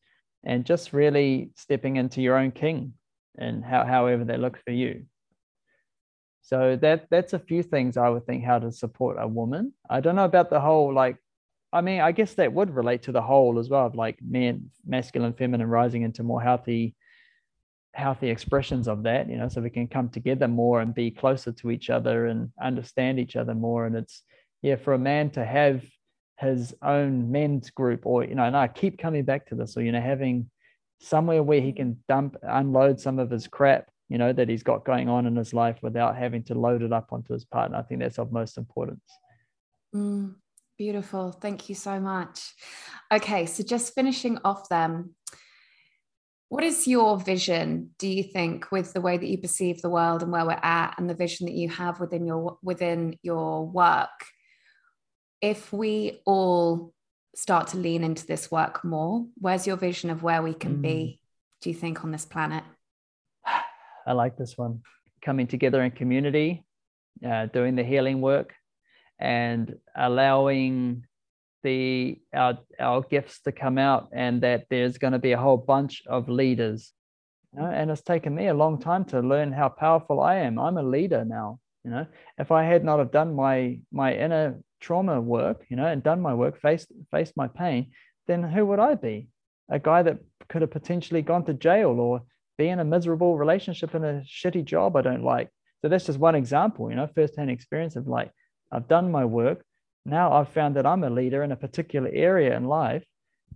and 0.44 0.64
just 0.64 0.92
really 0.92 1.50
stepping 1.56 1.96
into 1.96 2.20
your 2.20 2.36
own 2.36 2.50
king 2.50 2.94
and 3.38 3.64
how, 3.64 3.84
however 3.84 4.24
that 4.24 4.40
looks 4.40 4.60
for 4.64 4.72
you. 4.72 5.04
So 6.42 6.76
that 6.76 7.06
that's 7.10 7.32
a 7.34 7.38
few 7.38 7.62
things 7.62 7.96
I 7.96 8.08
would 8.08 8.26
think 8.26 8.44
how 8.44 8.58
to 8.58 8.72
support 8.72 9.16
a 9.20 9.28
woman. 9.28 9.72
I 9.88 10.00
don't 10.00 10.16
know 10.16 10.24
about 10.24 10.50
the 10.50 10.60
whole 10.60 10.92
like 10.92 11.16
I 11.72 11.80
mean, 11.80 12.00
I 12.00 12.12
guess 12.12 12.34
that 12.34 12.52
would 12.52 12.74
relate 12.74 13.02
to 13.04 13.12
the 13.12 13.22
whole 13.22 13.58
as 13.58 13.68
well 13.68 13.86
of 13.86 13.94
like 13.94 14.18
men, 14.20 14.70
masculine, 14.86 15.32
feminine 15.32 15.68
rising 15.68 16.02
into 16.02 16.22
more 16.22 16.42
healthy, 16.42 16.94
healthy 17.94 18.28
expressions 18.28 18.88
of 18.88 19.04
that, 19.04 19.28
you 19.30 19.36
know, 19.36 19.48
so 19.48 19.60
we 19.60 19.70
can 19.70 19.88
come 19.88 20.08
together 20.08 20.48
more 20.48 20.80
and 20.80 20.94
be 20.94 21.10
closer 21.10 21.52
to 21.52 21.70
each 21.70 21.88
other 21.88 22.26
and 22.26 22.50
understand 22.60 23.18
each 23.18 23.36
other 23.36 23.54
more. 23.54 23.86
And 23.86 23.96
it's 23.96 24.22
yeah, 24.62 24.76
for 24.76 24.94
a 24.94 24.98
man 24.98 25.30
to 25.30 25.44
have 25.44 25.82
his 26.38 26.74
own 26.82 27.30
men's 27.30 27.70
group, 27.70 28.06
or 28.06 28.24
you 28.24 28.34
know, 28.34 28.44
and 28.44 28.56
I 28.56 28.68
keep 28.68 28.98
coming 28.98 29.24
back 29.24 29.46
to 29.46 29.54
this, 29.54 29.76
or 29.76 29.82
you 29.82 29.92
know, 29.92 30.00
having 30.00 30.50
somewhere 31.00 31.42
where 31.42 31.60
he 31.60 31.72
can 31.72 31.98
dump, 32.08 32.36
unload 32.42 33.00
some 33.00 33.18
of 33.18 33.30
his 33.30 33.48
crap, 33.48 33.88
you 34.08 34.18
know, 34.18 34.32
that 34.32 34.48
he's 34.48 34.62
got 34.62 34.84
going 34.84 35.08
on 35.08 35.26
in 35.26 35.36
his 35.36 35.52
life 35.52 35.78
without 35.82 36.16
having 36.16 36.44
to 36.44 36.54
load 36.54 36.82
it 36.82 36.92
up 36.92 37.12
onto 37.12 37.32
his 37.32 37.44
partner. 37.44 37.78
I 37.78 37.82
think 37.82 38.00
that's 38.00 38.18
of 38.18 38.32
most 38.32 38.56
importance. 38.56 39.02
Mm, 39.94 40.36
beautiful. 40.78 41.32
Thank 41.32 41.68
you 41.68 41.74
so 41.74 42.00
much. 42.00 42.54
Okay, 43.12 43.46
so 43.46 43.62
just 43.62 43.94
finishing 43.94 44.38
off 44.44 44.68
them. 44.68 45.14
What 46.48 46.64
is 46.64 46.86
your 46.86 47.18
vision, 47.18 47.90
do 47.98 48.06
you 48.06 48.22
think, 48.22 48.70
with 48.70 48.92
the 48.92 49.00
way 49.00 49.16
that 49.16 49.26
you 49.26 49.38
perceive 49.38 49.80
the 49.80 49.88
world 49.88 50.22
and 50.22 50.30
where 50.30 50.44
we're 50.44 50.52
at 50.62 50.94
and 50.98 51.08
the 51.08 51.14
vision 51.14 51.46
that 51.46 51.54
you 51.54 51.68
have 51.70 51.98
within 51.98 52.26
your 52.26 52.58
within 52.62 53.16
your 53.22 53.66
work? 53.66 54.10
If 55.40 55.72
we 55.72 56.20
all 56.26 56.92
start 57.34 57.68
to 57.68 57.78
lean 57.78 58.04
into 58.04 58.26
this 58.26 58.50
work 58.50 58.84
more? 58.84 59.26
Where's 59.38 59.66
your 59.66 59.76
vision 59.76 60.10
of 60.10 60.22
where 60.22 60.42
we 60.42 60.54
can 60.54 60.78
mm. 60.78 60.82
be, 60.82 61.20
do 61.60 61.70
you 61.70 61.74
think, 61.74 62.04
on 62.04 62.12
this 62.12 62.24
planet? 62.24 62.64
I 64.06 64.12
like 64.12 64.36
this 64.36 64.58
one. 64.58 64.82
Coming 65.24 65.46
together 65.46 65.82
in 65.82 65.92
community, 65.92 66.64
uh, 67.26 67.46
doing 67.46 67.76
the 67.76 67.84
healing 67.84 68.20
work, 68.20 68.54
and 69.22 69.76
allowing 69.94 71.04
the 71.62 72.20
our 72.34 72.58
our 72.80 73.02
gifts 73.02 73.40
to 73.42 73.52
come 73.52 73.78
out, 73.78 74.08
and 74.12 74.42
that 74.42 74.66
there's 74.68 74.98
going 74.98 75.12
to 75.12 75.18
be 75.20 75.32
a 75.32 75.38
whole 75.38 75.56
bunch 75.56 76.02
of 76.06 76.28
leaders. 76.28 76.92
You 77.54 77.60
know, 77.60 77.68
and 77.68 77.90
it's 77.90 78.02
taken 78.02 78.34
me 78.34 78.48
a 78.48 78.54
long 78.54 78.80
time 78.80 79.04
to 79.06 79.20
learn 79.20 79.52
how 79.52 79.68
powerful 79.68 80.20
I 80.20 80.36
am. 80.36 80.58
I'm 80.58 80.76
a 80.76 80.82
leader 80.82 81.24
now. 81.24 81.60
You 81.84 81.92
know, 81.92 82.06
if 82.36 82.50
I 82.50 82.64
had 82.64 82.84
not 82.84 82.98
have 82.98 83.12
done 83.12 83.34
my 83.34 83.80
my 83.92 84.12
inner 84.14 84.60
trauma 84.80 85.20
work, 85.20 85.64
you 85.68 85.76
know, 85.76 85.86
and 85.86 86.02
done 86.02 86.20
my 86.20 86.34
work, 86.34 86.60
faced 86.60 86.92
faced 87.12 87.36
my 87.36 87.46
pain, 87.46 87.92
then 88.26 88.42
who 88.42 88.66
would 88.66 88.80
I 88.80 88.96
be? 88.96 89.28
A 89.68 89.78
guy 89.78 90.02
that 90.02 90.18
could 90.48 90.62
have 90.62 90.72
potentially 90.72 91.22
gone 91.22 91.44
to 91.44 91.54
jail 91.54 92.00
or 92.00 92.22
be 92.58 92.68
in 92.68 92.80
a 92.80 92.84
miserable 92.84 93.38
relationship 93.38 93.94
in 93.94 94.04
a 94.04 94.22
shitty 94.26 94.64
job 94.64 94.96
I 94.96 95.02
don't 95.02 95.22
like. 95.22 95.48
So 95.80 95.88
that's 95.88 96.06
just 96.06 96.18
one 96.18 96.34
example, 96.34 96.90
you 96.90 96.96
know, 96.96 97.08
firsthand 97.14 97.50
experience 97.50 97.94
of 97.96 98.08
like 98.08 98.32
I've 98.72 98.88
done 98.88 99.10
my 99.12 99.24
work. 99.24 99.62
Now 100.04 100.32
I've 100.32 100.48
found 100.48 100.76
that 100.76 100.86
I'm 100.86 101.04
a 101.04 101.10
leader 101.10 101.42
in 101.42 101.52
a 101.52 101.56
particular 101.56 102.10
area 102.12 102.56
in 102.56 102.64
life. 102.64 103.04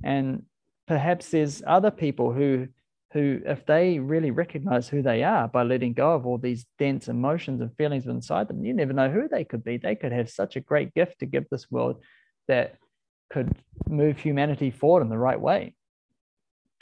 And 0.04 0.44
perhaps 0.86 1.30
there's 1.30 1.62
other 1.66 1.90
people 1.90 2.32
who 2.32 2.68
who, 3.12 3.40
if 3.46 3.64
they 3.64 3.98
really 3.98 4.30
recognize 4.30 4.88
who 4.88 5.00
they 5.00 5.22
are 5.22 5.48
by 5.48 5.62
letting 5.62 5.94
go 5.94 6.12
of 6.12 6.26
all 6.26 6.36
these 6.36 6.66
dense 6.78 7.08
emotions 7.08 7.62
and 7.62 7.74
feelings 7.76 8.06
inside 8.06 8.46
them, 8.46 8.62
you 8.62 8.74
never 8.74 8.92
know 8.92 9.08
who 9.08 9.26
they 9.26 9.42
could 9.42 9.64
be. 9.64 9.78
They 9.78 9.94
could 9.94 10.12
have 10.12 10.28
such 10.28 10.56
a 10.56 10.60
great 10.60 10.92
gift 10.92 11.20
to 11.20 11.26
give 11.26 11.48
this 11.48 11.70
world 11.70 12.02
that 12.46 12.74
could 13.30 13.56
move 13.88 14.18
humanity 14.18 14.70
forward 14.70 15.02
in 15.02 15.08
the 15.08 15.16
right 15.16 15.40
way, 15.40 15.74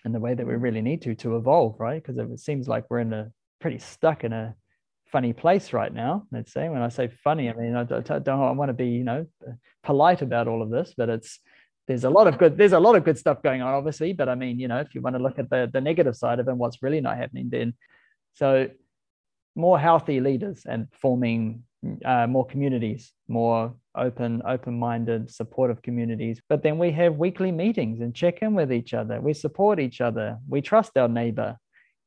in 0.04 0.12
the 0.12 0.18
way 0.18 0.34
that 0.34 0.46
we 0.46 0.54
really 0.54 0.82
need 0.82 1.02
to 1.02 1.14
to 1.16 1.36
evolve, 1.36 1.78
right? 1.78 2.02
Because 2.02 2.18
it 2.18 2.40
seems 2.40 2.66
like 2.66 2.86
we're 2.90 3.00
in 3.00 3.12
a 3.12 3.30
pretty 3.60 3.78
stuck 3.78 4.24
in 4.24 4.32
a 4.32 4.56
funny 5.14 5.32
place 5.32 5.72
right 5.72 5.94
now. 5.94 6.26
Let's 6.32 6.52
say. 6.52 6.68
When 6.68 6.82
I 6.82 6.90
say 6.98 7.06
funny, 7.22 7.48
I 7.48 7.54
mean 7.54 7.76
I 7.76 7.84
don't, 7.84 8.10
I 8.10 8.18
don't 8.18 8.40
I 8.40 8.50
want 8.60 8.70
to 8.70 8.78
be 8.84 8.88
you 8.88 9.04
know 9.10 9.20
polite 9.88 10.22
about 10.22 10.48
all 10.48 10.60
of 10.60 10.70
this, 10.76 10.92
but 10.96 11.08
it's 11.08 11.38
there's 11.86 12.04
a 12.04 12.10
lot 12.10 12.26
of 12.26 12.36
good 12.40 12.58
there's 12.58 12.72
a 12.80 12.84
lot 12.86 12.96
of 12.96 13.04
good 13.04 13.18
stuff 13.24 13.38
going 13.48 13.62
on 13.62 13.72
obviously. 13.80 14.12
But 14.12 14.28
i 14.28 14.34
mean 14.34 14.58
you 14.62 14.68
know 14.68 14.80
if 14.80 14.94
you 14.94 15.00
want 15.00 15.16
to 15.16 15.22
look 15.22 15.38
at 15.38 15.48
the 15.50 15.70
the 15.72 15.80
negative 15.90 16.16
side 16.22 16.38
of 16.40 16.48
it 16.48 16.56
what's 16.62 16.82
really 16.82 17.02
not 17.06 17.16
happening 17.22 17.48
then 17.50 17.74
so 18.40 18.68
more 19.54 19.78
healthy 19.78 20.18
leaders 20.28 20.58
and 20.72 20.88
forming 21.04 21.62
uh, 22.04 22.26
more 22.26 22.46
communities 22.52 23.12
more 23.28 23.60
open 23.96 24.42
open-minded 24.54 25.30
supportive 25.30 25.80
communities. 25.82 26.36
But 26.48 26.62
then 26.64 26.76
we 26.78 26.90
have 26.92 27.22
weekly 27.26 27.52
meetings 27.52 28.00
and 28.00 28.14
check 28.22 28.36
in 28.42 28.54
with 28.54 28.72
each 28.72 28.92
other. 29.00 29.20
We 29.20 29.34
support 29.34 29.78
each 29.78 30.00
other. 30.00 30.38
We 30.48 30.60
trust 30.60 30.96
our 30.96 31.08
neighbor 31.08 31.56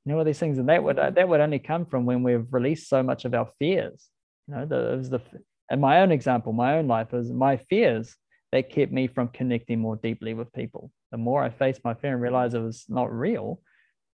you 0.07 0.13
know 0.13 0.19
all 0.19 0.23
these 0.23 0.39
things 0.39 0.57
and 0.57 0.69
that 0.69 0.81
would 0.83 0.97
uh, 0.97 1.09
that 1.11 1.27
would 1.27 1.41
only 1.41 1.59
come 1.59 1.85
from 1.85 2.05
when 2.05 2.23
we've 2.23 2.47
released 2.51 2.87
so 2.87 3.03
much 3.03 3.25
of 3.25 3.33
our 3.33 3.49
fears 3.59 4.07
you 4.47 4.55
know 4.55 4.65
the, 4.65 5.07
the 5.09 5.21
and 5.69 5.81
my 5.81 5.99
own 5.99 6.11
example 6.11 6.53
my 6.53 6.77
own 6.77 6.87
life 6.87 7.13
is 7.13 7.31
my 7.31 7.57
fears 7.57 8.15
that 8.51 8.69
kept 8.69 8.91
me 8.91 9.07
from 9.07 9.27
connecting 9.29 9.79
more 9.79 9.97
deeply 9.97 10.33
with 10.33 10.53
people. 10.53 10.91
The 11.11 11.17
more 11.17 11.43
I 11.43 11.49
faced 11.49 11.83
my 11.83 11.93
fear 11.93 12.13
and 12.13 12.21
realized 12.21 12.55
it 12.55 12.59
was 12.59 12.85
not 12.87 13.11
real, 13.11 13.61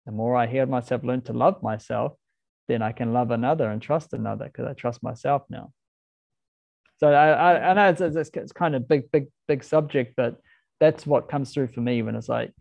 the 0.07 0.13
more 0.13 0.37
I 0.37 0.47
healed 0.47 0.69
myself, 0.69 1.05
learned 1.05 1.27
to 1.27 1.33
love 1.33 1.63
myself, 1.63 2.15
then 2.69 2.83
I 2.83 2.93
can 2.93 3.13
love 3.13 3.31
another 3.31 3.71
and 3.71 3.81
trust 3.81 4.13
another 4.13 4.47
because 4.47 4.67
I 4.67 4.73
trust 4.73 5.03
myself 5.03 5.43
now. 5.51 5.73
So 6.99 7.13
I, 7.13 7.29
I, 7.31 7.71
I 7.71 7.75
know 7.75 7.89
it's, 7.89 8.01
it's, 8.01 8.31
it's 8.35 8.53
kind 8.53 8.75
of 8.75 8.89
big, 8.89 9.11
big, 9.11 9.27
big 9.49 9.65
subject, 9.65 10.15
but 10.17 10.37
that's 10.81 11.07
what 11.07 11.29
comes 11.29 11.53
through 11.53 11.69
for 11.69 11.81
me 11.81 12.03
when 12.03 12.15
it's 12.15 12.29
like 12.29 12.53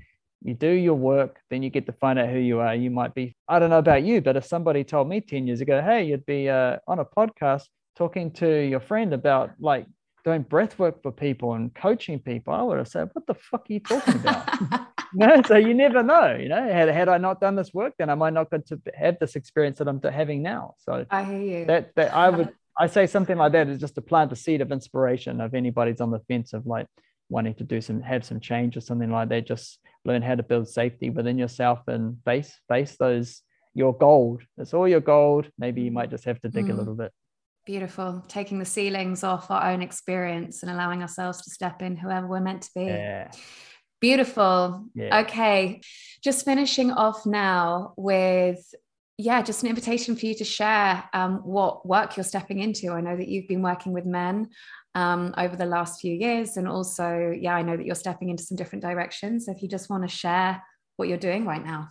you 0.44 0.54
do 0.54 0.70
your 0.70 0.96
work, 0.96 1.40
then 1.50 1.62
you 1.62 1.70
get 1.70 1.86
to 1.86 1.92
find 1.94 2.18
out 2.18 2.30
who 2.30 2.40
you 2.40 2.60
are. 2.60 2.74
You 2.74 2.90
might 2.90 3.14
be, 3.14 3.36
I 3.48 3.60
don't 3.60 3.70
know 3.70 3.78
about 3.78 4.04
you, 4.04 4.22
but 4.22 4.36
if 4.36 4.46
somebody 4.46 4.84
told 4.84 5.08
me 5.08 5.22
10 5.22 5.48
years 5.48 5.62
ago, 5.62 5.82
hey, 5.82 6.04
you'd 6.04 6.26
be 6.26 6.50
uh, 6.50 6.78
on 6.88 7.00
a 7.00 7.06
podcast 7.06 7.64
talking 7.96 8.32
to 8.32 8.48
your 8.48 8.80
friend 8.80 9.14
about 9.14 9.52
like 9.60 9.86
doing 10.24 10.42
breath 10.42 10.78
work 10.80 11.02
for 11.04 11.12
people 11.12 11.54
and 11.54 11.74
coaching 11.74 12.20
people, 12.20 12.54
I 12.54 12.62
would 12.64 12.78
have 12.78 12.88
said, 12.88 13.10
What 13.14 13.28
the 13.28 13.36
fuck 13.36 13.68
are 13.70 13.74
you 13.74 13.80
talking 13.80 14.16
about? 14.16 14.60
you 15.14 15.28
know, 15.28 15.42
so 15.46 15.58
you 15.58 15.74
never 15.74 16.02
know. 16.02 16.36
You 16.36 16.50
know, 16.50 16.62
had, 16.62 16.90
had 16.90 17.10
I 17.10 17.18
not 17.18 17.40
done 17.40 17.56
this 17.56 17.74
work, 17.74 17.94
then 18.00 18.10
I 18.10 18.16
might 18.16 18.34
not 18.34 18.50
get 18.50 18.68
to 18.68 18.80
have 18.96 19.18
this 19.20 19.36
experience 19.36 19.78
that 19.78 19.88
I'm 19.88 20.02
having 20.02 20.42
now. 20.42 20.76
So 20.80 21.06
I 21.10 21.24
hear 21.24 21.40
you. 21.40 21.66
That 21.66 21.94
that 21.96 22.14
I 22.14 22.30
would 22.30 22.50
I 22.78 22.88
say 22.88 23.06
something 23.06 23.38
like 23.38 23.52
that 23.52 23.68
is 23.68 23.80
just 23.80 23.96
to 23.96 24.02
plant 24.02 24.30
the 24.30 24.36
seed 24.36 24.62
of 24.62 24.72
inspiration 24.72 25.42
of 25.42 25.54
anybody's 25.54 26.02
on 26.02 26.10
the 26.10 26.20
fence 26.20 26.54
of 26.54 26.66
like 26.66 26.88
wanting 27.32 27.56
to 27.56 27.64
do 27.64 27.82
some 27.82 28.02
have 28.02 28.24
some 28.24 28.40
change 28.40 28.78
or 28.78 28.82
something 28.82 29.10
like 29.10 29.30
that. 29.30 29.48
Just 29.48 29.80
learn 30.06 30.22
how 30.22 30.36
to 30.36 30.44
build 30.44 30.68
safety 30.68 31.10
within 31.10 31.38
yourself 31.38 31.80
and 31.88 32.18
face 32.26 32.54
face 32.68 32.96
those 32.98 33.42
your 33.74 33.98
gold. 33.98 34.42
It's 34.58 34.74
all 34.74 34.88
your 34.88 35.00
gold. 35.00 35.48
Maybe 35.58 35.82
you 35.82 35.92
might 35.92 36.12
just 36.12 36.26
have 36.26 36.42
to 36.42 36.50
dig 36.50 36.66
mm. 36.66 36.72
a 36.72 36.74
little 36.74 36.96
bit. 36.96 37.12
Beautiful. 37.66 38.24
Taking 38.28 38.60
the 38.60 38.66
ceilings 38.66 39.24
off 39.24 39.50
our 39.50 39.72
own 39.72 39.82
experience 39.82 40.62
and 40.62 40.72
allowing 40.72 41.02
ourselves 41.02 41.42
to 41.44 41.52
step 41.52 41.82
in 41.82 41.96
whoever 41.96 42.28
we're 42.28 42.42
meant 42.42 42.64
to 42.64 42.70
be. 42.76 42.86
Yeah. 42.86 43.32
Beautiful. 44.02 44.88
Yeah. 44.96 45.20
Okay. 45.22 45.82
Just 46.24 46.44
finishing 46.44 46.92
off 46.92 47.26
now 47.26 47.94
with, 47.98 48.60
yeah, 49.18 49.44
just 49.44 49.62
an 49.62 49.70
invitation 49.70 50.16
for 50.16 50.26
you 50.26 50.36
to 50.36 50.44
share 50.44 51.04
um, 51.14 51.36
what 51.44 51.86
work 51.88 52.18
you're 52.18 52.24
stepping 52.24 52.60
into. 52.60 52.92
I 52.92 53.02
know 53.02 53.16
that 53.16 53.28
you've 53.28 53.48
been 53.48 53.62
working 53.62 53.94
with 53.94 54.06
men 54.06 54.50
um, 54.96 55.34
over 55.38 55.56
the 55.56 55.66
last 55.66 56.02
few 56.02 56.14
years. 56.14 56.58
And 56.58 56.68
also, 56.68 57.34
yeah, 57.38 57.56
I 57.56 57.62
know 57.62 57.78
that 57.78 57.86
you're 57.86 57.96
stepping 57.96 58.30
into 58.30 58.44
some 58.44 58.58
different 58.58 58.84
directions. 58.84 59.46
So 59.46 59.52
if 59.52 59.62
you 59.62 59.68
just 59.68 59.90
want 59.90 60.04
to 60.04 60.10
share 60.10 60.62
what 60.98 61.08
you're 61.08 61.18
doing 61.18 61.46
right 61.46 61.64
now. 61.64 61.90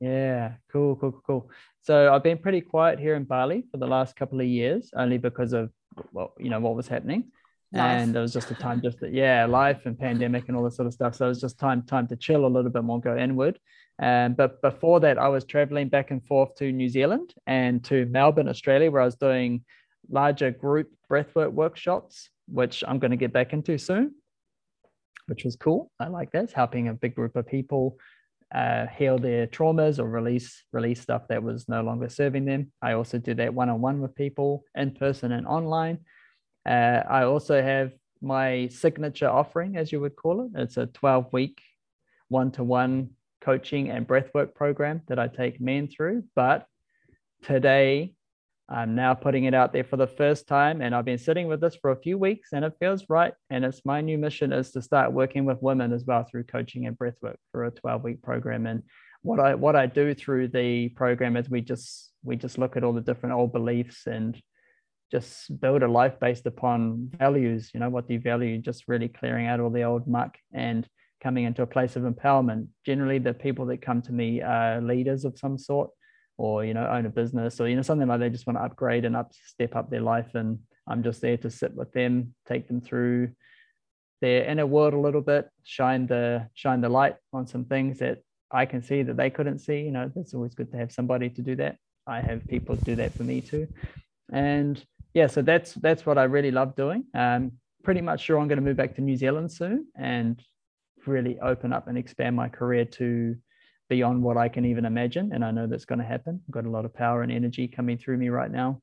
Yeah, 0.00 0.54
cool, 0.70 0.96
cool, 0.96 1.20
cool. 1.26 1.50
So 1.82 2.12
I've 2.12 2.22
been 2.22 2.38
pretty 2.38 2.60
quiet 2.60 2.98
here 2.98 3.14
in 3.14 3.24
Bali 3.24 3.64
for 3.70 3.78
the 3.78 3.86
last 3.86 4.16
couple 4.16 4.40
of 4.40 4.46
years, 4.46 4.90
only 4.94 5.18
because 5.18 5.52
of 5.52 5.70
well, 6.12 6.34
you 6.38 6.50
know, 6.50 6.60
what 6.60 6.76
was 6.76 6.88
happening. 6.88 7.30
Life. 7.72 7.82
And 7.82 8.16
it 8.16 8.20
was 8.20 8.32
just 8.32 8.50
a 8.50 8.54
time 8.54 8.80
just 8.80 9.00
that, 9.00 9.12
yeah, 9.12 9.44
life 9.44 9.86
and 9.86 9.98
pandemic 9.98 10.48
and 10.48 10.56
all 10.56 10.64
this 10.64 10.76
sort 10.76 10.86
of 10.86 10.94
stuff. 10.94 11.16
So 11.16 11.26
it 11.26 11.30
was 11.30 11.40
just 11.40 11.58
time 11.58 11.82
time 11.82 12.06
to 12.08 12.16
chill 12.16 12.46
a 12.46 12.48
little 12.48 12.70
bit 12.70 12.84
more, 12.84 13.00
go 13.00 13.16
inward. 13.16 13.58
Um, 14.00 14.34
but 14.34 14.62
before 14.62 15.00
that, 15.00 15.18
I 15.18 15.28
was 15.28 15.44
traveling 15.44 15.88
back 15.88 16.10
and 16.10 16.24
forth 16.26 16.54
to 16.56 16.70
New 16.70 16.88
Zealand 16.88 17.34
and 17.46 17.82
to 17.84 18.06
Melbourne, 18.06 18.48
Australia, 18.48 18.90
where 18.90 19.02
I 19.02 19.06
was 19.06 19.16
doing 19.16 19.64
larger 20.10 20.50
group 20.50 20.90
breathwork 21.10 21.52
workshops, 21.52 22.30
which 22.48 22.84
I'm 22.86 22.98
going 22.98 23.10
to 23.10 23.16
get 23.16 23.32
back 23.32 23.52
into 23.52 23.78
soon, 23.78 24.14
which 25.26 25.44
was 25.44 25.56
cool. 25.56 25.90
I 25.98 26.08
like 26.08 26.32
that. 26.32 26.52
Helping 26.52 26.88
a 26.88 26.94
big 26.94 27.14
group 27.14 27.36
of 27.36 27.46
people 27.46 27.98
uh, 28.54 28.86
heal 28.86 29.18
their 29.18 29.46
traumas 29.46 29.98
or 29.98 30.08
release 30.08 30.62
release 30.72 31.00
stuff 31.00 31.22
that 31.28 31.42
was 31.42 31.68
no 31.68 31.82
longer 31.82 32.08
serving 32.08 32.44
them. 32.44 32.72
I 32.80 32.92
also 32.92 33.18
do 33.18 33.34
that 33.34 33.54
one 33.54 33.68
on 33.68 33.80
one 33.80 34.00
with 34.00 34.14
people 34.14 34.64
in 34.74 34.92
person 34.92 35.32
and 35.32 35.46
online. 35.46 35.98
Uh, 36.64 37.02
I 37.08 37.24
also 37.24 37.60
have 37.62 37.92
my 38.22 38.68
signature 38.68 39.28
offering, 39.28 39.76
as 39.76 39.92
you 39.92 40.00
would 40.00 40.16
call 40.16 40.42
it. 40.42 40.50
It's 40.54 40.76
a 40.76 40.86
12 40.86 41.32
week 41.32 41.60
one 42.28 42.50
to 42.52 42.64
one 42.64 43.10
coaching 43.40 43.90
and 43.90 44.06
breathwork 44.06 44.54
program 44.54 45.02
that 45.08 45.18
I 45.18 45.28
take 45.28 45.60
men 45.60 45.88
through. 45.88 46.24
But 46.34 46.66
today, 47.42 48.14
I'm 48.68 48.96
now 48.96 49.14
putting 49.14 49.44
it 49.44 49.54
out 49.54 49.72
there 49.72 49.84
for 49.84 49.96
the 49.96 50.08
first 50.08 50.48
time, 50.48 50.80
and 50.80 50.94
I've 50.94 51.04
been 51.04 51.18
sitting 51.18 51.46
with 51.46 51.60
this 51.60 51.76
for 51.76 51.92
a 51.92 52.00
few 52.00 52.18
weeks, 52.18 52.48
and 52.52 52.64
it 52.64 52.72
feels 52.80 53.04
right. 53.08 53.32
And 53.48 53.64
it's 53.64 53.84
my 53.84 54.00
new 54.00 54.18
mission 54.18 54.52
is 54.52 54.72
to 54.72 54.82
start 54.82 55.12
working 55.12 55.44
with 55.44 55.62
women 55.62 55.92
as 55.92 56.04
well 56.04 56.24
through 56.24 56.44
coaching 56.44 56.86
and 56.86 56.98
breathwork 56.98 57.36
for 57.52 57.64
a 57.64 57.70
12 57.70 58.02
week 58.02 58.22
program. 58.22 58.66
And 58.66 58.82
what 59.22 59.38
I 59.38 59.54
what 59.54 59.76
I 59.76 59.86
do 59.86 60.14
through 60.14 60.48
the 60.48 60.88
program 60.90 61.36
is 61.36 61.48
we 61.48 61.60
just 61.60 62.10
we 62.24 62.34
just 62.36 62.58
look 62.58 62.76
at 62.76 62.82
all 62.82 62.92
the 62.92 63.00
different 63.00 63.36
old 63.36 63.52
beliefs 63.52 64.06
and 64.06 64.40
just 65.12 65.60
build 65.60 65.84
a 65.84 65.88
life 65.88 66.18
based 66.18 66.46
upon 66.46 67.10
values. 67.16 67.70
You 67.72 67.80
know, 67.80 67.88
what 67.88 68.08
do 68.08 68.14
you 68.14 68.20
value? 68.20 68.58
Just 68.58 68.88
really 68.88 69.08
clearing 69.08 69.46
out 69.46 69.60
all 69.60 69.70
the 69.70 69.84
old 69.84 70.08
muck 70.08 70.36
and 70.52 70.86
coming 71.22 71.44
into 71.44 71.62
a 71.62 71.66
place 71.66 71.96
of 71.96 72.02
empowerment. 72.02 72.66
Generally, 72.84 73.20
the 73.20 73.34
people 73.34 73.66
that 73.66 73.82
come 73.82 74.02
to 74.02 74.12
me 74.12 74.42
are 74.42 74.80
leaders 74.80 75.24
of 75.24 75.38
some 75.38 75.56
sort, 75.56 75.90
or 76.38 76.64
you 76.64 76.74
know, 76.74 76.86
own 76.86 77.06
a 77.06 77.10
business, 77.10 77.60
or 77.60 77.68
you 77.68 77.76
know, 77.76 77.82
something 77.82 78.08
like 78.08 78.20
they 78.20 78.30
just 78.30 78.46
want 78.46 78.58
to 78.58 78.62
upgrade 78.64 79.04
and 79.04 79.16
up 79.16 79.32
step 79.32 79.76
up 79.76 79.90
their 79.90 80.00
life. 80.00 80.34
And 80.34 80.58
I'm 80.86 81.02
just 81.02 81.20
there 81.20 81.36
to 81.38 81.50
sit 81.50 81.74
with 81.74 81.92
them, 81.92 82.34
take 82.46 82.68
them 82.68 82.80
through 82.80 83.30
their 84.20 84.44
inner 84.44 84.66
world 84.66 84.94
a 84.94 84.98
little 84.98 85.20
bit, 85.20 85.48
shine 85.64 86.06
the 86.06 86.48
shine 86.54 86.80
the 86.80 86.88
light 86.88 87.16
on 87.32 87.46
some 87.46 87.64
things 87.64 87.98
that 87.98 88.18
I 88.50 88.66
can 88.66 88.82
see 88.82 89.02
that 89.02 89.16
they 89.16 89.30
couldn't 89.30 89.58
see. 89.58 89.80
You 89.80 89.92
know, 89.92 90.10
it's 90.14 90.34
always 90.34 90.54
good 90.54 90.70
to 90.72 90.78
have 90.78 90.92
somebody 90.92 91.30
to 91.30 91.42
do 91.42 91.56
that. 91.56 91.76
I 92.06 92.20
have 92.20 92.46
people 92.46 92.76
do 92.76 92.94
that 92.96 93.14
for 93.14 93.24
me 93.24 93.40
too, 93.40 93.66
and 94.32 94.82
yeah, 95.14 95.26
so 95.26 95.42
that's 95.42 95.74
that's 95.74 96.06
what 96.06 96.18
I 96.18 96.24
really 96.24 96.50
love 96.50 96.76
doing. 96.76 97.04
Um, 97.14 97.52
pretty 97.82 98.00
much 98.00 98.20
sure 98.20 98.38
I'm 98.38 98.48
going 98.48 98.58
to 98.58 98.64
move 98.64 98.76
back 98.76 98.94
to 98.96 99.00
New 99.00 99.16
Zealand 99.16 99.50
soon 99.50 99.86
and 99.96 100.42
really 101.06 101.38
open 101.40 101.72
up 101.72 101.88
and 101.88 101.96
expand 101.96 102.36
my 102.36 102.48
career 102.48 102.84
to 102.84 103.36
beyond 103.88 104.22
what 104.22 104.36
I 104.36 104.48
can 104.48 104.64
even 104.64 104.84
imagine. 104.84 105.32
And 105.32 105.44
I 105.44 105.50
know 105.50 105.66
that's 105.66 105.84
going 105.84 105.98
to 105.98 106.04
happen. 106.04 106.40
I've 106.46 106.52
got 106.52 106.66
a 106.66 106.70
lot 106.70 106.84
of 106.84 106.94
power 106.94 107.22
and 107.22 107.32
energy 107.32 107.68
coming 107.68 107.98
through 107.98 108.18
me 108.18 108.28
right 108.28 108.50
now. 108.50 108.80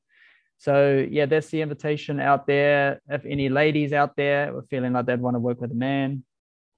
So 0.58 1.06
yeah, 1.10 1.26
that's 1.26 1.48
the 1.48 1.60
invitation 1.60 2.20
out 2.20 2.46
there. 2.46 3.00
If 3.08 3.24
any 3.26 3.48
ladies 3.48 3.92
out 3.92 4.16
there 4.16 4.56
are 4.56 4.62
feeling 4.70 4.92
like 4.92 5.06
they'd 5.06 5.20
want 5.20 5.34
to 5.34 5.40
work 5.40 5.60
with 5.60 5.72
a 5.72 5.76
man, 5.76 6.24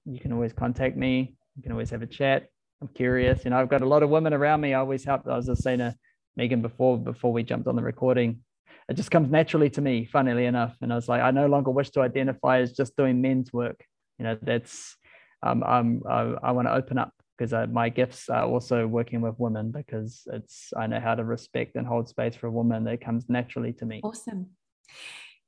you 0.05 0.19
can 0.19 0.33
always 0.33 0.53
contact 0.53 0.97
me. 0.97 1.35
You 1.55 1.63
can 1.63 1.71
always 1.71 1.89
have 1.91 2.01
a 2.01 2.07
chat. 2.07 2.47
I'm 2.81 2.89
curious. 2.89 3.43
You 3.43 3.51
know, 3.51 3.59
I've 3.59 3.69
got 3.69 3.81
a 3.81 3.87
lot 3.87 4.03
of 4.03 4.09
women 4.09 4.33
around 4.33 4.61
me. 4.61 4.73
I 4.73 4.79
always 4.79 5.03
help. 5.03 5.27
I 5.27 5.35
was 5.35 5.47
just 5.47 5.63
saying 5.63 5.79
to 5.79 5.95
Megan 6.35 6.61
before 6.61 6.97
before 6.97 7.31
we 7.31 7.43
jumped 7.43 7.67
on 7.67 7.75
the 7.75 7.81
recording 7.81 8.41
it 8.89 8.95
just 8.95 9.11
comes 9.11 9.29
naturally 9.29 9.69
to 9.71 9.81
me, 9.81 10.05
funnily 10.05 10.45
enough. 10.45 10.75
And 10.81 10.91
I 10.91 10.95
was 10.95 11.09
like, 11.09 11.21
I 11.21 11.31
no 11.31 11.47
longer 11.47 11.71
wish 11.71 11.89
to 11.91 12.01
identify 12.01 12.59
as 12.59 12.71
just 12.71 12.95
doing 12.95 13.21
men's 13.21 13.51
work. 13.51 13.83
You 14.17 14.25
know, 14.25 14.37
that's 14.41 14.95
um, 15.43 15.63
I'm, 15.63 16.03
I, 16.09 16.35
I 16.41 16.51
want 16.51 16.67
to 16.67 16.73
open 16.73 16.97
up 16.97 17.13
because 17.37 17.53
uh, 17.53 17.67
my 17.67 17.89
gifts 17.89 18.29
are 18.29 18.45
also 18.45 18.87
working 18.87 19.21
with 19.21 19.35
women 19.37 19.71
because 19.71 20.23
it's 20.33 20.73
I 20.75 20.87
know 20.87 20.99
how 20.99 21.15
to 21.15 21.23
respect 21.23 21.75
and 21.75 21.85
hold 21.85 22.09
space 22.09 22.35
for 22.35 22.47
a 22.47 22.51
woman 22.51 22.83
that 22.85 23.01
comes 23.01 23.25
naturally 23.29 23.73
to 23.73 23.85
me. 23.85 24.01
Awesome. 24.03 24.47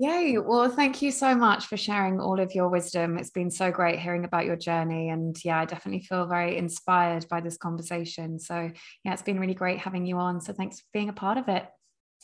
Yay. 0.02 0.38
Well, 0.38 0.70
thank 0.70 1.02
you 1.02 1.12
so 1.12 1.36
much 1.36 1.66
for 1.66 1.76
sharing 1.76 2.22
all 2.22 2.40
of 2.40 2.56
your 2.56 2.70
wisdom. 2.70 3.18
It's 3.18 3.32
been 3.32 3.52
so 3.52 3.70
great 3.70 4.00
hearing 4.00 4.24
about 4.24 4.46
your 4.46 4.56
journey. 4.56 5.10
And 5.10 5.36
yeah, 5.44 5.60
I 5.60 5.66
definitely 5.66 6.04
feel 6.04 6.26
very 6.26 6.58
inspired 6.58 7.28
by 7.28 7.42
this 7.42 7.58
conversation. 7.58 8.40
So 8.40 8.72
yeah, 9.04 9.12
it's 9.12 9.22
been 9.22 9.42
really 9.42 9.54
great 9.54 9.80
having 9.80 10.06
you 10.06 10.18
on. 10.18 10.40
So 10.40 10.54
thanks 10.54 10.80
for 10.80 10.86
being 10.94 11.10
a 11.10 11.14
part 11.14 11.38
of 11.38 11.48
it. 11.50 11.68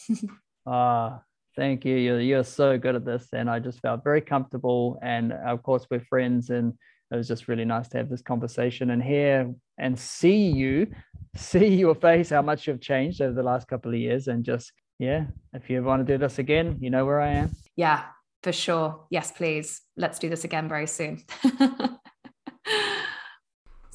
Ah, 0.68 1.22
thank 1.56 1.86
you. 1.86 1.96
You're, 1.96 2.20
you're 2.20 2.44
so 2.44 2.76
good 2.76 2.96
at 2.96 3.06
this. 3.06 3.28
And 3.34 3.48
I 3.48 3.60
just 3.60 3.82
felt 3.82 4.04
very 4.04 4.20
comfortable. 4.20 4.98
And 5.04 5.32
of 5.32 5.62
course, 5.62 5.86
we're 5.92 6.00
friends. 6.00 6.50
And 6.50 6.74
it 7.12 7.16
was 7.16 7.28
just 7.28 7.48
really 7.48 7.66
nice 7.66 7.88
to 7.90 7.98
have 7.98 8.10
this 8.10 8.22
conversation 8.22 8.90
and 8.92 9.02
hear 9.02 9.54
and 9.78 9.98
see 9.98 10.48
you, 10.48 10.88
see 11.36 11.68
your 11.68 11.96
face, 11.96 12.30
how 12.30 12.42
much 12.42 12.68
you've 12.68 12.82
changed 12.82 13.22
over 13.22 13.34
the 13.34 13.44
last 13.44 13.68
couple 13.68 13.94
of 13.94 14.00
years. 14.00 14.28
And 14.28 14.44
just, 14.44 14.72
yeah, 15.00 15.26
if 15.54 15.70
you 15.70 15.78
ever 15.78 15.88
want 15.88 16.06
to 16.06 16.14
do 16.14 16.18
this 16.18 16.40
again, 16.40 16.78
you 16.80 16.90
know 16.90 17.06
where 17.06 17.22
I 17.22 17.30
am. 17.30 17.56
Yeah, 17.76 18.04
for 18.44 18.52
sure. 18.52 19.06
Yes, 19.10 19.32
please. 19.32 19.82
Let's 19.98 20.20
do 20.20 20.30
this 20.30 20.44
again 20.44 20.68
very 20.68 20.88
soon. 20.88 21.24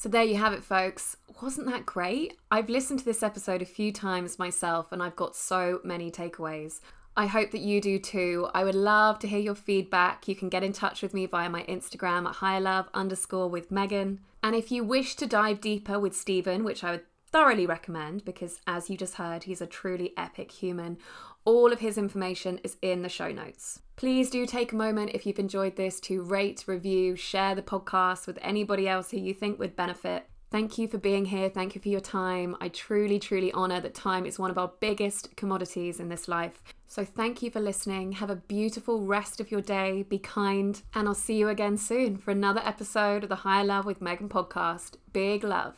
So 0.01 0.09
there 0.09 0.25
you 0.25 0.37
have 0.37 0.55
it, 0.55 0.65
folks. 0.65 1.19
Wasn't 1.43 1.67
that 1.67 1.85
great? 1.85 2.39
I've 2.51 2.71
listened 2.71 3.01
to 3.01 3.05
this 3.05 3.23
episode 3.23 3.61
a 3.61 3.67
few 3.67 3.93
times 3.93 4.39
myself 4.39 4.93
and 4.93 5.03
I've 5.03 5.15
got 5.15 5.37
so 5.37 5.81
many 5.85 6.11
takeaways. 6.11 6.81
I 7.17 7.27
hope 7.27 7.51
that 7.51 7.61
you 7.61 7.81
do 7.81 7.99
too. 7.99 8.49
I 8.55 8.65
would 8.65 8.75
love 8.75 9.19
to 9.21 9.29
hear 9.29 9.39
your 9.39 9.55
feedback. 9.55 10.29
You 10.29 10.35
can 10.35 10.49
get 10.49 10.63
in 10.63 10.73
touch 10.73 11.03
with 11.03 11.13
me 11.13 11.27
via 11.27 11.51
my 11.51 11.65
Instagram 11.65 12.29
at 12.29 12.37
higherlove 12.37 12.87
underscore 12.95 13.49
with 13.49 13.71
Megan. 13.71 14.21
And 14.43 14.55
if 14.55 14.71
you 14.71 14.85
wish 14.85 15.17
to 15.17 15.27
dive 15.27 15.61
deeper 15.61 15.99
with 15.99 16.17
Steven, 16.17 16.65
which 16.65 16.83
I 16.83 16.93
would 16.93 17.03
thoroughly 17.31 17.67
recommend 17.67 18.25
because 18.25 18.61
as 18.67 18.89
you 18.89 18.97
just 18.97 19.15
heard, 19.15 19.45
he's 19.45 19.61
a 19.61 19.67
truly 19.67 20.13
epic 20.17 20.51
human, 20.51 20.99
all 21.45 21.73
of 21.73 21.81
his 21.81 21.99
information 21.99 22.59
is 22.65 22.77
in 22.81 23.03
the 23.03 23.09
show 23.09 23.33
notes. 23.33 23.81
Please 23.97 24.31
do 24.31 24.47
take 24.47 24.73
a 24.73 24.77
moment 24.77 25.11
if 25.13 25.27
you've 25.27 25.39
enjoyed 25.39 25.77
this 25.77 26.01
to 26.01 26.23
rate, 26.23 26.65
review, 26.67 27.17
share 27.17 27.55
the 27.55 27.63
podcast 27.63 28.27
with 28.27 28.39
anybody 28.41 28.89
else 28.89 29.11
who 29.11 29.19
you 29.19 29.35
think 29.35 29.59
would 29.59 29.77
benefit. 29.77 30.30
Thank 30.51 30.79
you 30.79 30.89
for 30.89 30.99
being 30.99 31.27
here. 31.27 31.49
Thank 31.49 31.75
you 31.75 31.81
for 31.81 31.89
your 31.89 32.01
time. 32.01 32.57
I 32.61 32.69
truly, 32.69 33.21
truly 33.21 33.53
honor 33.53 33.81
that 33.81 33.95
time 33.95 34.27
is 34.27 34.39
one 34.39 34.51
of 34.51 34.59
our 34.59 34.73
biggest 34.81 35.37
commodities 35.37 36.01
in 36.01 36.09
this 36.09 36.27
life. 36.27 36.63
So, 36.89 37.05
thank 37.05 37.41
you 37.41 37.53
for 37.53 37.61
listening. 37.61 38.13
Have 38.13 38.31
a 38.31 38.37
beautiful 38.37 39.07
rest 39.07 39.41
of 39.41 39.53
your 39.53 39.61
day. 39.61 40.03
Be 40.03 40.19
kind. 40.19 40.83
And 40.93 41.07
I'll 41.07 41.15
see 41.15 41.37
you 41.37 41.49
again 41.49 41.77
soon 41.77 42.17
for 42.17 42.33
another 42.33 42.63
episode 42.65 43.23
of 43.23 43.29
the 43.29 43.37
Higher 43.37 43.65
Love 43.65 43.87
with 43.87 44.03
Megan 44.03 44.29
podcast. 44.29 44.97
Big 45.13 45.45
love. 45.45 45.77